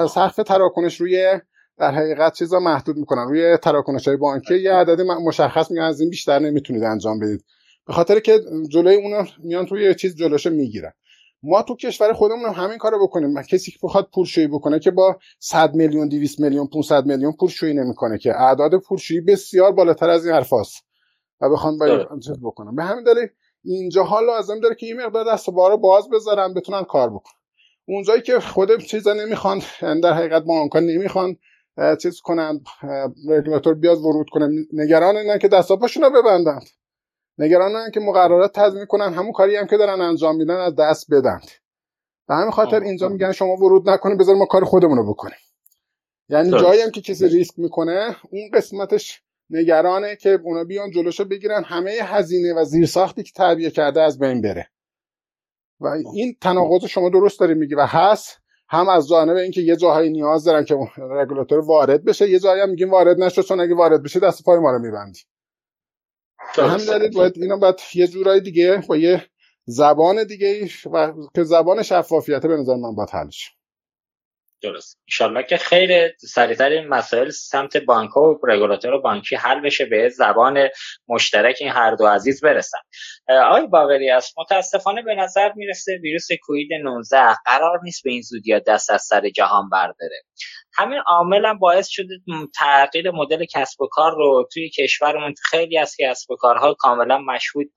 سقف 0.08 0.36
تراکنش 0.36 1.00
روی 1.00 1.40
در 1.78 1.94
حقیقت 1.94 2.34
چیزا 2.34 2.60
محدود 2.60 2.96
می‌کنن. 2.96 3.28
روی 3.28 3.56
تراکنش 3.56 4.08
های 4.08 4.16
بانکی 4.16 4.58
یه 4.58 4.72
عددی 4.72 5.02
مشخص 5.02 5.70
میگن 5.70 5.82
از 5.82 6.00
این 6.00 6.10
بیشتر 6.10 6.38
نمی‌تونید 6.38 6.82
انجام 6.82 7.18
بدید. 7.18 7.44
به 7.86 7.92
خاطر 7.92 8.20
که 8.20 8.40
جلوی 8.68 8.94
اونو 8.94 9.24
میان 9.38 9.66
توی 9.66 9.94
چیز 9.94 10.16
جلوشو 10.16 10.50
می‌گیرن. 10.50 10.92
ما 11.42 11.62
تو 11.62 11.76
کشور 11.76 12.12
خودمون 12.12 12.48
هم 12.48 12.64
همین 12.64 12.78
کارو 12.78 13.06
بکنیم. 13.06 13.42
کسی 13.42 13.70
که 13.70 13.78
بخواد 13.82 14.08
پولشویی 14.14 14.46
بکنه 14.46 14.78
که 14.78 14.90
با 14.90 15.16
100 15.38 15.74
میلیون 15.74 16.08
200 16.08 16.40
میلیون 16.40 16.66
500 16.66 17.06
میلیون 17.06 17.32
پولشویی 17.32 17.74
نمی‌کنه 17.74 18.18
که. 18.18 18.36
اعداد 18.36 18.78
پولشویی 18.78 19.20
بسیار 19.20 19.72
بالاتر 19.72 20.10
از 20.10 20.26
این 20.26 20.34
حرفاست. 20.34 20.84
و 21.40 21.50
بخوان 21.50 21.78
چیز 22.24 22.40
بکنم. 22.42 22.76
به 22.76 22.84
همین 22.84 23.04
دلیل 23.04 23.28
اینجا 23.64 24.02
حال 24.02 24.26
لازم 24.26 24.60
داره 24.60 24.74
که 24.74 24.86
این 24.86 25.02
مقدار 25.02 25.34
دست 25.34 25.50
بارو 25.50 25.76
باز 25.76 26.10
بذارن 26.10 26.54
بتونن 26.54 26.84
کار 26.84 27.10
بکنن. 27.10 27.40
اونجایی 27.88 28.22
که 28.22 28.40
خود 28.40 28.82
چیزا 28.82 29.12
نمی‌خوان 29.12 29.62
در 29.80 30.12
حقیقت 30.12 30.42
بانک‌ها 30.42 30.80
نمی‌خوان 30.80 31.36
چیز 32.02 32.20
کنن 32.20 32.60
رگولاتور 33.28 33.74
بیاد 33.74 33.98
ورود 33.98 34.30
کنه. 34.30 34.48
نگران 34.72 35.16
اینن 35.16 35.38
که 35.38 35.48
دست 35.48 35.70
رو 35.70 35.76
ببندن. 36.10 36.60
نگرانن 37.40 37.90
که 37.94 38.00
مقررات 38.00 38.52
تضمین 38.52 38.86
کنن 38.86 39.14
همون 39.14 39.32
کاری 39.32 39.56
هم 39.56 39.66
که 39.66 39.76
دارن 39.76 40.00
انجام 40.00 40.36
میدن 40.36 40.56
از 40.56 40.74
دست 40.74 41.06
بدن. 41.10 41.40
به 42.28 42.34
همین 42.34 42.50
خاطر 42.50 42.80
اینجا 42.80 43.08
میگن 43.08 43.32
شما 43.32 43.56
ورود 43.56 43.90
نکنید 43.90 44.18
بذار 44.18 44.34
ما 44.34 44.46
کار 44.46 44.64
خودمون 44.64 44.98
رو 44.98 45.12
بکنیم. 45.12 45.38
یعنی 46.28 46.50
جایی 46.50 46.80
هم 46.80 46.90
که 46.90 47.00
کسی 47.00 47.28
ریسک 47.28 47.58
می‌کنه 47.58 48.16
اون 48.30 48.50
قسمتش 48.54 49.22
نگرانه 49.50 50.16
که 50.16 50.40
اونا 50.44 50.64
بیان 50.64 50.90
جلوشو 50.90 51.24
بگیرن 51.24 51.64
همه 51.64 51.90
هزینه 51.90 52.54
و 52.54 52.64
زیرساختی 52.64 53.22
که 53.22 53.32
تعبیه 53.36 53.70
کرده 53.70 54.02
از 54.02 54.18
بین 54.18 54.40
بره. 54.40 54.70
و 55.80 55.86
این 56.14 56.36
تناقض 56.40 56.84
شما 56.84 57.08
درست 57.08 57.40
داری 57.40 57.54
میگی 57.54 57.74
و 57.74 57.86
هست. 57.86 58.40
هم 58.68 58.88
از 58.88 59.08
جانب 59.08 59.36
اینکه 59.36 59.60
یه 59.60 59.76
جاهایی 59.76 60.10
نیاز 60.10 60.44
دارن 60.44 60.64
که 60.64 60.76
رگولاتور 60.98 61.58
وارد 61.58 62.04
بشه 62.04 62.30
یه 62.30 62.38
جایی 62.38 62.62
هم 62.62 62.70
میگیم 62.70 62.90
وارد 62.90 63.22
نشد 63.22 63.42
چون 63.42 63.60
اگه 63.60 63.74
وارد 63.74 64.02
بشه 64.02 64.20
دست 64.20 64.44
پای 64.44 64.58
ما 64.58 64.70
رو 64.70 64.78
میبندی. 64.78 65.20
هم 66.56 66.76
دلیل 66.76 67.10
باید 67.10 67.32
اینا 67.36 67.56
باید 67.56 67.80
یه 67.94 68.06
جورای 68.06 68.40
دیگه 68.40 68.82
با 68.88 68.96
یه 68.96 69.26
زبان 69.64 70.24
دیگه 70.24 70.68
و 70.92 71.12
که 71.34 71.44
زبان 71.44 71.82
شفافیت 71.82 72.46
به 72.46 72.56
نظر 72.56 72.74
من 72.74 72.94
باید 72.94 73.10
حل 73.10 73.30
درست. 74.62 74.98
انشالله 75.08 75.42
که 75.42 75.56
خیلی 75.56 76.08
سریعتر 76.18 76.68
این 76.68 76.88
مسائل 76.88 77.30
سمت 77.30 77.76
بانک 77.76 78.16
و 78.16 78.38
رگولاتور 78.48 79.00
بانکی 79.00 79.36
حل 79.36 79.60
بشه 79.60 79.84
به 79.84 80.08
زبان 80.08 80.68
مشترک 81.08 81.56
این 81.60 81.70
هر 81.70 81.94
دو 81.94 82.06
عزیز 82.06 82.40
برسن. 82.40 82.78
آقای 83.28 83.66
باقری 83.66 84.10
است 84.10 84.38
متاسفانه 84.38 85.02
به 85.02 85.14
نظر 85.14 85.52
می‌رسه 85.56 85.98
ویروس 86.02 86.26
کوید 86.42 86.68
19 86.82 87.34
قرار 87.46 87.80
نیست 87.82 88.04
به 88.04 88.10
این 88.10 88.22
زودی 88.22 88.60
دست 88.66 88.90
از 88.90 89.02
سر 89.02 89.28
جهان 89.28 89.68
برداره. 89.68 90.22
همین 90.74 90.98
عامل 91.06 91.46
هم 91.46 91.58
باعث 91.58 91.88
شده 91.88 92.14
تغییر 92.54 93.10
مدل 93.10 93.44
کسب 93.44 93.80
و 93.80 93.88
کار 93.90 94.14
رو 94.16 94.48
توی 94.52 94.70
کشورمون 94.70 95.34
خیلی 95.42 95.78
از 95.78 95.96
کسب 96.00 96.30
و 96.30 96.36
کارها 96.36 96.74
کاملا 96.74 97.18
مشهود 97.18 97.72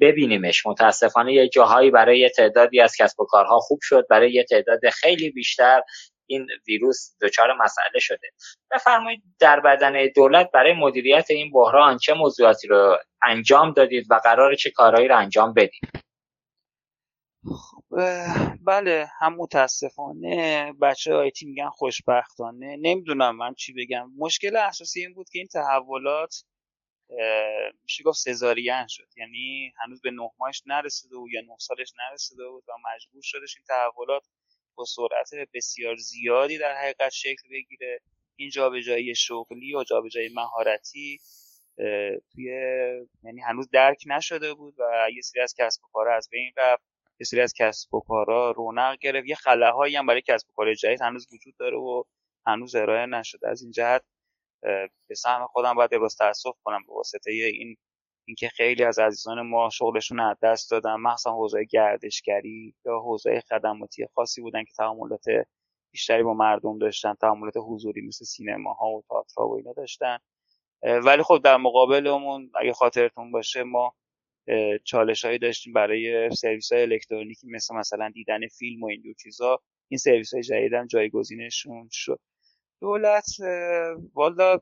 ببینیمش. 0.00 0.66
متاسفانه 0.66 1.32
یه 1.32 1.48
جاهایی 1.48 1.90
برای 1.90 2.18
یه 2.18 2.28
تعدادی 2.28 2.80
از 2.80 2.96
کسب 2.98 3.20
و 3.20 3.24
کارها 3.24 3.58
خوب 3.58 3.78
شد 3.82 4.06
برای 4.10 4.32
یه 4.32 4.44
تعداد 4.44 4.80
خیلی 4.92 5.30
بیشتر 5.30 5.82
این 6.26 6.46
ویروس 6.68 7.16
دچار 7.22 7.48
مسئله 7.52 8.00
شده. 8.00 8.28
بفرمایید 8.70 9.22
در 9.40 9.60
بدن 9.60 10.08
دولت 10.16 10.50
برای 10.54 10.72
مدیریت 10.72 11.30
این 11.30 11.50
بحران 11.52 11.98
چه 11.98 12.14
موضوعاتی 12.14 12.68
رو 12.68 12.98
انجام 13.22 13.72
دادید 13.72 14.06
و 14.10 14.20
قرار 14.24 14.54
چه 14.54 14.70
کارهایی 14.70 15.08
رو 15.08 15.18
انجام 15.18 15.52
بدید؟ 15.54 16.07
بله 18.66 19.10
هم 19.20 19.34
متاسفانه 19.36 20.72
بچه 20.82 21.14
آیتی 21.14 21.46
میگن 21.46 21.68
خوشبختانه. 21.68 22.76
نمی‌دونم 22.76 23.36
من 23.36 23.54
چی 23.54 23.72
بگم. 23.72 24.12
مشکل 24.16 24.56
اساسی 24.56 25.00
این 25.00 25.14
بود 25.14 25.28
که 25.28 25.38
این 25.38 25.48
تحولات 25.48 26.44
میشه 27.82 28.04
گفت 28.04 28.18
سزارین 28.18 28.86
شد. 28.88 29.08
یعنی 29.16 29.72
هنوز 29.84 30.00
به 30.00 30.10
نه 30.10 30.30
ماهش 30.38 30.62
نرسیده 30.66 31.16
بود 31.16 31.30
یا 31.32 31.40
نه 31.40 31.56
سالش 31.58 31.92
نرسیده 31.98 32.48
بود 32.48 32.64
و 32.68 32.72
مجبور 32.94 33.22
شدش 33.22 33.56
این 33.56 33.64
تحولات 33.68 34.26
با 34.74 34.84
سرعت 34.84 35.48
بسیار 35.54 35.96
زیادی 35.96 36.58
در 36.58 36.74
حقیقت 36.74 37.12
شکل 37.12 37.48
بگیره. 37.50 38.00
این 38.36 38.50
جابجایی 38.50 39.14
شغلی 39.14 39.74
و 39.74 39.84
جابجایی 39.84 40.28
مهارتی 40.34 41.20
توی 42.32 42.44
یعنی 43.22 43.40
هنوز 43.40 43.68
درک 43.72 44.02
نشده 44.06 44.54
بود 44.54 44.74
و 44.78 45.08
یه 45.14 45.22
سری 45.22 45.42
از 45.42 45.54
کسب 45.58 45.84
و 45.84 45.88
کارها 45.92 46.14
از 46.16 46.28
بین 46.30 46.52
رفت. 46.56 46.87
یه 47.20 47.24
سری 47.24 47.40
از 47.40 47.52
کسب 47.56 47.94
و 47.94 48.00
کارها 48.00 48.50
رونق 48.50 48.98
گرفت. 48.98 49.26
یه 49.26 49.34
خلاهایی 49.34 49.96
هم 49.96 50.06
برای 50.06 50.22
کسب 50.22 50.48
و 50.48 50.52
کار 50.56 50.74
جدید 50.74 51.02
هنوز 51.02 51.26
وجود 51.32 51.54
داره 51.58 51.76
و 51.76 52.02
هنوز 52.46 52.74
ارائه 52.74 53.06
نشده. 53.06 53.48
از 53.48 53.62
این 53.62 53.70
جهت 53.70 54.04
به 55.08 55.14
سهم 55.16 55.46
خودم 55.46 55.74
باید 55.74 55.94
ابراز 55.94 56.16
تاسف 56.16 56.56
کنم 56.64 56.82
به 56.86 56.94
واسطه 56.94 57.30
این 57.30 57.76
اینکه 58.26 58.48
خیلی 58.48 58.84
از 58.84 58.98
عزیزان 58.98 59.40
ما 59.40 59.70
شغلشون 59.70 60.20
از 60.20 60.36
دست 60.42 60.70
دادن. 60.70 60.94
مخصوصا 60.94 61.32
حوزه 61.32 61.64
گردشگری 61.64 62.74
یا 62.86 62.98
حوزه 62.98 63.40
خدماتی 63.40 64.06
خاصی 64.14 64.40
بودن 64.40 64.64
که 64.64 64.72
تعاملات 64.76 65.24
بیشتری 65.92 66.22
با 66.22 66.34
مردم 66.34 66.78
داشتن 66.78 67.14
تعاملات 67.14 67.54
حضوری 67.56 68.06
مثل 68.06 68.24
سینماها 68.24 68.86
و 68.86 69.02
تئاتر 69.08 69.42
و 69.42 69.54
اینا 69.54 69.72
داشتن. 69.72 70.18
ولی 70.82 71.22
خب 71.22 71.40
در 71.44 71.56
مقابلمون 71.56 72.50
اگه 72.60 72.72
خاطرتون 72.72 73.32
باشه 73.32 73.62
ما 73.62 73.94
چالش 74.84 75.24
هایی 75.24 75.38
داشتیم 75.38 75.72
برای 75.72 76.30
سرویس 76.30 76.72
های 76.72 76.82
الکترونیکی 76.82 77.46
مثل 77.50 77.74
مثلا 77.74 78.10
دیدن 78.14 78.48
فیلم 78.48 78.82
و 78.82 78.86
این 78.86 79.02
جور 79.02 79.14
چیزا. 79.14 79.60
این 79.88 79.98
سرویس 79.98 80.34
های 80.34 80.42
جدید 80.42 80.86
جایگزینشون 80.86 81.88
شد. 81.92 82.20
دولت 82.80 83.26
والا 84.14 84.60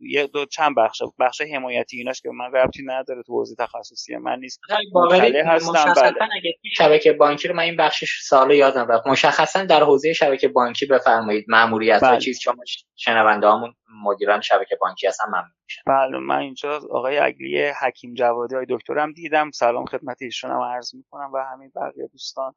یه 0.00 0.26
دو 0.26 0.46
چند 0.46 0.76
بخش 0.76 1.02
بخش 1.18 1.40
حمایتی 1.40 1.96
ایناش 1.96 2.20
که 2.20 2.30
من 2.30 2.52
ربطی 2.52 2.82
نداره 2.84 3.22
تو 3.22 3.32
حوزه 3.32 3.54
تخصصی 3.58 4.16
من 4.16 4.38
نیست. 4.38 4.60
باقری 4.92 5.40
هستم 5.40 5.94
بله. 5.96 6.12
اگه 6.36 6.54
شبکه 6.76 7.12
بانکی 7.12 7.48
رو 7.48 7.54
من 7.54 7.62
این 7.62 7.76
بخشش 7.76 8.22
سال 8.22 8.50
یادم 8.50 8.86
رفت. 8.86 9.06
مشخصا 9.06 9.64
در 9.64 9.82
حوزه 9.82 10.12
شبکه 10.12 10.48
بانکی 10.48 10.86
بفرمایید. 10.86 11.44
ماموریت 11.48 12.04
بله. 12.04 12.18
چیز 12.18 12.40
چون 12.40 12.56
شنونده 12.96 13.48
همون 13.48 13.74
مدیران 14.04 14.40
شبکه 14.40 14.76
بانکی 14.80 15.06
هستن 15.06 15.24
ممنون 15.28 15.52
میشم 15.64 15.82
بله 15.86 16.18
من 16.18 16.38
اینجا 16.38 16.80
آقای 16.90 17.18
اگلی 17.18 17.72
حکیم 17.80 18.14
جوادی 18.14 18.54
های 18.54 18.66
دکترم 18.68 19.12
دیدم. 19.12 19.50
سلام 19.50 19.84
خدمت 19.84 20.22
ایشون 20.22 20.50
هم 20.50 20.60
عرض 20.60 20.94
می‌کنم 20.94 21.30
و 21.34 21.44
همین 21.52 21.72
بقیه 21.76 22.06
دوستان. 22.12 22.54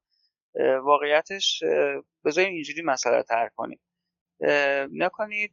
واقعیتش 0.83 1.63
بذاریم 2.25 2.53
اینجوری 2.53 2.81
مسئله 2.81 3.23
تر 3.23 3.49
کنیم. 3.55 3.79
نکنید 4.91 5.51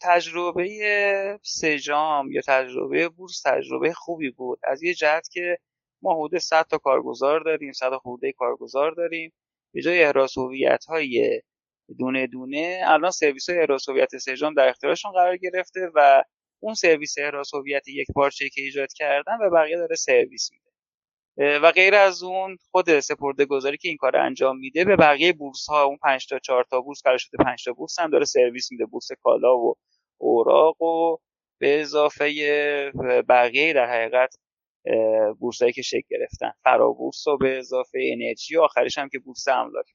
تجربه 0.00 1.38
سجام 1.42 2.32
یا 2.32 2.40
تجربه 2.46 3.08
بورس 3.08 3.42
تجربه 3.42 3.92
خوبی 3.92 4.30
بود. 4.30 4.60
از 4.64 4.82
یه 4.82 4.94
جهت 4.94 5.28
که 5.28 5.58
ما 6.02 6.24
حدود 6.24 6.38
100 6.38 6.66
تا 6.70 6.78
کارگزار 6.78 7.40
داریم 7.40 7.72
100 7.72 7.92
خورده 7.96 8.32
کارگزار 8.32 8.92
داریم. 8.92 9.32
به 9.74 9.82
جای 9.82 10.04
احراز 10.04 10.38
هویت 10.38 10.84
های 10.84 11.42
دونه 11.98 12.26
دونه 12.26 12.80
الان 12.86 13.10
سرویس 13.10 13.50
های 13.50 13.58
احراز 13.58 13.88
هویت 13.88 14.18
سجام 14.18 14.54
در 14.54 14.68
اختیارشون 14.68 15.12
قرار 15.12 15.36
گرفته 15.36 15.90
و 15.94 16.24
اون 16.60 16.74
سرویس 16.74 17.14
احراز 17.18 17.54
هویت 17.54 17.88
یک 17.88 18.08
پارچه 18.14 18.48
که 18.48 18.62
ایجاد 18.62 18.92
کردن 18.92 19.38
و 19.42 19.50
بقیه 19.50 19.76
داره 19.76 19.96
سرویس 19.96 20.50
میده. 20.52 20.75
و 21.38 21.72
غیر 21.72 21.94
از 21.94 22.22
اون 22.22 22.56
خود 22.70 23.00
سپرده 23.00 23.44
گذاری 23.44 23.76
که 23.76 23.88
این 23.88 23.96
کار 23.96 24.16
انجام 24.16 24.58
میده 24.58 24.84
به 24.84 24.96
بقیه 24.96 25.32
بورس 25.32 25.66
ها 25.68 25.84
اون 25.84 25.96
5 25.96 26.26
تا 26.26 26.38
4 26.38 26.64
تا 26.64 26.80
بورس 26.80 27.02
قرار 27.04 27.18
شده 27.18 27.44
5 27.44 27.64
تا 27.64 27.72
بورس 27.72 27.98
هم 27.98 28.10
داره 28.10 28.24
سرویس 28.24 28.72
میده 28.72 28.86
بورس 28.86 29.08
کالا 29.22 29.58
و 29.58 29.74
اوراق 30.18 30.82
و 30.82 31.16
به 31.58 31.80
اضافه 31.80 32.26
بقیه 33.28 33.72
در 33.72 33.86
حقیقت 33.86 34.36
بورسایی 35.38 35.72
که 35.72 35.82
شکل 35.82 36.06
گرفتن. 36.10 36.52
فرابورس 36.64 37.26
و 37.26 37.36
به 37.36 37.58
اضافه 37.58 37.98
انرژی 38.12 38.56
و 38.56 38.60
آخرش 38.62 38.98
هم 38.98 39.08
که 39.08 39.18
بورس 39.18 39.48
املاک. 39.48 39.86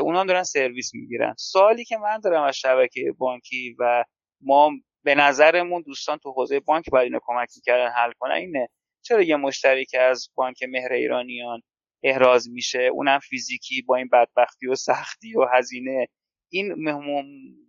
اونا 0.00 0.20
هم 0.20 0.26
دارن 0.26 0.42
سرویس 0.42 0.94
می‌گیرن. 0.94 1.34
سوالی 1.38 1.84
که 1.84 1.96
من 1.96 2.20
دارم 2.20 2.42
از 2.42 2.56
شبکه 2.56 3.12
بانکی 3.18 3.76
و 3.78 4.04
ما 4.40 4.70
به 5.04 5.14
نظرمون 5.14 5.82
دوستان 5.82 6.18
تو 6.18 6.32
حوزه 6.32 6.60
بانک 6.60 6.90
باید 6.90 7.04
اینو 7.04 7.18
کمک 7.22 7.48
می‌کردن 7.56 7.90
حل 7.90 8.12
کنن 8.18 8.34
اینه 8.34 8.68
چرا 9.06 9.22
یه 9.22 9.36
مشتری 9.36 9.84
که 9.84 10.00
از 10.00 10.28
بانک 10.34 10.62
مهر 10.62 10.92
ایرانیان 10.92 11.62
احراز 12.02 12.48
میشه 12.48 12.78
اونم 12.78 13.18
فیزیکی 13.18 13.82
با 13.82 13.96
این 13.96 14.08
بدبختی 14.12 14.66
و 14.66 14.74
سختی 14.74 15.36
و 15.36 15.44
هزینه 15.52 16.08
این 16.52 16.74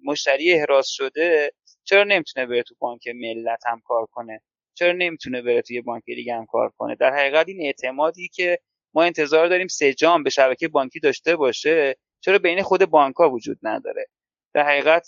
مشتری 0.05 0.53
احراز 0.53 0.87
شده 0.89 1.51
چرا 1.83 2.03
نمی‌تونه 2.03 2.45
بره 2.45 2.63
تو 2.63 2.75
بانک 2.79 3.07
ملت 3.07 3.59
هم 3.65 3.81
کار 3.85 4.05
کنه؟ 4.11 4.41
چرا 4.73 4.91
نمی‌تونه 4.91 5.41
بره 5.41 5.61
توی 5.61 5.81
بانک 5.81 6.03
دیگه 6.05 6.35
هم 6.35 6.45
کار 6.45 6.71
کنه؟ 6.77 6.95
در 6.95 7.13
حقیقت 7.13 7.47
این 7.47 7.61
اعتمادی 7.65 8.27
که 8.33 8.59
ما 8.93 9.03
انتظار 9.03 9.47
داریم 9.47 9.67
سجام 9.67 10.23
به 10.23 10.29
شبکه 10.29 10.67
بانکی 10.67 10.99
داشته 10.99 11.35
باشه 11.35 11.95
چرا 12.21 12.39
بین 12.39 12.61
خود 12.63 12.85
بانک 12.85 13.19
وجود 13.19 13.59
نداره؟ 13.63 14.05
در 14.53 14.63
حقیقت 14.67 15.07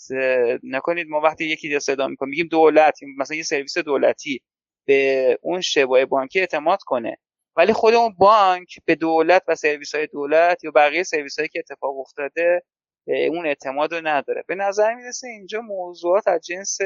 نکنید 0.62 1.08
ما 1.08 1.20
وقتی 1.20 1.44
یکی 1.44 1.80
صدا 1.80 2.08
می‌کنیم 2.08 2.30
میگیم 2.30 2.48
دولت 2.48 2.98
مثلا 3.18 3.36
یه 3.36 3.42
سرویس 3.42 3.78
دولتی. 3.78 4.40
به 4.86 5.38
اون 5.42 5.60
شبای 5.60 6.06
بانکی 6.06 6.40
اعتماد 6.40 6.78
کنه. 6.82 7.16
ولی 7.56 7.72
خود 7.72 7.94
اون 7.94 8.14
بانک 8.18 8.74
به 8.84 8.94
دولت 8.94 9.42
و 9.48 9.54
سرویس 9.54 9.94
های 9.94 10.06
دولت 10.06 10.64
یا 10.64 10.70
بقیه 10.70 11.02
سرویس 11.02 11.38
هایی 11.38 11.48
که 11.48 11.58
اتفاق 11.58 11.98
افتاده 11.98 12.62
اون 13.06 13.46
اعتماد 13.46 13.94
رو 13.94 14.00
نداره. 14.06 14.44
به 14.48 14.54
نظر 14.54 14.94
می‌رسه 14.94 15.28
اینجا 15.28 15.60
موضوعات 15.60 16.28
از 16.28 16.40
جنس 16.40 16.78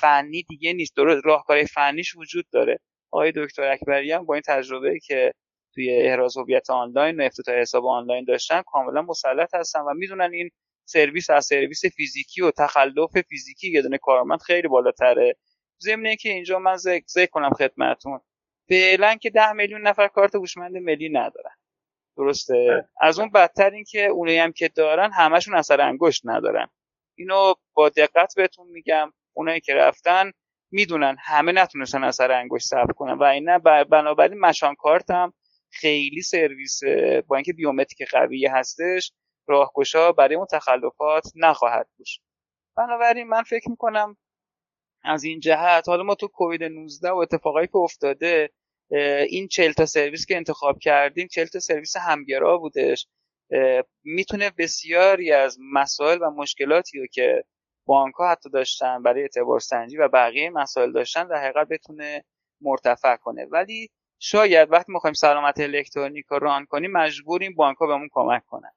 فنی 0.00 0.42
دیگه 0.42 0.72
نیست. 0.72 0.96
درست 0.96 1.26
راهکار 1.26 1.64
فنیش 1.64 2.16
وجود 2.16 2.44
داره. 2.52 2.78
آقای 3.10 3.32
دکتر 3.36 3.62
اکبری 3.62 4.12
هم 4.12 4.26
با 4.26 4.34
این 4.34 4.42
تجربه 4.46 4.98
که 4.98 5.32
توی 5.74 5.96
احراز 5.96 6.36
هویت 6.36 6.70
آنلاین 6.70 7.20
و 7.20 7.24
افتتاح 7.24 7.54
حساب 7.54 7.86
آنلاین 7.86 8.24
داشتن 8.24 8.62
کاملا 8.66 9.02
مسلط 9.02 9.54
هستن 9.54 9.80
و 9.80 9.94
می‌دونن 9.94 10.32
این 10.32 10.50
سرویس 10.84 11.30
از 11.30 11.46
سرویس 11.46 11.86
فیزیکی 11.86 12.42
و 12.42 12.50
تخلف 12.50 13.10
فیزیکی 13.28 13.72
یه 13.72 13.82
دونه 13.82 13.98
کارمند 13.98 14.40
خیلی 14.40 14.68
بالاتره. 14.68 15.36
ضمن 15.84 16.16
که 16.16 16.28
اینجا 16.28 16.58
من 16.58 16.76
ذکر 16.76 17.26
کنم 17.26 17.50
خدمتون 17.50 18.20
فعلا 18.68 19.14
که 19.14 19.30
ده 19.30 19.52
میلیون 19.52 19.86
نفر 19.86 20.08
کارت 20.08 20.34
هوشمند 20.34 20.76
ملی 20.76 21.08
ندارن. 21.08 21.54
درسته؟ 22.16 22.66
بله. 22.68 22.88
از 23.00 23.18
اون 23.18 23.30
بدتر 23.30 23.70
این 23.70 23.84
که 23.84 24.06
اونایی 24.06 24.38
هم 24.38 24.52
که 24.52 24.68
دارن 24.68 25.10
همشون 25.12 25.54
اثر 25.54 25.80
انگشت 25.80 26.22
ندارن. 26.24 26.68
اینو 27.14 27.54
با 27.74 27.88
دقت 27.88 28.34
بهتون 28.36 28.66
میگم. 28.66 29.12
اونایی 29.32 29.60
که 29.60 29.74
رفتن 29.74 30.32
می‌دونن 30.70 31.16
همه 31.20 31.52
نتونستن 31.52 32.04
اثر 32.04 32.32
انگشت 32.32 32.66
ثبت 32.66 32.92
کنن. 32.96 33.12
و 33.12 33.22
اینا 33.22 33.58
بنابراین 33.84 34.40
مشان 34.40 34.74
کارت 34.74 35.10
هم 35.10 35.32
خیلی 35.70 36.22
سرویس 36.22 36.80
با 37.26 37.36
اینکه 37.36 37.52
بیومتریک 37.52 38.08
قوی 38.10 38.46
هستش 38.46 39.12
راهگشا 39.46 40.12
برای 40.12 40.34
اون 40.34 40.46
تخلفات 40.52 41.32
نخواهد 41.34 41.88
بود 41.96 42.06
بنابراین 42.76 43.28
من 43.28 43.42
فکر 43.42 43.70
می‌کنم 43.70 44.16
از 45.04 45.24
این 45.24 45.40
جهت 45.40 45.88
حالا 45.88 46.02
ما 46.02 46.14
تو 46.14 46.28
کووید 46.28 46.64
19 46.64 47.10
و 47.10 47.16
اتفاقایی 47.16 47.66
که 47.66 47.76
افتاده 47.76 48.50
این 49.28 49.48
40 49.48 49.72
تا 49.72 49.86
سرویس 49.86 50.26
که 50.26 50.36
انتخاب 50.36 50.78
کردیم 50.78 51.28
40 51.28 51.46
تا 51.46 51.58
سرویس 51.58 51.96
همگرا 51.96 52.58
بودش. 52.58 53.06
می‌تونه 54.04 54.50
بسیاری 54.58 55.32
از 55.32 55.58
مسائل 55.72 56.18
و 56.22 56.30
مشکلاتی 56.30 57.00
رو 57.00 57.06
که 57.06 57.44
بانک 57.86 58.14
ها 58.14 58.30
حتی 58.30 58.50
داشتن 58.50 59.02
برای 59.02 59.22
اعتبار 59.22 59.60
سنجی 59.60 59.96
و 59.96 60.08
بقیه 60.08 60.50
مسائل 60.50 60.92
داشتن 60.92 61.28
در 61.28 61.36
حقیقت 61.36 61.68
بتونه 61.68 62.24
مرتفع 62.60 63.16
کنه. 63.16 63.46
ولی 63.50 63.88
شاید 64.18 64.72
وقتی 64.72 64.92
می‌خوایم 64.92 65.14
سلامت 65.14 65.60
الکترونیک 65.60 66.26
رو 66.28 66.38
ران 66.38 66.66
کنیم 66.66 66.92
مجبوریم 66.92 67.54
بانک 67.54 67.76
ها 67.76 67.86
بهمون 67.86 68.08
کمک 68.12 68.44
کنن. 68.44 68.70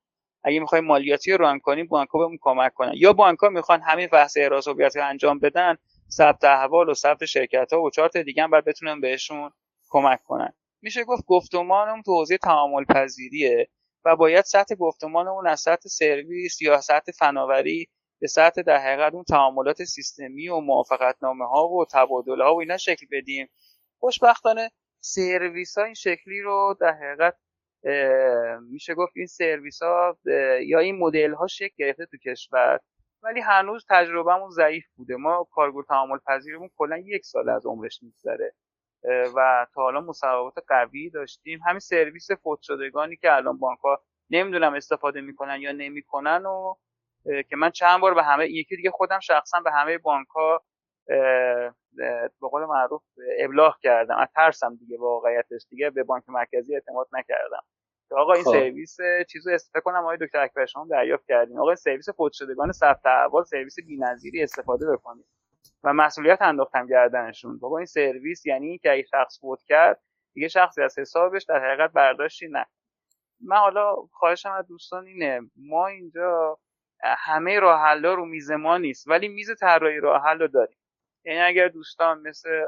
اگه 0.43 0.59
می‌خوایم 0.59 0.85
مالیاتی 0.85 1.31
رو 1.31 1.37
ران 1.37 1.59
کنیم 1.59 1.87
بانک 1.87 2.09
ها 2.09 2.19
بهمون 2.19 2.37
کمک 2.41 2.73
کنن. 2.73 2.91
یا 2.95 3.13
بانک 3.13 3.39
ها 3.39 3.49
می‌خوان 3.49 3.81
همین 3.81 4.07
بحث 4.07 4.37
احراز 4.37 4.67
هویت 4.67 4.97
انجام 4.97 5.39
بدن 5.39 5.77
ثبت 6.09 6.43
احوال 6.43 6.89
و 6.89 6.93
ثبت 6.93 7.25
شرکت 7.25 7.73
ها 7.73 7.81
و 7.81 7.89
چهار 7.89 8.09
تا 8.09 8.21
دیگه 8.21 8.43
هم 8.43 8.51
باید 8.51 8.65
بتونن 8.65 9.01
بهشون 9.01 9.51
کمک 9.89 10.23
کنن. 10.23 10.53
میشه 10.81 11.03
گفت 11.03 11.23
گفتمانمون 11.25 12.01
تو 12.01 12.11
حوزه 12.11 12.37
تعامل 12.37 12.85
پذیریه 12.85 13.69
و 14.05 14.15
باید 14.15 14.45
سطح 14.45 14.75
گفتمانمون 14.75 15.47
از 15.47 15.59
سطح 15.59 15.89
سرویس 15.89 16.61
یا 16.61 16.81
سطح 16.81 17.11
فناوری 17.11 17.87
به 18.19 18.27
سطح 18.27 18.61
در 18.61 18.77
حقیقت 18.77 19.13
اون 19.13 19.23
تعاملات 19.23 19.83
سیستمی 19.83 20.49
و 20.49 20.59
موافقتنامه 20.59 21.45
ها 21.45 21.67
و 21.67 21.85
تبادل 21.91 22.41
ها 22.41 22.55
و 22.55 22.59
اینا 22.59 22.77
شکل 22.77 23.05
بدیم. 23.11 23.49
خوشبختانه 23.99 24.71
سرویس 24.99 25.77
ها 25.77 25.83
این 25.83 25.93
شکلی 25.93 26.41
رو 26.41 26.77
در 26.81 26.93
حقیقت 26.93 27.35
میشه 28.69 28.95
گفت 28.95 29.13
این 29.15 29.25
سرویس 29.25 29.81
ها 29.81 30.17
یا 30.61 30.79
این 30.79 30.97
مدل 30.97 31.33
ها 31.33 31.47
شکل 31.47 31.73
گرفته 31.77 32.05
تو 32.05 32.17
کشور. 32.17 32.79
ولی 33.27 33.39
هنوز 33.41 33.85
تجربهمون 33.89 34.49
ضعیف 34.49 34.85
بوده. 34.95 35.15
ما 35.15 35.47
کارگور 35.51 35.83
تعامل 35.83 36.17
پذیرمون 36.27 36.69
کلا 36.77 36.97
یک 36.97 37.25
سال 37.25 37.49
از 37.49 37.65
عمرش 37.65 38.03
میگذره. 38.03 38.53
و 39.35 39.67
تا 39.73 39.81
حالا 39.81 40.01
مصوبات 40.01 40.53
قوی 40.67 41.09
داشتیم. 41.09 41.59
همین 41.65 41.79
سرویس 41.79 42.31
فوت 42.31 42.59
شدگانی 42.61 43.15
که 43.15 43.35
الان 43.35 43.57
بانک 43.57 43.79
ها 43.79 44.03
نمی‌دونم 44.29 44.73
استفاده 44.73 45.21
می‌کنن 45.21 45.61
یا 45.61 45.71
نمی‌کنن 45.71 46.45
و 46.45 46.75
که 47.49 47.55
من 47.55 47.69
چند 47.71 48.01
بار 48.01 48.13
به 48.13 48.23
همه 48.23 48.47
یکی 48.49 48.75
دیگه 48.75 48.91
خودم 48.91 49.19
شخصا 49.19 49.59
به 49.59 49.71
همه 49.71 49.97
بانک 49.97 50.27
ها 50.27 50.63
به 52.37 52.47
قول 52.51 52.65
معروف 52.65 53.03
ابلاغ 53.39 53.79
کردم. 53.79 54.17
از 54.17 54.27
ترسم 54.35 54.75
دیگه 54.75 54.97
واقعیتش 54.99 55.67
دیگه. 55.69 55.89
به 55.89 56.03
بانک 56.03 56.23
مرکزی 56.29 56.75
اعتماد 56.75 57.07
نکردم. 57.11 57.63
آقا 58.11 58.33
این 58.33 58.43
خب. 58.43 58.51
سرویس 58.51 58.97
چیزو 59.29 59.49
استفاده 59.49 59.83
کنم. 59.83 60.03
آقای 60.03 60.17
دکتر 60.21 60.39
اکبر 60.39 60.65
شما 60.65 60.87
دریافت 60.91 61.25
کردین. 61.27 61.59
آقا 61.59 61.75
سرویس 61.75 62.09
فوت 62.09 62.33
شدگان 62.33 62.71
ثبت 62.71 63.05
احوال 63.05 63.43
سرویس 63.43 63.75
بی‌نظیری 63.87 64.43
استفاده 64.43 64.91
بکنید 64.91 65.25
و 65.83 65.93
مسئولیت 65.93 66.41
انداختم 66.41 66.87
گردنشون. 66.87 67.59
بابا 67.59 67.77
این 67.77 67.85
سرویس 67.85 68.45
یعنی 68.45 68.77
که 68.77 68.91
اگه 68.91 69.03
شخص 69.03 69.39
فوت 69.41 69.63
کرد 69.63 70.01
دیگه 70.33 70.47
شخصی 70.47 70.81
از 70.81 70.99
حسابش 70.99 71.43
در 71.43 71.65
حقیقت 71.65 71.91
برداشتی 71.91 72.47
نه. 72.47 72.65
من 73.41 73.57
حالا 73.57 73.95
خواهشم 73.95 74.51
از 74.51 74.67
دوستان 74.67 75.07
اینه 75.07 75.41
ما 75.55 75.87
اینجا 75.87 76.59
همه 77.03 77.59
راه 77.59 77.93
رو 77.93 78.25
میز 78.25 78.51
ما 78.51 78.77
نیست 78.77 79.07
ولی 79.07 79.27
میز 79.27 79.51
طراحی 79.59 79.99
راه 79.99 80.23
حل 80.23 80.39
رو 80.39 80.47
داریم. 80.47 80.77
یعنی 81.25 81.39
اگر 81.39 81.67
دوستان 81.67 82.27
مثل 82.27 82.65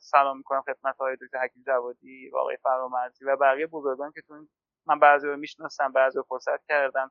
سلام 0.00 0.36
می‌کنم 0.36 0.62
خدمت 0.62 0.96
های 0.96 1.16
دکتر 1.16 1.44
حکیم 1.44 1.62
جوادی 1.66 2.30
و 2.30 2.36
آقای 2.36 2.56
فرامرزی 2.56 3.24
و 3.24 3.36
بقیه 3.36 3.66
بزرگان 3.66 4.12
که 4.12 4.20
تو 4.20 4.46
من 4.86 4.98
بعضی 4.98 5.26
رو 5.28 5.36
می‌شناسم 5.36 5.92
بعضی 5.92 6.18
رو 6.18 6.24
فرصت 6.28 6.64
کردم 6.68 7.10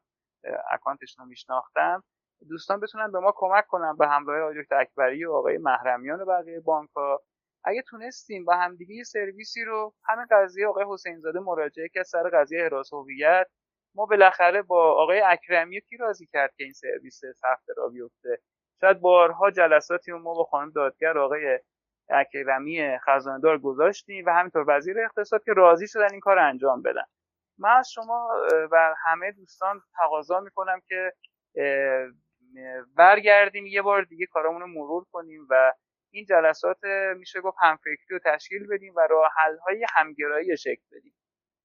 اکانتشون 0.71 1.25
رو 1.25 1.29
میشناختم. 1.29 2.03
دوستان 2.49 2.79
بتونن 2.79 3.11
به 3.11 3.19
ما 3.19 3.33
کمک 3.35 3.67
کنن 3.67 3.95
به 3.97 4.07
همراه 4.07 4.41
آقای 4.41 4.63
دکتر 4.63 4.75
اکبری 4.81 5.25
و 5.25 5.33
آقای 5.33 5.57
محرمیان 5.57 6.21
و 6.21 6.25
بقیه 6.25 6.59
بانک 6.59 6.89
ها 6.95 7.21
اگه 7.63 7.81
تونستیم 7.81 8.45
با 8.45 8.55
همدیگه 8.55 8.95
یه 8.95 9.03
سرویسی 9.03 9.63
رو 9.63 9.93
همین 10.05 10.25
قضیه 10.31 10.67
آقای 10.67 10.85
حسین 10.89 11.19
زاده 11.19 11.39
مراجعه 11.39 11.89
که 11.89 12.03
سر 12.03 12.29
قضیه 12.33 12.61
احراز 12.63 12.93
هویت. 12.93 13.47
ما 13.95 14.05
بالاخره 14.05 14.61
با 14.61 14.93
آقای 14.93 15.21
اکرمی 15.21 15.81
کی 15.81 15.97
راضی 15.97 16.27
کرد 16.33 16.53
که 16.57 16.63
این 16.63 16.73
سرویس 16.73 17.21
سخت 17.41 17.65
را 17.77 17.87
بیفته؟ 17.89 18.39
شاید 18.81 18.99
بارها 18.99 19.51
جلساتی 19.51 20.11
ما 20.11 20.33
با 20.33 20.43
خانم 20.43 20.71
دادگر 20.71 21.17
آقای 21.17 21.59
اکرمی 22.09 22.97
خزاندار 23.07 23.57
گذاشتیم 23.59 24.25
و 24.25 24.29
همینطور 24.29 24.65
وزیر 24.67 24.99
اقتصاد 25.05 25.43
که 25.43 25.53
راضی 25.53 25.87
شدن 25.87 26.11
این 26.11 26.19
کار 26.19 26.39
انجام 26.39 26.81
بدن. 26.81 27.05
من 27.59 27.69
از 27.69 27.91
شما 27.91 28.29
و 28.71 28.95
همه 29.05 29.31
دوستان 29.31 29.81
تقاضا 29.95 30.39
می‌کنم 30.39 30.81
که 30.87 31.13
برگردیم 32.95 33.65
یه 33.65 33.81
بار 33.81 34.03
دیگه 34.03 34.25
کارامون 34.25 34.61
رو 34.61 34.67
مرور 34.67 35.05
کنیم 35.11 35.47
و 35.49 35.73
این 36.13 36.25
جلسات 36.25 36.77
میشه 37.17 37.41
گفت 37.41 37.57
همفکری 37.61 37.97
رو 38.09 38.19
تشکیل 38.25 38.67
بدیم 38.67 38.93
و 38.95 38.99
راه 39.09 39.31
حل 39.37 39.57
های 39.57 39.85
همگرایی 39.95 40.57
شکل 40.57 40.83
بدیم. 40.91 41.15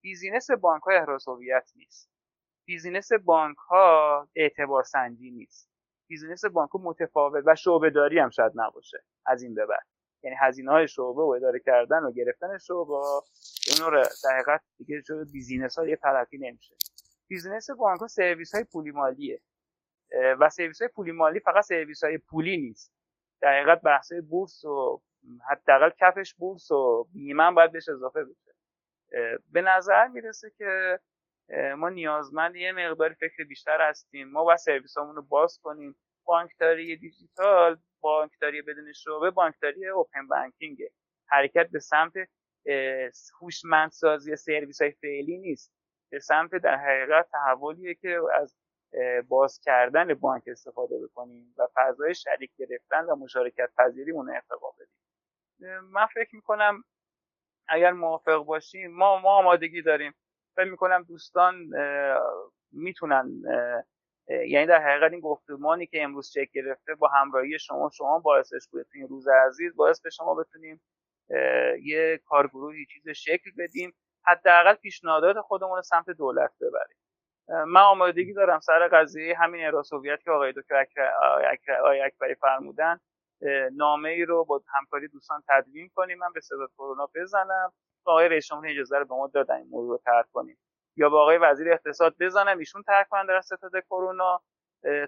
business 0.03 0.51
بانک 0.51 0.83
ها 0.83 0.93
احراز 0.93 1.29
هویت 1.29 1.71
نیست. 1.77 2.11
business 2.67 3.13
بانک 3.13 3.57
ها 3.57 4.29
اعتبار 4.37 4.83
سنجی 4.83 5.31
نیست. 5.31 5.71
business 6.09 6.45
بانک 6.45 6.71
ها 6.71 6.81
متفاوت 6.83 7.45
و 7.47 7.55
شعبه 7.55 7.91
داری 7.91 8.19
هم 8.19 8.31
شاید 8.31 8.53
نباشه. 8.55 9.05
از 9.27 9.43
این 9.43 9.55
به 9.55 9.67
بعد. 9.67 9.87
یعنی 10.25 10.37
هزینه 10.41 10.71
های 10.71 10.89
شعبه 10.89 11.23
و 11.23 11.35
اداره 11.37 11.61
کردن 11.61 12.03
و 12.03 12.13
گرفتن 12.13 12.59
شعبه 12.59 12.93
این 13.69 13.91
رو 13.91 14.03
در 14.25 14.35
حقیقت 14.35 14.61
دیگه 14.79 15.03
شده 15.03 15.33
business 15.33 15.79
ها 15.79 15.87
یه 15.87 15.97
طرفی 15.97 16.39
نمیشه. 16.39 16.77
business 17.29 17.71
بانک 17.71 18.01
ها 18.01 18.07
سرویس 18.07 18.55
های 18.55 18.65
پولی 18.65 18.91
مالیه. 18.91 19.41
و 20.41 20.49
سرویس 20.49 20.83
های 20.83 20.89
پولی 20.89 21.13
مالی 21.13 21.41
فقط 21.41 21.65
سرویس 21.65 22.05
های 22.05 22.19
پولی 22.19 22.57
نیست. 22.57 22.93
در 23.41 23.61
حقیقت 23.61 23.81
بحث 23.81 24.13
بورس 24.31 24.65
و 24.65 25.03
حداقل 25.51 25.91
کفش 26.01 26.35
بورس 26.35 26.71
و 26.71 27.09
بیمه 27.13 27.51
باید 27.51 27.73
بهش 27.73 27.89
اضافه 27.89 28.25
بشه. 28.25 28.55
به 29.53 29.63
نظر 29.63 30.09
می‌رسه 30.09 30.51
که 30.59 31.01
ما 31.77 31.89
نیازمند 31.89 32.57
یه 32.57 32.73
مقداری 32.73 33.15
فکر 33.15 33.45
بیشتر 33.45 33.89
هستیم. 33.89 34.29
ما 34.29 34.45
باید 34.45 34.59
سرویس 34.59 34.99
رو 34.99 35.23
باز 35.23 35.59
کنیم. 35.63 35.97
بانکداری 36.25 36.97
دیجیتال 36.97 37.79
بانکداری 38.01 38.63
بدون 38.63 38.93
شعبه 38.93 39.31
بانکداری 39.31 39.89
open 39.89 40.27
banking. 40.27 40.79
حرکت 41.29 41.71
به 41.71 41.79
سمت 41.79 42.13
هوشمندسازی 43.41 44.37
سرویس 44.37 44.83
های 44.83 44.91
فعلی 44.91 45.39
نیست. 45.39 45.73
به 46.11 46.19
سمت 46.19 46.55
در 46.55 46.77
حقیقت 46.77 47.29
تحولیه 47.33 47.95
که 47.95 48.21
از 48.35 48.57
باز 49.29 49.61
کردن 49.61 50.15
بانک 50.15 50.43
استفاده 50.47 50.95
بکنیم 51.05 51.55
و 51.59 51.69
فضای 51.75 52.15
شریک 52.15 52.51
گرفتن 52.57 53.05
و 53.05 53.17
مشارکت 53.17 53.71
پذیریمون 53.79 54.31
ارتقا 54.31 54.71
بدیم. 54.71 55.81
من 55.81 56.07
فکر 56.07 56.37
می‌کنم 56.37 56.85
اگر 57.69 57.93
موافق 57.93 58.45
باشیم 58.45 58.95
ما 58.97 59.19
ما 59.19 59.31
آمادگی 59.31 59.83
داریم. 59.83 60.15
فکر 60.57 60.71
می‌کنم 60.71 61.03
دوستان 61.03 61.71
می‌تونن 62.73 63.43
یعنی 64.29 64.67
در 64.67 64.83
حقیقت 64.83 65.13
این 65.13 65.21
گفتمانی 65.21 65.87
که 65.87 66.03
امروز 66.03 66.33
چک 66.33 66.51
گرفته 66.55 66.95
با 66.95 67.09
همراهی 67.09 67.59
شما 67.59 67.91
شما 67.95 68.19
باعثش 68.19 68.69
بوده 68.71 68.85
تو 68.85 68.91
این 68.95 69.09
روز 69.09 69.29
عزیز 69.29 69.77
باعث 69.77 70.01
به 70.01 70.11
شما 70.11 70.35
بتونیم 70.35 70.81
یه 71.83 72.21
کارگروهی 72.27 72.87
چیز 72.87 73.09
شکل 73.09 73.51
بدیم 73.59 73.95
حداقل 74.27 74.75
پیشنهادات 74.75 75.41
خودمون 75.41 75.77
رو 75.77 75.83
سمت 75.83 76.11
دولت 76.11 76.51
ببریم. 76.61 76.97
من 77.49 77.81
آمادگی 77.81 78.33
دارم 78.33 78.61
سر 78.61 78.89
قضیه 78.89 79.37
همین 79.39 79.67
اراسوویت 79.67 80.23
که 80.23 80.31
آقای 80.31 80.53
دکتر 80.53 80.87
اکبری 82.07 82.35
فرمودن. 82.35 83.01
نامه 83.73 84.09
ای 84.09 84.25
رو 84.25 84.45
با 84.45 84.63
همکاری 84.69 85.09
دوستان 85.09 85.43
تدوین 85.49 85.91
کنیم. 85.95 86.19
من 86.19 86.33
به 86.35 86.41
صدا 86.41 86.67
کرونا 86.79 87.09
بزنم. 87.15 87.73
آقای 88.05 88.29
رئیس 88.29 88.47
جمهور 88.47 88.69
اجازه 88.69 88.99
رو 88.99 89.05
به 89.05 89.15
ما 89.15 89.31
دادن 89.35 89.57
این 89.57 89.69
موضوع 89.71 89.91
رو 89.91 90.03
ترک 90.05 90.27
کنیم. 90.33 90.59
یا 90.97 91.09
با 91.09 91.23
آقای 91.23 91.39
وزیر 91.39 91.73
اقتصاد 91.73 92.15
بزنم 92.21 92.59
ایشون 92.59 92.83
ترک 92.83 93.09
کنن 93.09 93.27
در 93.27 93.41
ستاد 93.41 93.73
کرونا. 93.91 94.43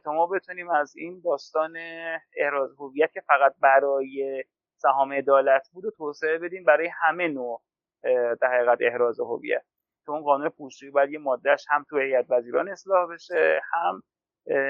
تا 0.04 0.12
ما 0.12 0.26
بتونیم 0.26 0.70
از 0.70 0.96
این 0.96 1.22
داستان 1.24 1.76
احراز 2.36 2.70
هویت 2.78 3.12
که 3.12 3.20
فقط 3.20 3.54
برای 3.60 4.44
سهام 4.76 5.12
عدالت 5.12 5.68
بود 5.72 5.84
و 5.84 5.90
توسعه 5.90 6.38
بدیم 6.38 6.64
برای 6.64 6.90
همه 7.02 7.28
نوع 7.28 7.62
در 8.40 8.54
حقیقت 8.54 8.78
احراز 8.80 9.20
هویت. 9.20 9.64
اون 10.08 10.22
قانون 10.22 10.48
پولشویی 10.48 10.90
باید 10.90 11.10
یه 11.10 11.18
مادهش 11.18 11.66
هم 11.68 11.86
تو 11.88 11.98
هیئت 11.98 12.26
وزیران 12.28 12.68
اصلاح 12.68 13.14
بشه 13.14 13.60
هم 13.72 14.02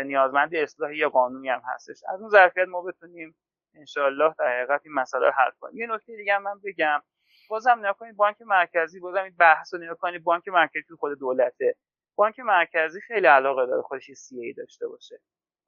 نیازمند 0.05 0.55
اصلاحی 0.55 0.97
یا 0.97 1.09
قانونی 1.09 1.49
هم 1.49 1.63
هستش. 1.75 2.03
از 2.09 2.21
اون 2.21 2.31
ظرفیت 2.31 2.69
ما 2.69 2.83
بتونیم 2.83 3.37
انشالله 3.75 4.35
در 4.39 4.59
حقیقت 4.59 4.81
این 4.85 4.95
مسئله 4.95 5.27
رو 5.27 5.33
حل 5.33 5.51
کنیم. 5.61 5.77
یه 5.77 5.87
نکته 5.87 6.17
دیگه 6.17 6.39
من 6.39 6.61
بگم. 6.65 7.03
بازم 7.49 7.79
نگاه 7.79 8.13
بانک 8.17 8.37
مرکزی 8.43 9.01
بازم 9.01 9.23
این 9.23 9.35
بحث 9.39 9.75
رو 9.75 9.81
نگاه 9.81 9.97
کنید 9.97 10.25
بانک 10.25 10.49
مرکزی 10.49 10.95
خود 10.99 11.19
دولته. 11.19 11.77
بانک 12.17 12.41
مرکزی 12.41 13.01
خیلی 13.01 13.27
علاقه 13.27 13.67
داره 13.67 13.83
خودش 13.83 14.13
سی 14.13 14.41
ای 14.41 14.53
داشته 14.53 14.89
باشه. 14.89 15.21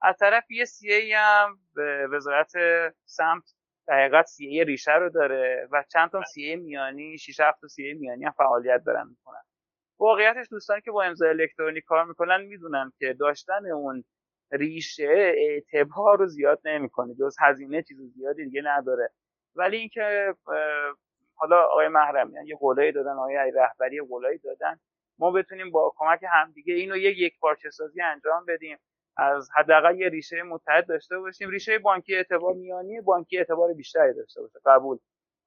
از 0.02 0.16
طرف 0.18 0.50
یه 0.50 0.64
سی 0.64 0.92
ای 0.92 1.12
هم 1.12 1.58
به 1.74 2.06
وزارت 2.12 2.52
سمت 3.04 3.54
در 3.86 4.22
سی 4.22 4.46
ای 4.46 4.64
ریشه 4.64 4.92
رو 4.94 5.10
داره 5.10 5.68
و 5.72 5.84
چند 5.92 6.10
تا 6.10 6.22
سی 6.24 6.42
ای 6.42 6.56
میانی 6.56 7.18
6 7.18 7.40
7 7.40 7.66
سی 7.66 7.82
ای 7.82 7.94
میانی 7.94 8.24
هم 8.24 8.30
فعالیت 8.30 8.82
دارن 8.86 9.08
می‌کنن. 9.08 9.42
واقعیتش 10.00 10.46
دوستانی 10.50 10.80
که 10.80 10.90
با 10.90 11.02
امضا 11.02 11.28
الکترونیک 11.28 11.84
کار 11.84 12.04
می‌کنن 12.04 12.40
می‌دونن 12.42 12.92
که 12.98 13.12
داشتن 13.12 13.66
اون 13.66 14.04
ریشه 14.52 15.34
اعتبار 15.36 16.18
رو 16.18 16.26
زیاد 16.26 16.60
نمی‌کنه 16.64 17.14
جز 17.14 17.36
هزینه 17.40 17.82
چیز 17.82 17.98
زیادی 18.00 18.44
دیگه 18.44 18.62
نداره. 18.64 19.10
ولی 19.54 19.76
اینکه 19.76 20.34
حالا 21.38 21.62
آقای 21.62 21.88
محرمیان 21.88 22.46
یه 22.46 22.56
قولایی 22.56 22.92
دادن 22.92 23.12
آقای 23.12 23.52
رهبری 23.54 24.00
قولایی 24.00 24.38
دادن. 24.38 24.80
ما 25.18 25.30
بتونیم 25.30 25.70
با 25.70 25.94
کمک 25.96 26.20
همدیگه 26.32 26.74
اینو 26.74 26.96
یک 26.96 27.18
یک 27.18 27.38
پارچه 27.40 27.70
سازی 27.70 28.02
انجام 28.02 28.44
بدیم. 28.48 28.78
از 29.16 29.50
حداقل 29.56 30.00
یه 30.00 30.08
ریشه 30.08 30.42
متحد 30.42 30.88
داشته 30.88 31.18
باشیم. 31.18 31.50
ریشه 31.50 31.78
بانکی 31.78 32.16
اعتبار 32.16 32.54
میانی 32.54 33.00
بانکی 33.00 33.38
اعتبار 33.38 33.74
بیشتری 33.74 34.14
داشته 34.14 34.40
باشه. 34.40 34.58
قبول. 34.66 34.98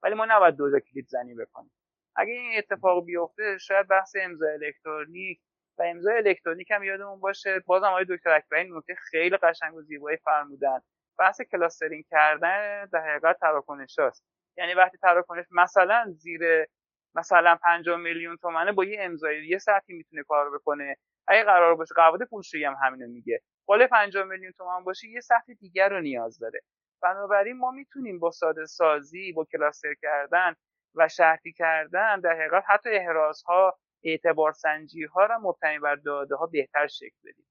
ولی 0.02 0.14
ما 0.14 0.26
نباید 0.28 0.56
دو 0.56 0.80
کلید 0.80 1.06
زنی 1.08 1.34
بکنیم. 1.34 1.72
اگه 2.16 2.32
این 2.32 2.58
اتفاق 2.58 3.04
بیفته 3.04 3.58
شاید 3.58 3.88
بحث 3.88 4.16
امضا 4.20 4.46
الکترونیک 4.48 5.40
و 5.78 5.82
امضا 5.82 6.12
الکترونیک 6.12 6.70
هم 6.70 6.82
یادمون 6.82 7.20
باشه. 7.20 7.60
بازم 7.66 7.86
آقای 7.86 8.06
دکتر 8.08 8.30
اکبری 8.30 8.70
نکته 8.70 8.94
خیلی 8.94 9.36
قشنگ 9.36 9.74
و 9.74 9.82
زیبایی 9.82 10.16
فرمودن. 10.16 10.80
بحث 11.18 11.40
کلاسترینگ 11.40 12.04
کردن 12.10 12.86
در 12.92 13.00
حقیقت 13.00 13.38
تراکنش 13.40 13.98
هاست 13.98 14.24
یعنی 14.56 14.74
وقتی 14.74 14.98
تراکنش 14.98 15.46
مثلا 15.50 16.12
زیر 16.16 16.66
مثلا 17.14 17.56
50 17.62 17.96
میلیون 17.96 18.36
تومنه 18.36 18.72
با 18.72 18.84
یه 18.84 18.98
امضای 19.00 19.46
یه 19.48 19.58
ساعتی 19.58 19.92
می‌تونه 19.92 20.22
کار 20.22 20.50
بکنه. 20.58 20.96
اگه 21.26 21.44
قرار 21.44 21.74
باشه 21.74 21.94
قواعد 21.94 22.22
پولشویی 22.28 22.64
هم 22.64 22.76
همینو 22.82 23.08
میگه. 23.12 23.40
بالا 23.66 23.86
50 23.86 24.24
میلیون 24.24 24.52
تومن 24.52 24.84
باشه 24.84 25.08
یه 25.08 25.20
سطح 25.20 25.52
دیگر 25.60 25.88
رو 25.88 26.00
نیاز 26.00 26.38
داره. 26.38 26.60
بنابراین 27.02 27.58
ما 27.58 27.70
می‌تونیم 27.70 28.18
با 28.18 28.30
ساده 28.30 28.66
سازی 28.66 29.32
با 29.32 29.44
کلاستر 29.44 29.94
کردن 30.02 30.54
و 30.94 31.08
شرطی 31.08 31.52
کردن 31.52 32.20
در 32.20 32.32
حقیقت 32.32 32.64
حتی 32.68 32.90
احرازها 32.90 33.78
اعتبار 34.04 34.52
سنجی 34.52 35.04
ها 35.04 35.26
را 35.26 35.38
مبتنی 35.38 35.78
بر 35.78 35.94
داده 35.94 36.36
ها 36.36 36.46
بهتر 36.46 36.86
شکل 36.86 37.16
بدیم. 37.24 37.46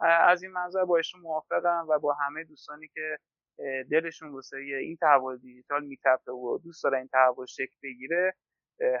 از 0.00 0.42
این 0.42 0.52
منظر 0.52 0.84
با 0.84 0.96
ایشون 0.96 1.20
موافقم 1.20 1.86
و 1.88 1.98
با 1.98 2.14
همه 2.14 2.44
دوستانی 2.44 2.88
که 2.88 3.18
دلشون 3.90 4.28
واسه 4.32 4.56
این 4.56 4.96
تحول 5.00 5.38
دیجیتال 5.38 5.84
میتپه 5.84 6.32
و 6.32 6.58
دوست 6.64 6.84
داره 6.84 6.98
این 6.98 7.08
تحول 7.12 7.46
شکل 7.46 7.76
بگیره 7.82 8.34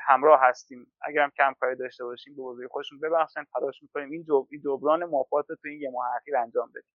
همراه 0.08 0.40
هستیم. 0.42 0.92
اگرم 1.02 1.30
کم 1.36 1.54
کاری 1.60 1.76
داشته 1.76 2.04
باشیم 2.04 2.36
به 2.36 2.42
بزرگی 2.42 2.68
خودشون 2.68 3.00
ببخشن 3.00 3.44
تلاش 3.54 3.82
می‌کنیم 3.82 4.10
این 4.10 4.26
جبران 4.64 5.04
مافات 5.04 5.46
تو 5.46 5.68
این 5.68 5.80
یه 5.80 5.90
ماه 5.90 6.06
اخیر 6.16 6.36
انجام 6.36 6.68
بدیم. 6.70 6.90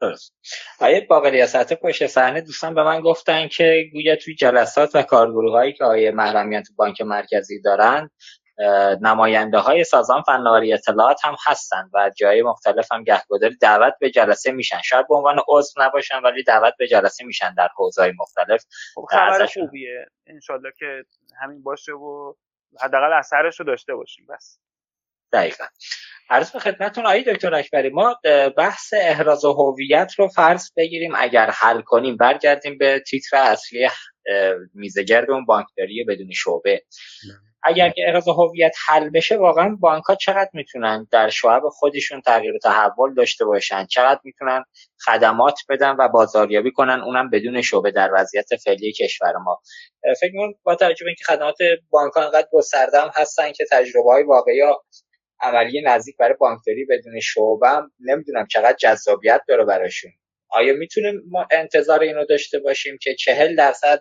درست. 0.00 0.34
آیه 0.80 1.06
باقی 1.10 1.30
ریاست 1.30 1.74
پشت 1.74 2.06
صحنه 2.06 2.40
دوستان 2.40 2.74
به 2.74 2.82
من 2.82 3.00
گفتن 3.00 3.48
که 3.48 3.84
گویا 3.92 4.16
توی 4.16 4.34
جلسات 4.34 4.90
و 4.94 5.02
کارگروه 5.02 5.52
هایی 5.52 5.72
که 5.72 5.84
آیه 5.84 6.10
محرمیان 6.10 6.62
تو 6.62 6.74
بانک 6.76 7.00
مرکزی 7.00 7.60
دارن 7.62 8.10
نماینده 9.00 9.58
های 9.58 9.84
سازمان 9.84 10.22
فناوری 10.22 10.72
اطلاعات 10.72 11.24
هم 11.24 11.36
هستن 11.46 11.90
و 11.94 12.10
جای 12.16 12.42
مختلف 12.42 12.92
هم 12.92 13.04
گهگداری 13.04 13.56
دعوت 13.60 13.94
به 14.00 14.10
جلسه 14.10 14.52
میشن. 14.52 14.80
شاید 14.84 15.08
به 15.08 15.14
عنوان 15.14 15.40
عضو 15.48 15.82
نباشن 15.82 16.22
ولی 16.22 16.42
دعوت 16.42 16.74
به 16.78 16.88
جلسه 16.88 17.24
میشن 17.24 17.54
در 17.54 17.68
حوزه 17.76 18.12
مختلف. 18.18 18.64
خب 18.94 19.04
خبر 19.10 19.46
خوبیه. 19.46 20.06
انشالله 20.26 20.72
که 20.78 21.04
همین 21.42 21.62
باشه 21.62 21.92
و 21.92 22.34
حداقل 22.80 23.12
اثرش 23.12 23.60
رو 23.60 23.66
داشته 23.66 23.94
باشیم. 23.94 24.26
بس. 24.28 24.58
دقیقا. 25.32 25.64
عرض 26.30 26.50
به 26.50 26.58
خدمتتون 26.58 27.06
آقای 27.06 27.22
دکتر 27.22 27.54
اکبری 27.54 27.90
ما 27.90 28.16
بحث 28.56 28.94
احراز 28.96 29.44
هویت 29.44 30.12
رو 30.18 30.28
فرض 30.28 30.70
بگیریم. 30.76 31.12
اگر 31.16 31.50
حل 31.50 31.80
کنیم 31.80 32.16
برگردیم 32.16 32.78
به 32.78 33.02
تیتر 33.06 33.36
اصلی 33.36 33.88
میزگرد 34.74 35.30
اون 35.30 35.44
بانکداری 35.44 36.04
بدون 36.04 36.32
شعبه. 36.32 36.82
اگر 37.62 37.90
که 37.90 38.02
احراز 38.06 38.28
هویت 38.28 38.76
حل 38.86 39.08
بشه 39.10 39.36
واقعا 39.36 39.76
بانک 39.80 40.04
ها 40.04 40.14
چقدر 40.14 40.50
می‌تونن 40.52 41.06
در 41.10 41.28
شعب 41.28 41.62
خودشون 41.68 42.20
تغییر 42.20 42.58
تحول 42.62 43.14
داشته 43.14 43.44
باشن؟ 43.44 43.86
چقدر 43.86 44.20
می‌تونن 44.24 44.64
خدمات 45.04 45.60
بدن 45.68 45.96
و 45.98 46.08
بازاریابی 46.08 46.70
کنن؟ 46.70 47.00
اونم 47.00 47.30
بدون 47.30 47.62
شعبه 47.62 47.90
در 47.90 48.10
وضعیت 48.14 48.56
فعلی 48.64 48.92
کشور 48.92 49.32
ما. 49.36 49.60
فکر 50.20 50.32
می‌کنم 50.32 50.52
با 50.62 50.74
توجه 50.74 51.04
به 51.04 51.08
اینکه 51.08 51.24
خدمات 51.24 51.58
بانک 51.90 52.12
ها 52.12 52.24
انقدر 52.24 52.46
گسترده 52.52 52.98
هستن 53.14 53.52
که 53.52 53.64
تجربه 53.72 54.12
های 54.12 54.22
واقعی 54.22 54.62
عملی 55.40 55.82
نزدیک 55.82 56.16
برای 56.16 56.34
بانکداری 56.40 56.84
بدون 56.84 57.20
شعبه 57.20 57.82
نمی‌دونم 58.00 58.46
چقدر 58.46 58.76
جذابیت 58.78 59.40
داره 59.48 59.64
براشون. 59.64 60.10
آیا 60.52 60.74
می‌تونیم 60.74 61.22
ما 61.28 61.46
انتظار 61.50 62.00
اینو 62.00 62.24
داشته 62.24 62.58
باشیم 62.58 62.98
که 63.00 63.14
چهل 63.14 63.56
درصد 63.56 64.00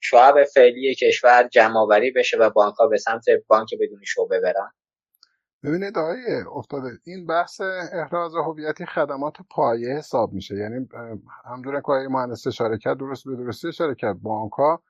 شعب 0.00 0.44
فعلی 0.54 0.94
کشور 0.94 1.48
جمعآوری 1.52 2.10
بشه 2.10 2.38
و 2.38 2.50
بانک 2.50 2.74
ها 2.74 2.86
به 2.86 2.98
سمت 2.98 3.24
بانک 3.46 3.68
بدون 3.80 4.04
شعبه 4.04 4.40
برن؟ 4.40 4.70
ببینید 5.64 5.98
آقای 5.98 6.16
افتاده 6.56 6.88
این 7.04 7.26
بحث 7.26 7.60
احراز 7.92 8.34
هویتی 8.34 8.86
خدمات 8.86 9.36
پایه 9.50 9.96
حساب 9.96 10.32
میشه. 10.32 10.54
یعنی 10.54 10.88
همدونه 11.44 11.76
که 11.76 11.84
آقای 11.84 12.06
مهندس 12.06 12.46
اشاره 12.46 12.78
کرد 12.78 12.98
درست 12.98 13.24
به 13.24 13.36
درستی 13.36 13.68
اشاره 13.68 13.94
کرد. 13.94 14.22
بانک 14.22 14.52
ها 14.52 14.82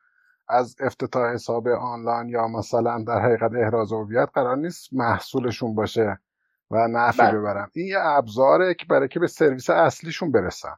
از 0.48 0.76
افتتاح 0.80 1.32
حساب 1.32 1.68
آنلاین 1.68 2.28
یا 2.28 2.48
مثلا 2.48 3.04
در 3.06 3.18
حقیقت 3.18 3.50
احراز 3.52 3.92
هویت 3.92 4.28
قرار 4.34 4.56
نیست 4.56 4.88
محصولشون 4.92 5.74
باشه 5.74 6.18
و 6.70 6.88
نفع 6.88 7.30
بله. 7.30 7.38
ببرن. 7.38 7.70
این 7.74 7.86
یه 7.86 7.98
ابزاره 8.00 8.74
که 8.74 8.86
برای 8.86 9.08
که 9.08 9.20
به 9.20 9.26
سرویس 9.26 9.70
اصلیشون 9.70 10.32
برسن. 10.32 10.76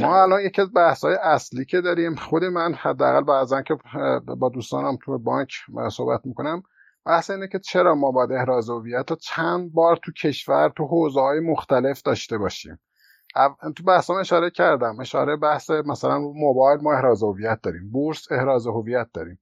ما 0.00 0.22
الان 0.22 0.40
یکی 0.40 0.62
از 0.62 0.72
بحث 0.74 1.04
های 1.04 1.14
اصلی 1.14 1.64
که 1.64 1.80
داریم 1.80 2.14
خود 2.14 2.44
من 2.44 2.74
حداقل 2.74 3.24
بعضا 3.24 3.62
که 3.62 3.76
با 4.38 4.48
دوستانم 4.48 4.98
تو 5.02 5.18
بانک 5.18 5.52
صحبت 5.92 6.20
می‌کنم 6.26 6.62
بحث 7.06 7.30
اینه 7.30 7.48
که 7.48 7.58
چرا 7.58 7.94
ما 7.94 8.10
باید 8.10 8.32
احراز 8.32 8.70
هویت 8.70 9.10
رو 9.10 9.16
چند 9.16 9.72
بار 9.72 9.96
تو 9.96 10.12
کشور 10.12 10.72
تو 10.76 10.86
حوزه 10.86 11.20
های 11.20 11.40
مختلف 11.40 12.02
داشته 12.02 12.38
باشیم؟ 12.38 12.78
تو 13.76 13.84
بحثم 13.86 14.14
اشاره 14.14 14.50
کردم 14.50 15.00
اشاره 15.00 15.36
بحث 15.36 15.70
مثلا 15.70 16.18
موبایل 16.18 16.80
ما 16.82 16.92
احراز 16.94 17.22
هویت 17.22 17.60
داریم 17.62 17.90
بورس 17.92 18.32
احراز 18.32 18.66
هویت 18.66 19.08
داریم. 19.14 19.38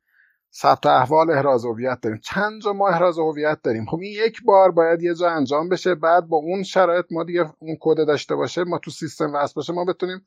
ثبت 0.57 0.87
احوال 0.87 1.31
احراز 1.31 1.65
هویت 1.65 2.01
داریم. 2.01 2.19
چند 2.19 2.63
جا 2.63 2.73
ما 2.73 2.89
احراز 2.89 3.19
هویت 3.19 3.59
داریم؟ 3.63 3.87
خب 3.87 3.99
این 4.03 4.13
یک 4.27 4.43
بار 4.45 4.71
باید 4.71 5.03
یه 5.03 5.15
جا 5.15 5.31
انجام 5.31 5.69
بشه 5.69 5.95
بعد 5.95 6.27
با 6.27 6.37
اون 6.37 6.63
شرایط 6.63 7.07
ما 7.11 7.25
دیگه 7.25 7.53
اون 7.59 7.77
کد 7.81 8.07
داشته 8.07 8.35
باشه 8.35 8.65
ما 8.65 8.79
تو 8.79 8.91
سیستم 8.91 9.35
وصل 9.35 9.53
باشه 9.57 9.73
ما 9.73 9.85
بتونیم 9.85 10.25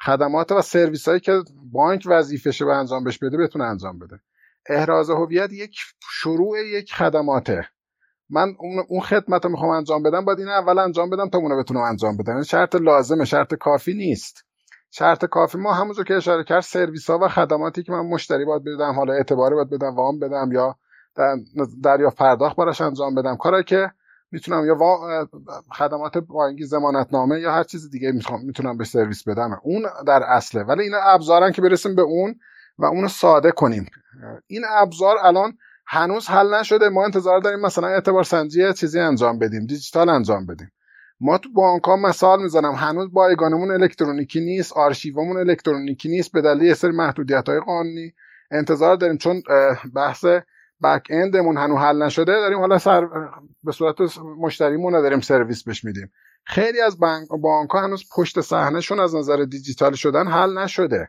خدمات 0.00 0.52
و 0.52 0.62
سرویس 0.62 1.08
هایی 1.08 1.20
که 1.20 1.42
بانک 1.72 2.02
وظیفشه 2.06 2.64
به 2.64 2.72
انجام 2.76 3.04
بشه 3.04 3.26
بده 3.26 3.36
بتونه 3.36 3.64
انجام 3.64 3.98
بده. 3.98 4.20
احراز 4.66 5.10
هویت 5.10 5.52
یک 5.52 5.76
شروع 6.10 6.58
یک 6.66 6.94
خدماته. 6.94 7.68
من 8.30 8.54
اون 8.88 9.00
خدمت 9.00 9.44
رو 9.44 9.50
می‌خوام 9.50 9.70
انجام 9.70 10.02
بدم 10.02 10.24
باید 10.24 10.38
این 10.38 10.48
اول 10.48 10.78
انجام 10.78 11.10
بدم 11.10 11.28
تا 11.28 11.38
اونو 11.38 11.58
بتونم 11.62 11.80
انجام 11.80 12.16
بدم. 12.16 12.34
این 12.34 12.42
شرط 12.42 12.74
لازمه 12.74 13.24
شرط 13.24 13.54
کافی 13.54 13.94
نیست. 13.94 14.47
شرط 14.90 15.24
کافی. 15.24 15.58
ما 15.58 15.72
همونجور 15.72 16.04
که 16.04 16.14
اشاره 16.14 16.44
کرد 16.44 16.60
سرویس 16.60 17.10
ها 17.10 17.18
و 17.22 17.28
خدماتی 17.28 17.82
که 17.82 17.92
من 17.92 18.06
مشتری 18.06 18.44
باید 18.44 18.64
بدم 18.64 18.92
حالا 18.92 19.12
اعتباری 19.12 19.54
باید 19.54 19.70
بدم 19.70 19.96
وام 19.96 20.18
بدم 20.18 20.52
یا 20.52 20.76
دریا 21.82 22.10
پرداخت 22.10 22.56
براش 22.56 22.80
انجام 22.80 23.14
بدم. 23.14 23.36
کاری 23.36 23.64
که 23.64 23.90
می‌تونم 24.30 24.66
یا 24.66 24.76
خدمات 25.78 26.18
بانکی 26.18 26.64
نامه 27.12 27.40
یا 27.40 27.52
هر 27.52 27.62
چیز 27.62 27.90
دیگه 27.90 28.12
می‌تونم 28.12 28.40
می‌تونم 28.44 28.76
به 28.76 28.84
سرویس 28.84 29.28
بدم. 29.28 29.60
اون 29.62 29.82
در 30.06 30.22
اصله. 30.22 30.62
ولی 30.62 30.82
اینا 30.82 30.98
ابزارن 30.98 31.52
که 31.52 31.62
برسیم 31.62 31.94
به 31.94 32.02
اون 32.02 32.34
و 32.78 32.84
اونو 32.84 33.08
ساده 33.08 33.50
کنیم. 33.50 33.86
این 34.46 34.62
ابزار 34.70 35.16
الان 35.22 35.58
هنوز 35.86 36.28
حل 36.28 36.54
نشده. 36.54 36.88
ما 36.88 37.04
انتظار 37.04 37.40
داریم 37.40 37.60
مثلا 37.60 37.88
اعتبار 37.88 38.24
سنجی 38.24 38.72
چیزی 38.72 39.00
انجام 39.00 39.38
بدیم 39.38 39.66
دیجیتال 39.66 40.08
انجام 40.08 40.46
بدیم. 40.46 40.70
ما 41.20 41.38
تو 41.38 41.48
بانک 41.52 41.88
مثال 41.88 42.42
می‌زنم. 42.42 42.74
هنوز 42.74 43.12
بایگانمون 43.12 43.70
الکترونیکی 43.70 44.40
نیست 44.40 44.72
آرشیومون 44.72 45.36
الکترونیکی 45.36 46.08
نیست 46.08 46.32
به 46.32 46.40
دلیل 46.40 46.74
سری 46.74 46.90
محدودیت 46.90 47.48
های 47.48 47.60
قانونی. 47.60 48.12
انتظار 48.50 48.96
داریم 48.96 49.16
چون 49.16 49.42
بحث 49.94 50.24
بک 50.82 51.06
اندمون 51.10 51.56
هنوز 51.56 51.78
حل 51.78 52.02
نشده 52.02 52.32
داریم 52.32 52.58
حالا 52.58 52.78
سر 52.78 53.08
به 53.64 53.72
صورت 53.72 53.96
مشتریمون 54.40 54.94
رو 54.94 55.02
داریم 55.02 55.20
سرویس 55.20 55.68
بش 55.68 55.84
میدیم. 55.84 56.12
خیلی 56.44 56.80
از 56.80 56.98
بانک 57.42 57.70
ها 57.70 57.80
هنوز 57.80 58.04
پشت 58.16 58.40
صحنهشون 58.40 59.00
از 59.00 59.14
نظر 59.14 59.44
دیجیتال 59.44 59.92
شدن 59.92 60.28
حل 60.28 60.58
نشده. 60.58 61.08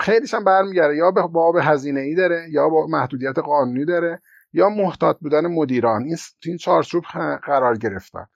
خیلیش 0.00 0.34
هم 0.34 0.44
برمیگرده. 0.44 0.96
یا 0.96 1.10
به 1.10 1.22
باب 1.22 1.56
هزینه 1.62 2.00
ای 2.00 2.14
داره 2.14 2.46
یا 2.50 2.68
با 2.68 2.86
محدودیت 2.86 3.38
قانونی 3.38 3.84
داره 3.84 4.22
یا 4.52 4.68
محتاط 4.68 5.18
بودن 5.18 5.46
مدیران. 5.46 6.02
این 6.02 6.16
این 6.44 6.56
چارچوب 6.56 7.04
قرار 7.42 7.78
گرفتن. 7.78 8.26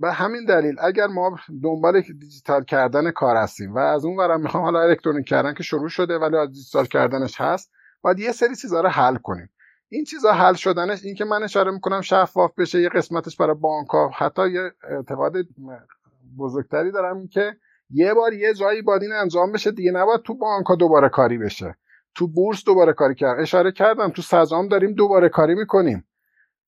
به 0.00 0.12
همین 0.12 0.44
دلیل 0.44 0.76
اگر 0.80 1.06
ما 1.06 1.38
دنبال 1.62 2.00
دیجیتال 2.00 2.64
کردن 2.64 3.10
کار 3.10 3.36
هستیم 3.36 3.74
و 3.74 3.78
از 3.78 4.04
اون 4.04 4.16
ورم 4.16 4.40
می‌خوام 4.40 4.64
حالا 4.64 4.80
الکترونیک 4.80 5.26
کردن 5.26 5.54
که 5.54 5.62
شروع 5.62 5.88
شده 5.88 6.18
ولی 6.18 6.36
از 6.36 6.48
دیجیتال 6.48 6.86
کردنش 6.86 7.40
هست 7.40 7.70
باید 8.02 8.18
یه 8.18 8.32
سری 8.32 8.56
چیزها 8.56 8.80
رو 8.80 8.88
حل 8.88 9.16
کنیم. 9.16 9.50
این 9.88 10.04
چیزا 10.04 10.32
حل 10.32 10.54
شدنش 10.54 11.04
این 11.04 11.14
که 11.14 11.24
من 11.24 11.42
اشاره 11.42 11.70
می‌کنم 11.70 12.00
شفاف 12.00 12.58
بشه 12.58 12.80
یه 12.80 12.88
قسمتش 12.88 13.36
برای 13.36 13.54
بانک 13.54 13.88
ها. 13.88 14.10
حتی 14.14 14.50
یه 14.50 14.72
اعتقاد 14.90 15.32
بزرگتری 16.38 16.92
دارم 16.92 17.28
که 17.28 17.56
یه 17.90 18.14
بار 18.14 18.32
یه 18.32 18.54
جایی 18.54 18.82
باید 18.82 19.02
این 19.02 19.12
انجام 19.12 19.52
بشه 19.52 19.70
دیگه 19.70 19.90
نباید 19.90 20.22
تو 20.22 20.34
بانک 20.34 20.66
ها 20.66 20.74
دوباره 20.74 21.08
کاری 21.08 21.38
بشه. 21.38 21.76
تو 22.14 22.28
بورس 22.28 22.64
دوباره 22.64 22.92
کاری 22.92 23.14
کرد 23.14 23.40
اشاره 23.40 23.72
کردم 23.72 24.08
تو 24.08 24.22
سزام 24.22 24.68
داریم 24.68 24.92
دوباره 24.92 25.28
کاری 25.28 25.54
می‌کنیم. 25.54 26.08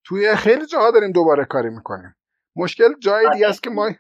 توی 0.05 0.37
خیلی 0.37 0.67
جاها 0.67 0.91
داریم 0.91 1.13
دوباره 1.13 1.45
کاری 1.45 1.71
می‌کنیم. 1.71 2.15
مشکل 2.61 2.89
جای 3.03 3.31
دیگه 3.33 3.49
است 3.49 3.63
که 3.63 3.71
ما 3.71 3.91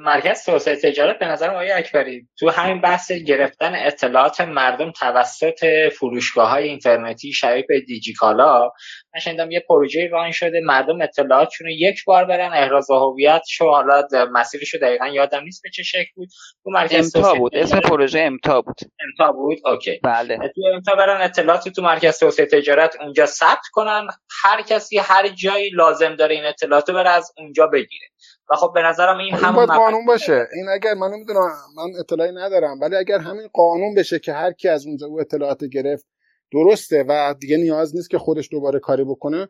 مرکز 0.00 0.44
توسعه 0.44 0.76
تجارت 0.76 1.18
به 1.18 1.26
نظر 1.26 1.50
آقای 1.50 1.72
اکبری 1.72 2.28
تو 2.38 2.50
همین 2.50 2.80
بحث 2.80 3.12
گرفتن 3.12 3.72
اطلاعات 3.74 4.40
مردم 4.40 4.90
توسط 4.90 5.64
فروشگاه 5.98 6.50
های 6.50 6.68
اینترنتی 6.68 7.32
شبیه 7.32 7.64
به 7.68 7.80
دیجیکالا 7.80 8.70
من 9.16 9.20
شنیدم 9.20 9.50
یه 9.50 9.60
پروژه 9.68 10.08
ران 10.12 10.30
شده 10.30 10.60
مردم 10.60 11.00
اطلاعاتشون 11.00 11.68
یک 11.68 12.04
بار 12.04 12.24
برن 12.24 12.50
احراز 12.54 12.90
هویت 12.90 13.42
شو 13.48 13.64
حالا 13.64 14.08
مسیرش 14.32 14.74
رو 14.74 14.80
دقیقا 14.80 15.06
یادم 15.06 15.42
نیست 15.42 15.62
به 15.62 15.70
چه 15.70 15.82
شکل 15.82 16.10
بود. 16.14 16.28
تو 16.64 16.70
مرکز 16.70 17.16
امتا 17.16 17.34
بود. 17.34 17.56
اسم 17.56 17.80
پروژه 17.80 18.20
امتا 18.20 18.62
بود. 18.62 18.76
امتا 19.00 19.32
بود؟ 19.32 19.58
اوکی. 19.64 20.00
بله. 20.02 20.38
تو 20.54 20.62
امتا 20.74 20.94
برن 20.94 21.20
اطلاعات 21.20 21.68
تو 21.68 21.82
مرکز 21.82 22.18
توسعه 22.18 22.46
تجارت 22.46 22.96
اونجا 23.00 23.26
ثبت 23.26 23.66
کنن. 23.72 24.06
هر 24.42 24.62
کسی 24.62 24.98
هر 24.98 25.28
جایی 25.28 25.70
لازم 25.70 26.16
داره 26.16 26.34
این 26.34 26.44
اطلاعات 26.44 26.88
رو 26.88 26.94
بره 26.94 27.10
از 27.10 27.32
اونجا 27.38 27.66
بگیره. 27.66 28.06
و 28.50 28.54
خب 28.56 28.72
به 28.74 28.82
نظرم 28.82 29.18
این 29.18 29.34
همون 29.34 29.66
قانون 29.66 30.06
باشه. 30.06 30.46
این 30.52 30.68
اگر 30.68 30.94
من 30.94 31.10
نمی‌دونم 31.10 31.50
من 31.76 32.00
اطلاعی 32.00 32.32
ندارم 32.32 32.80
ولی 32.80 32.96
اگر 32.96 33.18
همین 33.18 33.48
قانون 33.52 33.94
بشه 33.94 34.18
که 34.18 34.32
هر 34.32 34.52
کی 34.52 34.68
از 34.68 34.86
اونجا 34.86 35.06
او 35.06 35.20
اطلاعات 35.20 35.64
گرفت 35.64 36.06
درسته 36.52 37.04
و 37.08 37.34
دیگه 37.40 37.56
نیاز 37.56 37.96
نیست 37.96 38.10
که 38.10 38.18
خودش 38.18 38.48
دوباره 38.52 38.78
کاری 38.78 39.04
بکنه. 39.04 39.48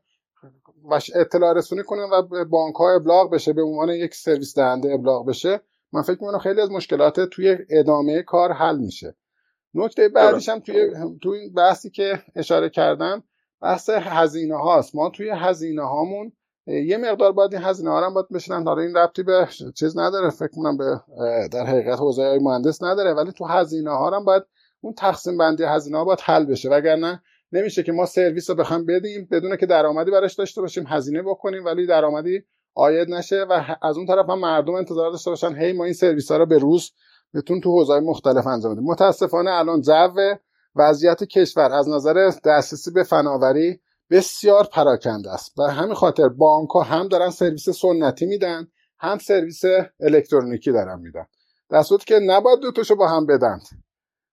و 0.90 1.00
اطلاع 1.14 1.52
رسونی 1.52 1.82
کنه 1.82 2.02
و 2.02 2.22
به 2.22 2.44
بانک 2.44 2.74
ها 2.74 2.94
ابلاغ 2.94 3.30
بشه 3.30 3.52
به 3.52 3.62
عنوان 3.62 3.88
یک 3.90 4.14
سرویس 4.14 4.58
دهنده 4.58 4.92
ابلاغ 4.94 5.26
بشه. 5.26 5.60
من 5.92 6.02
فکر 6.02 6.18
می‌کنم 6.20 6.38
خیلی 6.38 6.60
از 6.60 6.70
مشکلات 6.70 7.20
توی 7.20 7.58
ادامه 7.70 8.22
کار 8.22 8.52
حل 8.52 8.78
میشه. 8.78 9.16
نکته 9.74 10.08
بعدیش 10.08 10.48
هم 10.48 10.60
توی 10.60 10.90
توی 11.22 11.38
این 11.38 11.52
بحثی 11.52 11.90
که 11.90 12.22
اشاره 12.36 12.70
کردم 12.70 13.22
بحث 13.62 13.90
هزینه 13.90 14.56
هاست 14.56 14.94
ما 14.94 15.10
توی 15.10 15.30
هزینه 15.30 15.82
هامون 15.82 16.32
یه 16.66 16.96
مقدار 16.96 17.32
باید 17.32 17.54
این 17.54 17.62
هزینه 17.62 17.90
ها 17.90 18.06
هم 18.06 18.14
باید 18.14 18.28
بشنن 18.28 18.64
داره 18.64 18.82
این 18.82 18.96
ربطی 18.96 19.22
به 19.22 19.48
چیز 19.74 19.98
نداره. 19.98 20.30
فکر 20.30 20.48
کنم 20.48 20.76
به 20.76 21.00
در 21.52 21.66
حقیقت 21.66 21.98
حوزه 21.98 22.38
مهندس 22.42 22.82
نداره. 22.82 23.12
ولی 23.12 23.32
تو 23.32 23.44
هزینه 23.44 23.90
ها 23.90 24.10
هم 24.10 24.24
باید 24.24 24.42
اون 24.86 24.94
تقسیم 24.94 25.38
بندی 25.38 25.64
هزینه 25.64 25.98
ها 25.98 26.04
باید 26.04 26.20
حل 26.22 26.44
بشه. 26.44 26.68
وگرنه 26.68 27.22
نمیشه 27.52 27.82
که 27.82 27.92
ما 27.92 28.06
سرویس 28.06 28.50
رو 28.50 28.56
بخوام 28.56 28.86
بدیم 28.86 29.28
بدون 29.30 29.56
که 29.56 29.66
درآمدی 29.66 30.10
براش 30.10 30.34
داشته 30.34 30.60
باشیم 30.60 30.84
هزینه 30.86 31.22
بکنیم 31.22 31.64
ولی 31.64 31.86
درآمدی 31.86 32.42
آید 32.74 33.10
نشه 33.10 33.46
و 33.50 33.76
از 33.82 33.96
اون 33.96 34.06
طرف 34.06 34.30
هم 34.30 34.38
مردم 34.38 34.74
انتظار 34.74 35.10
داشته 35.10 35.30
باشن 35.30 35.56
هی 35.56 35.72
ما 35.72 35.84
این 35.84 35.92
سرویس 35.92 36.30
ها 36.30 36.36
رو 36.36 36.46
به 36.46 36.58
روز 36.58 36.92
بتون 37.34 37.60
تو 37.60 37.70
حوزه 37.70 38.00
مختلف 38.00 38.46
انجام 38.46 38.72
بدیم. 38.74 38.84
متاسفانه 38.84 39.50
الان 39.50 39.80
جو 39.80 40.34
وضعیت 40.76 41.24
کشور 41.24 41.72
از 41.72 41.88
نظر 41.88 42.30
دسترسی 42.44 42.90
به 42.90 43.02
فناوری 43.02 43.80
بسیار 44.10 44.68
پراکنده 44.72 45.30
است. 45.30 45.58
و 45.58 45.62
همین 45.62 45.94
خاطر 45.94 46.28
بانک 46.28 46.70
ها 46.70 46.82
هم 46.82 47.08
دارن 47.08 47.30
سرویس 47.30 47.68
سنتی 47.68 48.26
میدن 48.26 48.68
هم 48.98 49.18
سرویس 49.18 49.62
الکترونیکی 50.00 50.72
دارن 50.72 51.00
میدن. 51.00 51.26
در 51.70 51.82
که 52.06 52.18
نباید 52.18 52.60
دوتاشو 52.60 52.96
با 52.96 53.08
هم 53.08 53.26
بدن. 53.26 53.60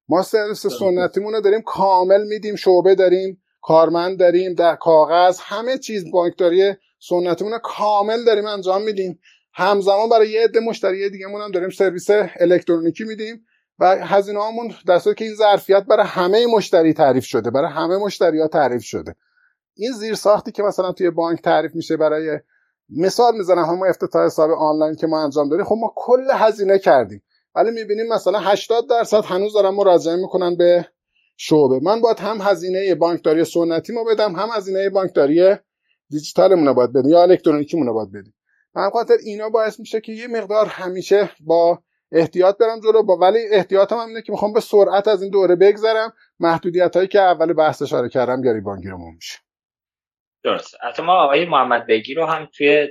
ما 0.10 0.22
سرویس 0.22 0.68
سنتیمون 0.68 1.34
رو 1.34 1.42
داریم 1.42 1.62
کامل 1.62 2.28
میدیم 2.28 2.56
شعبه 2.56 2.96
داریم 2.96 3.44
کارمند 3.62 4.20
داریم 4.20 4.54
در 4.54 4.76
کاغذ 4.76 5.40
همه 5.42 5.78
چیز 5.78 6.12
بانکداری 6.12 6.74
سنتیمون 7.00 7.54
رو 7.54 7.60
کامل 7.64 8.24
داریم 8.26 8.46
انجام 8.46 8.82
میدیم. 8.82 9.20
همزمان 9.54 10.10
برای 10.10 10.30
یه 10.30 10.44
عده 10.44 10.60
مشتری 10.60 11.10
دیگه 11.10 11.26
هم 11.28 11.52
داریم 11.52 11.70
سرویس 11.70 12.10
الکترونیکی 12.40 13.04
میدیم 13.04 13.46
و 13.80 14.06
هزینه 14.06 14.40
هامون 14.40 14.74
در 14.88 15.00
که 15.00 15.26
این 15.26 15.36
ظرفیت 15.36 15.84
برای 15.84 16.06
همه 16.06 16.48
مشتری 16.48 16.94
تعریف 16.94 17.26
شده 17.26 17.52
برای 17.52 17.72
همه 17.72 17.98
مشتری 17.98 18.40
ها 18.40 18.48
تعریف 18.48 18.84
شده. 18.84 19.16
این 19.76 19.92
زیر 19.92 20.16
ساختی 20.16 20.52
که 20.52 20.64
مثلا 20.64 20.92
توی 20.92 21.10
بانک 21.10 21.42
تعریف 21.42 21.76
میشه 21.76 21.98
برای 21.98 22.40
مثال 22.90 23.38
می‌زنم 23.38 23.64
همون 23.64 23.90
افتتاح 23.90 24.26
حساب 24.26 24.52
آنلاین 24.52 24.96
که 24.96 25.08
ما 25.08 25.24
انجام 25.24 25.50
داریم 25.50 25.66
خب 25.66 25.76
ما 25.82 25.94
کل 25.96 26.28
هزینه 26.34 26.80
کردیم. 26.80 27.24
ولی 27.56 27.72
می‌بینیم 27.72 28.08
مثلا 28.08 28.40
80 28.40 28.90
درصد 28.90 29.26
هنوز 29.26 29.54
دارن 29.54 29.70
مراجعه 29.70 30.16
می‌کنن 30.16 30.56
به 30.56 30.88
شعبه. 31.38 31.80
من 31.84 32.02
باید 32.02 32.20
هم 32.20 32.38
هزینه 32.42 32.96
بانکداری 32.96 33.46
سنتی 33.46 33.94
ما 33.94 34.04
بدم 34.04 34.36
هم 34.36 34.50
هزینه 34.56 34.90
بانکداری 34.90 35.56
دیجیتالمون 36.10 36.68
رو 36.68 36.74
باید 36.74 36.94
بدیم 36.94 37.12
یا 37.12 37.22
الکترونیکی 37.22 37.78
رو 37.78 37.94
باید 37.94 38.12
بدیم. 38.12 38.34
هم 38.76 38.90
خاطر 38.90 39.14
اینا 39.26 39.50
باعث 39.50 39.80
میشه 39.80 40.02
که 40.02 40.12
یه 40.12 40.28
مقدار 40.28 40.66
همیشه 40.66 41.30
با 41.40 41.80
احتیاط 42.12 42.58
برم 42.58 42.80
جلو 42.80 43.04
با 43.04 43.18
ولی 43.18 43.40
احتیاطم 43.52 43.96
هم 43.96 44.08
اینه 44.08 44.22
که 44.22 44.32
می‌خوام 44.32 44.54
به 44.54 44.60
سرعت 44.60 45.08
از 45.08 45.22
این 45.22 45.32
دوره 45.32 45.56
بگذرم. 45.56 46.14
محدودیت 46.40 46.96
هایی 46.96 47.08
که 47.08 47.20
اول 47.22 47.54
بحث 47.54 47.82
اشاره 47.82 48.10
کردم 48.10 48.42
گریبانگی 48.42 48.88
رو 48.88 49.12
میشه. 49.12 49.40
درست 50.44 50.76
حتی 50.82 51.04
ما 51.04 51.14
آقای 51.14 51.46
محمد 51.46 51.88
بگی 51.88 52.14
رو 52.14 52.26
هم 52.26 52.48
توی 52.58 52.88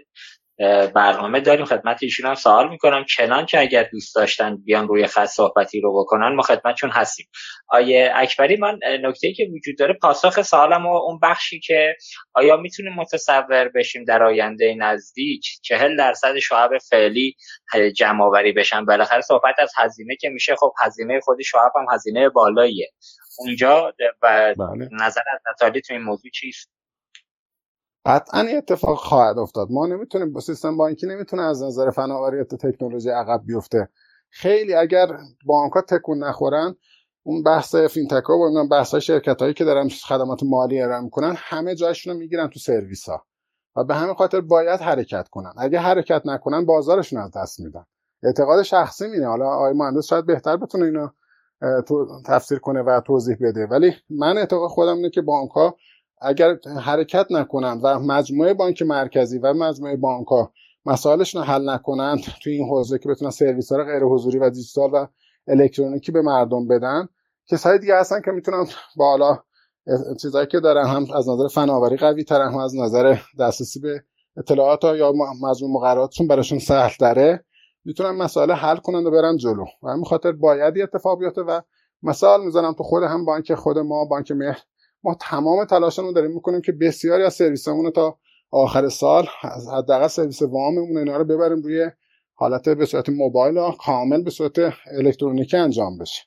برنامه 0.94 1.40
داریم. 1.40 1.64
خدمت 1.64 2.02
ایشون 2.02 2.26
هم 2.26 2.34
سوال 2.34 2.68
می‌کنم. 2.68 3.04
چنانچه 3.04 3.58
اگر 3.58 3.82
دوست 3.82 4.14
داشتن 4.14 4.56
بیان 4.56 4.88
روی 4.88 5.06
خط 5.06 5.24
صحبتی 5.24 5.80
رو 5.80 6.00
بکنن 6.00 6.34
ما 6.34 6.42
خدمتشون 6.42 6.90
هستیم. 6.90 7.26
آیه 7.68 8.12
اکبری 8.14 8.56
من 8.56 8.78
نکته 9.02 9.32
که 9.32 9.48
وجود 9.54 9.78
داره 9.78 9.94
پاسخ 10.02 10.42
سوالم 10.42 10.86
و 10.86 10.96
اون 10.96 11.18
بخشی 11.22 11.60
که 11.60 11.96
آیا 12.34 12.56
می‌تونیم 12.56 12.92
متصور 12.92 13.70
بشیم 13.74 14.04
در 14.04 14.22
آینده 14.22 14.74
نزدیک 14.78 15.44
چهل 15.62 15.96
درصد 15.96 16.38
شعب 16.38 16.70
فعلی 16.90 17.36
جمع 17.96 18.24
آوری 18.24 18.52
بشن؟ 18.52 18.84
بالاخره 18.84 19.20
صحبت 19.20 19.54
از 19.58 19.72
هزینه 19.78 20.16
که 20.16 20.28
میشه. 20.28 20.56
خب 20.56 20.72
هزینه 20.80 21.20
خود 21.20 21.42
شعب 21.42 21.72
هم 21.76 21.86
هزینه 21.94 22.28
بالاییه. 22.28 22.90
اونجا 23.38 23.92
و 24.22 24.54
بله. 24.58 24.88
نظر 24.92 25.22
از 25.34 25.40
نتالی 25.50 25.80
تو 25.80 25.94
این 25.94 26.02
موضوع 26.02 26.30
چیست؟ 26.30 26.70
قطعا 28.06 28.40
اتفاق 28.56 28.98
خواهد 28.98 29.38
افتاد. 29.38 29.68
ما 29.70 29.86
نمی‌تونیم 29.86 30.32
با 30.32 30.40
سیستم 30.40 30.76
بانکی 30.76 31.06
نمی‌تونه 31.06 31.42
از 31.42 31.62
نظر 31.62 31.90
فناوری 31.90 32.44
تکنولوژی 32.44 33.10
عقب 33.10 33.42
بیفته. 33.46 33.88
خیلی 34.30 34.74
اگر 34.74 35.06
بانک 35.46 35.72
تکون 35.88 36.24
نخورن 36.24 36.74
اون 37.22 37.42
بحث 37.42 37.74
فینتک 37.74 38.24
ها 38.24 38.38
و 38.38 38.42
اون 38.42 38.68
بحث 38.68 38.90
های 38.90 39.00
شرکت 39.00 39.42
هایی 39.42 39.54
که 39.54 39.64
دارن 39.64 39.88
خدمات 39.88 40.42
مالی 40.42 40.80
ارائه 40.82 41.00
می‌کنن 41.00 41.34
همه 41.36 41.74
جایشون 41.74 42.12
رو 42.12 42.18
می‌گیرن 42.18 42.48
تو 42.48 42.58
سرویس 42.58 43.08
ها 43.08 43.24
و 43.76 43.84
به 43.84 43.94
همین 43.94 44.14
خاطر 44.14 44.40
باید 44.40 44.80
حرکت 44.80 45.28
کنن. 45.28 45.52
اگه 45.56 45.78
حرکت 45.78 46.22
نکنن 46.24 46.66
بازارشون 46.66 47.20
از 47.20 47.30
دست 47.36 47.60
میدن. 47.60 47.84
اعتقاد 48.22 48.62
شخصی 48.62 49.06
مینه. 49.06 49.26
حالا 49.26 49.46
آقای 49.48 49.72
مهندس 49.72 50.06
شاید 50.06 50.26
بهتر 50.26 50.56
بتونه 50.56 50.84
اینو 50.84 51.08
تفسیر 52.26 52.58
کنه 52.58 52.82
و 52.82 53.00
توضیح 53.00 53.36
بده. 53.40 53.66
ولی 53.66 53.92
من 54.10 54.38
اعتقاد 54.38 54.70
خودم 54.70 54.96
اینه 54.96 55.10
که 55.10 55.22
بانک 55.22 55.50
اگر 56.22 56.56
حرکت 56.80 57.26
نکنند 57.30 57.80
و 57.82 57.98
مجموعه 57.98 58.54
بانک 58.54 58.82
مرکزی 58.82 59.38
و 59.38 59.52
مجموعه 59.52 59.96
بانک 59.96 60.26
ها 60.28 60.52
مسائلشون 60.86 61.42
رو 61.42 61.48
حل 61.48 61.70
نکنند 61.70 62.20
توی 62.42 62.52
این 62.52 62.68
حوزه 62.68 62.98
که 62.98 63.08
بتونن 63.08 63.30
سرویس 63.30 63.72
ها 63.72 63.84
غیر 63.84 64.02
حضوری 64.02 64.38
و 64.38 64.50
دیجیتال 64.50 64.90
و 64.92 65.06
الکترونیکی 65.48 66.12
به 66.12 66.22
مردم 66.22 66.68
بدن 66.68 67.08
کسایی 67.46 67.78
دیگه 67.78 67.96
هستن 67.96 68.20
که 68.20 68.30
می‌تونن 68.30 68.66
بالا 68.96 69.38
چیزایی 70.22 70.46
که 70.46 70.60
دارن 70.60 70.86
هم 70.86 71.06
از 71.16 71.28
نظر 71.28 71.48
فناوری 71.48 71.96
قوی 71.96 72.24
تر 72.24 72.40
هم 72.40 72.56
از 72.56 72.76
نظر 72.76 73.16
دسترسی 73.40 73.80
به 73.80 74.02
اطلاعات 74.36 74.84
یا 74.84 75.12
مجموع 75.42 75.72
مقرراتشون 75.72 76.26
براشون 76.26 76.58
سهل 76.58 76.92
داره 77.00 77.44
می‌تونن 77.84 78.10
مسائل 78.10 78.50
حل 78.50 78.76
کنند 78.76 79.06
و 79.06 79.10
برن 79.10 79.36
جلو. 79.36 79.64
و 79.82 79.88
همین 79.88 80.04
خاطر 80.04 80.32
باید 80.32 80.80
اتفاق 80.80 81.18
بیفته 81.18 81.42
و 81.42 81.60
مثال 82.02 82.44
می‌زنم 82.44 82.72
تو 82.72 82.82
خود 82.82 83.02
هم 83.02 83.24
بانک 83.24 83.54
خود 83.54 83.78
ما 83.78 84.04
بانک 84.04 84.32
مهر. 84.32 84.58
ما 85.04 85.16
تمام 85.20 85.64
تلاشمون 85.64 86.12
داریم 86.12 86.30
می‌کنیم 86.30 86.60
که 86.60 86.72
بسیاری 86.72 87.22
از 87.22 87.34
سرویسمون 87.34 87.90
تا 87.90 88.18
آخر 88.50 88.88
سال 88.88 89.26
حداقل 89.72 90.06
سرویس 90.06 90.42
واممون 90.42 90.98
اینا 90.98 91.16
رو 91.16 91.24
ببریم 91.24 91.62
روی 91.62 91.90
حالت 92.34 92.68
به 92.68 92.86
صورت 92.86 93.08
موبایل 93.08 93.70
کامل 93.84 94.22
به 94.22 94.30
صورت 94.30 94.58
الکترونیکی 94.86 95.56
انجام 95.56 95.98
بشه. 95.98 96.22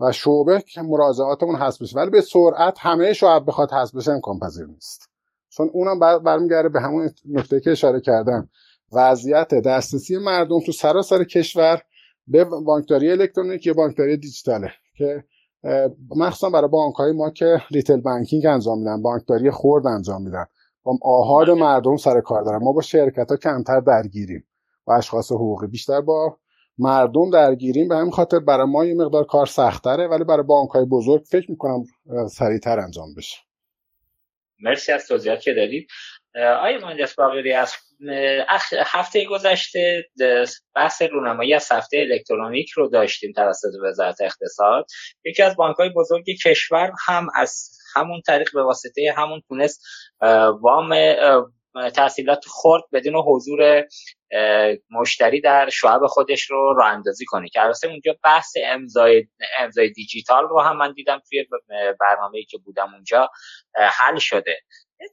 و 0.00 0.12
شعبه 0.12 0.60
که 0.60 0.82
مراجعاتمون 0.82 1.56
هست 1.56 1.82
بشه. 1.82 1.96
ولی 1.96 2.10
به 2.10 2.20
سرعت 2.20 2.76
همه 2.78 3.12
شعب 3.12 3.46
بخواد 3.46 3.68
هست 3.72 3.96
بشه 3.96 4.12
امکان 4.12 4.38
پذیر 4.38 4.66
نیست. 4.66 5.10
چون 5.48 5.70
اونم 5.72 5.98
برمیگرده 6.24 6.68
به 6.68 6.80
همون 6.80 7.10
نکته 7.28 7.60
که 7.60 7.70
اشاره 7.70 8.00
کردم. 8.00 8.48
وضعیت 8.92 9.54
دسترسی 9.54 10.18
مردم 10.18 10.60
تو 10.60 10.72
سراسر 10.72 11.24
کشور 11.24 11.82
به 12.26 12.44
بانکداری 12.44 13.10
الکترونیکی 13.10 13.68
یا 13.68 13.74
بانکداری 13.74 14.16
دیجیتاله. 14.16 14.72
که 14.96 15.24
مخصوصا 16.16 16.50
برای 16.50 16.68
بانک 16.68 16.94
های 16.94 17.12
ما 17.12 17.30
که 17.30 17.62
ریتل 17.70 18.00
بانکینگ 18.00 18.46
انجام 18.46 18.78
میدن 18.78 19.02
بانکداری 19.02 19.50
خرد 19.50 19.86
انجام 19.86 20.22
میدن. 20.22 20.46
با 20.82 20.98
آهاد 21.02 21.46
بله. 21.46 21.54
مردم 21.54 21.96
سر 21.96 22.20
کار 22.20 22.42
دارن. 22.42 22.58
ما 22.62 22.72
با 22.72 22.80
شرکت 22.80 23.30
ها 23.30 23.36
کمتر 23.36 23.80
درگیریم 23.80 24.44
و 24.86 24.92
اشخاص 24.92 25.32
حقوقی. 25.32 25.66
بیشتر 25.66 26.00
با 26.00 26.36
مردم 26.78 27.30
درگیریم 27.30 27.88
به 27.88 27.96
همین 27.96 28.10
خاطر 28.10 28.38
برای 28.38 28.66
ما 28.66 28.84
یه 28.84 28.94
مقدار 28.94 29.24
کار 29.24 29.46
سختره 29.46 30.08
ولی 30.08 30.24
برای 30.24 30.42
بانک 30.42 30.70
های 30.70 30.84
بزرگ 30.84 31.22
فکر 31.30 31.50
می‌کنم 31.50 31.84
سریعتر 32.30 32.78
انجام 32.78 33.14
بشه. 33.14 33.36
مرسی 34.60 34.92
از 34.92 35.06
توضیحات 35.06 35.40
که 35.40 35.54
دارید 35.54 35.88
آیا 36.34 36.78
مهندس 36.78 37.14
باقری 37.14 37.52
از 37.52 37.74
هفته 38.86 39.24
گذشته 39.24 40.04
بحث 40.74 41.02
رونمایی 41.02 41.54
از 41.54 41.72
هفته 41.72 41.98
الکترونیک 41.98 42.70
رو 42.70 42.88
داشتیم 42.88 43.32
توسط 43.32 43.68
وزارت 43.84 44.20
اقتصاد. 44.20 44.86
یکی 45.24 45.42
از 45.42 45.56
بانک 45.56 45.76
های 45.76 45.88
بزرگ 45.88 46.24
کشور 46.44 46.92
هم 47.06 47.26
از 47.34 47.78
همون 47.94 48.20
طریق 48.26 48.48
به 48.54 48.62
واسطه 48.62 49.14
همون 49.16 49.42
تونست 49.48 49.82
وام 50.60 50.94
تحصیلات 51.94 52.44
خورد 52.46 52.82
بدون 52.92 53.14
حضور 53.26 53.84
مشتری 54.90 55.40
در 55.40 55.68
شعب 55.68 56.06
خودش 56.06 56.50
رو 56.50 56.74
راه 56.76 56.90
اندازی 56.90 57.24
کنه. 57.24 57.48
که 57.48 57.62
البته 57.62 57.88
اونجا 57.88 58.16
بحث 58.24 58.52
امضای 58.64 59.26
امضای 59.58 59.90
دیجیتال 59.90 60.48
رو 60.48 60.60
هم 60.60 60.76
من 60.76 60.92
دیدم 60.92 61.20
توی 61.28 61.46
برنامه‌ای 62.00 62.44
که 62.44 62.58
بودم 62.58 62.94
اونجا 62.94 63.30
حل 63.74 64.18
شده. 64.18 64.60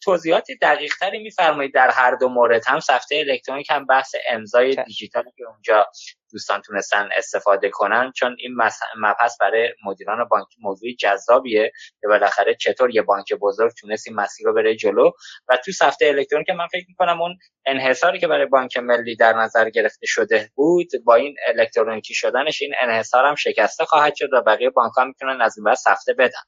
توضیحات 0.03 0.47
دقیق 0.61 0.93
تری 0.99 1.19
میفرمایید 1.19 1.73
در 1.73 1.89
هر 1.89 2.15
دو 2.15 2.29
مورد. 2.29 2.67
هم 2.67 2.79
صفحه 2.79 3.19
الکترونیک 3.19 3.69
هم 3.69 3.85
بحث 3.85 4.15
امضای 4.29 4.75
دیجیتالی 4.83 5.31
که 5.37 5.43
اونجا 5.43 5.85
دوستان 6.31 6.61
تونستن 6.61 7.09
استفاده 7.15 7.69
کنن. 7.69 8.11
چون 8.15 8.35
این 8.39 8.57
مبحث 8.97 9.37
برای 9.39 9.73
مدیران 9.85 10.23
بانک 10.23 10.47
موضوعی 10.61 10.95
جذابیه 10.95 11.71
که 12.01 12.07
بالاخره 12.07 12.55
چطور 12.55 12.95
یه 12.95 13.01
بانک 13.01 13.33
بزرگ 13.33 13.71
تونست 13.79 14.07
این 14.07 14.15
مسیر 14.15 14.47
رو 14.47 14.53
بره 14.53 14.75
جلو. 14.75 15.11
و 15.47 15.57
تو 15.57 15.71
صفحه 15.71 16.07
الکترونیک 16.07 16.49
من 16.49 16.67
فکر 16.67 16.85
می‌کنم 16.87 17.21
اون 17.21 17.37
انحصاری 17.65 18.19
که 18.19 18.27
برای 18.27 18.45
بانک 18.45 18.77
ملی 18.77 19.08
در 19.15 19.33
نظر 19.33 19.69
گرفته 19.69 20.05
شده 20.05 20.49
بود 20.55 20.87
با 21.05 21.15
این 21.15 21.35
الکترونیکی 21.47 22.13
شدنش 22.13 22.61
این 22.61 22.73
انحصار 22.81 23.25
هم 23.25 23.35
شکسته 23.35 23.85
خواهد 23.85 24.15
شد 24.15 24.33
و 24.33 24.41
بقیه 24.41 24.69
بانک 24.69 24.93
ها 24.97 25.05
می‌تونن 25.05 25.41
از 25.41 25.57
این 25.57 25.63
بعد 25.63 25.75
صفحه 25.75 26.13
بدن. 26.13 26.41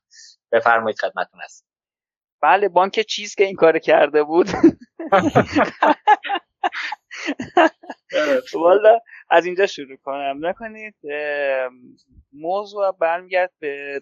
بفرمایید 0.51 0.99
خدمتتون 0.99 1.41
هست 1.43 1.65
بله 2.41 2.69
بانک 2.69 2.99
چیز 2.99 3.35
که 3.35 3.43
این 3.43 3.55
کار 3.55 3.79
کرده 3.79 4.23
بود. 4.23 4.47
والا 8.53 8.99
از 9.29 9.45
اینجا 9.45 9.67
شروع 9.67 9.97
کنم. 9.97 10.45
نکنید 10.45 10.95
موضوع 12.33 12.91
برمیگرد 12.91 13.51
به 13.59 14.01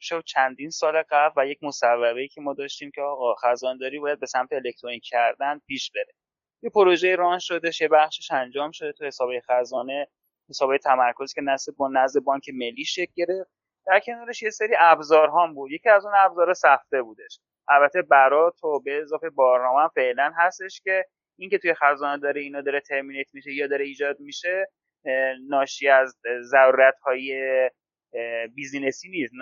شو 0.00 0.22
چندین 0.22 0.70
سال 0.70 1.02
قبل 1.10 1.42
و 1.42 1.46
یک 1.46 1.58
مصوبه 1.62 2.28
که 2.28 2.40
ما 2.40 2.54
داشتیم 2.54 2.90
که 2.94 3.00
آقا 3.02 3.34
خزانداری 3.34 3.98
باید 3.98 4.20
به 4.20 4.26
سمت 4.26 4.52
الکترونیک 4.52 5.02
کردن 5.06 5.58
پیش 5.66 5.90
بره. 5.94 6.14
یه 6.62 6.70
پروژه 6.70 7.16
ران 7.16 7.38
شده 7.38 7.70
یه 7.80 7.88
بخشش 7.88 8.30
انجام 8.30 8.70
شده 8.70 8.92
تو 8.92 9.04
حسابه 9.04 9.40
خزانه 9.40 10.06
حسابه 10.48 10.78
تمرکزی 10.78 11.34
که 11.34 11.40
نصب 11.40 11.72
با 11.76 11.88
نزد 11.88 12.20
بانک 12.20 12.50
ملی 12.54 12.84
شکل 12.84 13.12
گرفت. 13.16 13.50
در 13.86 14.00
کنارش 14.00 14.42
یه 14.42 14.50
سری 14.50 14.74
ابزار 14.78 15.30
هم 15.30 15.54
بود. 15.54 15.70
یکی 15.70 15.88
از 15.88 16.04
اون 16.04 16.14
ابزار 16.16 16.54
سخته 16.54 17.02
بودش. 17.02 17.40
البته 17.68 18.02
برات 18.02 18.64
و 18.64 18.80
به 18.80 18.98
اضافه 19.02 19.30
بارنامه 19.30 19.88
فعلا 19.94 20.32
هستش 20.36 20.80
که 20.80 21.04
اینکه 21.38 21.58
توی 21.58 21.74
خزانه 21.74 22.18
داره 22.18 22.40
اینا 22.40 22.60
داره 22.60 22.80
ترمینیت 22.80 23.34
میشه 23.34 23.52
یا 23.52 23.66
داره 23.66 23.84
ایجاد 23.84 24.20
میشه 24.20 24.66
ناشی 25.48 25.88
از 25.88 26.16
ضرورت 26.42 26.98
های 26.98 27.70
بیزینسی 28.54 29.08
نیست. 29.08 29.34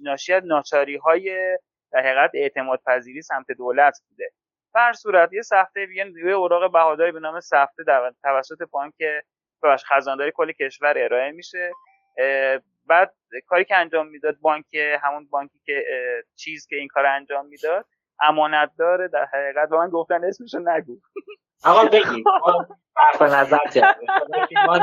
ناشی 0.00 0.32
از 0.32 0.42
ناچاری 0.46 0.96
های 0.96 1.58
در 1.92 2.00
حقیقت 2.00 2.30
اعتماد 2.34 2.82
پذیری 2.86 3.22
سمت 3.22 3.46
دولت 3.52 4.00
بوده. 4.08 4.30
بر 4.74 4.92
صورت 4.92 5.32
یه 5.32 5.42
سفته 5.42 5.86
بیان 5.86 6.12
یه 6.26 6.32
اوراق 6.32 6.72
بهاداری 6.72 7.12
به 7.12 7.20
نام 7.20 7.40
سفته 7.40 7.84
توسط 8.22 8.62
بانک 8.70 8.94
بخش 9.62 9.84
خزانداری 9.84 10.32
کل 10.34 10.52
کشور 10.52 10.94
ارائه 10.96 11.30
میشه. 11.30 11.72
بعد 12.86 13.14
کاری 13.46 13.64
که 13.64 13.76
انجام 13.76 14.08
می‌داد 14.08 14.36
بانک 14.40 14.64
همون 14.74 15.28
بانکی 15.30 15.60
که 15.64 15.84
چیز 16.36 16.66
که 16.66 16.76
این 16.76 16.88
کار 16.88 17.06
انجام 17.06 17.46
می‌داد 17.46 17.86
امانت 18.20 18.70
داره 18.78 19.08
در 19.08 19.24
حقیقت 19.32 19.68
به 19.68 19.76
من 19.76 19.88
گفتن 19.88 20.24
اسمشو 20.24 20.58
نگو. 20.58 21.00
آقا 21.64 21.84
بگی 21.84 22.24
به 23.18 23.24
نظر 23.24 23.58
ما 24.66 24.74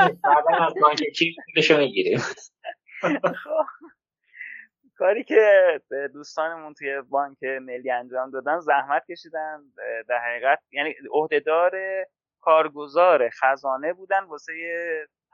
از 0.66 0.74
بانک 0.80 1.02
چیز 1.16 1.34
می‌گیریم. 1.70 2.20
کاری 4.98 5.24
که 5.24 5.80
دوستانمون 6.12 6.74
توی 6.74 7.00
بانک 7.02 7.42
ملی 7.42 7.90
انجام 7.90 8.30
دادن 8.30 8.60
زحمت 8.60 9.02
کشیدن. 9.10 9.62
در 10.08 10.18
حقیقت 10.18 10.58
یعنی 10.72 10.94
عهدهدار 11.12 11.72
کارگزار 12.40 13.30
خزانه 13.30 13.92
بودن 13.92 14.24
واسه 14.24 14.52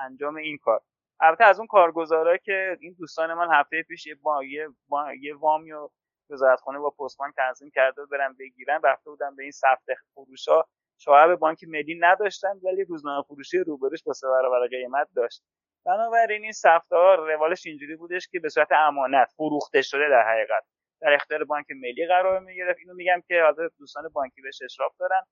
انجام 0.00 0.36
این 0.36 0.58
کار. 0.58 0.80
البته 1.20 1.44
از 1.44 1.58
اون 1.58 1.66
کارگزارا 1.66 2.36
که 2.36 2.78
این 2.80 2.96
دوستان 2.98 3.34
من 3.34 3.48
هفته 3.52 3.82
پیش 3.82 4.06
یه 4.06 4.14
با 4.14 4.44
یه, 4.44 4.68
با... 4.88 5.14
یه 5.20 5.34
وامی 5.36 5.72
و 5.72 5.88
وزارتخانه 6.30 6.78
با 6.78 6.90
پستبانک 6.90 7.34
تنظیم 7.36 7.70
کرده 7.74 8.06
برن 8.06 8.36
بگیرن 8.38 8.80
رفته 8.84 9.10
بودن 9.10 9.36
به 9.36 9.42
این 9.42 9.52
سفت 9.52 9.84
فروش 10.14 10.48
ها 10.48 10.68
شعب 10.98 11.34
بانک 11.34 11.58
ملی 11.68 11.98
نداشتن 12.00 12.60
ولی 12.64 12.84
روزنامه 12.84 13.22
فروشی 13.22 13.58
روبروش 13.58 14.02
با 14.02 14.12
سه 14.12 14.26
برابر 14.28 14.66
قیمت 14.66 15.08
داشت. 15.16 15.42
بنابراین 15.86 16.42
این 16.42 16.52
سفتار 16.52 17.32
روالش 17.32 17.66
اینجوری 17.66 17.96
بودش 17.96 18.28
که 18.28 18.40
به 18.40 18.48
صورت 18.48 18.72
امانت 18.72 19.32
فروخته 19.36 19.82
شده 19.82 20.08
در 20.08 20.22
حقیقت. 20.22 20.64
در 21.00 21.12
اختیار 21.12 21.44
بانک 21.44 21.66
ملی 21.70 22.06
قرار 22.06 22.40
می‌گرفت. 22.40 22.78
اینو 22.78 22.94
میگم 22.94 23.22
که 23.28 23.42
حاضر 23.42 23.68
دوستان 23.78 24.08
بانکی 24.08 24.42
بهش 24.42 24.62
اشراف 24.62 24.96
دارن. 24.98 25.22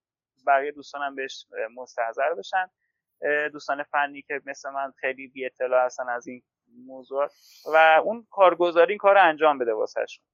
بقیه 0.46 0.72
دوستانم 0.72 1.14
بهش 1.14 1.46
مستحضر 1.74 2.34
بشن. 2.34 2.66
دوستان 3.52 3.82
فنی 3.82 4.22
که 4.22 4.40
مثل 4.46 4.70
من 4.70 4.92
خیلی 5.00 5.28
بی 5.28 5.46
اطلاع 5.46 5.84
هستن 5.84 6.08
از 6.08 6.26
این 6.26 6.42
موضوع. 6.86 7.28
و 7.74 8.00
اون 8.04 8.26
کارگزاری 8.30 8.92
این 8.92 8.98
کار 8.98 9.18
انجام 9.18 9.58
بده 9.58 9.72
واسهشون. 9.72 10.24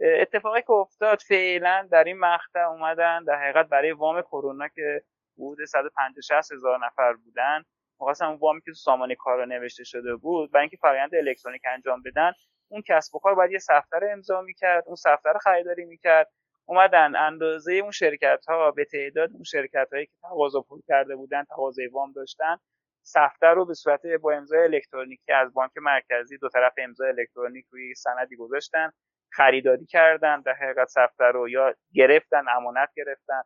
اتفاقی 0.00 0.62
که 0.62 0.70
افتاد 0.70 1.18
فعلا 1.18 1.88
در 1.90 2.04
این 2.04 2.18
مقطع 2.18 2.60
اومدن. 2.60 3.24
در 3.24 3.42
حقیقت 3.42 3.68
برای 3.68 3.92
وام 3.92 4.22
کرونا 4.22 4.68
که 4.68 5.02
حدود 5.38 5.64
150 5.64 6.38
هزار 6.38 6.86
نفر 6.86 7.12
بودن. 7.12 7.64
مخواستم 8.00 8.28
اون 8.28 8.38
وامی 8.38 8.60
که 8.60 8.70
تو 8.70 8.74
سامانه 8.74 9.14
کارا 9.14 9.44
نوشته 9.44 9.84
شده 9.84 10.16
بود 10.16 10.52
برای 10.52 10.62
اینکه 10.62 10.76
فرآیند 10.76 11.14
الکترونیک 11.14 11.62
انجام 11.74 12.02
بدن 12.02 12.32
اون 12.68 12.82
کسب 12.88 13.14
و 13.14 13.18
کار 13.18 13.34
باید 13.34 13.52
یه 13.52 13.58
سفتر 13.58 14.12
امضا 14.12 14.40
می‌کرد 14.42 14.84
اون 14.86 14.96
سفتر 14.96 15.38
خریداری 15.38 15.84
می‌کرد. 15.84 16.30
اومدن 16.66 17.16
اندازه 17.16 17.72
اون 17.74 17.90
شرکت 17.90 18.44
ها 18.48 18.70
به 18.70 18.84
تعداد 18.84 19.30
اون 19.34 19.42
شرکت 19.44 19.88
هایی 19.92 20.06
که 20.06 20.12
تقاضا 20.22 20.60
پول 20.60 20.80
کرده 20.88 21.16
بودن 21.16 21.44
تقاضا 21.44 21.82
وام 21.92 22.12
داشتن 22.12 22.56
سفتر 23.02 23.54
رو 23.54 23.64
به 23.66 23.74
صورت 23.74 24.06
با 24.06 24.32
امضای 24.32 24.62
الکترونیکی 24.64 25.32
از 25.32 25.54
بانک 25.54 25.72
مرکزی 25.76 26.38
دو 26.38 26.48
طرف 26.48 26.72
امضای 26.78 27.08
الکترونیک 27.08 27.66
روی 27.70 27.94
سندی 27.94 28.36
گذاشتن 28.36 28.90
خریداری 29.32 29.86
کردن 29.86 30.40
در 30.40 30.52
حقیقت 30.52 30.88
سفتر 30.88 31.32
رو 31.32 31.48
یا 31.48 31.74
گرفتن 31.94 32.44
امانت 32.56 32.88
گرفتن. 32.96 33.42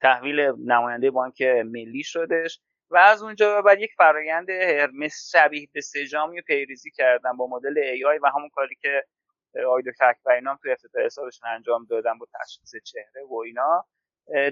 تحویل 0.00 0.40
نماینده 0.40 1.10
بانک 1.10 1.42
ملی 1.42 2.02
شدش 2.04 2.60
و 2.90 2.96
از 2.96 3.22
اونجا 3.22 3.62
بعد 3.62 3.80
یک 3.80 3.90
فرایند 3.96 4.50
هرمس 4.50 5.30
شبیه 5.32 5.68
به 5.72 5.80
سجامی 5.80 6.42
پیریزی 6.42 6.90
کردن 6.90 7.36
با 7.36 7.46
مدل 7.46 7.78
ای 7.78 8.04
آی 8.04 8.18
و 8.18 8.26
همون 8.34 8.48
کاری 8.48 8.74
که 8.82 9.04
آقای 9.66 9.82
دکتر 9.82 10.04
اکبرینام 10.04 10.58
توی 10.62 10.72
افتتاح 10.72 11.04
حسابشون 11.04 11.50
انجام 11.50 11.86
دادن 11.90 12.18
با 12.18 12.26
تشخیص 12.34 12.74
چهره 12.84 13.24
و 13.30 13.34
اینا 13.34 13.84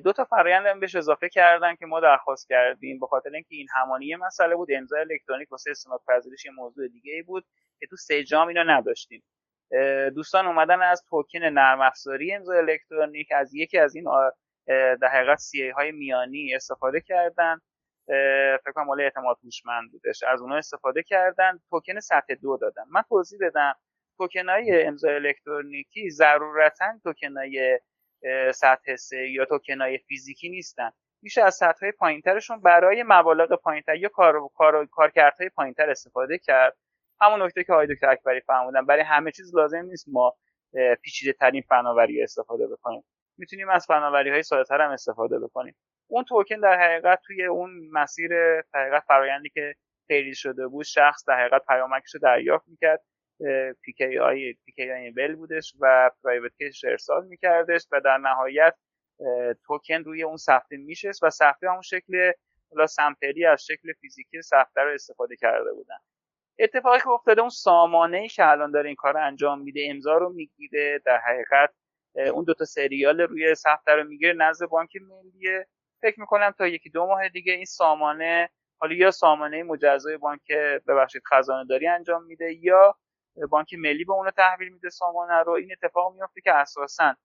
دو 0.04 0.12
تا 0.12 0.24
فرایند 0.24 0.66
هم 0.66 0.80
بهش 0.80 0.94
اضافه 0.94 1.28
کردن 1.28 1.74
که 1.74 1.86
ما 1.86 2.00
درخواست 2.00 2.48
کردیم. 2.48 2.98
به 3.00 3.06
خاطر 3.06 3.30
اینکه 3.30 3.56
این 3.56 3.66
همانی 3.74 4.16
مسئله 4.16 4.56
بود 4.56 4.68
امضای 4.72 5.00
الکترونیک 5.00 5.52
واسه 5.52 5.70
استناد 5.70 6.00
پذیرش 6.08 6.44
یه 6.44 6.52
موضوع 6.52 6.88
دیگه 6.88 7.12
ای 7.12 7.22
بود 7.22 7.46
که 7.80 7.86
تو 7.86 7.96
سجام 7.96 8.48
اینا 8.48 8.62
نداشتیم. 8.62 9.22
دوستان 10.14 10.46
اومدن 10.46 10.82
از 10.82 11.04
توکن 11.10 11.38
نرم 11.38 11.80
افزاری 11.80 12.34
امضای 12.34 12.58
الکترونیک 12.58 13.28
از 13.36 13.54
یکی 13.54 13.78
از 13.78 13.94
این 13.94 14.08
در 14.66 15.08
حقیقت 15.12 15.38
سی 15.38 15.68
های 15.68 15.92
میانی 15.92 16.54
استفاده 16.54 17.00
کردن. 17.00 17.60
فکر 18.64 18.72
کنم 18.74 18.84
مال 18.84 19.00
اعتماد 19.00 19.38
هوشمند 19.44 19.90
بودش. 19.92 20.22
از 20.22 20.40
اونها 20.40 20.56
استفاده 20.56 21.02
کردن. 21.02 21.60
توکن 21.70 22.00
سطح 22.00 22.34
دو 22.34 22.56
دادن. 22.56 22.82
من 22.90 23.02
توضیح 23.08 23.38
بدم. 23.42 23.74
توکن 24.18 24.48
های 24.48 24.82
امضای 24.82 25.14
الکترونیکی 25.14 26.10
ضرورتا 26.10 26.98
توکن 27.04 27.36
های 27.36 27.80
سطح 28.54 28.96
سه 28.96 29.30
یا 29.30 29.44
توکن 29.44 29.80
های 29.80 29.98
فیزیکی 29.98 30.48
نیستن. 30.48 30.90
میشه 31.22 31.42
از 31.42 31.54
سطح 31.54 31.80
های 31.80 31.92
پایینترشون 31.92 32.60
برای 32.60 33.04
مبالغ 33.06 33.54
پایینتر 33.54 33.96
یا 33.96 34.08
کار 34.08 34.48
کار 34.54 34.86
کارکردهای 34.86 35.48
پایینتر 35.48 35.90
استفاده 35.90 36.38
کرد. 36.38 36.76
همون 37.20 37.42
نکته 37.42 37.64
که 37.64 37.72
آقای 37.72 37.86
دکتر 37.94 38.08
اکبری 38.10 38.40
فرمودن. 38.40 38.86
برای 38.86 39.02
همه 39.02 39.30
چیز 39.32 39.54
لازم 39.54 39.84
نیست 39.84 40.08
ما 40.08 40.36
پیچیده 41.02 41.32
ترین 41.32 41.62
فناوری 41.68 42.22
استفاده 42.22 42.68
بکنیم. 42.68 43.04
می‌تونیم 43.38 43.68
از 43.68 43.86
فناوری 43.86 44.30
های 44.30 44.42
ساده 44.42 44.84
هم 44.84 44.90
استفاده 44.90 45.38
بکنیم. 45.38 45.76
اون 46.06 46.24
توکن 46.24 46.60
در 46.60 46.80
حقیقت 46.80 47.20
توی 47.26 47.44
اون 47.44 47.70
مسیر 47.92 48.32
حقیقت 48.74 49.04
فرایندی 49.08 49.48
که 49.48 49.74
خیلی 50.06 50.34
شده 50.34 50.66
بود 50.66 50.84
شخص 50.84 51.24
در 51.28 51.40
حقیقت 51.40 51.66
پیامکش 51.66 52.14
رو 52.14 52.20
دریافت 52.20 52.68
می‌کرد. 52.68 53.02
PKI 53.86 54.16
آی 54.16 54.54
بل 55.16 55.34
بودش 55.34 55.74
و 55.80 56.10
پرایوت 56.24 56.52
کیش 56.58 56.84
ارسال 56.84 57.26
میکردش 57.26 57.86
و 57.92 58.00
در 58.00 58.18
نهایت 58.18 58.74
توکن 59.66 60.04
روی 60.04 60.22
اون 60.22 60.36
صفحه 60.36 60.78
میشست 60.78 61.22
و 61.22 61.30
صفحه 61.30 61.70
همون 61.70 61.82
شکل 61.82 62.32
سمپلی 62.88 63.46
از 63.46 63.64
شکل 63.64 63.92
فیزیکی 63.92 64.42
صفحه 64.42 64.82
رو 64.84 64.90
استفاده 64.90 65.36
کرده 65.36 65.72
بودن. 65.72 65.98
اتفاقی 66.58 66.98
که 66.98 67.08
افتاده 67.08 67.40
اون 67.40 67.50
سامانه 67.50 68.16
ای 68.16 68.28
که 68.28 68.50
الان 68.50 68.70
داره 68.70 68.86
این 68.86 68.96
کار 68.96 69.16
انجام 69.16 69.60
میده 69.60 69.86
امضا 69.90 70.16
رو 70.16 70.32
می‌گیره 70.32 71.00
در 71.04 71.18
حقیقت 71.18 71.70
اون 72.16 72.44
دوتا 72.44 72.64
سریال 72.64 73.20
روی 73.20 73.54
صفحه 73.54 73.94
رو 73.94 74.04
می‌گیره 74.04 74.32
نزد 74.32 74.66
بانک 74.66 74.90
ملیه. 74.96 75.66
فکر 76.02 76.20
می‌کنم 76.20 76.50
تا 76.58 76.66
یکی 76.66 76.90
دو 76.90 77.06
ماه 77.06 77.28
دیگه 77.28 77.52
این 77.52 77.64
سامانه 77.64 78.50
حالا 78.80 78.94
یا 78.94 79.10
سامانه 79.10 79.62
مجزای 79.62 80.16
بانک 80.16 80.52
ببخشید 80.88 81.22
خزانه 81.32 81.66
داری 81.68 81.86
انجام 81.88 82.24
میده 82.24 82.52
یا 82.52 82.96
بانک 83.50 83.74
ملی 83.74 84.04
به 84.04 84.12
اون 84.12 84.30
تحویل 84.30 84.72
میده 84.72 84.90
سامانه 84.90 85.42
رو. 85.42 85.52
این 85.52 85.72
اتفاق 85.72 86.14
میفته 86.14 86.40
که 86.40 86.54
اساسا 86.54 87.16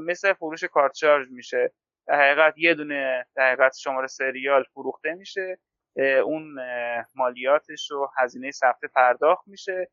مثل 0.00 0.32
فروش 0.32 0.64
کارت 0.64 0.94
شارژ 0.94 1.28
میشه. 1.30 1.72
در 2.06 2.20
حقیقت 2.20 2.54
یه 2.58 2.74
دونه 2.74 3.26
در 3.36 3.52
حقیقت 3.52 3.76
شماره 3.76 4.06
سریال 4.06 4.64
فروخته 4.74 5.14
میشه 5.14 5.58
اون 6.24 6.56
مالیاتش 7.14 7.90
و 7.90 8.08
هزینه 8.18 8.50
ثبت 8.50 8.84
پرداخت 8.94 9.48
میشه. 9.48 9.90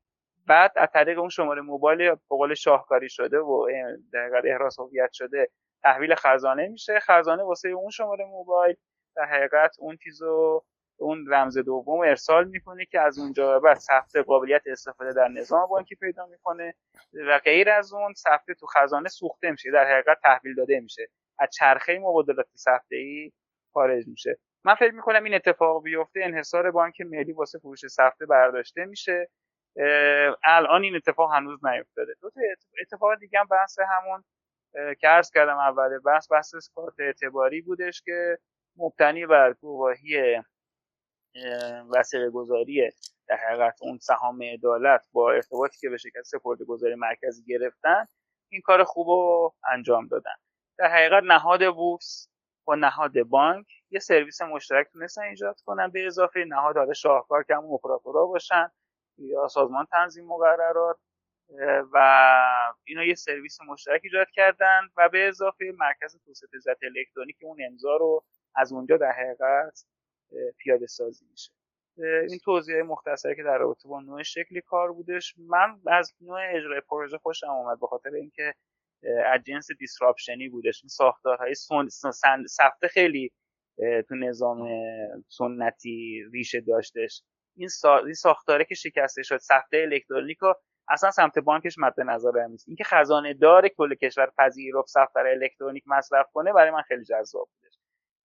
بعد 0.48 0.72
از 0.76 0.88
طریق 0.94 1.20
اون 1.20 1.30
شماره 1.30 1.62
موبایل 1.62 1.98
به 2.10 2.18
قول 2.30 2.54
شاهکاری 2.54 3.10
شده 3.10 3.40
و 3.40 3.68
در 4.14 4.42
احراز 4.46 4.80
هویت 4.80 5.12
شده 5.12 5.50
تحویل 5.84 6.16
خزانه 6.16 6.68
میشه. 6.68 7.00
خزانه 7.00 7.44
واسه 7.44 7.70
اون 7.70 7.90
شماره 7.90 8.26
موبایل 8.26 8.76
در 9.16 9.26
حقیقت 9.26 9.76
اون 9.80 9.98
چیزو 9.98 10.64
اون 10.98 11.26
رمز 11.34 11.58
دوم 11.58 12.00
ارسال 12.00 12.48
می‌کنه 12.48 12.86
که 12.86 13.00
از 13.00 13.20
اونجا 13.20 13.60
بعد 13.60 13.78
صفحه 13.78 14.22
قابلیت 14.22 14.62
استفاده 14.66 15.14
در 15.14 15.28
نظام 15.28 15.68
بانکی 15.68 15.96
پیدا 15.96 16.26
می‌کنه 16.26 16.74
و 17.14 17.40
غیر 17.40 17.70
از 17.70 17.94
اون 17.94 18.14
صفحه 18.14 18.56
تو 18.60 18.66
خزانه 18.68 19.10
سوخته 19.10 19.52
میشه. 19.52 19.72
در 19.72 19.92
حقیقت 19.92 20.18
تحویل 20.24 20.56
داده 20.56 20.80
میشه. 20.80 21.08
از 21.40 21.50
چرخه 21.50 22.00
مبادلات 22.00 22.48
صفحه 22.56 22.98
ای 22.98 23.32
خارج 23.74 24.08
میشه. 24.08 24.38
من 24.64 24.76
فکر 24.76 24.92
می‌کنم 24.92 25.24
این 25.24 25.34
اتفاق 25.34 25.84
بیفته 25.84 26.22
انحصار 26.24 26.72
بانک 26.72 27.02
ملی 27.02 27.34
واسه 27.34 27.60
فروش 27.60 27.88
صفحه 27.88 28.28
برداشته 28.30 28.86
میشه. 28.86 29.30
الان 30.44 30.84
این 30.84 30.96
اتفاق 30.96 31.34
هنوز 31.34 31.66
نیفتاده. 31.66 32.14
دو 32.22 32.30
تا 32.30 32.42
اتفاق 32.82 33.16
دیگه 33.16 33.40
هم 33.40 33.48
بحث 33.48 33.80
همون 33.80 34.24
که 35.00 35.08
عرض 35.08 35.32
کردم 35.32 35.58
اول 35.58 36.00
بحث 36.00 36.32
بحث 36.32 36.54
کارت 36.76 37.00
اعتباری 37.00 37.62
بودش 37.62 38.02
که 38.02 38.38
مبتنی 38.78 39.26
بر 39.26 39.54
گواهی 39.54 40.42
وسیله 41.96 42.30
گذاری 42.30 42.90
در 43.28 43.38
حقیقت 43.38 43.78
اون 43.82 43.98
سهام 43.98 44.44
عدالت 44.44 45.08
با 45.12 45.32
ارتباطی 45.32 45.78
که 45.80 45.90
به 45.90 45.98
شکل 45.98 46.22
سپرده 46.22 46.66
گذاری 46.66 46.96
مرکزی 46.96 47.44
گرفتن 47.44 48.06
این 48.50 48.62
کار 48.62 48.84
خوب 48.84 49.08
رو 49.10 49.56
انجام 49.72 50.08
دادن. 50.08 50.36
در 50.78 50.88
حقیقت 50.88 51.24
نهاد 51.24 51.74
بورس 51.76 52.30
با 52.66 52.76
نهاد 52.76 53.24
بانک 53.24 53.68
یه 53.92 54.00
سرویس 54.00 54.42
مشترک 54.42 54.88
تونستن 54.94 55.22
ایجاد 55.22 55.62
کنن 55.66 55.88
به 55.88 56.06
اضافه 56.06 56.46
نهاد 56.48 56.78
حالا 56.78 56.94
شاهکار 56.94 57.44
که 57.44 57.56
همون 57.56 57.74
اپراتورها 57.74 58.26
باشن 58.26 58.72
یا 59.22 59.48
سازمان 59.48 59.86
تنظیم 59.86 60.26
مقررات 60.26 60.98
و 61.94 61.98
اینا 62.84 63.04
یه 63.04 63.16
سرویس 63.16 63.62
مشترک 63.68 64.02
ایجاد 64.04 64.28
کردن 64.30 64.82
و 64.98 65.10
به 65.10 65.28
اضافه 65.28 65.74
مرکز 65.78 66.18
توسعه 66.26 66.50
تجارت 66.54 66.78
الکترونیک 66.84 67.36
اون 67.42 67.58
امضا 67.66 67.96
رو 67.96 68.24
از 68.56 68.74
اونجا 68.74 68.98
در 68.98 69.12
حقیقت 69.12 69.86
پیاده 70.58 70.88
سازی 70.88 71.26
میشه. 71.32 71.52
این 72.30 72.40
توضیح 72.44 72.82
مختصری 72.82 73.36
که 73.36 73.44
در 73.44 73.58
رابطه 73.58 73.90
با 73.90 74.00
نوع 74.00 74.24
شکلی 74.24 74.62
کار 74.62 74.92
بودش 74.92 75.36
من 75.38 75.80
از 75.88 76.14
نوع 76.22 76.40
اجرای 76.50 76.82
پروژه 76.82 77.18
خوشم 77.18 77.50
اومد 77.50 77.80
به 77.80 77.88
خاطر 77.88 78.10
اینکه 78.10 78.54
از 79.26 79.42
جنس 79.44 79.72
دیسراپشنی 79.72 80.50
بودش. 80.50 80.84
این 80.84 80.90
ساختارهای 80.90 81.54
سفته 82.48 82.88
خیلی 82.88 83.32
تو 84.08 84.16
نظام 84.16 84.70
سنتی 85.28 86.24
ریشه 86.34 86.62
داشتش. 86.62 87.24
این, 87.56 87.70
این 88.06 88.14
ساختاره 88.14 88.66
که 88.66 88.76
شکسته 88.76 89.24
شد 89.24 89.38
سفته 89.38 89.78
الکترونیک 89.78 90.38
رو 90.38 90.56
اصلا 90.90 91.12
سمت 91.12 91.40
بانکش 91.40 91.78
مد 91.78 92.02
نظر 92.02 92.48
نیست. 92.48 92.68
اینکه 92.68 92.84
خزانه 92.84 93.34
دار 93.34 93.68
کل 93.68 93.96
کشور 93.96 94.32
پذیرفت 94.38 94.88
سفتر 94.88 95.28
الکترونیک 95.28 95.84
مصرف 95.88 96.28
کنه 96.34 96.54
برای 96.54 96.72
من 96.72 96.82
خیلی 96.82 97.04
جذاب 97.04 97.50
بودش. 97.54 97.80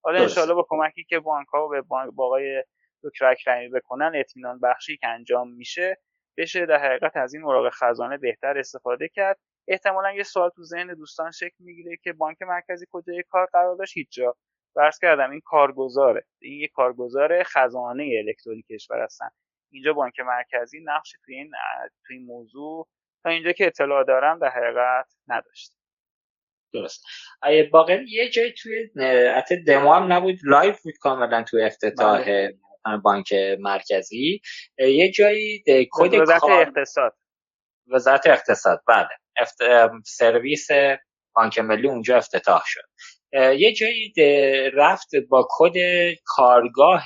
حالا 0.04 0.20
انشالله 0.20 0.54
با 0.54 0.66
کمکی 0.68 1.04
که 1.04 1.20
بانک 1.20 1.48
ها 1.48 1.68
به 1.68 1.82
با 1.82 2.10
آقای 2.18 2.64
دکتر 3.04 3.26
اکرمی 3.26 3.68
بکنن 3.68 4.12
اطمینان 4.14 4.60
بخشی 4.60 4.96
که 4.96 5.08
انجام 5.08 5.52
میشه 5.52 5.98
بشه 6.36 6.66
در 6.66 6.78
حقیقت 6.78 7.16
از 7.16 7.34
این 7.34 7.44
اوراق 7.44 7.72
خزانه 7.72 8.18
بهتر 8.18 8.58
استفاده 8.58 9.08
کرد. 9.08 9.38
احتمالا 9.68 10.12
یه 10.12 10.22
سوال 10.22 10.50
تو 10.50 10.62
ذهن 10.62 10.94
دوستان 10.94 11.30
شکل 11.30 11.56
می‌گیره 11.58 11.96
که 12.02 12.12
بانک 12.12 12.42
مرکزی 12.42 12.86
کجای 12.90 13.22
کار 13.28 13.46
قرار 13.52 13.76
داشت؟ 13.76 13.96
هیچ 13.96 14.08
جا. 14.10 14.36
فرض 14.76 14.98
کردم 14.98 15.30
این 15.30 15.40
کارگزاره. 15.44 16.24
این 16.42 16.60
یک 16.60 16.70
کارگزار 16.74 17.42
خزانه 17.42 18.22
الکترونیک 18.26 18.66
کشور 18.66 19.02
هستن. 19.02 19.28
اینجا 19.72 19.92
بانک 19.92 20.20
مرکزی 20.20 20.80
نقشی 20.84 21.16
توی 21.24 21.34
این 21.34 21.50
توی 22.06 22.16
این 22.16 22.26
موضوع 22.26 22.88
تا 23.22 23.30
اینجا 23.30 23.52
که 23.52 23.66
اطلاع 23.66 24.04
دارم 24.04 24.38
در 24.38 24.48
حقیقت 24.48 25.14
نداشت. 25.28 25.72
درست. 26.74 27.04
باقی 27.72 28.04
یه 28.08 28.30
جای 28.30 28.52
توی 28.62 28.90
حتی 29.36 29.64
دمو 29.64 29.92
هم 29.92 30.12
نبود. 30.12 30.36
live 30.44 30.82
بود 30.82 30.94
کاملا 31.00 31.42
توی 31.42 31.62
افتتاح 31.62 32.24
بله. 32.24 32.58
بانک 33.04 33.32
مرکزی. 33.58 34.40
یه 34.78 35.10
جایی 35.10 35.64
کد 35.90 36.14
وزارت 36.14 36.44
اقتصاد. 36.44 37.16
وزارت 37.86 38.26
اقتصاد. 38.26 38.82
بله. 38.88 39.08
افت... 39.36 39.56
سرویس 40.06 40.68
بانک 41.34 41.58
ملی 41.58 41.88
اونجا 41.88 42.16
افتتاح 42.16 42.62
شد. 42.66 42.88
یه 43.36 43.72
جایی 43.72 44.12
رفت 44.74 45.16
با 45.28 45.48
کد 45.50 45.72
کارگاه 46.24 47.04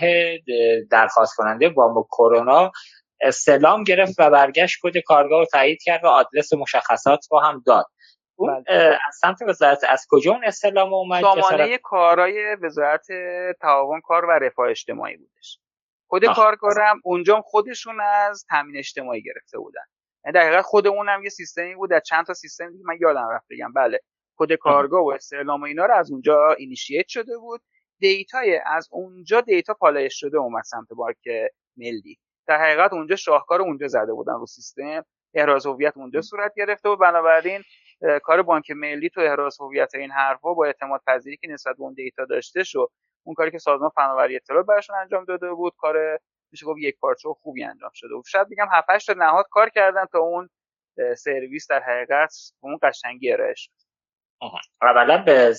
درخواست 0.90 1.36
کننده 1.36 1.68
با 1.68 2.06
کرونا 2.10 2.72
سلام 3.32 3.84
گرفت 3.84 4.14
و 4.18 4.30
برگشت 4.30 4.78
کد 4.82 4.98
کارگاه 4.98 5.38
رو 5.38 5.46
تایید 5.46 5.82
کرد 5.82 6.04
و 6.04 6.06
آدرس 6.06 6.52
مشخصات 6.52 7.26
رو 7.30 7.40
هم 7.40 7.62
داد. 7.66 7.86
اون 8.36 8.64
بله. 8.64 8.98
از 9.08 9.16
سمت 9.20 9.42
وزارت 9.42 9.84
از 9.88 10.06
کجا 10.10 10.32
اون 10.32 10.44
استلام 10.44 10.94
اومد؟ 10.94 11.20
سامانه 11.20 11.78
کارای 11.78 12.56
وزارت 12.62 13.06
تعاون 13.60 14.00
کار 14.00 14.24
و 14.24 14.30
رفاه 14.30 14.70
اجتماعی 14.70 15.16
بودش. 15.16 15.58
خود 16.06 16.26
کارگارم 16.26 17.00
اونجا 17.04 17.40
خودشون 17.44 18.00
از 18.00 18.44
تامین 18.50 18.76
اجتماعی 18.76 19.22
گرفته 19.22 19.58
بودن. 19.58 19.82
یعنی 20.24 20.34
در 20.34 20.40
حقیقت 20.40 20.62
خود 20.62 20.86
اونم 20.86 21.22
یه 21.22 21.28
سیستمی 21.28 21.74
بود 21.74 21.90
در 21.90 22.00
چند 22.00 22.26
تا 22.26 22.34
سیستم 22.34 22.72
دیگه 22.72 22.84
من 22.86 22.98
یادم 23.00 23.28
رفت 23.30 23.46
بگم. 23.50 23.72
بله. 23.72 24.00
خود 24.40 24.52
کارگاه 24.52 25.04
و 25.04 25.08
استعلام 25.08 25.60
و 25.60 25.64
اینا 25.64 25.86
رو 25.86 25.94
از 25.94 26.10
اونجا 26.10 26.52
initiate 26.58 27.08
شده 27.08 27.38
بود. 27.38 27.60
data 27.98 28.48
ی 28.48 28.60
از 28.66 28.88
اونجا 28.90 29.40
data 29.40 29.74
پالایش 29.74 30.20
شده 30.20 30.38
اومد 30.38 30.64
سمت 30.64 30.88
بانک 30.88 31.16
ملی. 31.76 32.18
در 32.46 32.58
حقیقت 32.60 32.92
اونجا 32.92 33.16
شاهکار 33.16 33.62
اونجا 33.62 33.88
زده 33.88 34.12
بودن 34.12 34.32
رو 34.32 34.46
سیستم. 34.46 35.04
احراز 35.34 35.66
هویت 35.66 35.96
اونجا 35.96 36.20
صورت 36.20 36.52
گرفته 36.56 36.88
و 36.88 36.96
بنابراین 36.96 37.62
کار 38.22 38.42
بانک 38.42 38.70
ملی 38.70 39.10
تو 39.10 39.20
احراز 39.20 39.60
هویت 39.60 39.94
این 39.94 40.10
حرفا 40.10 40.54
با 40.54 40.66
اعتماد 40.66 41.02
پذیری 41.06 41.36
که 41.36 41.48
نسبت 41.48 41.76
به 41.76 41.82
اون 41.82 41.94
دیتا 41.94 42.24
داشته 42.24 42.64
شو 42.64 42.86
اون 43.26 43.34
کاری 43.34 43.50
که 43.50 43.58
سازمان 43.58 43.90
فناوری 43.90 44.36
اطلاعات 44.36 44.66
براشون 44.66 44.96
انجام 44.96 45.24
داده 45.24 45.52
بود 45.52 45.72
کار 45.78 46.20
میشه 46.52 46.66
گفت 46.66 46.78
یک 46.80 46.98
پارچه 47.00 47.28
و 47.28 47.34
خوبی 47.34 47.64
انجام 47.64 47.90
شده 47.94 48.14
بود. 48.14 48.24
شاید 48.28 48.48
بگم 48.48 48.66
7 48.72 49.06
تا 49.06 49.12
نهاد 49.12 49.46
کار 49.50 49.68
کردن 49.68 50.04
تا 50.12 50.18
اون 50.18 50.48
سرویس 51.16 51.66
در 51.70 51.82
حقیقت 51.82 52.34
اون 52.60 52.78
قشنگی 52.82 53.32
ارائه 53.32 53.54
شد. 53.56 53.89
اولا 54.82 55.18
به 55.18 55.54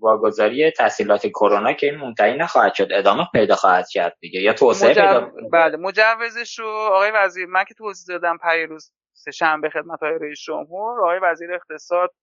واگذاری 0.00 0.70
تحصیلات 0.70 1.26
کرونا 1.26 1.72
که 1.72 1.86
این 1.86 1.96
منتهی 1.96 2.36
نخواهد 2.36 2.74
شد. 2.74 2.88
ادامه 2.90 3.26
پیدا 3.32 3.54
خواهد 3.54 3.88
کرد 3.88 4.16
دیگه. 4.20 4.40
یا 4.40 4.52
توسعه 4.52 4.90
مجو... 4.90 5.00
پیدا 5.00 5.32
بله 5.52 5.76
مجوزش 5.76 6.58
رو 6.58 6.68
آقای 6.68 7.10
وزیر 7.14 7.46
من 7.46 7.64
که 7.64 7.74
توضیح 7.74 8.16
دادم 8.16 8.38
پیروز 8.38 8.92
سه 9.12 9.30
شنبه 9.30 9.70
خدمت 9.70 10.02
های 10.02 10.18
رئیس 10.20 10.40
جمهور 10.40 11.00
آقای 11.00 11.18
وزیر 11.22 11.54
اقتصاد 11.54 12.14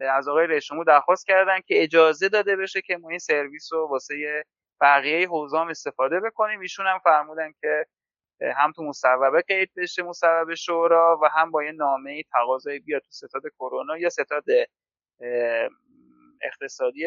از 0.00 0.28
آقای 0.28 0.46
رئیس 0.46 0.64
جمهور 0.64 0.84
درخواست 0.84 1.26
کردن 1.26 1.60
که 1.60 1.82
اجازه 1.82 2.28
داده 2.28 2.56
بشه 2.56 2.82
که 2.82 2.96
ما 2.96 3.10
این 3.10 3.18
سرویس 3.18 3.72
رو 3.72 3.88
واسه 3.88 4.44
بقیه 4.80 5.28
حوزام 5.28 5.68
استفاده 5.68 6.20
بکنیم. 6.20 6.60
ایشون 6.60 6.86
هم 6.86 6.98
فرمودن 6.98 7.52
که 7.60 7.86
هم 8.56 8.72
تو 8.72 8.82
مصوبه 8.82 9.42
قید 9.48 9.70
بشه 9.76 10.02
مصوبه 10.02 10.54
شورا 10.54 11.18
و 11.22 11.28
هم 11.32 11.50
با 11.50 11.64
یه 11.64 11.72
نامه 11.72 12.22
تقاضای 12.32 12.78
بیاد 12.78 13.02
تو 13.02 13.10
ستاد 13.10 13.42
کرونا 13.58 13.98
یا 13.98 14.08
ستاد 14.08 14.44
اقتصادی 16.42 17.04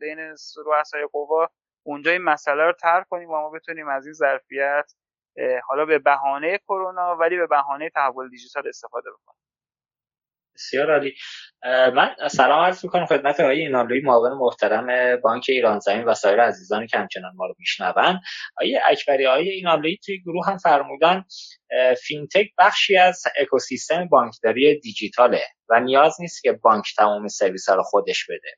بین 0.00 0.18
رؤسای 0.66 1.08
قوا. 1.12 1.48
اونجا 1.86 2.10
این 2.12 2.22
مسئله 2.22 2.64
رو 2.64 2.72
ترک 2.72 3.08
کنیم 3.08 3.30
و 3.30 3.32
ما 3.32 3.50
بتونیم 3.50 3.88
از 3.88 4.06
این 4.06 4.12
ظرفیت 4.14 4.92
حالا 5.64 5.84
به 5.86 5.98
بهانه 5.98 6.58
کرونا 6.58 7.16
ولی 7.16 7.36
به 7.36 7.46
بهانه 7.46 7.90
تحول 7.90 8.30
دیجیتال 8.30 8.68
استفاده 8.68 9.10
بکنیم. 9.10 9.40
بسیار 10.54 10.92
عالی. 10.92 11.14
من 11.94 12.14
سلام 12.30 12.64
عرض 12.64 12.84
می‌کنم 12.84 13.06
خدمت 13.06 13.40
آقای 13.40 13.60
اینالوی 13.60 14.00
معاون 14.00 14.32
محترم 14.32 15.16
بانک 15.20 15.46
ایران 15.48 15.78
زمین 15.78 16.04
و 16.04 16.14
سایر 16.14 16.40
عزیزانی 16.40 16.86
که 16.86 16.98
همچنان 16.98 17.32
ما 17.36 17.46
رو 17.46 17.54
میشنون. 17.58 18.20
آقای 18.56 18.80
اکبری 18.86 19.26
آقای 19.26 19.48
اینالوی 19.48 19.96
توی 19.96 20.22
گروه 20.22 20.46
هم 20.46 20.58
فرمودن 20.58 21.24
fintech 22.02 22.46
بخشی 22.58 22.96
از 22.96 23.22
اکوسیستم 23.40 24.08
بانکداری 24.08 24.80
دیجیتاله 24.80 25.42
و 25.68 25.80
نیاز 25.80 26.16
نیست 26.20 26.42
که 26.42 26.52
بانک 26.52 26.84
تمام 26.96 27.28
سرویس 27.28 27.68
ها 27.68 27.74
رو 27.74 27.82
خودش 27.82 28.26
بده. 28.26 28.48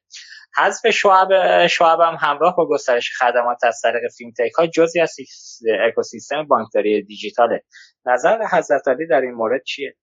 حذف 0.58 0.90
شعب 0.90 1.66
شعب 1.66 2.00
هم 2.00 2.16
همراه 2.20 2.56
با 2.56 2.68
گسترش 2.68 3.10
خدمات 3.18 3.64
از 3.64 3.80
طریق 3.82 4.02
fintech 4.18 4.52
ها 4.58 4.66
جزی 4.66 5.00
از 5.00 5.16
اکوسیستم 5.88 6.46
بانکداری 6.46 7.02
دیجیتاله. 7.02 7.62
نظر 8.06 8.38
حضرت 8.52 8.88
علی 8.88 9.06
در 9.06 9.20
این 9.20 9.34
مورد 9.34 9.62
چیه؟ 9.64 9.96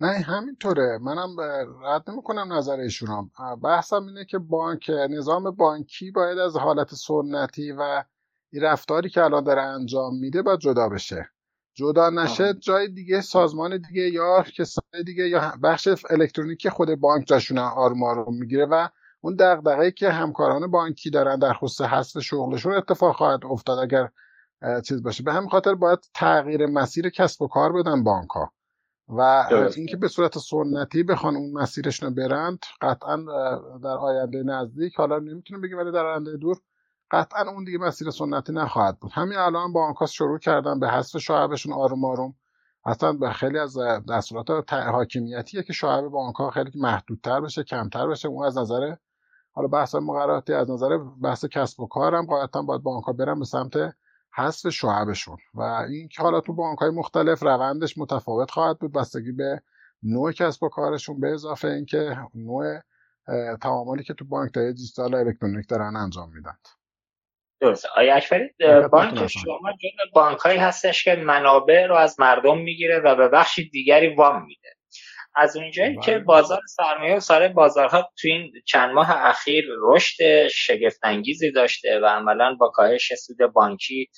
نه 0.00 0.08
همینطوره. 0.08 0.98
منم 1.02 1.36
رد 1.84 2.10
نمی‌کنم 2.10 2.52
نظر 2.52 2.80
ایشون 2.80 3.30
بحثم 3.62 4.06
اینه 4.06 4.24
که 4.24 4.38
بانک 4.38 4.90
نظام 5.10 5.50
بانکی 5.50 6.10
باید 6.10 6.38
از 6.38 6.56
حالت 6.56 6.94
سنتی 6.94 7.72
و 7.72 8.04
این 8.52 8.62
رفتاری 8.62 9.08
که 9.08 9.22
الان 9.24 9.44
داره 9.44 9.62
انجام 9.62 10.18
میده 10.18 10.42
باید 10.42 10.58
جدا 10.58 10.88
بشه. 10.88 11.30
جدا 11.74 12.10
نشه 12.10 12.54
جای 12.54 12.88
دیگه 12.88 13.20
سازمان 13.20 13.82
دیگه 13.88 14.02
یا 14.02 14.42
کسای 14.42 15.04
دیگه 15.06 15.28
یا 15.28 15.52
بخش 15.62 15.88
الکترونیکی 16.10 16.70
خود 16.70 16.94
بانک 16.94 17.26
جاشون 17.26 17.58
آروم 17.58 18.02
آروم 18.02 18.36
می‌گیره 18.38 18.66
و 18.66 18.88
اون 19.20 19.36
دغدغه‌ای 19.38 19.92
که 19.92 20.10
همکاران 20.10 20.70
بانکی 20.70 21.10
دارن 21.10 21.38
در 21.38 21.52
خصوص 21.52 21.86
حذف 21.86 22.20
شغلشون 22.20 22.72
اتفاق 22.74 23.16
خواهد 23.16 23.40
افتاد 23.44 23.78
اگر 23.78 24.08
چیز 24.82 25.02
باشه. 25.02 25.22
به 25.22 25.32
همین 25.32 25.48
خاطر 25.48 25.74
باید 25.74 25.98
تغییر 26.14 26.66
مسیر 26.66 27.10
کسب 27.10 27.42
و 27.42 27.48
کار 27.48 27.72
بدن 27.72 28.04
بانک 28.04 28.30
ها 28.30 28.52
و 29.08 29.20
اینکه 29.76 29.96
به 29.96 30.08
صورت 30.08 30.38
سنتی 30.38 31.02
بخوان 31.02 31.36
اون 31.36 31.52
مسیرش 31.52 32.02
رو 32.02 32.10
برند 32.10 32.58
قطعا 32.80 33.16
در 33.82 33.96
آینده 33.96 34.42
نزدیک. 34.42 34.94
حالا 34.94 35.18
نمی‌تونم 35.18 35.60
بگم 35.60 35.78
ولی 35.78 35.92
در 35.92 36.06
آینده 36.06 36.36
دور 36.36 36.56
قطعا 37.10 37.50
اون 37.50 37.64
دیگه 37.64 37.78
مسیر 37.78 38.10
سنتی 38.10 38.52
نخواهد 38.52 38.98
بود. 38.98 39.10
همین 39.14 39.38
الان 39.38 39.72
بانک‌ها 39.72 40.06
شروع 40.06 40.38
کردن 40.38 40.80
به 40.80 40.88
حذف 40.88 41.18
شعبشون 41.18 41.72
آروم 41.72 42.04
آروم. 42.04 42.34
اصلا 42.84 43.12
به 43.12 43.30
خیلی 43.30 43.58
از 43.58 43.78
دستورات 44.10 44.72
حاکمیتیه 44.72 45.62
که 45.62 45.72
شعب 45.72 46.08
بانک 46.08 46.34
خیلی 46.54 46.70
محدودتر 46.74 47.40
بشه 47.40 47.62
کمتر 47.62 48.06
بشه. 48.06 48.28
اون 48.28 48.46
از 48.46 48.58
نظر 48.58 48.94
حالا 49.52 49.68
بحث 49.68 49.94
مقرراتی 49.94 50.52
از 50.52 50.70
نظر 50.70 50.98
بحث 50.98 51.44
کسب 51.44 51.80
و 51.80 51.86
کارم 51.86 52.26
قاعدتا 52.26 52.62
باید 52.62 52.82
بانک 52.82 53.04
برن 53.16 53.38
به 53.38 53.44
سمت 53.44 53.76
حذف 54.36 54.68
شعبشون 54.68 55.36
و 55.54 55.60
این 55.60 56.08
که 56.08 56.22
حالا 56.22 56.40
تو 56.40 56.52
بانک 56.52 56.78
های 56.78 56.90
مختلف 56.90 57.42
روندش 57.42 57.98
متفاوت 57.98 58.50
خواهد 58.50 58.78
بود. 58.78 58.92
بستگی 58.92 59.32
به 59.32 59.62
نوع 60.02 60.32
کسب 60.32 60.62
و 60.62 60.68
کارشون. 60.68 61.20
به 61.20 61.28
اضافه 61.28 61.68
اینکه 61.68 62.16
نوع 62.34 62.80
تعاملی 63.62 64.04
که 64.04 64.14
تو 64.14 64.24
بانک 64.24 64.56
های 64.56 64.72
دیجیتال 64.72 65.14
الکترونیک 65.14 65.68
دارن 65.68 65.96
انجام 65.96 66.34
میدن. 66.34 66.58
درسته. 67.60 67.88
آیا 67.96 68.16
اکبری 68.16 68.48
بانک 68.92 69.26
شما 69.26 69.72
جز 69.72 70.12
بانک 70.14 70.38
هستش 70.46 71.04
که 71.04 71.16
منابع 71.16 71.86
رو 71.86 71.94
از 71.94 72.20
مردم 72.20 72.58
می‌گیره 72.58 72.98
و 72.98 73.14
به 73.14 73.28
بخش 73.28 73.60
دیگری 73.72 74.14
وام 74.14 74.46
میده. 74.46 74.75
از 75.36 75.56
اونجایی 75.56 75.98
که 76.04 76.12
بله. 76.12 76.24
بازار 76.24 76.60
سرمایه 76.76 77.16
و 77.16 77.20
سایر 77.20 77.48
بازارها 77.48 78.02
تو 78.02 78.28
این 78.28 78.52
چند 78.66 78.90
ماه 78.90 79.10
اخیر 79.10 79.64
رشد 79.78 80.48
شگفت 80.48 80.98
انگیزی 81.02 81.52
داشته 81.52 82.00
و 82.02 82.06
عملا 82.06 82.56
با 82.60 82.68
کاهش 82.68 83.14
سود 83.14 83.52
بانکی 83.52 84.10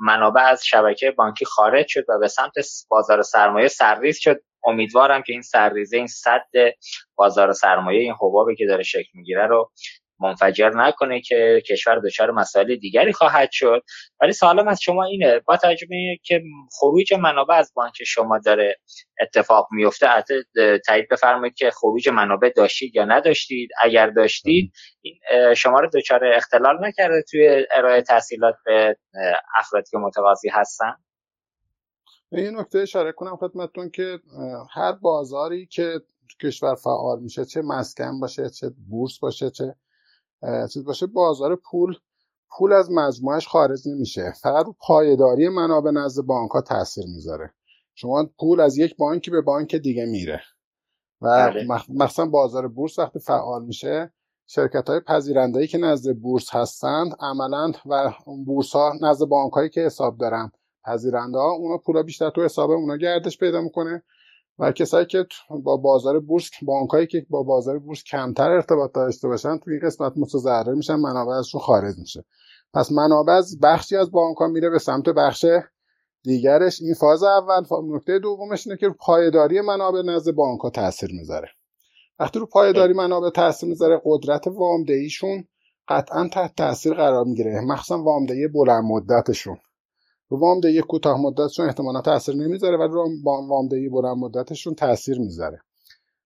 منابع 0.00 0.42
از 0.42 0.66
شبکه 0.66 1.10
بانکی 1.10 1.44
خارج 1.44 1.86
شد 1.88 2.04
و 2.08 2.18
به 2.20 2.28
سمت 2.28 2.52
بازار 2.88 3.22
سرمایه 3.22 3.68
سرریز 3.68 4.18
شد 4.20 4.40
امیدوارم 4.64 5.22
که 5.22 5.32
این 5.32 5.42
سرریزه 5.42 5.96
این 5.96 6.06
صد 6.06 6.46
بازار 7.16 7.52
سرمایه 7.52 8.00
این 8.00 8.14
حبابی 8.20 8.56
که 8.56 8.66
داره 8.66 8.82
شکل 8.82 9.08
می‌گیره 9.14 9.46
رو 9.46 9.70
منفجر 10.20 10.70
نکنه 10.70 11.20
که 11.20 11.62
کشور 11.68 11.98
دچار 11.98 12.30
مسائل 12.30 12.76
دیگری 12.76 13.12
خواهد 13.12 13.50
شد. 13.52 13.82
ولی 14.20 14.32
سوالم 14.32 14.68
از 14.68 14.80
شما 14.80 15.04
اینه 15.04 15.38
با 15.38 15.56
تجربه 15.56 16.18
که 16.22 16.42
خروج 16.78 17.14
منابع 17.14 17.54
از 17.54 17.72
بانک 17.74 18.04
شما 18.06 18.38
داره 18.38 18.76
اتفاق 19.20 19.68
میفته 19.70 20.06
تایید 20.86 21.08
بفرمایید 21.10 21.54
که 21.54 21.70
خروج 21.70 22.08
منابع 22.08 22.48
داشتید 22.56 22.96
یا 22.96 23.04
نداشتید. 23.04 23.70
اگر 23.82 24.06
داشتید 24.10 24.72
این 25.00 25.14
شما 25.56 25.80
رو 25.80 25.90
دچار 25.94 26.24
اختلال 26.24 26.86
نکرده 26.86 27.22
توی 27.30 27.66
ارائه 27.72 28.02
تحصیلات 28.02 28.54
به 28.64 28.96
افرادی 29.58 29.90
که 29.90 29.98
متقاضی 29.98 30.48
هستن؟ 30.48 30.94
به 32.30 32.40
این 32.40 32.56
نکته 32.56 32.78
اشاره 32.78 33.12
کنم 33.12 33.36
خدمتتون 33.36 33.90
که 33.90 34.18
هر 34.70 34.92
بازاری 34.92 35.66
که 35.66 36.00
کشور 36.42 36.74
فعال 36.74 37.20
میشه 37.20 37.44
چه 37.44 37.62
مسکن 37.62 38.20
باشه 38.20 38.50
چه 38.50 38.70
بورس 38.90 39.18
باشه 39.18 39.50
چه 39.50 39.74
چیز 40.72 40.84
باشه 40.84 41.06
بازار 41.06 41.56
پول 41.56 41.94
پول 42.58 42.72
از 42.72 42.92
مجموعش 42.92 43.48
خارج 43.48 43.88
نمیشه. 43.88 44.32
فقط 44.42 44.66
رو 44.66 44.76
پایداری 44.80 45.48
منابع 45.48 45.90
نزد 45.90 46.22
بانک 46.22 46.50
ها 46.50 46.60
تاثیر 46.60 47.04
می‌ذاره. 47.06 47.54
شما 47.94 48.26
پول 48.38 48.60
از 48.60 48.78
یک 48.78 48.96
بانکی 48.96 49.30
به 49.30 49.40
بانک 49.40 49.76
دیگه 49.76 50.04
میره. 50.04 50.42
و 51.20 51.50
بله. 51.50 51.66
مثلا 51.88 52.26
بازار 52.26 52.68
بورس 52.68 52.98
وقتی 52.98 53.18
فعال 53.18 53.64
میشه 53.64 54.12
شرکت 54.46 54.88
های 54.88 55.00
پذیرنده 55.00 55.66
که 55.66 55.78
نزد 55.78 56.12
بورس 56.12 56.54
هستند 56.54 57.16
عملا 57.20 57.72
و 57.86 58.12
بورس 58.46 58.72
ها 58.72 58.92
نزد 59.02 59.26
بانک 59.26 59.52
هایی 59.52 59.68
که 59.68 59.80
حساب 59.80 60.18
دارن 60.18 60.52
پذیرنده 60.84 61.38
ها 61.38 61.50
اونا 61.50 61.78
پولا 61.78 62.02
بیشتر 62.02 62.30
تو 62.30 62.44
حساب 62.44 62.70
اونا 62.70 62.96
گردش 62.96 63.38
پیدا 63.38 63.60
می‌کنه. 63.60 64.02
و 64.60 64.72
کسایی 64.72 65.06
که 65.06 65.26
با 65.64 65.76
بازار 65.76 66.20
بورس 66.20 66.50
بانکایی 66.62 67.06
که 67.06 67.26
با 67.30 67.42
بازار 67.42 67.78
بورس 67.78 68.04
کمتر 68.04 68.50
ارتباط 68.50 68.92
داشته 68.92 69.28
باشن 69.28 69.58
توی 69.58 69.74
این 69.74 69.82
قسمت 69.86 70.12
متضرر 70.16 70.74
میشن 70.74 70.96
منابع 70.96 71.32
ازشون 71.32 71.60
خارج 71.60 71.98
میشه. 71.98 72.24
پس 72.74 72.92
منابع 72.92 73.32
از 73.32 73.60
بخشی 73.60 73.96
از 73.96 74.10
بانک 74.10 74.36
ها 74.36 74.46
میره 74.46 74.70
به 74.70 74.78
سمت 74.78 75.08
بخش 75.08 75.46
دیگرش. 76.22 76.82
این 76.82 76.94
فاز 76.94 77.22
اول 77.22 77.64
نکته 77.94 78.18
دومش 78.18 78.66
اینه 78.66 78.78
که 78.78 78.88
پایداری 78.88 79.60
منابع 79.60 80.02
نزد 80.02 80.32
بانک 80.32 80.60
ها 80.60 80.70
تاثیر 80.70 81.12
می‌ذاره. 81.12 81.48
وقتی 82.18 82.38
رو 82.38 82.46
پایداری 82.46 82.92
منابع 82.92 83.30
تاثیر 83.30 83.68
می‌ذاره 83.68 84.00
قدرت 84.04 84.46
وامدهیشون 84.46 85.44
قطعا 85.88 86.28
تحت 86.28 86.56
تاثیر 86.56 86.94
قرار 86.94 87.24
می‌گیره. 87.24 87.60
مخصوصا 87.60 88.02
وامدهی 88.02 88.48
بلند 88.48 88.84
مدتشون. 88.84 89.56
وامدهی 90.30 90.80
کوتاه 90.80 91.20
مدتشون 91.20 91.66
احتمالا 91.66 92.00
تاثیر 92.00 92.34
نمی‌ذاره 92.34 92.76
ولی 92.76 92.92
وامدهی 93.24 93.88
بلند 93.88 94.16
مدتشون 94.16 94.74
تاثیر 94.74 95.18
می‌ذاره. 95.18 95.60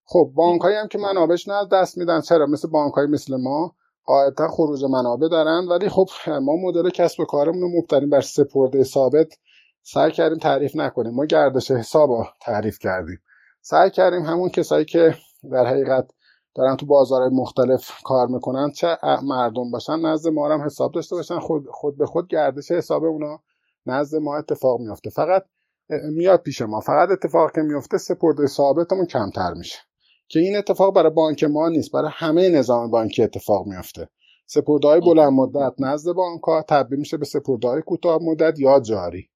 خب 0.05 0.31
بانک 0.35 0.61
هم 0.65 0.87
که 0.87 0.97
منابعش 0.97 1.47
نه 1.47 1.67
دست 1.71 1.97
میدن. 1.97 2.21
چرا؟ 2.21 2.45
مثل 2.45 2.67
بانک 2.67 2.97
مثل 2.97 3.35
ما 3.35 3.75
قاعدتا 4.05 4.47
خروج 4.47 4.83
منابع 4.83 5.27
دارن 5.27 5.67
ولی 5.67 5.89
خب 5.89 6.07
ما 6.27 6.55
مدل 6.55 6.89
کسب 6.89 7.19
و 7.19 7.25
کارمون 7.25 7.61
رو 7.61 7.69
مبتنی 7.77 8.05
بر 8.05 8.21
سپرده 8.21 8.83
ثابت 8.83 9.33
سعی 9.81 10.11
کردیم 10.11 10.37
تعریف 10.37 10.75
نکنیم. 10.75 11.13
ما 11.13 11.25
گردش 11.25 11.71
حساب 11.71 12.11
رو 12.11 12.25
تعریف 12.41 12.79
کردیم. 12.79 13.19
سعی 13.61 13.89
کردیم 13.89 14.21
همون 14.21 14.49
کسایی 14.49 14.85
که 14.85 15.15
در 15.51 15.65
حقیقت 15.65 16.11
دارن 16.55 16.75
تو 16.75 16.85
بازار 16.85 17.29
مختلف 17.29 17.91
کار 18.03 18.27
می‌کنن 18.27 18.71
چه 18.71 18.97
مردم 19.23 19.71
باشن 19.71 19.99
نزد 19.99 20.29
ما 20.29 20.49
هم 20.49 20.61
حساب 20.61 20.91
داشته 20.91 21.15
باشن. 21.15 21.39
خود, 21.39 21.65
خود 21.71 21.97
به 21.97 22.05
خود 22.05 22.27
گردش 22.27 22.71
حساب 22.71 23.03
اونا 23.03 23.39
نزد 23.85 24.17
ما 24.17 24.37
اتفاق 24.37 24.79
میافته. 24.79 25.09
فقط 25.09 25.45
میاد 25.89 26.41
پیش 26.41 26.61
ما. 26.61 26.79
فقط 26.79 27.09
اتفاق 27.09 27.51
که 27.51 27.61
میفته 27.61 27.97
سپرده 27.97 28.47
ثابتمون 28.47 29.05
کمتر 29.05 29.53
میشه. 29.53 29.79
که 30.27 30.39
این 30.39 30.57
اتفاق 30.57 30.95
برای 30.95 31.09
بانک 31.09 31.43
ما 31.43 31.69
نیست 31.69 31.91
برای 31.91 32.11
همه 32.13 32.49
نظام 32.49 32.91
بانکی 32.91 33.23
اتفاق 33.23 33.67
میافته. 33.67 34.09
سپردهای 34.47 34.99
بلند 34.99 35.33
مدت 35.33 35.73
نزد 35.79 36.11
بانک 36.11 36.43
ها 36.43 36.65
تبدیل 36.69 36.99
میشه 36.99 37.17
به 37.17 37.25
سپردهای 37.25 37.81
کوتاه 37.81 38.19
مدت 38.21 38.59
یا 38.59 38.79
جاری. 38.79 39.29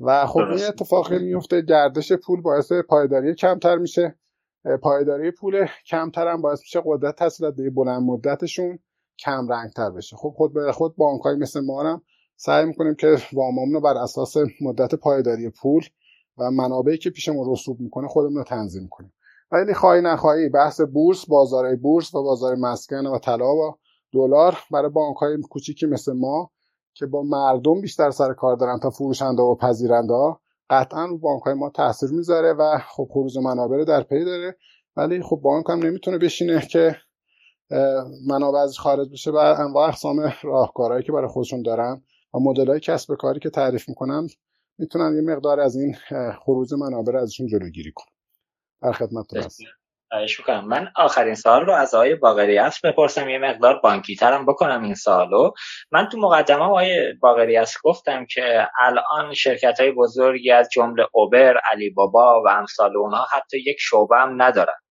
و 0.00 0.26
خب 0.26 0.38
این 0.38 0.64
اتفاق 0.64 1.12
میفته 1.12 1.60
گردش 1.60 2.12
پول 2.12 2.40
باعث 2.40 2.72
پایداری 2.88 3.34
کمتر 3.34 3.76
میشه. 3.76 4.18
پایداری 4.82 5.30
پول 5.30 5.66
کمتر 5.86 6.28
هم 6.28 6.42
باعث 6.42 6.60
میشه 6.60 6.82
قدرت 6.84 7.16
تسهیلات 7.16 7.54
بلند 7.74 8.02
مدتشون 8.02 8.78
کم 9.18 9.48
رنگتر 9.48 9.90
بشه. 9.90 10.16
خب 10.16 10.32
خود 10.36 10.54
به 10.54 10.72
خود 10.72 10.96
بانک 10.96 11.20
های 11.20 11.36
مثل 11.36 11.60
ما 11.60 11.82
هم 11.82 12.02
سعی 12.36 12.64
می‌کنیم 12.64 12.94
که 12.94 13.16
وامامون 13.32 13.74
رو 13.74 13.80
بر 13.80 13.96
اساس 13.96 14.34
مدت 14.60 14.94
پایداری 14.94 15.50
پول 15.50 15.82
و 16.38 16.50
منابعی 16.50 16.98
که 16.98 17.10
پیشمون 17.10 17.52
رسوب 17.52 17.80
می‌کنه 17.80 18.08
خودمون 18.08 18.36
رو 18.36 18.44
تنظیم 18.44 18.88
کنیم. 18.90 19.12
ولی 19.52 19.74
خواهی 19.74 20.02
نخواهی 20.02 20.48
بحث 20.48 20.80
بورس 20.80 21.26
بازار 21.26 21.76
بورس 21.76 22.14
و 22.14 22.22
بازار 22.22 22.54
مسکن 22.54 23.06
و 23.06 23.18
طلا 23.18 23.54
و 23.54 23.76
دلار 24.12 24.58
برای 24.70 24.90
بانک 24.90 25.16
های 25.16 25.36
کوچیکی 25.50 25.86
مثل 25.86 26.12
ما 26.12 26.50
که 26.94 27.06
با 27.06 27.22
مردم 27.22 27.80
بیشتر 27.80 28.10
سر 28.10 28.32
کار 28.32 28.56
دارن 28.56 28.78
تا 28.78 28.90
فروشنده 28.90 29.42
و 29.42 29.54
پذیرنده 29.54 30.36
قطعا 30.70 31.06
رو 31.06 31.18
بانک 31.18 31.42
های 31.42 31.54
ما 31.54 31.70
تاثیر 31.70 32.10
می‌ذاره 32.10 32.52
و 32.52 32.78
خب 32.96 33.08
خروج 33.10 33.38
منابع 33.38 33.84
در 33.84 34.02
پی 34.02 34.24
داره. 34.24 34.56
ولی 34.96 35.22
خب 35.22 35.36
بانک 35.36 35.64
هم 35.68 35.78
نمی‌تونه 35.78 36.18
بشینه 36.18 36.66
که 36.70 36.96
منابع 38.26 38.66
خارج 38.78 39.12
بشه 39.12 39.30
و 39.30 39.36
انواع 39.36 39.88
اقسام 39.88 40.32
راهکارهایی 40.42 41.04
که 41.04 41.12
برای 41.12 41.28
خودشون 41.28 41.62
دارن 41.62 42.02
و 42.34 42.38
مدل 42.38 42.66
های 42.66 42.80
کسب 42.80 43.14
کاری 43.14 43.40
که 43.40 43.50
تعریف 43.50 43.88
می‌کنن 43.88 44.26
می‌تونن 44.78 45.16
یه 45.16 45.34
مقدار 45.34 45.60
از 45.60 45.76
این 45.76 45.96
خروج 46.44 46.74
منابع 46.74 47.18
ازشون 47.18 47.46
جلوگیری 47.46 47.92
کنن. 47.94 48.14
در 48.82 48.92
خدمت 48.92 49.36
هستم. 49.36 49.64
من 50.68 50.88
آخرین 50.96 51.34
سال 51.34 51.66
رو 51.66 51.72
از 51.72 51.94
آقای 51.94 52.14
باقری 52.14 52.58
است 52.58 52.86
بپرسم. 52.86 53.28
یه 53.28 53.38
مقدار 53.38 53.80
بانکی 53.82 54.16
ترم 54.16 54.46
بکنم 54.46 54.82
این 54.82 54.94
سالو 54.94 55.50
من 55.92 56.08
تو 56.08 56.18
مقدمه 56.18 56.62
آقای 56.62 57.12
باقری 57.20 57.58
گفتم 57.84 58.26
که 58.26 58.68
الان 58.80 59.34
شرکت 59.34 59.80
های 59.80 59.92
بزرگی 59.92 60.50
از 60.50 60.68
جمله 60.72 61.06
اوبر 61.12 61.56
علی 61.72 61.90
بابا 61.90 62.42
و 62.46 62.48
امثال 62.48 62.96
اونها 62.96 63.26
حتی 63.32 63.58
یک 63.58 63.76
شعبه 63.80 64.16
هم 64.16 64.42
ندارن. 64.42 64.81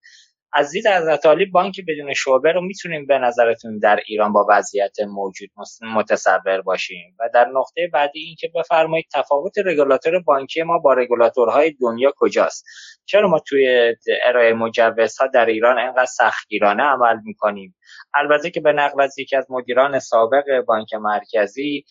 از 0.53 0.71
دید 0.71 1.51
بانکی 1.51 1.81
بدون 1.81 2.13
شعبه 2.13 2.51
رو 2.51 2.61
می‌تونیم 2.61 3.05
به 3.05 3.17
نظرتون 3.17 3.79
در 3.79 3.99
ایران 4.05 4.33
با 4.33 4.45
وضعیت 4.49 4.99
موجود 4.99 5.49
متصور 5.95 6.61
باشیم. 6.61 7.15
و 7.19 7.29
در 7.33 7.45
نقطه 7.45 7.89
بعدی 7.93 8.19
اینکه 8.19 8.51
بفرمایید 8.55 9.05
تفاوت 9.13 9.53
رگولاتور 9.65 10.19
بانکی 10.19 10.63
ما 10.63 10.77
با 10.77 10.93
رگولاتورهای 10.93 11.71
دنیا 11.81 12.13
کجاست؟ 12.17 12.65
چرا 13.05 13.29
ما 13.29 13.39
توی 13.39 13.95
ارائه 14.23 14.53
مجوزها 14.53 15.27
در 15.27 15.45
ایران 15.45 15.79
انقدر 15.79 16.05
سختگیرانه 16.05 16.83
عمل 16.83 17.17
می‌کنیم؟ 17.23 17.75
البته 18.13 18.49
که 18.49 18.61
به 18.61 18.71
نقل 18.71 19.01
از 19.01 19.19
یکی 19.19 19.35
از 19.35 19.45
مدیران 19.49 19.99
سابق 19.99 20.61
بانک 20.67 20.93
مرکزی 20.93 21.85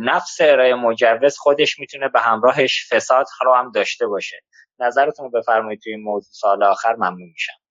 نفس 0.00 0.36
ارائه 0.40 0.74
مجوز 0.74 1.36
خودش 1.38 1.78
می‌تونه 1.78 2.08
به 2.08 2.20
همراهش 2.20 2.88
فساد 2.92 3.26
رو 3.44 3.54
هم 3.54 3.70
داشته 3.74 4.06
باشه. 4.06 4.36
نظرتون 4.80 5.24
رو 5.24 5.40
بفرمایید 5.40 5.80
توی 5.80 5.92
این 5.92 6.02
موضوع 6.02 6.30
سال 6.32 6.62
آخر 6.62 6.94
ممنون 6.94 7.28
میشم. 7.32 7.65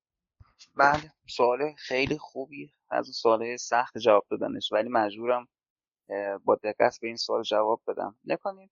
بله 0.78 1.12
سوال 1.28 1.74
خیلی 1.78 2.18
خوبی 2.18 2.74
از 2.90 3.08
سوال 3.08 3.58
سخت 3.58 3.98
جواب 3.98 4.26
دادنش 4.32 4.72
ولی 4.72 4.90
مجبورم 4.90 5.48
با 6.44 6.56
دقت 6.56 6.98
به 7.02 7.08
این 7.08 7.16
سوال 7.18 7.44
جواب 7.44 7.82
بدم. 7.88 8.20
نکنید 8.26 8.72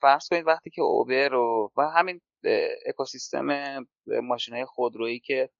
فرض 0.00 0.28
کنید 0.28 0.46
وقتی 0.46 0.70
که 0.70 0.82
اوبر 0.82 1.34
و, 1.34 1.72
و 1.76 1.82
همین 1.82 2.20
اکوسیستم 2.86 3.78
ماشین 4.06 4.54
های 4.54 4.64
خودرویی 4.64 5.20
که 5.20 5.50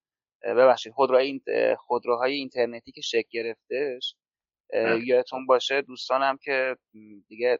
ببخشید 0.43 0.93
خودروهای 0.93 1.41
خودروهای 1.79 2.33
اینترنتی 2.35 2.93
که 2.93 3.01
شکل 3.01 3.29
گرفتهش 3.31 4.17
یادتون 5.05 5.47
باشه 5.47 5.83
دوستانم 5.83 6.37
که 6.37 6.77
دیگه 7.29 7.59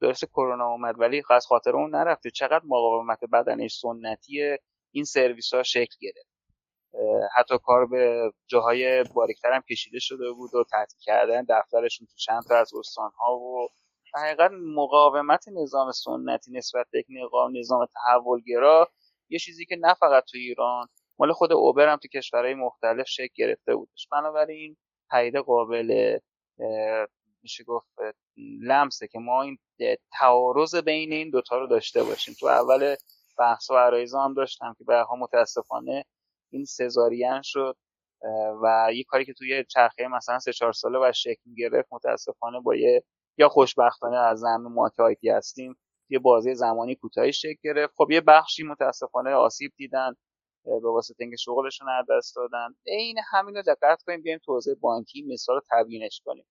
درست 0.00 0.24
کرونا 0.24 0.66
اومد 0.66 1.00
ولی 1.00 1.22
از 1.30 1.46
خاطر 1.46 1.70
اون 1.70 1.94
نرفته. 1.94 2.30
چقدر 2.30 2.64
مقاومت 2.64 3.24
بدنش 3.32 3.78
سنتی 3.78 4.58
این 4.94 5.04
سرویس 5.04 5.54
ها 5.54 5.62
شکل 5.62 5.96
گرفت. 6.00 6.34
حتی 7.36 7.58
کار 7.64 7.86
به 7.86 8.32
جاهای 8.46 9.04
باریکتر 9.14 9.52
هم 9.52 9.62
کشیده 9.70 9.98
شده 9.98 10.32
بود 10.32 10.54
و 10.54 10.64
تعطیل 10.70 10.98
کردن 11.00 11.44
دفترشون 11.48 12.06
تو 12.06 12.16
چند 12.16 12.42
تا 12.48 12.56
از 12.56 12.74
استان 12.74 13.10
ها 13.18 13.36
و 13.38 13.68
حقیقت 14.14 14.50
مقاومت 14.50 15.48
نظام 15.48 15.92
سنتی 15.92 16.52
نسبت 16.52 16.86
به 16.90 17.04
نظام 17.08 17.58
نظام 17.58 17.86
تحولگرا 18.04 18.92
یه 19.28 19.38
چیزی 19.38 19.66
که 19.66 19.76
نه 19.76 19.94
فقط 19.94 20.24
تو 20.24 20.38
ایران 20.38 20.88
مال 21.18 21.32
خود 21.32 21.52
اوبر 21.52 21.88
هم 21.88 21.96
تو 21.96 22.08
کشورهای 22.08 22.54
مختلف 22.54 23.08
شکل 23.08 23.32
گرفته 23.34 23.74
بودش. 23.74 24.08
بنابراین 24.12 24.76
تایید 25.10 25.36
قابل 25.36 26.18
میشه 27.42 27.64
گفت 27.64 27.88
لمسه 28.60 29.08
که 29.08 29.18
ما 29.18 29.42
این 29.42 29.58
تعارض 30.20 30.74
بین 30.74 31.12
این 31.12 31.30
دوتا 31.30 31.58
رو 31.58 31.66
داشته 31.66 32.02
باشیم. 32.02 32.34
تو 32.40 32.46
اول 32.46 32.96
بحث 33.38 33.70
و 33.70 33.74
عرایزا 33.74 34.20
هم 34.20 34.34
داشتم 34.34 34.74
که 34.78 34.84
به 34.84 35.04
متاسفانه 35.18 36.04
این 36.52 36.64
سزارین 36.64 37.42
شد 37.42 37.76
و 38.62 38.88
یه 38.94 39.04
کاری 39.04 39.24
که 39.24 39.32
توی 39.32 39.64
چرخه 39.64 40.08
مثلا 40.08 40.38
سه 40.38 40.52
چهار 40.52 40.72
ساله 40.72 40.98
و 40.98 41.12
شکل 41.12 41.54
گرفت 41.58 41.88
متاسفانه 41.92 42.60
با 42.60 42.74
یه 42.74 43.04
یا 43.38 43.48
خوشبختانه 43.48 44.16
از 44.16 44.40
زمین 44.40 44.72
ما 44.72 44.90
که 45.20 45.34
هستیم 45.36 45.76
یه 46.10 46.18
بازی 46.18 46.54
زمانی 46.54 46.94
کوتاهی 46.94 47.32
شکل 47.32 47.58
گرفت. 47.64 47.94
خب 47.96 48.10
یه 48.10 48.20
بخشی 48.20 48.62
متاسفانه 48.62 49.30
آسیب 49.30 49.72
دیدن 49.76 50.14
به 50.64 50.90
واسطه 50.90 51.16
اینکه 51.24 51.36
شغلشون 51.36 51.88
از 51.88 52.06
دست 52.10 52.36
دادن. 52.36 52.74
عین 52.86 53.16
همین 53.30 53.56
رو 53.56 53.62
دقت 53.62 54.02
کنیم 54.06 54.22
بیایم 54.22 54.38
تو 54.44 54.52
حوزه 54.52 54.74
بانکی 54.74 55.22
مثال 55.32 55.56
رو 55.56 55.62
تبیینش 55.70 56.22
کنیم. 56.24 56.46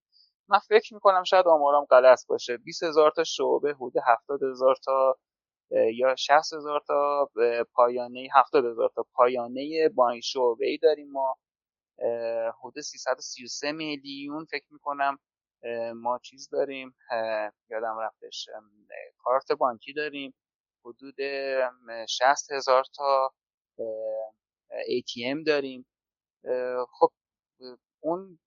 من 0.50 0.60
فکر 0.60 0.94
می‌کنم 0.94 1.24
شاید 1.24 1.48
آمارام 1.48 1.86
غلط 1.86 2.28
باشه. 2.28 2.58
20 2.58 2.84
هزار 2.84 3.12
تا 3.12 3.24
شعبه 3.24 3.74
حدود 3.74 3.94
70 4.08 4.44
هزار 4.44 4.76
تا 4.86 5.18
یا 5.74 6.16
60 6.16 6.54
هزار 6.54 6.82
تا 6.88 7.30
پایانه 7.74 8.28
70 8.36 8.66
هزار 8.66 8.92
تا 8.96 9.06
پایانه 9.14 9.90
بانک 9.90 10.22
شعبه 10.24 10.68
ای 10.68 10.78
داریم 10.78 11.12
ما. 11.12 11.38
حدود 12.64 12.82
333 12.84 13.72
میلیون 13.72 14.46
فکر 14.46 14.66
می‌کنم 14.72 15.20
ما 15.96 16.20
چیز 16.24 16.50
داریم. 16.50 16.96
یادم 17.70 17.98
رفتش 18.00 18.50
کارت 19.18 19.52
بانکی 19.52 19.94
داریم. 19.94 20.34
حدود 20.86 21.16
60 22.10 22.52
هزار 22.52 22.84
تا 22.98 23.34
ATM 24.90 25.44
داریم. 25.48 25.86
خب 27.00 27.12
اون 28.02 28.40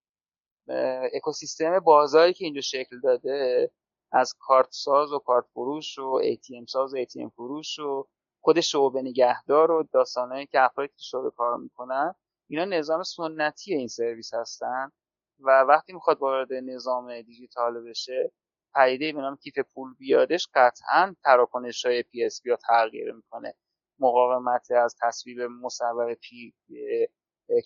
اکوسیستم 1.15 1.81
بازاری 1.81 2.35
که 2.35 2.44
اینجا 2.44 2.61
شکل 2.61 3.01
داده 3.01 3.70
از 4.12 4.34
کارت 4.38 4.68
ساز 4.70 5.12
و 5.12 5.18
کارت 5.18 5.44
فروش 5.52 5.98
و 5.98 6.20
ATM 6.22 6.64
ساز 6.68 6.94
و 6.94 7.04
ATM 7.04 7.28
فروش 7.34 7.78
و 7.78 8.06
خود 8.40 8.60
شعبه 8.60 9.02
نگهدار 9.02 9.70
و 9.70 9.88
داستانهایی 9.92 10.46
که 10.46 10.60
افرادی 10.60 10.88
که 10.88 11.02
شعبه 11.02 11.30
کار 11.30 11.56
می‌کنن. 11.56 12.14
اینا 12.50 12.64
نظام 12.64 13.02
سنتی 13.02 13.74
این 13.74 13.88
سرویس 13.88 14.34
هستن 14.34 14.92
و 15.40 15.60
وقتی 15.68 15.92
می‌خواد 15.92 16.18
وارد 16.18 16.52
نظام 16.52 17.22
دیجیتال 17.22 17.82
بشه 17.88 18.32
پدیده 18.74 19.12
به 19.12 19.20
نام 19.20 19.36
کیف 19.36 19.58
پول 19.58 19.94
بیادش 19.98 20.48
قطعا 20.54 21.14
تراکنش 21.24 21.86
های 21.86 22.02
پی 22.02 22.24
اس 22.24 22.42
بی 22.42 22.56
تغییر 22.68 23.12
می‌کنه. 23.12 23.54
مقاومت 23.98 24.70
از 24.70 24.96
تصویب 25.02 25.40
مصور 25.40 26.14
پی 26.14 26.54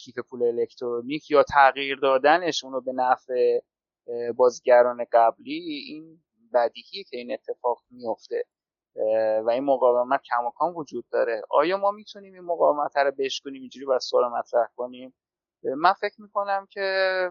کیف 0.00 0.18
پول 0.30 0.42
الکترونیک 0.42 1.30
یا 1.30 1.42
تغییر 1.42 1.96
دادنش 1.96 2.64
اونو 2.64 2.80
به 2.80 2.92
نفع 2.92 3.60
بازیگران 4.36 5.04
قبلی 5.12 5.54
این 5.88 6.22
بدیهیه 6.54 7.04
که 7.04 7.16
این 7.16 7.32
اتفاق 7.32 7.82
میفته 7.90 8.44
و 9.44 9.50
این 9.50 9.64
مقاومت 9.64 10.20
کماکان 10.22 10.74
وجود 10.74 11.04
داره. 11.12 11.42
آیا 11.50 11.76
ما 11.76 11.90
می‌تونیم 11.90 12.34
این 12.34 12.44
مقاومت 12.44 12.96
رو 12.96 13.12
بشکنیم؟ 13.18 13.60
اینجوری 13.60 13.86
بر 13.86 13.98
سوال 13.98 14.28
مطرح 14.28 14.66
کنیم. 14.76 15.14
من 15.62 15.92
فکر 15.92 16.20
می‌کنم 16.22 16.66
که 16.70 17.30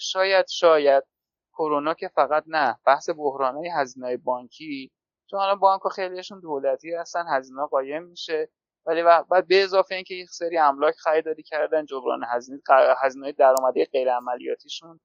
شاید 0.00 0.46
شاید 0.48 1.04
کرونا 1.52 1.94
که 1.94 2.08
فقط 2.08 2.44
نه 2.46 2.78
بحث 2.86 3.10
بحران 3.10 3.56
های 3.56 3.68
هزینه 3.68 4.16
بانکی. 4.16 4.92
چون 5.30 5.40
حالا 5.40 5.54
بانک 5.54 5.80
خیلیشون 5.94 6.40
دولتی 6.40 6.94
هستن 6.94 7.24
هزینه 7.28 7.66
قایم 7.66 8.02
میشه. 8.02 8.50
ولی 8.86 9.02
بعد 9.02 9.46
به 9.48 9.62
اضافه 9.62 9.94
اینکه 9.94 10.14
یک 10.14 10.30
سری 10.30 10.58
املاک 10.58 10.94
خریداری 10.94 11.42
کردن 11.42 11.84
جبران 11.84 12.24
هزینه 12.28 12.60
هزینه 13.02 13.32
درآمدی 13.32 13.84
غیر 13.84 14.12
عملیاتیشون 14.12 15.00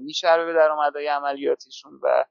میشه 0.00 0.44
به 0.44 0.52
درآمدهای 0.52 1.06
عملیاتیشون 1.06 2.00
و 2.02 2.24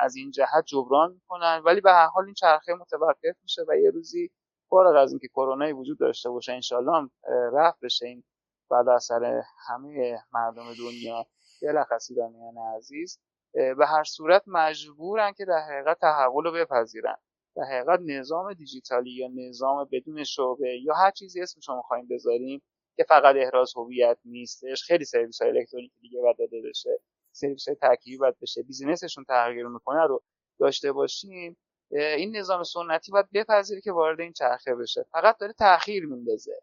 از 0.00 0.16
این 0.16 0.30
جهت 0.30 0.64
جبران 0.66 1.12
می‌کنن. 1.12 1.62
ولی 1.64 1.80
به 1.80 1.90
هر 1.92 2.06
حال 2.06 2.24
این 2.24 2.34
چرخه 2.34 2.74
متوقف 2.74 3.36
میشه 3.42 3.62
و 3.68 3.76
یه 3.76 3.90
روزی 3.90 4.30
فارغ 4.70 4.96
از 4.96 5.12
اینکه 5.12 5.28
کرونایی 5.28 5.72
وجود 5.72 5.98
داشته 5.98 6.30
باشه 6.30 6.52
انشالله 6.52 7.10
رفت 7.52 7.80
بشه 7.80 8.06
این 8.06 8.24
بعد 8.70 8.88
اثر 8.88 9.42
همه 9.68 10.18
مردم 10.32 10.74
دنیا. 10.78 11.26
بلخص 11.62 12.10
ایرانیان 12.10 12.54
عزیز. 12.76 13.18
به 13.52 13.86
هر 13.86 14.04
صورت 14.04 14.42
مجبورن 14.46 15.32
که 15.32 15.44
در 15.44 15.58
حقیقت 15.58 15.98
تحول 16.00 16.44
رو 16.44 16.52
بپذیرن. 16.52 17.16
در 17.56 17.62
حقیقت 17.62 18.00
نظام 18.02 18.52
دیجیتالی 18.52 19.10
یا 19.10 19.28
نظام 19.34 19.88
بدون 19.92 20.24
شعبه 20.24 20.78
یا 20.82 20.94
هر 20.94 21.10
چیزی 21.10 21.42
اسمش 21.42 21.68
رو 21.68 21.76
می‌خوایم 21.76 22.08
بذاریم 22.10 22.62
که 22.96 23.04
فقط 23.08 23.36
احراز 23.38 23.72
هویت 23.76 24.18
نیستش. 24.24 24.82
خیلی 24.82 25.04
سرویس 25.04 25.42
های 25.42 25.50
الکترونیکی 25.50 26.00
دیگه 26.00 26.20
باید 26.20 26.38
داده 26.38 26.62
بشه. 26.68 27.00
سرویس 27.34 27.64
ترکیبی 27.80 28.16
باید 28.16 28.36
بشه. 28.42 28.62
بیزینسشون 28.62 29.24
تغییر 29.24 29.66
می‌کنه 29.66 30.06
رو 30.06 30.22
داشته 30.60 30.92
باشیم. 30.92 31.56
این 31.90 32.36
نظام 32.36 32.62
سنتی 32.62 33.12
باید 33.12 33.26
بپذیره 33.34 33.80
که 33.80 33.92
وارد 33.92 34.20
این 34.20 34.32
چرخه 34.32 34.74
بشه. 34.74 35.06
فقط 35.12 35.38
داره 35.38 35.52
تاخیر 35.52 36.06
میندازه. 36.06 36.60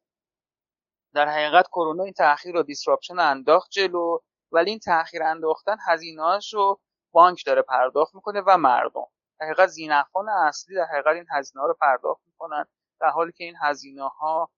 در 1.13 1.29
حقیقت 1.29 1.67
کرونا 1.67 2.03
این 2.03 2.13
تاخیر 2.13 2.53
رو 2.53 2.63
دیسراپشن 2.63 3.19
انداخت 3.19 3.71
جلو 3.71 4.19
ولی 4.51 4.69
این 4.69 4.79
تاخیر 4.79 5.23
انداختن 5.23 5.77
هزینه‌هاش 5.87 6.53
رو 6.53 6.79
بانک 7.11 7.45
داره 7.45 7.61
پرداخت 7.61 8.15
می‌کنه 8.15 8.41
و 8.47 8.57
مردم. 8.57 9.07
در 9.39 9.45
حقیقت 9.45 9.67
زینفان 9.67 10.29
اصلی 10.29 10.75
در 10.75 10.85
حقیقت 10.85 11.15
این 11.15 11.25
هزینه 11.31 11.61
ها 11.61 11.67
رو 11.67 11.77
پرداخت 11.81 12.21
می‌کنن. 12.27 12.65
در 13.01 13.09
حالی 13.09 13.31
که 13.31 13.43
این 13.43 13.55
هزینه 13.61 14.07
ها 14.07 14.51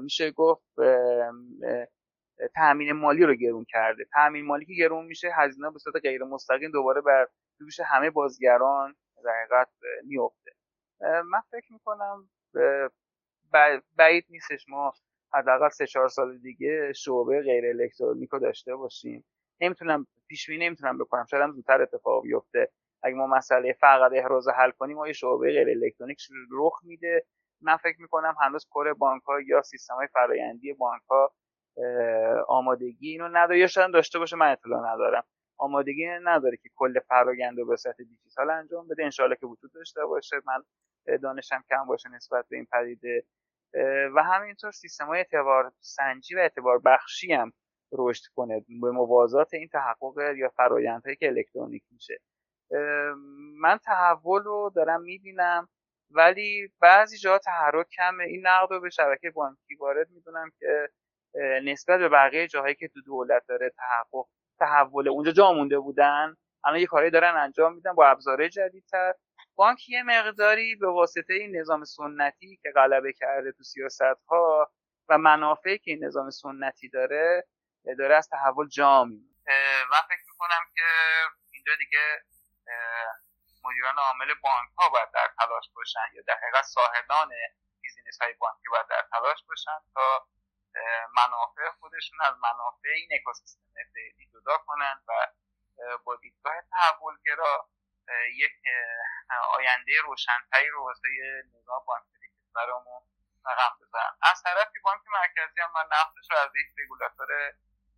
میشه 0.00 0.30
گفت 0.30 0.62
تامین 2.54 2.92
مالی 2.92 3.24
رو 3.24 3.34
گرون 3.34 3.64
کرده. 3.68 4.04
تامین 4.14 4.46
مالی 4.46 4.64
که 4.64 4.72
گرون 4.72 5.06
میشه 5.06 5.30
هزینه 5.34 5.70
به 5.70 5.78
صورت 5.78 5.96
غیر 6.02 6.24
مستقیم 6.24 6.70
دوباره 6.70 7.00
بر 7.00 7.26
دوش 7.60 7.80
همه 7.80 8.10
بازیگران 8.10 8.96
در 9.24 9.30
حقیقت 9.30 9.68
میفته 10.04 10.50
من 11.00 11.40
فکر 11.50 11.72
می‌کنم 11.72 12.28
بعید 13.96 14.24
نیستش 14.28 14.68
ما 14.68 14.92
حداقل 15.34 15.68
سه 15.68 15.86
چهار 15.86 16.08
سال 16.08 16.38
دیگه 16.38 16.92
شعبه 16.92 17.42
غیر 17.42 17.66
الکترونیک 17.66 18.30
رو 18.30 18.38
داشته 18.38 18.76
باشیم. 18.76 19.24
نمی‌تونم 19.60 20.06
پیش 20.28 20.50
بینی 20.50 20.66
نمی‌تونم 20.66 20.98
بکنم. 20.98 21.24
شاید 21.30 21.42
هم 21.42 21.52
زودتر 21.52 21.82
اتفاق 21.82 22.22
بیفته. 22.22 22.70
اگه 23.02 23.14
ما 23.16 23.26
مسئله 23.26 23.72
فقط 23.72 24.12
احراز 24.14 24.48
حل 24.48 24.70
کنیم 24.70 24.96
ما 24.96 25.06
یه 25.06 25.12
شعبه 25.12 25.52
غیر 25.52 25.68
الکترونیک 25.68 26.18
رخ 26.52 26.80
میده؟ 26.84 27.26
من 27.60 27.76
فکر 27.76 28.02
می‌کنم 28.02 28.34
هنوز 28.40 28.66
کور 28.70 28.94
بانک 28.94 29.22
ها 29.22 29.40
یا 29.40 29.62
سیستم 29.62 29.94
های 29.94 30.06
فرایندی 30.06 30.72
بانک 30.72 31.02
ها 31.10 31.32
آمادگی 32.48 33.10
اینو 33.10 33.28
نداره. 33.28 33.58
یا 33.58 33.66
شاید 33.66 33.92
داشته 33.92 34.18
باشه 34.18 34.36
من 34.36 34.52
اطلاع 34.52 34.94
ندارم. 34.94 35.24
آمادگی 35.58 36.06
نداره 36.06 36.56
که 36.56 36.70
کل 36.76 37.00
فرایند 37.00 37.58
رو 37.58 37.66
به 37.66 37.76
صورت 37.76 37.96
دیجیتال 37.96 38.50
انجام 38.50 38.88
بده. 38.88 39.04
انشالله 39.04 39.36
که 39.36 39.46
وجود 39.46 39.72
داشته 39.74 40.04
باشه. 40.04 40.36
من 40.46 40.62
دانشم 41.18 41.64
کم 41.70 41.86
باشه 41.86 42.08
نسبت 42.08 42.44
به 42.48 42.56
این 42.56 42.66
پدیده. 42.72 43.24
و 44.14 44.22
همینطور 44.22 44.70
سیستم 44.70 45.06
های 45.06 45.18
اعتبار 45.18 45.72
سنجی 45.80 46.34
و 46.34 46.38
اعتبار 46.38 46.78
بخشی 46.78 47.32
هم 47.32 47.52
رشد 47.92 48.22
کنه 48.34 48.64
به 48.82 48.90
موازات 48.90 49.54
این 49.54 49.68
تحقق 49.68 50.18
یا 50.36 50.48
فرایندهایی 50.48 51.16
که 51.16 51.26
الکترونیک 51.26 51.82
میشه. 51.90 52.18
من 53.60 53.78
تحول 53.78 54.42
رو 54.42 54.72
دارم 54.76 55.02
می‌بینم 55.02 55.68
ولی 56.10 56.72
بعضی 56.80 57.18
جاها 57.18 57.38
تحرک 57.38 57.86
کمه. 57.88 58.24
این 58.24 58.46
نقد 58.46 58.72
رو 58.72 58.80
به 58.80 58.90
شبکه 58.90 59.30
بانکی 59.30 59.74
وارد 59.74 60.10
می‌دونم 60.10 60.50
که 60.58 60.88
نسبت 61.64 61.98
به 61.98 62.08
بقیه 62.08 62.48
جاهایی 62.48 62.74
که 62.74 62.88
تو 62.88 63.00
دولت 63.00 63.42
داره 63.48 63.70
تحقق 63.70 64.26
تحول 64.58 65.08
اونجا 65.08 65.32
جا 65.32 65.52
مونده 65.52 65.78
بودن 65.78 66.36
الان 66.64 66.80
یه 66.80 66.86
کاری 66.86 67.10
دارن 67.10 67.36
انجام 67.36 67.74
میدن 67.74 67.92
با 67.92 68.06
ابزارهای 68.06 68.48
جدیدتر. 68.48 69.14
بانک 69.54 69.88
یه 69.88 70.02
مقداری 70.02 70.76
به 70.76 70.88
واسطه 70.88 71.34
این 71.34 71.56
نظام 71.56 71.84
سنتی 71.84 72.58
که 72.62 72.70
غلبه 72.74 73.12
کرده 73.12 73.52
تو 73.52 73.62
سیاست 73.62 74.22
ها 74.28 74.72
و 75.08 75.18
منافعی 75.18 75.78
که 75.78 75.90
این 75.90 76.04
نظام 76.04 76.30
سنتی 76.30 76.88
داره 76.88 77.44
داره 77.98 78.14
از 78.14 78.28
تحول 78.28 78.68
جا 78.68 79.04
من 79.90 80.00
فکر 80.08 80.24
می‌کنم 80.32 80.64
که 80.74 80.82
اینجا 81.52 81.72
دیگه 81.78 82.22
مدیران 83.64 83.94
عامل 83.98 84.26
بانک 84.42 84.70
ها 84.78 84.88
باید 84.88 85.08
در 85.14 85.28
تلاش 85.38 85.70
باشن 85.74 86.06
یا 86.14 86.22
در 86.26 86.34
حقیقت 86.42 86.64
صاحبان 86.64 87.28
business 87.82 88.18
های 88.22 88.34
بانکی 88.40 88.68
باید 88.70 88.86
در 88.90 89.04
تلاش 89.12 89.38
باشن 89.48 89.78
تا 89.94 90.26
منافع 91.16 91.70
خودشون 91.80 92.18
از 92.20 92.34
منافع 92.42 92.88
این 92.88 93.08
اکوسیستم 93.12 93.72
فعلی 93.94 94.30
جدا 94.32 94.58
کنن 94.66 95.02
و 95.08 95.26
با 96.04 96.16
دیدگاه 96.16 96.54
تحولگرا 96.70 97.68
یک 98.36 98.52
آینده 99.50 100.00
روشنتری 100.04 100.68
رو 100.68 100.84
واسه 100.84 101.08
نظام 101.54 101.84
بانکی 101.86 102.28
کشورمون 102.38 103.02
رقم 103.46 103.76
بزنن. 103.80 104.16
از 104.22 104.42
طرفی 104.42 104.78
بانک 104.78 105.00
مرکزی 105.06 105.60
هم 105.60 105.72
من 105.74 105.84
نقشش 105.92 106.30
رو 106.30 106.36
از 106.36 106.50
یک 106.56 106.66
رگولاتور 106.78 107.52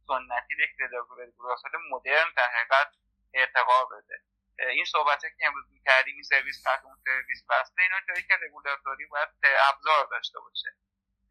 سنتی 0.07 0.55
یک 0.59 0.71
رگولاتور 0.81 1.81
مدرن 1.91 2.33
در 2.37 2.49
حقیقت 2.49 2.95
ارتقا 3.35 3.85
بده. 3.85 4.23
این 4.59 4.85
صحبت 4.85 5.21
که 5.21 5.47
امروز 5.47 5.65
می‌کردیم 5.71 6.15
این 6.15 6.23
سرویس 6.23 6.67
بعد 6.67 6.85
اون 6.85 6.97
سرویس 7.05 7.45
بسته 7.51 7.83
اینا 7.83 8.01
جایی 8.09 8.23
که 8.23 8.39
رگولاتوری 8.43 9.07
باید 9.07 9.29
ابزار 9.45 10.07
داشته 10.11 10.39
باشه. 10.41 10.69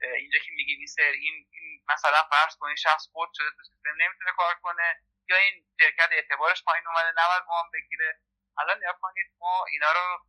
اینجا 0.01 0.39
که 0.39 0.51
میگیم 0.51 0.79
این 0.79 1.47
این, 1.51 1.83
مثلا 1.89 2.23
فرض 2.23 2.55
کنید 2.59 2.77
شخص 2.77 3.07
خود 3.11 3.29
شده 3.33 3.49
تو 3.49 3.63
سیستم 3.63 3.95
نمی‌تونه 3.97 4.31
کار 4.37 4.55
کنه. 4.55 4.99
یا 5.29 5.37
این 5.37 5.65
شرکت 5.81 6.09
اعتبارش 6.11 6.63
پایین 6.63 6.87
اومده 6.87 7.11
نباید 7.21 7.43
وام 7.47 7.71
بگیره. 7.73 8.19
الان 8.57 8.77
نگاه 8.77 8.99
کنید 9.01 9.27
ما 9.39 9.65
اینا 9.71 9.91
رو 9.91 10.25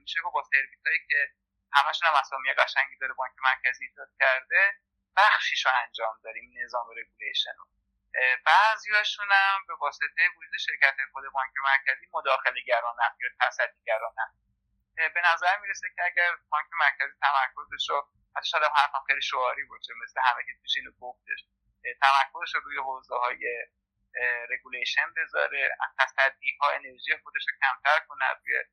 میشه 0.00 0.20
با 0.20 0.42
سرویس 0.42 0.86
هایی 0.86 0.98
که 1.08 1.30
همشون 1.72 2.08
هم 2.08 2.14
اسامی 2.14 2.52
قشنگی 2.52 2.96
داره 3.00 3.14
بانک 3.14 3.32
مرکزی 3.44 3.84
ایجاد 3.84 4.08
کرده 4.20 4.74
بخشیش 5.16 5.66
رو 5.66 5.72
انجام 5.84 6.20
داریم 6.24 6.52
نظام 6.64 6.86
regulation 6.96 7.54
رو. 7.58 7.66
بعضیاشون 8.44 9.28
هم 9.30 9.66
به 9.68 9.74
واسطه 9.74 10.28
وجود 10.36 10.58
شرکت 10.66 10.96
خود 11.12 11.24
بانک 11.32 11.52
مرکزی 11.64 12.08
مداخله 12.12 12.60
گرانن 12.60 13.16
یا 13.20 13.28
تصدی 13.40 13.82
گرانن 13.86 14.30
به 14.96 15.20
نظر 15.24 15.58
می‌رسه 15.58 15.88
که 15.96 16.04
اگر 16.04 16.36
بانک 16.50 16.66
مرکزی 16.80 17.12
تمرکزش 17.22 17.88
رو 17.88 18.08
حتی 18.38 18.48
شاید 18.50 18.64
حرفم 18.64 19.04
خیلی 19.06 19.22
شعاری 19.22 19.64
باشه 19.64 19.92
مثل 20.02 20.20
همه 20.24 20.42
که 20.44 20.52
میشه 20.62 20.80
اینو 20.80 20.92
گفتش. 21.00 21.44
تمرکزش 22.00 22.54
رو 22.54 22.60
روی 22.60 22.78
حوزه 22.78 23.14
های 23.14 23.66
رگولیشن 24.50 25.12
بذاره 25.16 25.76
تصدی 25.98 26.58
ها 26.60 26.70
انرژی 26.70 27.16
خودش 27.22 27.46
رو 27.48 27.54
کمتر 27.60 28.04
کنه 28.08 28.24
روی 28.32 28.64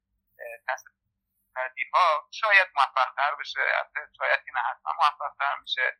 تصدی 0.67 1.89
ها 1.93 2.29
شاید 2.31 2.67
موفق 2.75 3.13
تر 3.15 3.35
بشه 3.39 3.59
شاید 4.17 4.39
که 4.45 4.51
نه 4.55 4.59
حتما 4.59 4.93
موفق 4.93 5.35
تر 5.39 5.55
میشه 5.61 5.97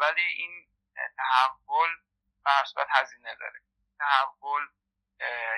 ولی 0.00 0.22
این 0.22 0.68
تحول 1.16 1.88
به 2.76 2.86
هزینه 2.88 3.34
داره. 3.34 3.60
تحول 3.98 4.68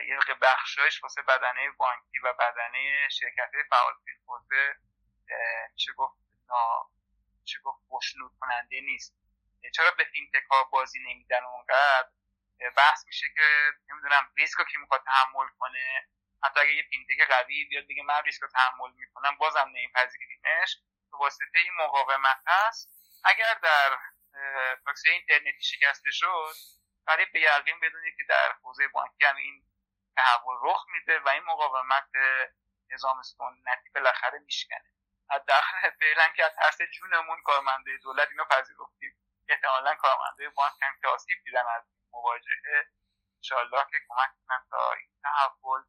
یه 0.09 0.35
بخشایش 0.43 1.03
واسه 1.03 1.23
بدنه 1.23 1.71
بانکی 1.71 2.19
و 2.25 2.33
بدنه 2.33 3.09
شرکت 3.09 3.51
فعال 3.71 3.95
حوزه 4.27 4.77
میشه 5.73 5.93
گفت؟ 5.93 6.23
میشه 7.43 7.59
گفت 7.61 7.83
خوشنود 7.89 8.33
کننده 8.41 8.81
نیست. 8.81 9.15
چرا 9.75 9.91
به 9.91 10.05
fintech 10.05 10.45
ها 10.51 10.65
بازی 10.65 10.99
نمیدن 10.99 11.45
اونقدر؟ 11.45 12.09
بحث 12.77 13.07
میشه 13.07 13.27
که 13.37 13.73
نمی‌دونم 13.91 14.33
ریسک 14.37 14.57
که 14.73 14.79
می‌خواد 14.79 15.05
تحمل 15.05 15.49
کنه؟ 15.59 16.09
حتی 16.43 16.61
اگه 16.61 16.73
یه 16.73 16.83
fintech 16.83 17.29
قوی 17.29 17.65
بیاد 17.65 17.87
دیگه 17.87 18.03
من 18.03 18.23
ریسک 18.23 18.43
رو 18.43 18.49
تحمل 18.49 18.91
می‌کنم 18.97 19.37
بازم 19.37 19.69
نمیپذیریمش. 19.69 20.77
به 21.13 21.19
واسطه 21.19 21.59
این 21.59 21.73
مقاومت 21.79 22.43
هست. 22.47 22.91
اگر 23.25 23.55
در 23.63 23.99
تاکسی 24.85 25.11
اینترنتی 25.11 25.63
شکسته 25.63 26.11
شد 26.11 26.55
قریب 27.07 27.33
به 27.33 27.41
یقین 27.41 27.81
بدونید 27.81 28.17
که 28.17 28.25
در 28.29 28.53
حوزه 28.63 28.89
بانکی 28.89 29.25
هم 29.25 29.37
این 29.37 29.65
تحول 30.17 30.57
رخ 30.63 30.87
میده 30.89 31.21
و 31.21 31.29
این 31.29 31.43
مقاومت 31.43 32.11
نظام 32.91 33.23
سنتی 33.23 33.91
بالاخره 33.95 34.39
میشکنه. 34.39 34.92
حداقل 35.33 35.91
فعلا 36.01 36.29
که 36.37 36.45
از 36.45 36.53
ترس 36.57 36.79
جونمون 36.93 37.43
کارمنده 37.45 37.91
دولت 38.03 38.29
اینو 38.31 38.45
پذیرفتیم. 38.45 39.17
احتمالا 39.49 39.95
کارمنده 39.95 40.49
بانک 40.57 40.73
هم 40.83 40.95
که 41.03 41.09
آسیب 41.09 41.39
دیدن 41.45 41.65
از 41.77 41.83
مواجهه 42.13 42.87
انشاءالله 43.37 43.85
که 43.91 43.97
کمک 44.09 44.31
کنن 44.47 44.67
تا 44.71 44.93
این 44.93 45.09
تحول 45.23 45.83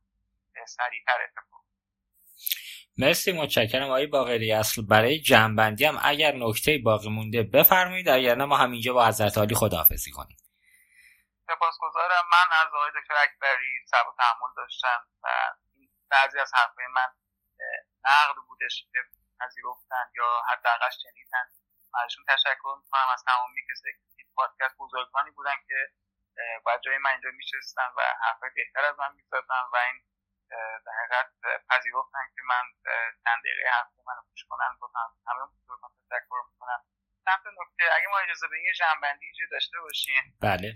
سریعتر 0.65 1.21
اتفاق. 1.23 1.63
مرسی 2.97 3.31
متشکرم 3.31 3.83
آقای 3.83 4.07
باقری. 4.07 4.51
اصل 4.51 4.81
برای 4.85 5.19
جنبندی 5.19 5.85
هم 5.85 5.99
اگر 6.03 6.31
نکته 6.35 6.79
باقی 6.85 7.09
مونده 7.09 7.43
بفرمایید 7.43 8.09
اگر 8.09 8.35
نه 8.35 8.45
ما 8.45 8.57
همینجا 8.57 8.93
با 8.93 9.07
حضرت 9.07 9.37
عالی 9.37 9.55
خداحافظی 9.55 10.11
کنیم. 10.11 10.37
سپاسگزارم. 11.47 12.23
من 12.31 12.57
از 12.61 12.67
آقای 12.73 12.91
دکتر 13.01 13.15
اکبری 13.17 13.85
صبر 13.85 14.11
تحمل 14.17 14.53
داشتم 14.57 15.07
و 15.23 15.27
بعضی 16.09 16.39
از 16.39 16.51
حرفهای 16.53 16.85
من 16.95 17.07
نقد 18.05 18.35
بودش 18.47 18.85
که 18.91 18.99
پذیرفتن 19.43 20.05
یا 20.15 20.41
حداقل 20.51 20.89
شنیدن. 20.89 21.45
ازشون 22.03 22.25
تشکر 22.27 22.75
می‌کنم. 22.81 23.07
از 23.13 23.23
تمامی 23.27 23.61
کسایی 23.71 23.93
که 23.93 24.03
این 24.17 24.27
پادکست 24.35 24.75
بزرگانی 24.79 25.31
بودن 25.31 25.55
که 25.67 25.91
باید 26.65 26.81
جای 26.81 26.97
من 26.97 27.09
اینجا 27.09 27.29
میشستن 27.33 27.89
و 27.97 28.01
حرفای 28.21 28.49
بهتر 28.55 28.85
از 28.85 28.99
من 28.99 29.13
می‌زدن 29.15 29.63
و 29.73 29.75
این 29.75 30.03
در 30.85 30.91
حقیقت 30.99 31.29
پذیرفتن 31.69 32.25
که 32.35 32.41
من 32.49 32.63
چند 33.23 33.39
دقیقه 33.43 33.69
حرف 33.69 33.87
من 34.07 34.15
گوش 34.29 34.45
کنن. 34.49 34.77
بکنم 34.81 35.09
همه 35.27 35.45
بزرگان 35.45 35.91
تشکر 36.09 36.41
می‌کنم. 36.51 36.85
سمت 37.25 37.43
نکته 37.61 37.95
اگه 37.95 38.07
ما 38.07 38.17
اجازه 38.17 38.47
به 38.47 38.61
یه 38.63 38.73
جنبندی 38.73 39.25
اینجا 39.25 39.45
داشته 39.51 39.79
باشیم 39.79 40.37
بله. 40.41 40.73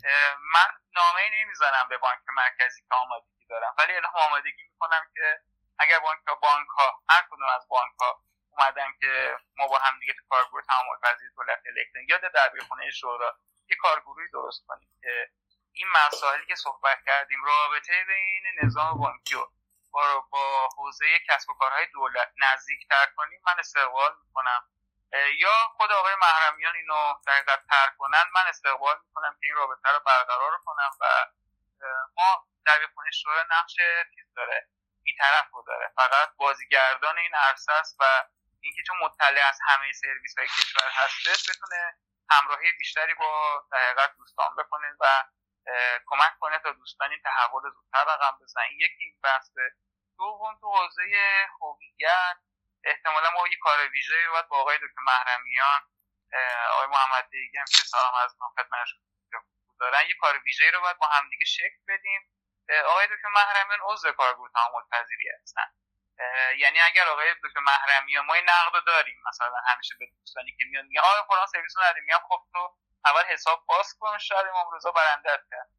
من 0.53 0.69
نامه 0.95 1.21
ای 1.21 1.43
نمی‌زنم 1.43 1.87
به 1.89 1.97
بانک 1.97 2.19
مرکزی 2.35 2.81
که 2.81 2.95
آمادگی 2.95 3.45
دارم. 3.49 3.75
ولی 3.77 3.93
الان 3.95 4.11
آمادگی 4.13 4.63
می‌کنم 4.63 5.11
که 5.13 5.41
اگر 5.79 5.99
بانک 5.99 6.27
ها 6.27 6.35
بانک 6.35 6.67
ها 6.77 7.03
هر 7.09 7.21
کدوم 7.31 7.49
از 7.55 7.67
بانک 7.69 7.95
ها 7.99 8.23
اومدن 8.57 8.93
که 9.01 9.37
ما 9.57 9.67
با 9.67 9.77
هم 9.77 9.99
دیگه 9.99 10.13
تو 10.13 10.23
کارگروه 10.29 10.61
تعامل 10.61 10.97
پذیر 11.03 11.31
دولت 11.35 11.61
الکترونیک 11.65 12.09
یاد 12.09 12.21
در 12.21 12.51
خونه 12.67 12.91
شورا 12.91 13.37
یه 13.69 13.75
کارگروهی 13.75 14.27
درست 14.33 14.65
کنیم 14.67 14.89
که 15.01 15.29
این 15.73 15.87
مسائلی 15.89 16.45
که 16.45 16.55
صحبت 16.55 16.97
کردیم 17.05 17.43
رابطه 17.43 18.05
بین 18.07 18.43
نظام 18.63 18.97
بانکی 18.97 19.35
و 19.35 19.45
با, 19.91 20.19
با 20.31 20.69
حوزه 20.77 21.05
کسب 21.29 21.49
و 21.49 21.53
کارهای 21.53 21.85
دولت 21.93 22.33
نزدیکتر 22.37 23.05
کنیم 23.15 23.41
من 23.45 23.59
استقبال 23.59 24.11
می‌کنم. 24.25 24.69
یا 25.37 25.67
خود 25.77 25.91
آقای 25.91 26.15
محرمیان 26.21 26.75
اینو 26.75 27.13
دقیقت 27.27 27.59
تر 27.69 27.89
کنن 27.97 28.23
من 28.35 28.41
استقبال 28.47 28.95
می‌کنم 29.07 29.37
که 29.39 29.47
این 29.47 29.55
رابطه 29.55 29.89
رو 29.89 29.99
برقرار 30.05 30.57
کنم 30.65 30.91
و 31.01 31.05
ما 32.17 32.47
در 32.65 32.87
خونه 32.95 33.11
شورا 33.11 33.43
نقش 33.51 33.75
چیز 34.15 34.33
داره 34.35 34.67
بیطرف 35.03 35.51
رو 35.53 35.63
داره. 35.67 35.91
فقط 35.95 36.29
بازیگردان 36.37 37.17
این 37.17 37.35
عرصه 37.35 37.71
است 37.71 37.97
و 37.99 38.23
اینکه 38.67 38.83
چون 38.87 38.97
مطلع 39.01 39.47
از 39.47 39.59
همه 39.67 39.91
سرویس 39.93 40.37
های 40.37 40.47
کشور 40.47 40.89
هستش 40.91 41.49
بتونه 41.49 41.97
همراهی 42.29 42.71
بیشتری 42.71 43.13
با 43.13 43.63
در 43.71 44.09
دوستان 44.17 44.55
بکنه 44.55 44.87
و 44.99 45.23
کمک 46.05 46.31
کنه 46.39 46.59
تا 46.59 46.71
دوستان 46.71 47.11
این 47.11 47.21
تحول 47.23 47.61
زودتر 47.75 48.03
رقم 48.13 48.37
بزنن. 48.41 48.65
یکی 48.71 49.03
این 49.03 49.19
بحثه 49.23 49.61
دوم 50.17 50.57
تو 50.61 50.67
حوزه 50.67 51.03
هویت 51.61 52.37
احتمالا 52.83 53.29
ما 53.29 53.47
یه 53.47 53.57
کار 53.61 53.89
ویژه 53.89 54.29
باید 54.29 54.47
با 54.47 54.57
آقای 54.57 54.77
دکتر 54.77 55.01
محرمیان 55.05 55.81
آقای 56.71 56.87
محمد 56.87 57.29
دیگه 57.29 57.59
هم 57.59 57.65
که 57.65 57.83
سلام 57.83 58.13
از 58.23 58.35
من 58.41 58.47
خدمتشون 58.63 58.99
دارن. 59.79 60.01
یه 60.09 60.15
کار 60.21 60.41
ویژه 60.45 60.71
رو 60.71 60.81
باید 60.81 60.97
با 60.97 61.07
همدیگه 61.07 61.45
شکل 61.45 61.79
بدیم. 61.87 62.21
آقای 62.85 63.07
دکتر 63.07 63.29
محرمیان 63.29 63.79
عضو 63.83 64.11
کارگروه 64.11 64.51
تعامل 64.53 64.81
پذیری 64.91 65.29
هستن. 65.41 65.67
یعنی 66.57 66.79
اگر 66.79 67.07
آقای 67.07 67.33
دکتر 67.43 67.59
محرمیان 67.59 68.25
ما 68.25 68.33
این 68.33 68.49
نقد 68.49 68.85
داریم 68.85 69.17
مثلا 69.29 69.57
همیشه 69.67 69.95
به 69.99 70.05
دوستانی 70.19 70.55
که 70.57 70.65
میان 70.65 70.85
میگن 70.85 71.01
آقا 71.01 71.27
فلان 71.27 71.47
سرویس 71.47 71.77
رو 71.77 71.83
ندیم 71.83 72.03
میگم 72.03 72.21
خب 72.29 72.43
تو 72.53 72.77
اول 73.05 73.23
حساب 73.23 73.65
باز 73.67 73.93
کن 73.99 74.17
شاید 74.17 74.47
امام 74.47 74.75
رضا 74.75 74.91
برندت 74.91 75.41
کرد 75.51 75.69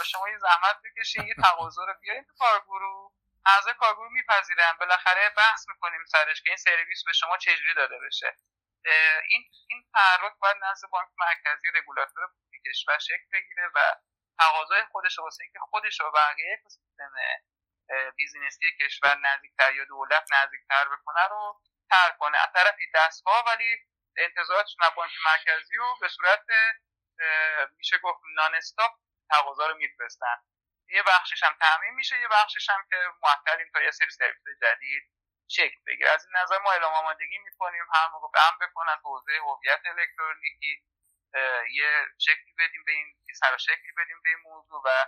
و 0.00 0.04
شما 0.04 0.28
یه 0.28 0.38
زحمت 0.38 0.76
بکشین 0.84 1.26
یه 1.26 1.34
تقاضا 1.42 1.84
رو 1.84 1.94
بیارین 2.00 2.24
تو 2.24 2.32
کارگروه. 2.38 3.12
اعضای 3.46 3.74
کارگروه 3.74 4.12
میپذیرن. 4.12 4.72
بالاخره 4.80 5.30
بحث 5.36 5.68
می‌کنیم 5.68 6.04
سرش 6.04 6.42
که 6.42 6.50
این 6.50 6.56
سرویس 6.56 7.04
به 7.06 7.12
شما 7.12 7.36
چجوری 7.36 7.74
داده 7.74 7.98
بشه. 8.06 8.36
این 9.28 9.50
این 9.68 9.84
تحرک 9.94 10.32
باید 10.40 10.56
نزد 10.64 10.88
بانک 10.90 11.08
مرکزی 11.16 11.70
رگولاتور 11.74 12.28
کشور 12.66 12.98
شکل 12.98 13.26
بگیره 13.32 13.70
و 13.74 13.94
تقاضای 14.38 14.84
خودش 14.92 15.18
واسه 15.18 15.44
اینکه 15.44 15.58
خودش 15.58 16.00
و 16.00 16.10
بقیه 16.10 16.58
اکوسیستم 16.60 17.12
business 18.16 18.69
ی 18.69 18.76
کشور 18.80 19.16
نزدیکتر 19.18 19.74
یا 19.74 19.84
دولت 19.84 20.24
نزدیکتر 20.32 20.84
بکنه 20.84 21.28
رو 21.30 21.60
تر 21.90 22.10
کنه. 22.18 22.38
از 22.38 22.48
طرفی 22.54 22.90
دستگاه 22.94 23.44
ولی 23.46 23.76
انتظاراتشون 24.16 24.84
از 24.86 24.94
بانک 24.94 25.12
مرکزی 25.24 25.76
رو 25.76 25.96
به 26.00 26.08
صورت 26.08 26.46
میشه 27.78 27.98
گفت 27.98 28.20
non-stop 28.34 28.92
تقاضا 29.30 29.66
رو 29.66 29.76
میفرستن. 29.76 30.36
یه 30.90 31.02
بخشش 31.02 31.42
هم 31.42 31.56
تعمین 31.60 31.94
میشه 31.94 32.20
یه 32.20 32.28
بخشش 32.28 32.70
هم 32.70 32.86
که 32.90 32.96
معطلیم 33.22 33.70
تا 33.74 33.82
یه 33.82 33.90
سری 33.90 34.10
سرویس 34.10 34.42
جدید 34.62 35.02
شکل 35.50 35.76
بگیره. 35.86 36.10
از 36.10 36.26
این 36.26 36.36
نظر 36.36 36.58
ما 36.58 36.72
اعلام 36.72 36.92
آمادگی 36.92 37.38
می‌کنیم 37.38 37.84
هر 37.94 38.08
موقع 38.08 38.28
بم 38.34 38.66
بکنن 38.66 39.00
حوزه 39.04 39.32
هویت 39.32 39.80
الکترونیکی 39.84 40.82
یه 41.70 42.06
شکلی 42.18 42.54
بدیم 42.58 42.84
به 42.86 42.92
این 42.92 43.16
سر 43.40 43.56
شکلی 43.56 43.92
بدیم 43.98 44.22
به 44.22 44.28
این 44.30 44.38
موضوع 44.38 44.82
و 44.84 45.06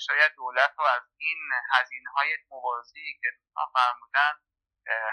شاید 0.00 0.32
دولت 0.36 0.74
رو 0.78 0.84
از 0.84 1.02
این 1.16 1.38
هزینه 1.70 2.10
های 2.10 2.38
موازی 2.50 3.18
که 3.22 3.28
دوستان 3.38 3.66
فرمودن 3.74 4.32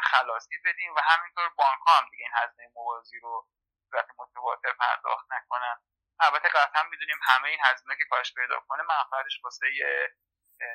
خلاصی 0.04 0.58
بدیم 0.66 0.96
و 0.96 1.00
همینطور 1.04 1.50
بانک 1.50 1.80
ها 1.88 1.98
هم 1.98 2.10
دیگه 2.10 2.24
این 2.24 2.34
هزینه 2.36 2.72
موازی 2.76 3.20
رو 3.20 3.48
صورت 3.90 4.08
متواتر 4.18 4.74
پرداخت 4.74 5.26
نکنن. 5.32 5.82
البته 6.20 6.50
قطعا 6.50 6.84
می‌دونیم 6.84 7.20
همه 7.24 7.50
این 7.50 7.60
هزینه 7.64 7.96
که 7.96 8.06
کاش 8.10 8.34
پیدا 8.34 8.60
کنه 8.60 8.84
منفعتش 8.84 9.44
واسه 9.44 9.68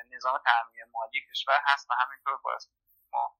نظام 0.09 0.41
تامین 0.45 0.83
مالی 0.91 1.25
کشور 1.31 1.61
هست 1.65 1.89
و 1.89 1.93
همینطور 1.93 2.37
باعث 2.37 2.67
ما 3.13 3.37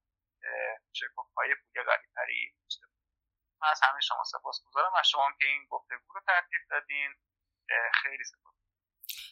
شکوف 0.94 1.28
های 1.38 1.56
پول 1.56 1.84
غریبتری 1.84 2.56
من 3.62 3.70
از 3.70 3.82
همه 3.84 4.02
شما 4.02 4.24
سپاس 4.24 4.62
گذارم 4.66 4.94
از 4.96 5.10
شما 5.10 5.32
که 5.40 5.46
این 5.46 5.66
گفتگو 5.70 6.14
رو 6.14 6.22
ترتیب 6.28 6.62
دادین. 6.70 7.16
خیلی 7.94 8.24
سپاس 8.24 8.45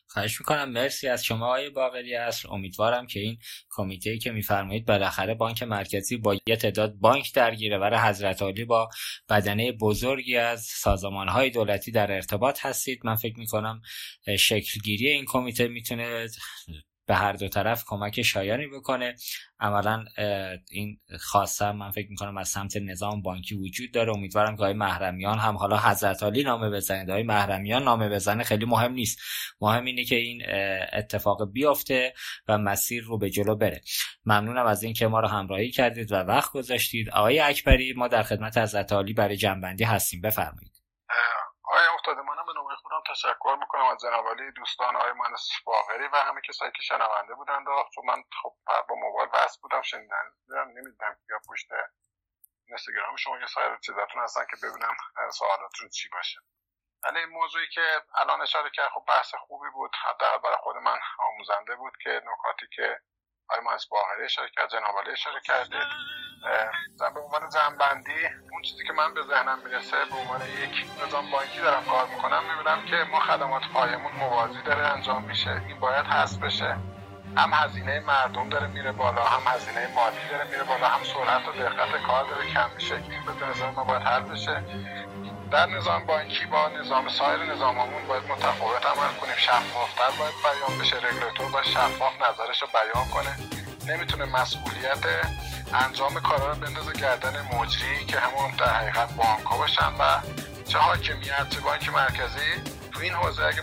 خواهش 0.08 0.40
می‌کنم. 0.40 0.70
مرسی 0.70 1.08
از 1.08 1.26
شما 1.26 1.46
آقای 1.46 1.70
باقری 1.70 2.16
اصل 2.16 2.50
امیدوارم 2.52 3.08
که 3.08 3.20
این 3.20 3.38
کمیته 3.70 4.18
که 4.18 4.32
میفرمایید 4.32 4.86
بالاخره 4.86 5.34
بانک 5.34 5.64
مرکزی 5.64 6.18
با 6.18 6.36
یه 6.48 6.56
تعداد 6.56 6.94
بانک 6.94 7.34
درگیره 7.34 7.78
و 7.78 8.00
حضرت 8.00 8.42
عالی 8.42 8.66
با 8.66 8.90
بدنه 9.30 9.72
بزرگی 9.72 10.38
از 10.38 10.64
سازمان 10.64 11.28
های 11.28 11.50
دولتی 11.50 11.92
در 11.92 12.12
ارتباط 12.12 12.66
هستید. 12.66 13.00
من 13.04 13.16
فکر 13.16 13.40
می‌کنم 13.40 13.82
شکلگیری 14.40 15.10
این 15.10 15.26
کمیته 15.26 15.68
می‌تونه 15.68 16.28
به 17.06 17.16
هر 17.16 17.34
دو 17.34 17.48
طرف 17.48 17.84
کمک 17.88 18.22
شایانی 18.22 18.68
بکنه. 18.68 19.16
عملا 19.60 20.06
این 20.72 21.00
خاصه 21.20 21.72
من 21.72 21.92
فکر 21.92 22.10
می‌کنم 22.10 22.38
از 22.38 22.50
سمت 22.50 22.78
نظام 22.78 23.22
بانکی 23.22 23.56
وجود 23.56 23.92
داره. 23.94 24.12
امیدوارم 24.12 24.56
که 24.56 24.64
های 24.64 24.74
محرمیان 24.74 25.38
هم 25.38 25.58
حالا 25.58 25.78
حضرت 25.78 26.24
علی 26.24 26.44
نامه 26.44 26.70
بزنید 26.70 27.10
های 27.10 27.24
محرمیان 27.24 27.84
نامه 27.84 28.10
بزنه 28.10 28.44
خیلی 28.44 28.66
مهم 28.66 28.94
نیست. 28.94 29.20
مهم 29.62 29.86
اینه 29.86 30.04
که 30.04 30.16
این 30.16 30.42
اتفاق 30.94 31.52
بیفته 31.52 32.14
و 32.48 32.58
مسیر 32.58 33.04
رو 33.04 33.18
به 33.18 33.30
جلو 33.30 33.56
بره. 33.56 33.82
ممنونم 34.26 34.66
از 34.66 34.84
اینکه 34.84 35.08
ما 35.08 35.20
رو 35.20 35.28
همراهی 35.28 35.72
کردید 35.72 36.12
و 36.12 36.16
وقت 36.16 36.52
گذاشتید. 36.52 37.10
آقای 37.10 37.40
اکبری 37.40 37.94
ما 37.94 38.08
در 38.08 38.24
خدمت 38.24 38.58
حضرت 38.58 38.94
علی 38.94 39.14
برای 39.14 39.38
جنبندی 39.38 39.84
هستیم. 39.84 40.22
بفرمایید. 40.22 40.74
آیا 41.64 41.94
افتاده 42.00 42.22
منم 42.22 42.63
تشکر 43.10 43.58
می‌کنم 43.60 43.86
از 43.86 44.02
جناب 44.02 44.26
دوستان 44.56 44.96
آقای 44.96 45.12
مهندس 45.14 45.50
باقری 45.66 46.08
و 46.08 46.16
همه 46.16 46.42
کسایی 46.42 46.72
که 46.72 46.82
شنونده 46.82 47.34
بودند. 47.34 47.66
چون 47.96 48.06
من 48.06 48.24
خب 48.44 48.56
با 48.90 48.96
موبایل 48.96 49.30
وصل 49.34 49.60
بودم 49.62 49.82
شنیدن 49.82 50.32
نمی‌دونم 50.50 51.18
یا 51.30 51.40
پشت 51.50 51.68
اینستاگرام 52.68 53.16
شما 53.16 53.40
یه 53.40 53.46
سایر 53.46 53.78
چیزاتون 53.78 54.22
هستن 54.24 54.46
که 54.46 54.68
ببینم 54.68 54.96
سوالاتون 55.32 55.90
چی 55.90 56.10
باشه. 56.10 56.40
ولی 57.04 57.20
این 57.20 57.30
موضوعی 57.30 57.68
که 57.68 58.02
الان 58.16 58.42
اشاره 58.42 58.70
کرد 58.70 58.90
خب 58.90 59.06
بحث 59.08 59.36
خوبی 59.36 59.70
بود. 59.70 59.92
حداقل 59.96 60.38
برای 60.38 60.58
خود 60.58 60.76
من 60.76 61.00
آموزنده 61.20 61.76
بود 61.76 61.94
که 62.04 62.22
نکاتی 62.26 62.68
که 62.76 63.02
آقای 63.50 63.66
مهندس 63.66 63.86
باقری 63.86 64.26
اشاره 64.26 64.50
کرد 64.56 64.70
جناب 64.70 64.96
اشاره 65.12 65.42
کردید 65.46 65.88
به 67.16 67.20
عنوان 67.20 67.50
جنبندی 67.50 68.26
اون 68.52 68.62
چیزی 68.62 68.84
که 68.88 68.94
من 68.94 69.14
به 69.14 69.22
ذهنم 69.22 69.60
می‌رسه 69.66 69.98
به 70.06 70.16
عنوان 70.16 70.42
یک 70.42 70.86
نظام 71.06 71.32
بانکی 71.32 71.60
دارم 71.62 71.84
کار 71.86 72.08
می‌کنم 72.08 72.44
می‌بینم 72.50 72.86
که 72.86 73.12
ما 73.12 73.20
خدمات 73.20 73.64
پایمون 73.74 74.12
موازی 74.12 74.62
داره 74.62 74.88
انجام 74.88 75.24
میشه. 75.24 75.62
این 75.68 75.80
باید 75.80 76.06
هست 76.06 76.40
بشه. 76.40 76.78
هم 77.38 77.52
هزینه 77.54 78.00
مردم 78.00 78.50
داره 78.50 78.68
میره 78.68 78.92
بالا 78.92 79.24
هم 79.24 79.54
هزینه 79.54 79.94
مالی 79.96 80.30
داره 80.30 80.44
میره 80.44 80.64
بالا 80.64 80.88
هم 80.88 81.04
سرعت 81.04 81.48
و 81.48 81.52
دقت 81.52 82.04
کار 82.08 82.26
داره 82.26 82.50
کم 82.54 82.70
میشه. 82.76 82.96
این 82.96 83.26
به 83.40 83.46
نظر 83.46 83.70
ما 83.70 83.84
باید 83.84 84.02
حل 84.02 84.22
بشه. 84.22 84.64
در 85.54 85.66
نظام 85.66 86.06
بانکی 86.06 86.46
با 86.46 86.68
نظام 86.68 87.10
سایر 87.10 87.44
نظاممون 87.44 88.08
باید 88.08 88.24
متفاوت 88.24 88.86
عمل 88.86 89.14
کنیم. 89.22 89.36
شفافتر 89.38 90.18
باید 90.20 90.34
بیان 90.44 90.80
بشه 90.80 90.96
رگولاتور 90.96 91.52
باید 91.52 91.66
شفاف 91.66 92.14
نظرش 92.22 92.62
رو 92.62 92.68
بیان 92.74 93.08
کنه. 93.10 93.38
نمی‌تونه 93.88 94.26
مسئولیت 94.26 95.06
انجام 95.74 96.14
کارا 96.14 96.52
رو 96.52 96.56
بندازه 96.56 96.94
گردن 96.94 97.48
مجری 97.54 98.06
که 98.06 98.20
همون 98.20 98.52
در 98.52 98.74
حقیقت 98.74 99.14
بانک 99.16 99.46
ها 99.46 99.58
باشن 99.58 99.94
و 100.00 100.20
چه 100.68 100.78
حاکمیت 100.78 101.50
چه 101.50 101.60
بانک 101.60 101.90
مرکزی 101.90 102.52
تو 102.92 103.00
این 103.00 103.14
حوزه 103.14 103.44
اگه 103.44 103.62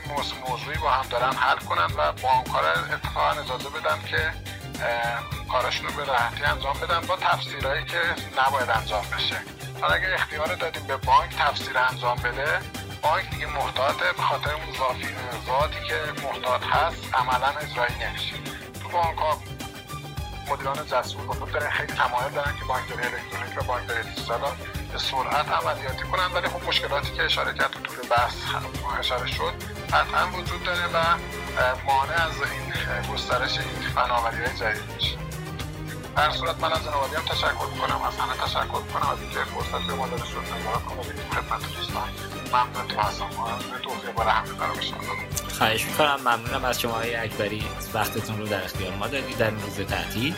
موضوعی 0.49 0.79
با 0.79 0.91
هم 0.91 1.09
دارن 1.09 1.33
حل 1.33 1.57
کنن 1.57 1.95
و 1.97 2.13
بانک 2.13 2.47
ها 2.47 2.61
رو 2.61 2.95
اتفاقا 2.95 3.31
اجازه 3.31 3.69
بدن 3.69 3.99
که 4.11 4.33
کارشون 5.53 5.87
رو 5.87 5.93
به 5.93 6.05
راحتی 6.05 6.45
انجام 6.45 6.79
بدن 6.81 7.01
با 7.01 7.17
تفسیرهایی 7.17 7.85
که 7.85 8.01
نباید 8.39 8.71
انجام 8.71 9.05
بشه. 9.17 9.60
حالا 9.81 9.95
اگه 9.95 10.15
اختیار 10.15 10.55
دادیم 10.55 10.83
به 10.87 10.97
بانک 10.97 11.37
تفسیر 11.37 11.79
انجام 11.79 12.17
بده 12.17 12.59
بانک 13.03 13.31
دیگه 13.31 13.47
محتاطه 13.47 14.13
به 14.17 14.23
خاطر 14.23 14.51
اون 14.55 14.73
ذاتی 15.47 15.79
که 15.89 16.23
محتاط 16.23 16.63
هست 16.63 17.15
عملا 17.15 17.47
اجرایی 17.47 17.95
نمیشه. 18.05 18.35
تو 18.83 18.89
بانک 18.89 19.19
ها 19.19 19.39
مدیران 20.51 20.87
جسور 20.87 21.27
خود 21.27 21.53
دارن 21.53 21.71
خیلی 21.71 21.93
تمایل 21.93 22.33
دارن 22.33 22.53
که 22.59 22.65
بانکداری 22.65 23.03
الکترونیک 23.03 23.59
و 23.59 23.65
بانکداری 23.65 24.03
دیجیتال 24.03 24.41
به 24.93 24.99
سرعت 24.99 25.49
عملیاتی 25.49 26.03
کنن 26.03 26.33
ولی 26.35 26.49
خب 26.49 26.69
مشکلاتی 26.69 27.13
که 27.13 27.23
اشاره 27.23 27.55
کرد 27.55 27.71
تو 27.71 27.81
طول 27.81 28.09
بحث 28.09 28.35
اشاره 28.99 29.27
شد 29.27 29.53
قطعا 29.93 30.27
وجود 30.27 30.65
داره 30.65 30.87
و 30.87 30.99
مانع 31.87 32.25
از 32.27 32.33
این 32.53 32.73
گسترش 33.15 33.59
این 33.59 33.89
فناوری 33.95 34.45
های 34.45 34.57
جدید 34.57 34.95
میشه. 34.95 35.30
در 36.17 36.31
صورت 36.31 36.61
من 36.61 36.73
از 36.73 36.87
هم 36.87 37.25
تشکر 37.29 37.67
می‌کنم. 37.75 38.03
از 38.03 38.17
همه 38.17 38.33
تشکر 38.45 38.81
می‌کنم. 38.87 39.11
از 39.13 39.21
اینکه 39.21 39.39
فرصت 39.39 39.87
به 39.87 39.95
ما 39.95 40.09
داده 40.09 40.25
شد 40.25 40.37
نظارت 40.37 40.85
کنم 40.85 41.03
خدمت 41.03 41.77
دوستان. 41.77 42.09
ممنون 42.53 42.89
تو 42.89 43.01
هستم 43.01 43.27
توضیح 43.83 44.11
باره 44.17 44.31
همه 44.31 44.53
برای 44.53 44.93
خواهش 45.59 45.85
می‌کنم. 45.85 46.21
ممنونم 46.21 46.65
از 46.65 46.81
شما 46.81 46.93
های 46.93 47.15
اکبری. 47.15 47.65
وقتتون 47.95 48.39
رو 48.39 48.47
در 48.47 48.65
اختیار 48.65 48.95
ما 48.95 49.07
دادید. 49.07 49.39
در 49.39 49.51
روز 49.51 49.81
تعطیل. 49.81 50.35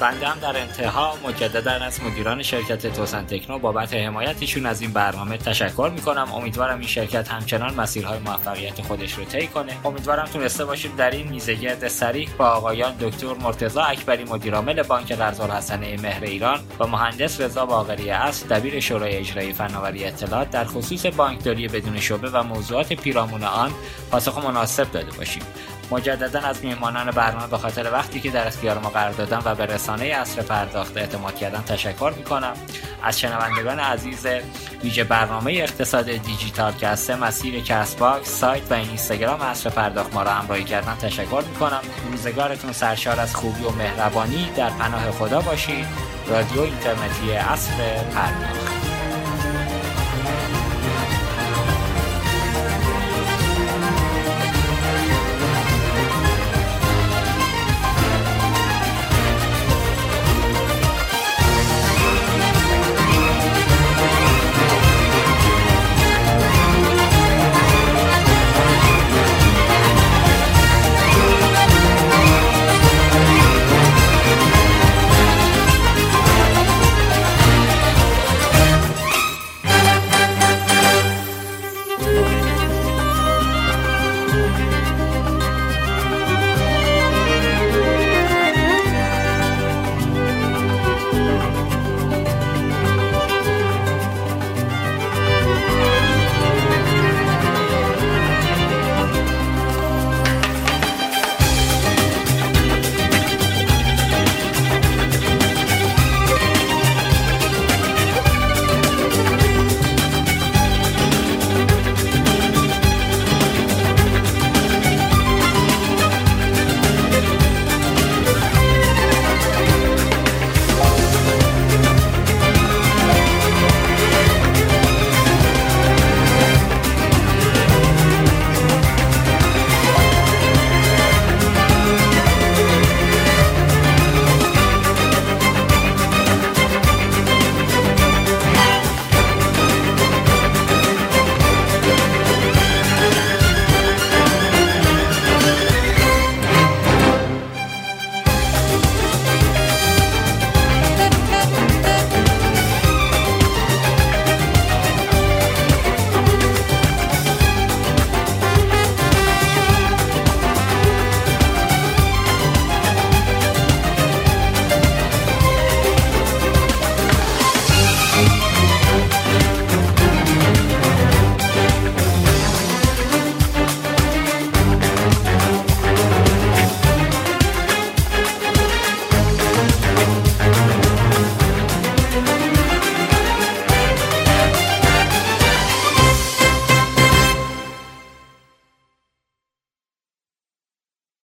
بنده 0.00 0.26
هم 0.26 0.38
در 0.38 0.60
انتها 0.60 1.14
مجددا 1.28 1.70
از 1.70 2.02
مدیران 2.02 2.42
شرکت 2.42 2.86
توسن 2.86 3.26
تکنو 3.26 3.58
بابت 3.58 3.94
حمایتشون 3.94 4.66
از 4.66 4.80
این 4.80 4.92
برنامه 4.92 5.36
تشکر 5.36 5.90
می‌کنم. 5.94 6.32
امیدوارم 6.32 6.78
این 6.78 6.88
شرکت 6.88 7.28
همچنان 7.28 7.74
مسیرهای 7.74 8.18
موفقیت 8.18 8.82
خودش 8.82 9.12
رو 9.12 9.24
طی 9.24 9.46
کنه. 9.46 9.72
امیدوارم 9.84 10.24
تونسته 10.24 10.64
باشیم 10.64 10.96
در 10.96 11.10
این 11.10 11.28
میزگرد 11.28 11.88
سریح 11.88 12.28
با 12.38 12.46
آقایان 12.46 12.96
دکتر 13.00 13.34
مرتضی 13.34 13.80
اکبری 13.80 14.24
مدیرعامل 14.24 14.82
بانک 14.82 15.12
قرض 15.12 15.40
الحسنه 15.40 15.96
مهر 16.02 16.24
ایران 16.24 16.60
و 16.78 16.86
مهندس 16.86 17.40
رضا 17.40 17.66
باقری 17.66 18.10
اصل 18.10 18.48
دبیر 18.48 18.80
شورای 18.80 19.16
اجرایی 19.16 19.52
فناوری 19.52 20.04
اطلاعات 20.04 20.50
در 20.50 20.64
خصوص 20.64 21.06
بانکداری 21.06 21.68
بدون 21.68 22.00
شعبه 22.00 22.30
و 22.30 22.42
موضوعات 22.42 22.92
پیرامون 22.92 23.44
آن 23.44 23.72
پاسخ 24.10 24.38
مناسب 24.38 24.92
داده 24.92 25.12
باشیم. 25.18 25.42
مجددا 25.90 26.40
از 26.40 26.64
میهمانان 26.64 27.10
برنامه 27.10 27.46
به 27.46 27.58
خاطر 27.58 27.92
وقتی 27.92 28.20
که 28.20 28.30
در 28.30 28.46
اختیار 28.46 28.78
ما 28.78 28.88
قرار 28.88 29.12
دادن 29.12 29.40
و 29.44 29.54
به 29.54 29.66
رسانه 29.66 30.04
عصر 30.04 30.42
پرداخت 30.42 30.96
اعتماد 30.96 31.36
کردن 31.36 31.62
تشکر 31.62 32.12
می‌کنم. 32.16 32.52
از 33.02 33.20
شنوندگان 33.20 33.78
عزیز 33.78 34.26
ویژه 34.82 35.04
برنامه 35.04 35.52
اقتصاد 35.52 36.04
دیجیتال 36.04 36.72
که 36.72 36.86
از 36.86 37.00
سه 37.00 37.16
مسیر 37.16 37.62
Castbox 37.62 38.28
سایت 38.40 38.62
و 38.70 38.74
اینستاگرام 38.74 39.40
عصر 39.40 39.70
پرداخت 39.70 40.14
ما 40.14 40.22
را 40.22 40.30
همراهی 40.30 40.64
کردن 40.64 40.94
تشکر 40.94 41.42
می‌کنم. 41.48 41.80
روزگارتون 42.10 42.72
سرشار 42.72 43.20
از 43.20 43.36
خوبی 43.36 43.64
و 43.64 43.70
مهربانی. 43.70 44.50
در 44.56 44.70
پناه 44.70 45.10
خدا 45.10 45.40
باشید. 45.40 45.86
رادیو 46.28 46.60
اینترنتی 46.60 47.32
عصر 47.32 47.72
پرداخت. 48.14 48.95